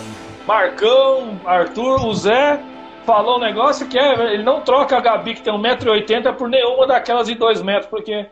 Marcão, 0.47 1.39
Arthur, 1.45 2.07
o 2.07 2.15
Zé 2.15 2.61
falou 3.05 3.37
um 3.37 3.41
negócio 3.41 3.87
que 3.89 3.99
é, 3.99 4.35
ele 4.35 4.43
não 4.43 4.61
troca 4.61 4.97
a 4.97 5.01
Gabi, 5.01 5.35
que 5.35 5.43
tem 5.43 5.53
1,80m, 5.53 6.35
por 6.35 6.49
nenhuma 6.49 6.87
daquelas 6.87 7.27
de 7.27 7.35
2 7.35 7.63
metros, 7.63 7.87
porque 7.87 8.27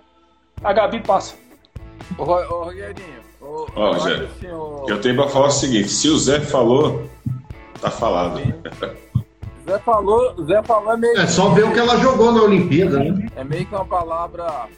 a 0.63 0.73
Gabi 0.73 1.01
passa. 1.01 1.37
Ô, 2.19 2.25
ô 2.25 2.71
ó, 3.75 3.99
Zé, 3.99 4.29
ô... 4.53 4.87
eu 4.89 5.01
tenho 5.01 5.17
pra 5.17 5.29
falar 5.29 5.47
o 5.47 5.51
seguinte, 5.51 5.89
se 5.89 6.09
o 6.09 6.19
Zé 6.19 6.41
falou, 6.41 7.03
tá 7.81 7.91
falado. 7.91 8.41
Zé 9.69 9.79
falou, 9.79 10.35
Zé 10.45 10.63
falou 10.63 10.93
é 10.93 10.97
meio. 10.97 11.19
É 11.19 11.27
só 11.27 11.49
ver 11.51 11.65
o 11.65 11.73
que 11.73 11.79
ela 11.79 11.99
jogou 11.99 12.33
na 12.33 12.43
Olimpíada, 12.43 12.99
né? 12.99 13.29
É 13.37 13.45
meio 13.45 13.67
que 13.67 13.75
uma 13.75 13.85
palavra 13.85 14.69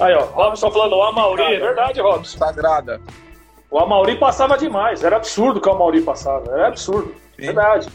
Aí, 0.00 0.14
ó, 0.14 0.24
Robson 0.24 0.70
falando, 0.70 0.96
o 0.96 1.02
Amauri, 1.02 1.42
é 1.42 1.58
verdade, 1.58 2.00
Robson. 2.00 2.38
Sagrada. 2.38 3.00
O 3.70 3.78
Amauri 3.78 4.16
passava 4.16 4.56
demais, 4.56 5.04
era 5.04 5.16
absurdo 5.16 5.60
que 5.60 5.68
o 5.68 5.72
Amauri 5.72 6.00
passava, 6.02 6.50
era 6.52 6.68
absurdo, 6.68 7.14
Sim. 7.36 7.46
verdade. 7.46 7.88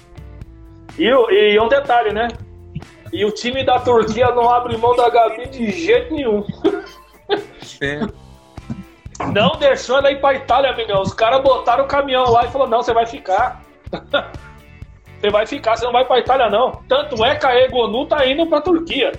E, 0.97 1.05
e 1.05 1.59
um 1.59 1.67
detalhe, 1.67 2.13
né? 2.13 2.27
E 3.11 3.23
o 3.25 3.31
time 3.31 3.63
da 3.65 3.79
Turquia 3.79 4.31
não 4.31 4.49
abre 4.49 4.77
mão 4.77 4.95
da 4.95 5.09
Gabi 5.09 5.47
de 5.47 5.71
jeito 5.71 6.13
nenhum. 6.13 6.43
Sim. 7.61 8.09
Não 9.33 9.57
deixou 9.57 9.97
ela 9.97 10.11
ir 10.11 10.21
pra 10.21 10.35
Itália, 10.35 10.71
amigão. 10.71 11.01
Os 11.01 11.13
caras 11.13 11.41
botaram 11.41 11.85
o 11.85 11.87
caminhão 11.87 12.29
lá 12.29 12.45
e 12.45 12.51
falou: 12.51 12.67
não, 12.67 12.81
você 12.81 12.93
vai 12.93 13.05
ficar. 13.05 13.61
você 15.19 15.29
vai 15.29 15.45
ficar, 15.45 15.75
você 15.75 15.85
não 15.85 15.91
vai 15.91 16.05
pra 16.05 16.19
Itália, 16.19 16.49
não. 16.49 16.71
Tanto 16.87 17.23
é 17.25 17.35
que 17.35 17.45
a 17.45 17.59
Egonu 17.63 18.05
tá 18.05 18.25
indo 18.25 18.45
pra 18.47 18.61
Turquia. 18.61 19.11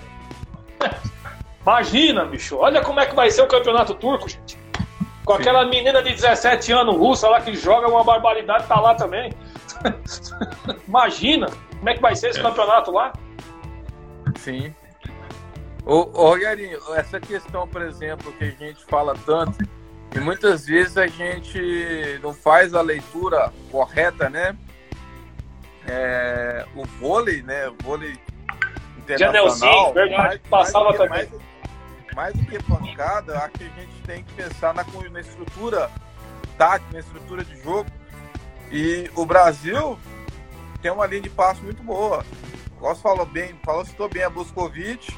Imagina, 1.61 2.25
bicho. 2.25 2.57
Olha 2.57 2.81
como 2.81 2.99
é 2.99 3.05
que 3.05 3.15
vai 3.15 3.29
ser 3.29 3.41
o 3.41 3.47
campeonato 3.47 3.93
turco, 3.93 4.29
gente. 4.29 4.57
Com 5.25 5.35
Sim. 5.35 5.41
aquela 5.41 5.65
menina 5.65 6.01
de 6.01 6.13
17 6.13 6.71
anos 6.71 6.95
russa 6.95 7.27
lá 7.27 7.41
que 7.41 7.53
joga 7.53 7.87
uma 7.87 8.03
barbaridade, 8.03 8.65
tá 8.67 8.79
lá 8.79 8.95
também. 8.95 9.31
Imagina 10.87 11.47
como 11.77 11.89
é 11.89 11.93
que 11.93 12.01
vai 12.01 12.15
ser 12.15 12.29
esse 12.29 12.39
é. 12.39 12.41
campeonato 12.41 12.91
lá. 12.91 13.11
Sim. 14.37 14.73
Ô, 15.85 16.09
ô 16.13 16.29
Rogerinho, 16.29 16.79
essa 16.95 17.19
questão, 17.19 17.67
por 17.67 17.81
exemplo, 17.81 18.31
que 18.33 18.43
a 18.45 18.51
gente 18.51 18.83
fala 18.85 19.13
tanto, 19.25 19.57
e 20.15 20.19
muitas 20.19 20.65
vezes 20.65 20.97
a 20.97 21.07
gente 21.07 22.19
não 22.21 22.33
faz 22.33 22.73
a 22.73 22.81
leitura 22.81 23.53
correta, 23.71 24.29
né? 24.29 24.55
É, 25.87 26.65
o 26.75 26.83
vôlei, 26.83 27.41
né? 27.41 27.69
O 27.69 27.75
vôlei 27.83 28.17
internacional. 28.97 29.93
verdade, 29.93 30.23
mais, 30.23 30.39
passava 30.49 30.85
mais, 30.85 30.97
também. 30.97 31.29
Mais, 31.29 32.15
mais 32.15 32.35
do 32.35 32.45
que 32.45 32.63
pancada, 32.63 33.37
acho 33.37 33.51
que 33.51 33.63
a 33.63 33.81
gente 33.81 34.01
tem 34.05 34.23
que 34.23 34.33
pensar 34.33 34.73
na, 34.73 34.83
na 35.11 35.19
estrutura 35.19 35.89
tática, 36.57 36.91
na 36.91 36.99
estrutura 36.99 37.43
de 37.43 37.61
jogo. 37.61 37.89
E 38.71 39.09
o 39.15 39.25
Brasil 39.25 39.97
tem 40.81 40.91
uma 40.91 41.05
linha 41.05 41.21
de 41.21 41.29
passe 41.29 41.61
muito 41.61 41.83
boa. 41.83 42.25
Gosto 42.79 43.01
falou 43.01 43.25
bem, 43.25 43.55
falou 43.63 43.85
citou 43.85 44.09
bem 44.09 44.23
a 44.23 44.29
Buscovic. 44.29 45.15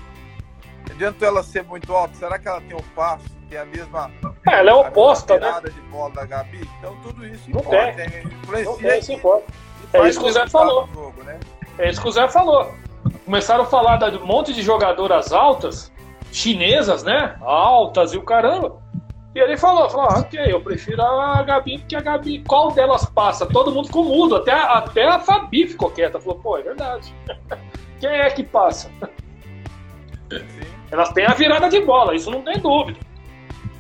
Adianta 0.90 1.26
ela 1.26 1.44
ser 1.44 1.64
muito 1.64 1.94
alta, 1.94 2.16
será 2.16 2.40
que 2.40 2.48
ela 2.48 2.62
tem 2.62 2.76
um 2.76 2.96
passo 2.96 3.26
que 3.52 3.58
é 3.58 3.60
a 3.60 3.66
mesma. 3.66 4.10
É, 4.48 4.60
ela 4.60 4.72
é 4.72 4.74
oposta, 4.74 5.38
né? 5.38 5.62
de 5.64 5.82
bola 5.82 6.10
da 6.12 6.26
Gabi. 6.26 6.68
Então 6.80 6.96
tudo 7.04 7.26
isso 7.26 7.52
não 7.52 7.60
importa. 7.60 7.94
Tem. 7.94 8.06
É, 8.06 8.64
não 8.64 8.78
tem, 8.78 9.00
isso 9.00 9.12
importa. 9.12 9.46
É 9.94 10.08
isso 10.08 10.20
que 10.22 10.26
o 10.26 10.32
Zé 10.32 10.48
falou. 10.48 10.88
Jogo, 10.94 11.22
né? 11.24 11.38
É 11.78 11.90
isso 11.90 12.02
que 12.02 12.08
o 12.08 12.12
Zé 12.12 12.30
falou. 12.30 12.74
Começaram 13.26 13.64
a 13.64 13.68
falar 13.68 13.98
de 13.98 14.18
um 14.18 14.26
monte 14.26 14.54
de 14.54 14.62
jogadoras 14.62 15.34
altas 15.34 15.92
chinesas, 16.32 17.04
né? 17.04 17.36
Altas 17.42 18.14
e 18.14 18.18
o 18.18 18.24
caramba. 18.24 18.82
E 19.36 19.40
ele 19.40 19.58
falou, 19.58 19.90
falou, 19.90 20.08
ah, 20.10 20.20
ok, 20.20 20.40
eu 20.48 20.62
prefiro 20.62 21.02
a 21.02 21.42
Gabi, 21.44 21.80
porque 21.80 21.96
a 21.96 22.02
Gabi, 22.02 22.44
qual 22.44 22.72
delas 22.72 23.06
passa? 23.06 23.46
Todo 23.46 23.72
mundo 23.72 23.88
ficou 23.88 24.04
mudo, 24.04 24.36
até, 24.36 24.52
até 24.52 25.08
a 25.08 25.20
Fabi 25.20 25.68
ficou 25.68 25.90
quieta. 25.90 26.20
Falou, 26.20 26.40
pô, 26.40 26.58
é 26.58 26.62
verdade. 26.62 27.14
Quem 28.00 28.10
é 28.10 28.30
que 28.30 28.44
passa? 28.44 28.90
Elas 30.92 31.10
têm 31.10 31.26
a 31.26 31.34
virada 31.34 31.70
de 31.70 31.80
bola, 31.82 32.14
isso 32.14 32.30
não 32.30 32.42
tem 32.42 32.60
dúvida. 32.60 33.00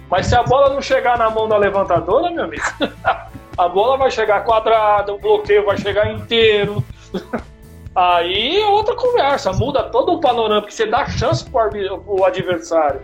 Mas 0.10 0.28
se 0.28 0.36
a 0.36 0.44
bola 0.44 0.74
não 0.74 0.82
chegar 0.82 1.18
na 1.18 1.30
mão 1.30 1.48
da 1.48 1.58
levantadora, 1.58 2.32
meu 2.32 2.46
amigo, 2.46 2.64
a 3.58 3.68
bola 3.68 3.98
vai 3.98 4.10
chegar 4.10 4.44
quadrada, 4.44 5.14
o 5.14 5.20
bloqueio 5.20 5.66
vai 5.66 5.78
chegar 5.78 6.12
inteiro. 6.12 6.84
Aí 7.94 8.58
é 8.62 8.68
outra 8.68 8.96
conversa, 8.96 9.52
muda 9.52 9.84
todo 9.84 10.14
o 10.14 10.20
panorama, 10.22 10.62
porque 10.62 10.74
você 10.74 10.86
dá 10.86 11.06
chance 11.06 11.44
pro, 11.50 11.70
pro 12.00 12.24
adversário. 12.24 13.02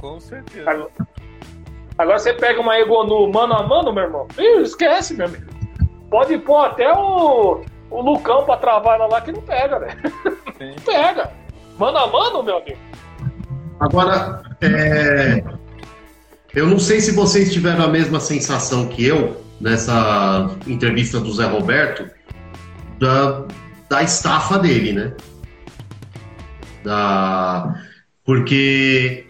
Com 0.00 0.20
certeza. 0.20 0.70
Agora, 0.70 0.90
agora, 1.96 2.18
você 2.18 2.34
pega 2.34 2.60
uma 2.60 2.78
Egonu 2.78 3.32
mano 3.32 3.54
a 3.54 3.62
mano, 3.62 3.90
meu 3.90 4.04
irmão. 4.04 4.28
Ih, 4.36 4.62
esquece, 4.62 5.14
meu 5.14 5.26
amigo. 5.26 5.46
Pode 6.10 6.36
pôr 6.38 6.58
até 6.58 6.92
o, 6.92 7.62
o 7.90 8.00
Lucão 8.02 8.44
pra 8.44 8.58
travar 8.58 8.96
ela 8.96 9.06
lá 9.06 9.20
que 9.20 9.32
não 9.32 9.40
pega, 9.40 9.78
velho. 9.78 9.98
Não 10.58 10.74
pega. 10.84 11.30
Mano 11.78 11.98
a 11.98 12.06
mano, 12.08 12.42
meu 12.42 12.56
amigo. 12.56 12.78
Agora, 13.80 14.42
é... 14.60 15.42
eu 16.54 16.66
não 16.66 16.78
sei 16.78 17.00
se 17.00 17.12
vocês 17.12 17.52
tiveram 17.52 17.84
a 17.84 17.88
mesma 17.88 18.20
sensação 18.20 18.86
que 18.86 19.04
eu 19.04 19.44
nessa 19.60 20.50
entrevista 20.66 21.20
do 21.20 21.32
Zé 21.32 21.46
Roberto, 21.46 22.08
da, 22.98 23.44
da 23.88 24.02
estafa 24.02 24.58
dele, 24.58 24.92
né? 24.92 25.12
Da... 26.84 27.74
Porque 28.24 29.26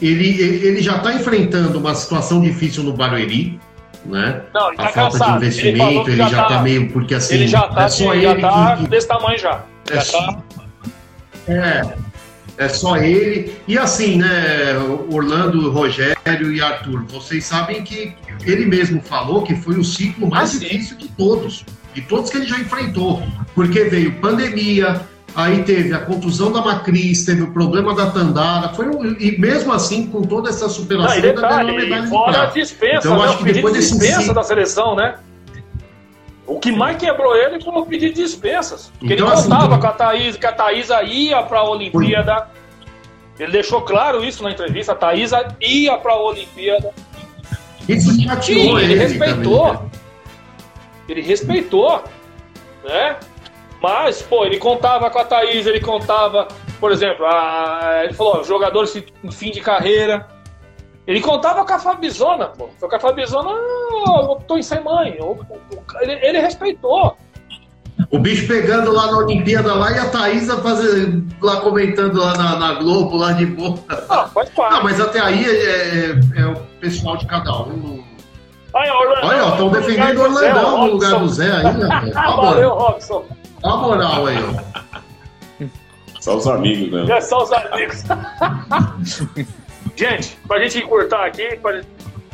ele, 0.00 0.40
ele 0.40 0.82
já 0.82 0.96
está 0.96 1.14
enfrentando 1.14 1.78
uma 1.78 1.94
situação 1.94 2.40
difícil 2.40 2.84
no 2.84 2.92
Barueri, 2.92 3.58
né? 4.04 4.42
Não, 4.54 4.68
a 4.68 4.74
tá 4.74 4.88
falta 4.88 5.18
cansado. 5.18 5.30
de 5.40 5.46
investimento, 5.46 6.10
ele, 6.10 6.12
ele 6.12 6.16
já, 6.16 6.26
está 6.28 6.44
tá 6.44 6.62
meio 6.62 6.92
porque 6.92 7.14
assim. 7.14 7.34
Ele 7.34 7.48
já 7.48 7.66
está 7.66 7.82
é 7.82 7.88
só 7.88 8.14
ele 8.14 8.40
tá 8.40 8.76
que, 8.76 8.88
desse 8.88 9.08
tamanho 9.08 9.38
já. 9.38 9.64
É, 9.90 10.00
já 10.00 10.12
tá... 10.12 10.42
é. 11.48 12.07
É 12.58 12.68
só 12.68 12.96
ele. 12.96 13.56
E 13.66 13.78
assim, 13.78 14.18
né, 14.18 14.76
Orlando, 15.10 15.70
Rogério 15.70 16.52
e 16.52 16.60
Arthur, 16.60 17.04
vocês 17.04 17.44
sabem 17.44 17.82
que 17.82 18.14
ele 18.44 18.66
mesmo 18.66 19.00
falou 19.00 19.42
que 19.42 19.54
foi 19.54 19.78
o 19.78 19.84
ciclo 19.84 20.28
mais 20.28 20.56
ah, 20.56 20.58
difícil 20.58 20.96
de 20.96 21.08
todos, 21.08 21.64
de 21.94 22.02
todos 22.02 22.30
que 22.30 22.36
ele 22.36 22.46
já 22.46 22.58
enfrentou, 22.58 23.22
porque 23.54 23.84
veio 23.84 24.12
pandemia, 24.16 25.00
aí 25.34 25.62
teve 25.62 25.94
a 25.94 26.00
contusão 26.00 26.50
da 26.50 26.60
Macris, 26.60 27.24
teve 27.24 27.42
o 27.42 27.52
problema 27.52 27.94
da 27.94 28.10
Tandara, 28.10 28.70
foi 28.70 28.88
um, 28.88 29.04
e 29.04 29.38
mesmo 29.38 29.72
assim, 29.72 30.06
com 30.06 30.22
toda 30.22 30.50
essa 30.50 30.68
superação, 30.68 31.10
Não, 31.10 31.18
e 31.18 31.22
detalhe, 31.22 31.70
ainda 31.70 31.86
ganhou 31.86 32.06
fora 32.08 32.42
a 32.42 32.46
dispensa, 32.46 33.08
então, 33.08 33.18
né, 33.18 33.24
acho 33.24 33.38
que 33.38 33.52
depois 33.52 33.74
de 33.74 33.80
dispensa 33.80 34.34
da 34.34 34.42
seleção, 34.42 34.96
né? 34.96 35.14
O 36.48 36.58
que 36.58 36.72
mais 36.72 36.96
quebrou 36.96 37.36
ele 37.36 37.62
foi 37.62 37.74
o 37.74 37.84
pedido 37.84 38.14
de 38.14 38.22
dispensas. 38.22 38.90
Porque 38.98 39.12
então, 39.12 39.26
ele 39.26 39.36
contava 39.36 39.56
assim, 39.56 39.66
então... 39.66 39.80
com 39.80 39.86
a 39.86 39.92
Thaís, 39.92 40.36
que 40.36 40.46
a 40.46 40.52
Thaísa 40.52 41.02
ia 41.02 41.42
para 41.42 41.58
a 41.58 41.68
Olimpíada. 41.68 42.48
Ele 43.38 43.52
deixou 43.52 43.82
claro 43.82 44.24
isso 44.24 44.42
na 44.42 44.50
entrevista, 44.50 44.92
a 44.92 44.96
Thaísa 44.96 45.54
ia 45.60 45.98
para 45.98 46.14
a 46.14 46.22
Olimpíada. 46.22 46.92
Isso 47.86 48.20
chateou 48.22 48.80
ele, 48.80 48.94
ele 48.94 49.00
respeitou. 49.00 49.66
Também? 49.66 49.90
Ele 51.08 51.20
respeitou, 51.20 52.04
né? 52.82 53.16
Mas, 53.80 54.22
pô, 54.22 54.44
ele 54.44 54.58
contava 54.58 55.10
com 55.10 55.18
a 55.18 55.24
Thaís, 55.24 55.66
ele 55.66 55.80
contava, 55.80 56.48
por 56.80 56.90
exemplo, 56.90 57.26
a, 57.26 58.02
ele 58.04 58.14
falou, 58.14 58.42
jogadores 58.42 58.96
em 58.96 59.30
fim 59.30 59.50
de 59.50 59.60
carreira. 59.60 60.26
Ele 61.08 61.22
contava 61.22 61.64
com 61.64 61.72
a 61.72 61.78
Fabizona, 61.78 62.48
pô. 62.48 62.68
Só 62.78 62.86
que 62.86 62.96
a 62.96 63.00
Fabizona 63.00 63.50
optou 64.28 64.58
em 64.58 64.62
ser 64.62 64.82
mãe. 64.82 65.18
Ele, 66.02 66.12
ele, 66.12 66.38
respeitou. 66.38 67.16
O 68.10 68.18
bicho 68.18 68.46
pegando 68.46 68.92
lá 68.92 69.10
na 69.10 69.16
Olimpíada 69.16 69.72
lá 69.72 69.90
e 69.90 69.98
a 69.98 70.10
Thaísa 70.10 70.58
fazendo, 70.58 71.26
lá 71.40 71.62
comentando 71.62 72.18
lá 72.18 72.36
na, 72.36 72.56
na, 72.58 72.74
Globo, 72.74 73.16
lá 73.16 73.32
de 73.32 73.46
boa. 73.46 73.78
Ah, 73.88 74.28
pode 74.32 74.50
falar. 74.50 74.76
Ah, 74.76 74.82
mas 74.82 75.00
até 75.00 75.18
aí 75.18 75.46
é, 75.46 76.10
é, 76.10 76.40
é, 76.42 76.46
o 76.46 76.56
pessoal 76.78 77.16
de 77.16 77.26
cada 77.26 77.52
um. 77.62 78.04
Olha, 78.74 78.92
Olha 79.22 79.48
estão 79.48 79.70
defendendo 79.70 80.18
o 80.18 80.22
Orlandão 80.24 80.78
no 80.78 80.92
lugar 80.92 81.18
do 81.20 81.28
Zé 81.28 81.50
aí, 81.50 81.74
né? 81.74 82.12
Valeu, 82.12 82.74
Robson. 82.74 83.24
Dá 83.62 83.74
uma 83.74 83.78
moral 83.78 84.26
aí, 84.26 84.36
ó. 84.44 85.66
Só 86.20 86.36
os 86.36 86.46
amigos, 86.46 87.08
né? 87.08 87.16
É 87.16 87.20
só 87.22 87.42
os 87.42 87.50
amigos. 87.50 88.04
gente, 89.98 90.38
pra 90.46 90.60
gente 90.60 90.78
encurtar 90.78 91.26
aqui. 91.26 91.56
Pra... 91.56 91.82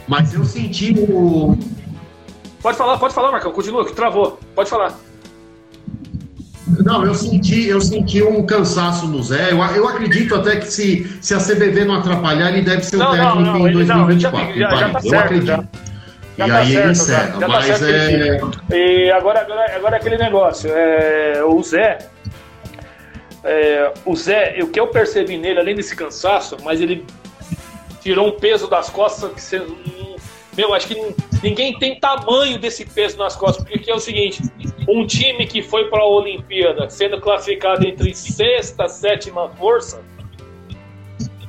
Mas 0.06 0.34
eu 0.34 0.44
senti 0.44 0.94
o. 0.98 1.56
Pode 2.60 2.76
falar, 2.76 2.98
pode 2.98 3.14
falar, 3.14 3.32
Marcão. 3.32 3.52
Continua, 3.52 3.84
que 3.84 3.92
travou. 3.92 4.38
Pode 4.54 4.68
falar. 4.68 4.98
Não, 6.66 7.04
eu 7.04 7.14
senti, 7.14 7.68
eu 7.68 7.80
senti 7.80 8.22
um 8.22 8.44
cansaço 8.46 9.06
no 9.06 9.22
Zé. 9.22 9.52
Eu, 9.52 9.58
eu 9.58 9.88
acredito 9.88 10.34
até 10.34 10.56
que 10.56 10.66
se, 10.66 11.06
se 11.20 11.34
a 11.34 11.38
CBV 11.38 11.84
não 11.84 11.96
atrapalhar, 11.96 12.50
ele 12.50 12.62
deve 12.62 12.82
ser 12.82 12.96
o 12.96 13.10
técnico 13.10 13.40
não, 13.40 13.58
não, 13.58 13.68
em 13.68 13.72
2024. 13.72 14.48
Não, 14.48 14.54
já, 14.54 14.70
já, 14.70 14.76
já 14.76 14.88
tá 14.88 14.98
eu 14.98 15.10
certo, 15.10 15.24
acredito. 15.24 15.46
Já. 15.46 15.64
Já 16.36 16.46
e 16.46 16.50
tá 16.50 16.58
aí 16.58 16.72
certo, 16.72 16.84
ele 16.84 16.92
encerra. 16.92 17.26
Já, 17.26 17.32
já 17.32 17.40
tá 17.40 17.48
mas 17.48 17.80
tá 17.80 17.90
é... 17.90 18.40
E 18.72 19.10
agora, 19.10 19.40
agora, 19.42 19.76
agora 19.76 19.96
é 19.96 20.00
aquele 20.00 20.16
negócio. 20.16 20.70
É, 20.72 21.44
o 21.44 21.62
Zé. 21.62 21.98
É, 23.44 23.92
o 24.06 24.16
Zé, 24.16 24.58
o 24.62 24.68
que 24.68 24.80
eu 24.80 24.86
percebi 24.88 25.36
nele, 25.36 25.60
além 25.60 25.74
desse 25.74 25.94
cansaço, 25.94 26.56
mas 26.64 26.80
ele 26.80 27.04
tirou 28.04 28.28
um 28.28 28.32
peso 28.32 28.68
das 28.68 28.90
costas 28.90 29.32
que 29.32 29.40
você. 29.40 29.66
Meu, 30.54 30.72
acho 30.72 30.86
que 30.86 31.14
ninguém 31.42 31.76
tem 31.78 31.98
tamanho 31.98 32.58
desse 32.58 32.84
peso 32.84 33.16
nas 33.16 33.34
costas, 33.34 33.64
porque 33.64 33.90
é 33.90 33.94
o 33.94 33.98
seguinte: 33.98 34.42
um 34.86 35.06
time 35.06 35.46
que 35.46 35.62
foi 35.62 35.88
para 35.88 36.02
a 36.02 36.06
Olimpíada 36.06 36.88
sendo 36.90 37.18
classificado 37.18 37.84
entre 37.84 38.14
sexta, 38.14 38.88
sétima 38.88 39.48
força, 39.48 40.02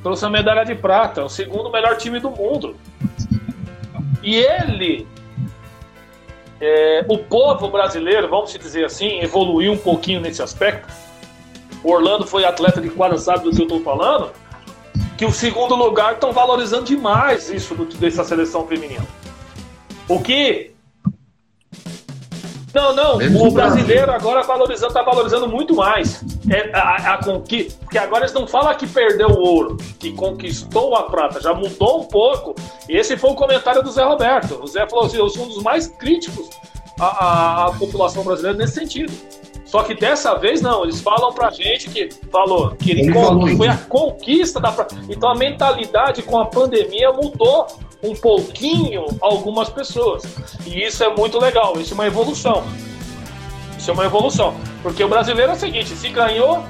trouxe 0.01 0.25
a 0.25 0.29
medalha 0.29 0.63
de 0.63 0.73
prata, 0.73 1.25
o 1.25 1.29
segundo 1.29 1.69
melhor 1.69 1.97
time 1.97 2.19
do 2.19 2.31
mundo. 2.31 2.75
E 4.23 4.37
ele, 4.37 5.05
é, 6.59 7.05
o 7.07 7.17
povo 7.17 7.67
brasileiro, 7.67 8.27
vamos 8.29 8.51
dizer 8.53 8.85
assim, 8.85 9.19
evoluiu 9.19 9.73
um 9.73 9.77
pouquinho 9.77 10.21
nesse 10.21 10.41
aspecto. 10.41 10.91
O 11.83 11.91
Orlando 11.91 12.25
foi 12.25 12.43
atleta 12.43 12.81
de 12.81 12.89
quadra, 12.89 13.19
sabe 13.19 13.43
do 13.43 13.51
que 13.51 13.61
eu 13.61 13.65
estou 13.65 13.81
falando? 13.81 14.31
Que 15.17 15.25
o 15.25 15.31
segundo 15.31 15.75
lugar 15.75 16.13
estão 16.13 16.31
valorizando 16.31 16.85
demais 16.85 17.49
isso 17.49 17.73
do, 17.73 17.85
dessa 17.85 18.23
seleção 18.23 18.67
feminina. 18.67 19.05
O 20.07 20.19
que 20.19 20.75
não, 22.75 22.93
não, 22.93 23.17
Menos 23.17 23.41
o 23.41 23.51
brasileiro 23.51 24.11
agora 24.11 24.43
valorizando, 24.43 24.93
tá 24.93 25.01
valorizando 25.01 25.47
muito 25.47 25.73
mais 25.73 26.21
é, 26.49 26.77
a, 26.77 27.13
a 27.13 27.23
conquista. 27.23 27.79
Porque 27.79 27.97
agora 27.97 28.25
eles 28.25 28.33
não 28.33 28.45
falam 28.45 28.75
que 28.75 28.85
perdeu 28.85 29.29
o 29.29 29.39
ouro, 29.39 29.77
que 29.97 30.11
conquistou 30.11 30.93
a 30.93 31.03
prata, 31.03 31.39
já 31.39 31.53
mudou 31.53 32.01
um 32.01 32.03
pouco. 32.03 32.53
E 32.89 32.97
esse 32.97 33.15
foi 33.15 33.29
o 33.29 33.35
comentário 33.35 33.81
do 33.81 33.89
Zé 33.89 34.03
Roberto. 34.03 34.61
O 34.61 34.67
Zé 34.67 34.85
falou 34.89 35.05
assim: 35.05 35.15
eu 35.15 35.29
sou 35.29 35.45
um 35.45 35.47
dos 35.47 35.63
mais 35.63 35.87
críticos 35.87 36.49
à, 36.99 37.05
à, 37.05 37.65
à 37.67 37.71
população 37.71 38.25
brasileira 38.25 38.57
nesse 38.57 38.73
sentido. 38.73 39.13
Só 39.75 39.83
que 39.83 39.93
dessa 39.93 40.35
vez 40.35 40.61
não, 40.61 40.83
eles 40.83 41.01
falam 41.01 41.33
pra 41.33 41.51
gente 41.51 41.89
que 41.89 42.07
falou 42.31 42.73
que 42.77 42.91
ele, 42.91 43.01
ele 43.01 43.13
falou 43.13 43.57
foi 43.57 43.67
a 43.67 43.75
conquista 43.75 44.57
da 44.57 44.73
Então 45.09 45.29
a 45.29 45.35
mentalidade 45.35 46.23
com 46.23 46.39
a 46.39 46.45
pandemia 46.45 47.11
mudou 47.11 47.67
um 48.01 48.15
pouquinho 48.15 49.05
algumas 49.19 49.67
pessoas. 49.67 50.23
E 50.65 50.81
isso 50.81 51.03
é 51.03 51.13
muito 51.13 51.37
legal, 51.37 51.77
isso 51.77 51.91
é 51.91 51.95
uma 51.95 52.07
evolução. 52.07 52.63
Isso 53.77 53.91
é 53.91 53.93
uma 53.93 54.05
evolução. 54.05 54.55
Porque 54.81 55.03
o 55.03 55.09
brasileiro 55.09 55.51
é 55.51 55.55
o 55.55 55.59
seguinte, 55.59 55.89
se 55.89 56.07
ganhou, 56.07 56.63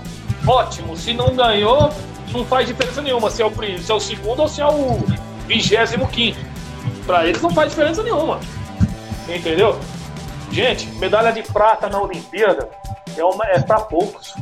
ótimo. 0.47 0.97
Se 0.97 1.13
não 1.13 1.35
ganhou, 1.35 1.91
não 2.33 2.43
faz 2.43 2.65
diferença 2.65 3.03
nenhuma 3.03 3.29
se 3.29 3.43
é 3.43 3.45
o, 3.45 3.51
se 3.83 3.91
é 3.91 3.93
o 3.93 3.99
segundo 3.99 4.39
ou 4.39 4.47
se 4.47 4.61
é 4.61 4.65
o 4.65 4.97
vigésimo 5.45 6.07
quinto. 6.07 6.39
Pra 7.05 7.27
eles 7.27 7.39
não 7.39 7.51
faz 7.51 7.69
diferença 7.69 8.01
nenhuma. 8.01 8.39
Entendeu? 9.29 9.77
Gente, 10.55 10.87
medalha 10.99 11.33
de 11.33 11.43
prata 11.43 11.89
na 11.89 12.01
Olimpíada 12.01 12.69
é, 13.17 13.23
uma, 13.25 13.45
é 13.47 13.59
para 13.59 13.81
poucos. 13.81 14.33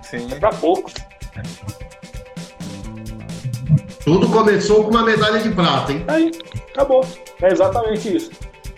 Sim. 0.00 0.26
É 0.32 0.36
para 0.36 0.48
poucos. 0.48 0.94
Tudo 4.02 4.30
começou 4.30 4.82
com 4.82 4.88
uma 4.88 5.02
medalha 5.02 5.38
de 5.38 5.50
prata, 5.50 5.92
hein? 5.92 6.06
Aí, 6.08 6.30
acabou. 6.72 7.04
É 7.42 7.52
exatamente 7.52 8.16
isso. 8.16 8.30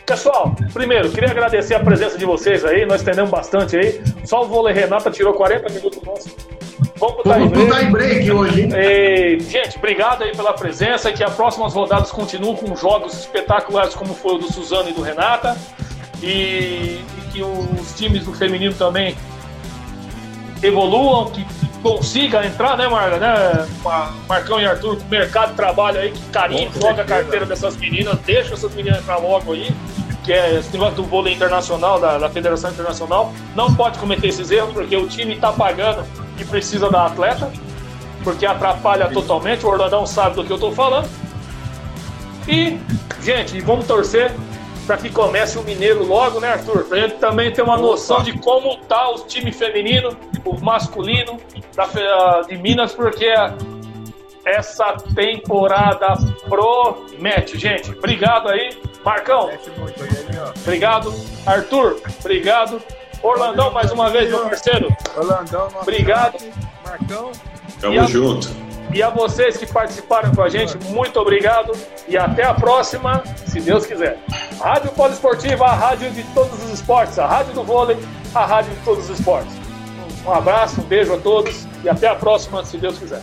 Pessoal, 0.05 0.53
primeiro, 0.73 1.13
queria 1.13 1.31
agradecer 1.31 1.77
a 1.77 1.81
presença 1.81 2.19
de 2.19 2.25
vocês 2.25 2.65
aí. 2.65 2.85
Nós 2.87 3.03
entendemos 3.03 3.31
bastante 3.31 3.77
aí. 3.77 4.03
Só 4.25 4.43
o 4.43 4.49
vôlei 4.49 4.75
Renata 4.75 5.13
tirou 5.13 5.35
40 5.35 5.73
minutos 5.73 6.03
nosso. 6.03 6.37
Vamos 6.97 7.23
pro 7.23 7.33
time 7.35 7.49
break. 7.51 7.79
time 7.79 7.93
break 7.93 8.31
hoje, 8.33 8.63
hein? 8.63 8.71
E, 8.75 9.39
gente, 9.39 9.79
obrigado 9.79 10.25
aí 10.25 10.35
pela 10.37 10.53
presença. 10.55 11.13
Que 11.13 11.23
as 11.23 11.35
próximas 11.35 11.73
rodadas 11.73 12.11
continuem 12.11 12.57
com 12.57 12.75
jogos 12.75 13.15
espetaculares 13.15 13.95
como 13.95 14.13
foi 14.13 14.35
o 14.35 14.39
do 14.39 14.53
Suzano 14.53 14.89
e 14.89 14.93
do 14.93 15.03
Renata. 15.03 15.57
E, 16.23 17.05
e 17.19 17.23
que 17.33 17.43
os 17.43 17.95
times 17.95 18.25
do 18.25 18.33
feminino 18.33 18.75
também 18.75 19.17
evoluam, 20.63 21.31
que 21.31 21.45
consiga 21.83 22.47
entrar, 22.47 22.77
né, 22.77 22.87
Marga, 22.87 23.17
né, 23.19 23.69
Marcão 24.29 24.61
e 24.61 24.65
Arthur, 24.65 24.97
com 24.97 25.05
o 25.05 25.09
mercado 25.09 25.51
de 25.51 25.57
trabalho 25.57 25.99
aí, 25.99 26.13
que 26.13 26.23
carinho, 26.31 26.71
joga 26.81 27.03
a 27.03 27.05
carteira 27.05 27.45
dessas 27.45 27.77
meninas, 27.77 28.19
deixa 28.21 28.55
essas 28.55 28.73
meninas 28.73 29.01
entrar 29.01 29.19
logo 29.19 29.53
aí, 29.53 29.75
que 30.23 30.33
é 30.33 30.55
esse 30.59 30.73
negócio 30.73 30.95
do 30.95 31.03
vôlei 31.03 31.35
internacional, 31.35 31.99
da, 31.99 32.19
da 32.19 32.31
Federação 32.31 32.71
Internacional, 32.71 33.33
não 33.57 33.75
pode 33.75 33.99
cometer 33.99 34.29
esses 34.29 34.51
erros, 34.51 34.73
porque 34.73 34.97
o 34.97 35.09
time 35.09 35.35
está 35.35 35.53
pagando 35.53 36.05
e 36.39 36.45
precisa 36.45 36.89
da 36.89 37.07
atleta, 37.07 37.51
porque 38.23 38.47
atrapalha 38.47 39.09
totalmente, 39.09 39.67
o 39.67 39.69
Orlandão 39.69 40.07
sabe 40.07 40.37
do 40.37 40.45
que 40.45 40.53
eu 40.53 40.57
estou 40.57 40.73
falando. 40.73 41.09
E, 42.47 42.79
gente, 43.21 43.61
vamos 43.61 43.87
torcer 43.87 44.33
para 44.93 45.01
que 45.01 45.09
comece 45.09 45.59
o 45.59 45.63
Mineiro 45.63 46.05
logo, 46.05 46.39
né, 46.39 46.53
Arthur? 46.53 46.85
Pra 46.85 46.99
gente 46.99 47.15
também 47.15 47.51
ter 47.51 47.63
uma 47.63 47.79
noção 47.79 48.23
de 48.23 48.39
como 48.39 48.77
tá 48.77 49.09
o 49.09 49.21
time 49.21 49.51
feminino, 49.51 50.15
o 50.45 50.61
masculino 50.61 51.39
da, 51.75 52.43
de 52.43 52.59
Minas, 52.59 52.93
porque 52.93 53.33
essa 54.45 54.93
temporada 55.15 56.15
promete. 56.47 57.59
Gente, 57.59 57.91
obrigado 57.91 58.51
aí. 58.51 58.79
Marcão, 59.03 59.51
obrigado. 60.61 61.15
Arthur, 61.47 61.99
obrigado. 62.21 62.83
Orlandão, 63.23 63.71
mais 63.71 63.91
uma 63.93 64.11
vez, 64.11 64.29
meu 64.29 64.41
parceiro. 64.41 64.95
Orlandão, 65.17 65.69
obrigado. 65.81 66.37
Marcão. 66.85 67.33
Tamo 67.81 68.07
junto. 68.09 68.72
E 68.93 69.03
a 69.03 69.09
vocês 69.09 69.57
que 69.57 69.67
participaram 69.67 70.35
com 70.35 70.43
a 70.43 70.51
gente, 70.51 70.77
muito 70.91 71.19
obrigado 71.19 71.73
e 72.07 72.17
até 72.17 72.45
a 72.45 72.53
próxima, 72.53 73.23
se 73.47 73.59
Deus 73.59 73.87
quiser. 73.87 74.19
Rádio 74.61 74.93
Poliesportiva, 74.93 75.65
a 75.65 75.75
rádio 75.75 76.11
de 76.11 76.23
todos 76.35 76.63
os 76.63 76.71
esportes, 76.71 77.19
a 77.19 77.27
rádio 77.27 77.55
do 77.55 77.65
vôlei, 77.65 77.97
a 78.35 78.45
rádio 78.45 78.75
de 78.75 78.85
todos 78.85 79.09
os 79.09 79.19
esportes. 79.19 79.55
Um 80.27 80.31
abraço, 80.31 80.83
um 80.83 80.85
beijo 80.85 81.15
a 81.15 81.19
todos 81.19 81.67
e 81.83 81.89
até 81.89 82.07
a 82.07 82.15
próxima, 82.15 82.65
se 82.65 82.77
Deus 82.77 82.99
quiser. 82.99 83.23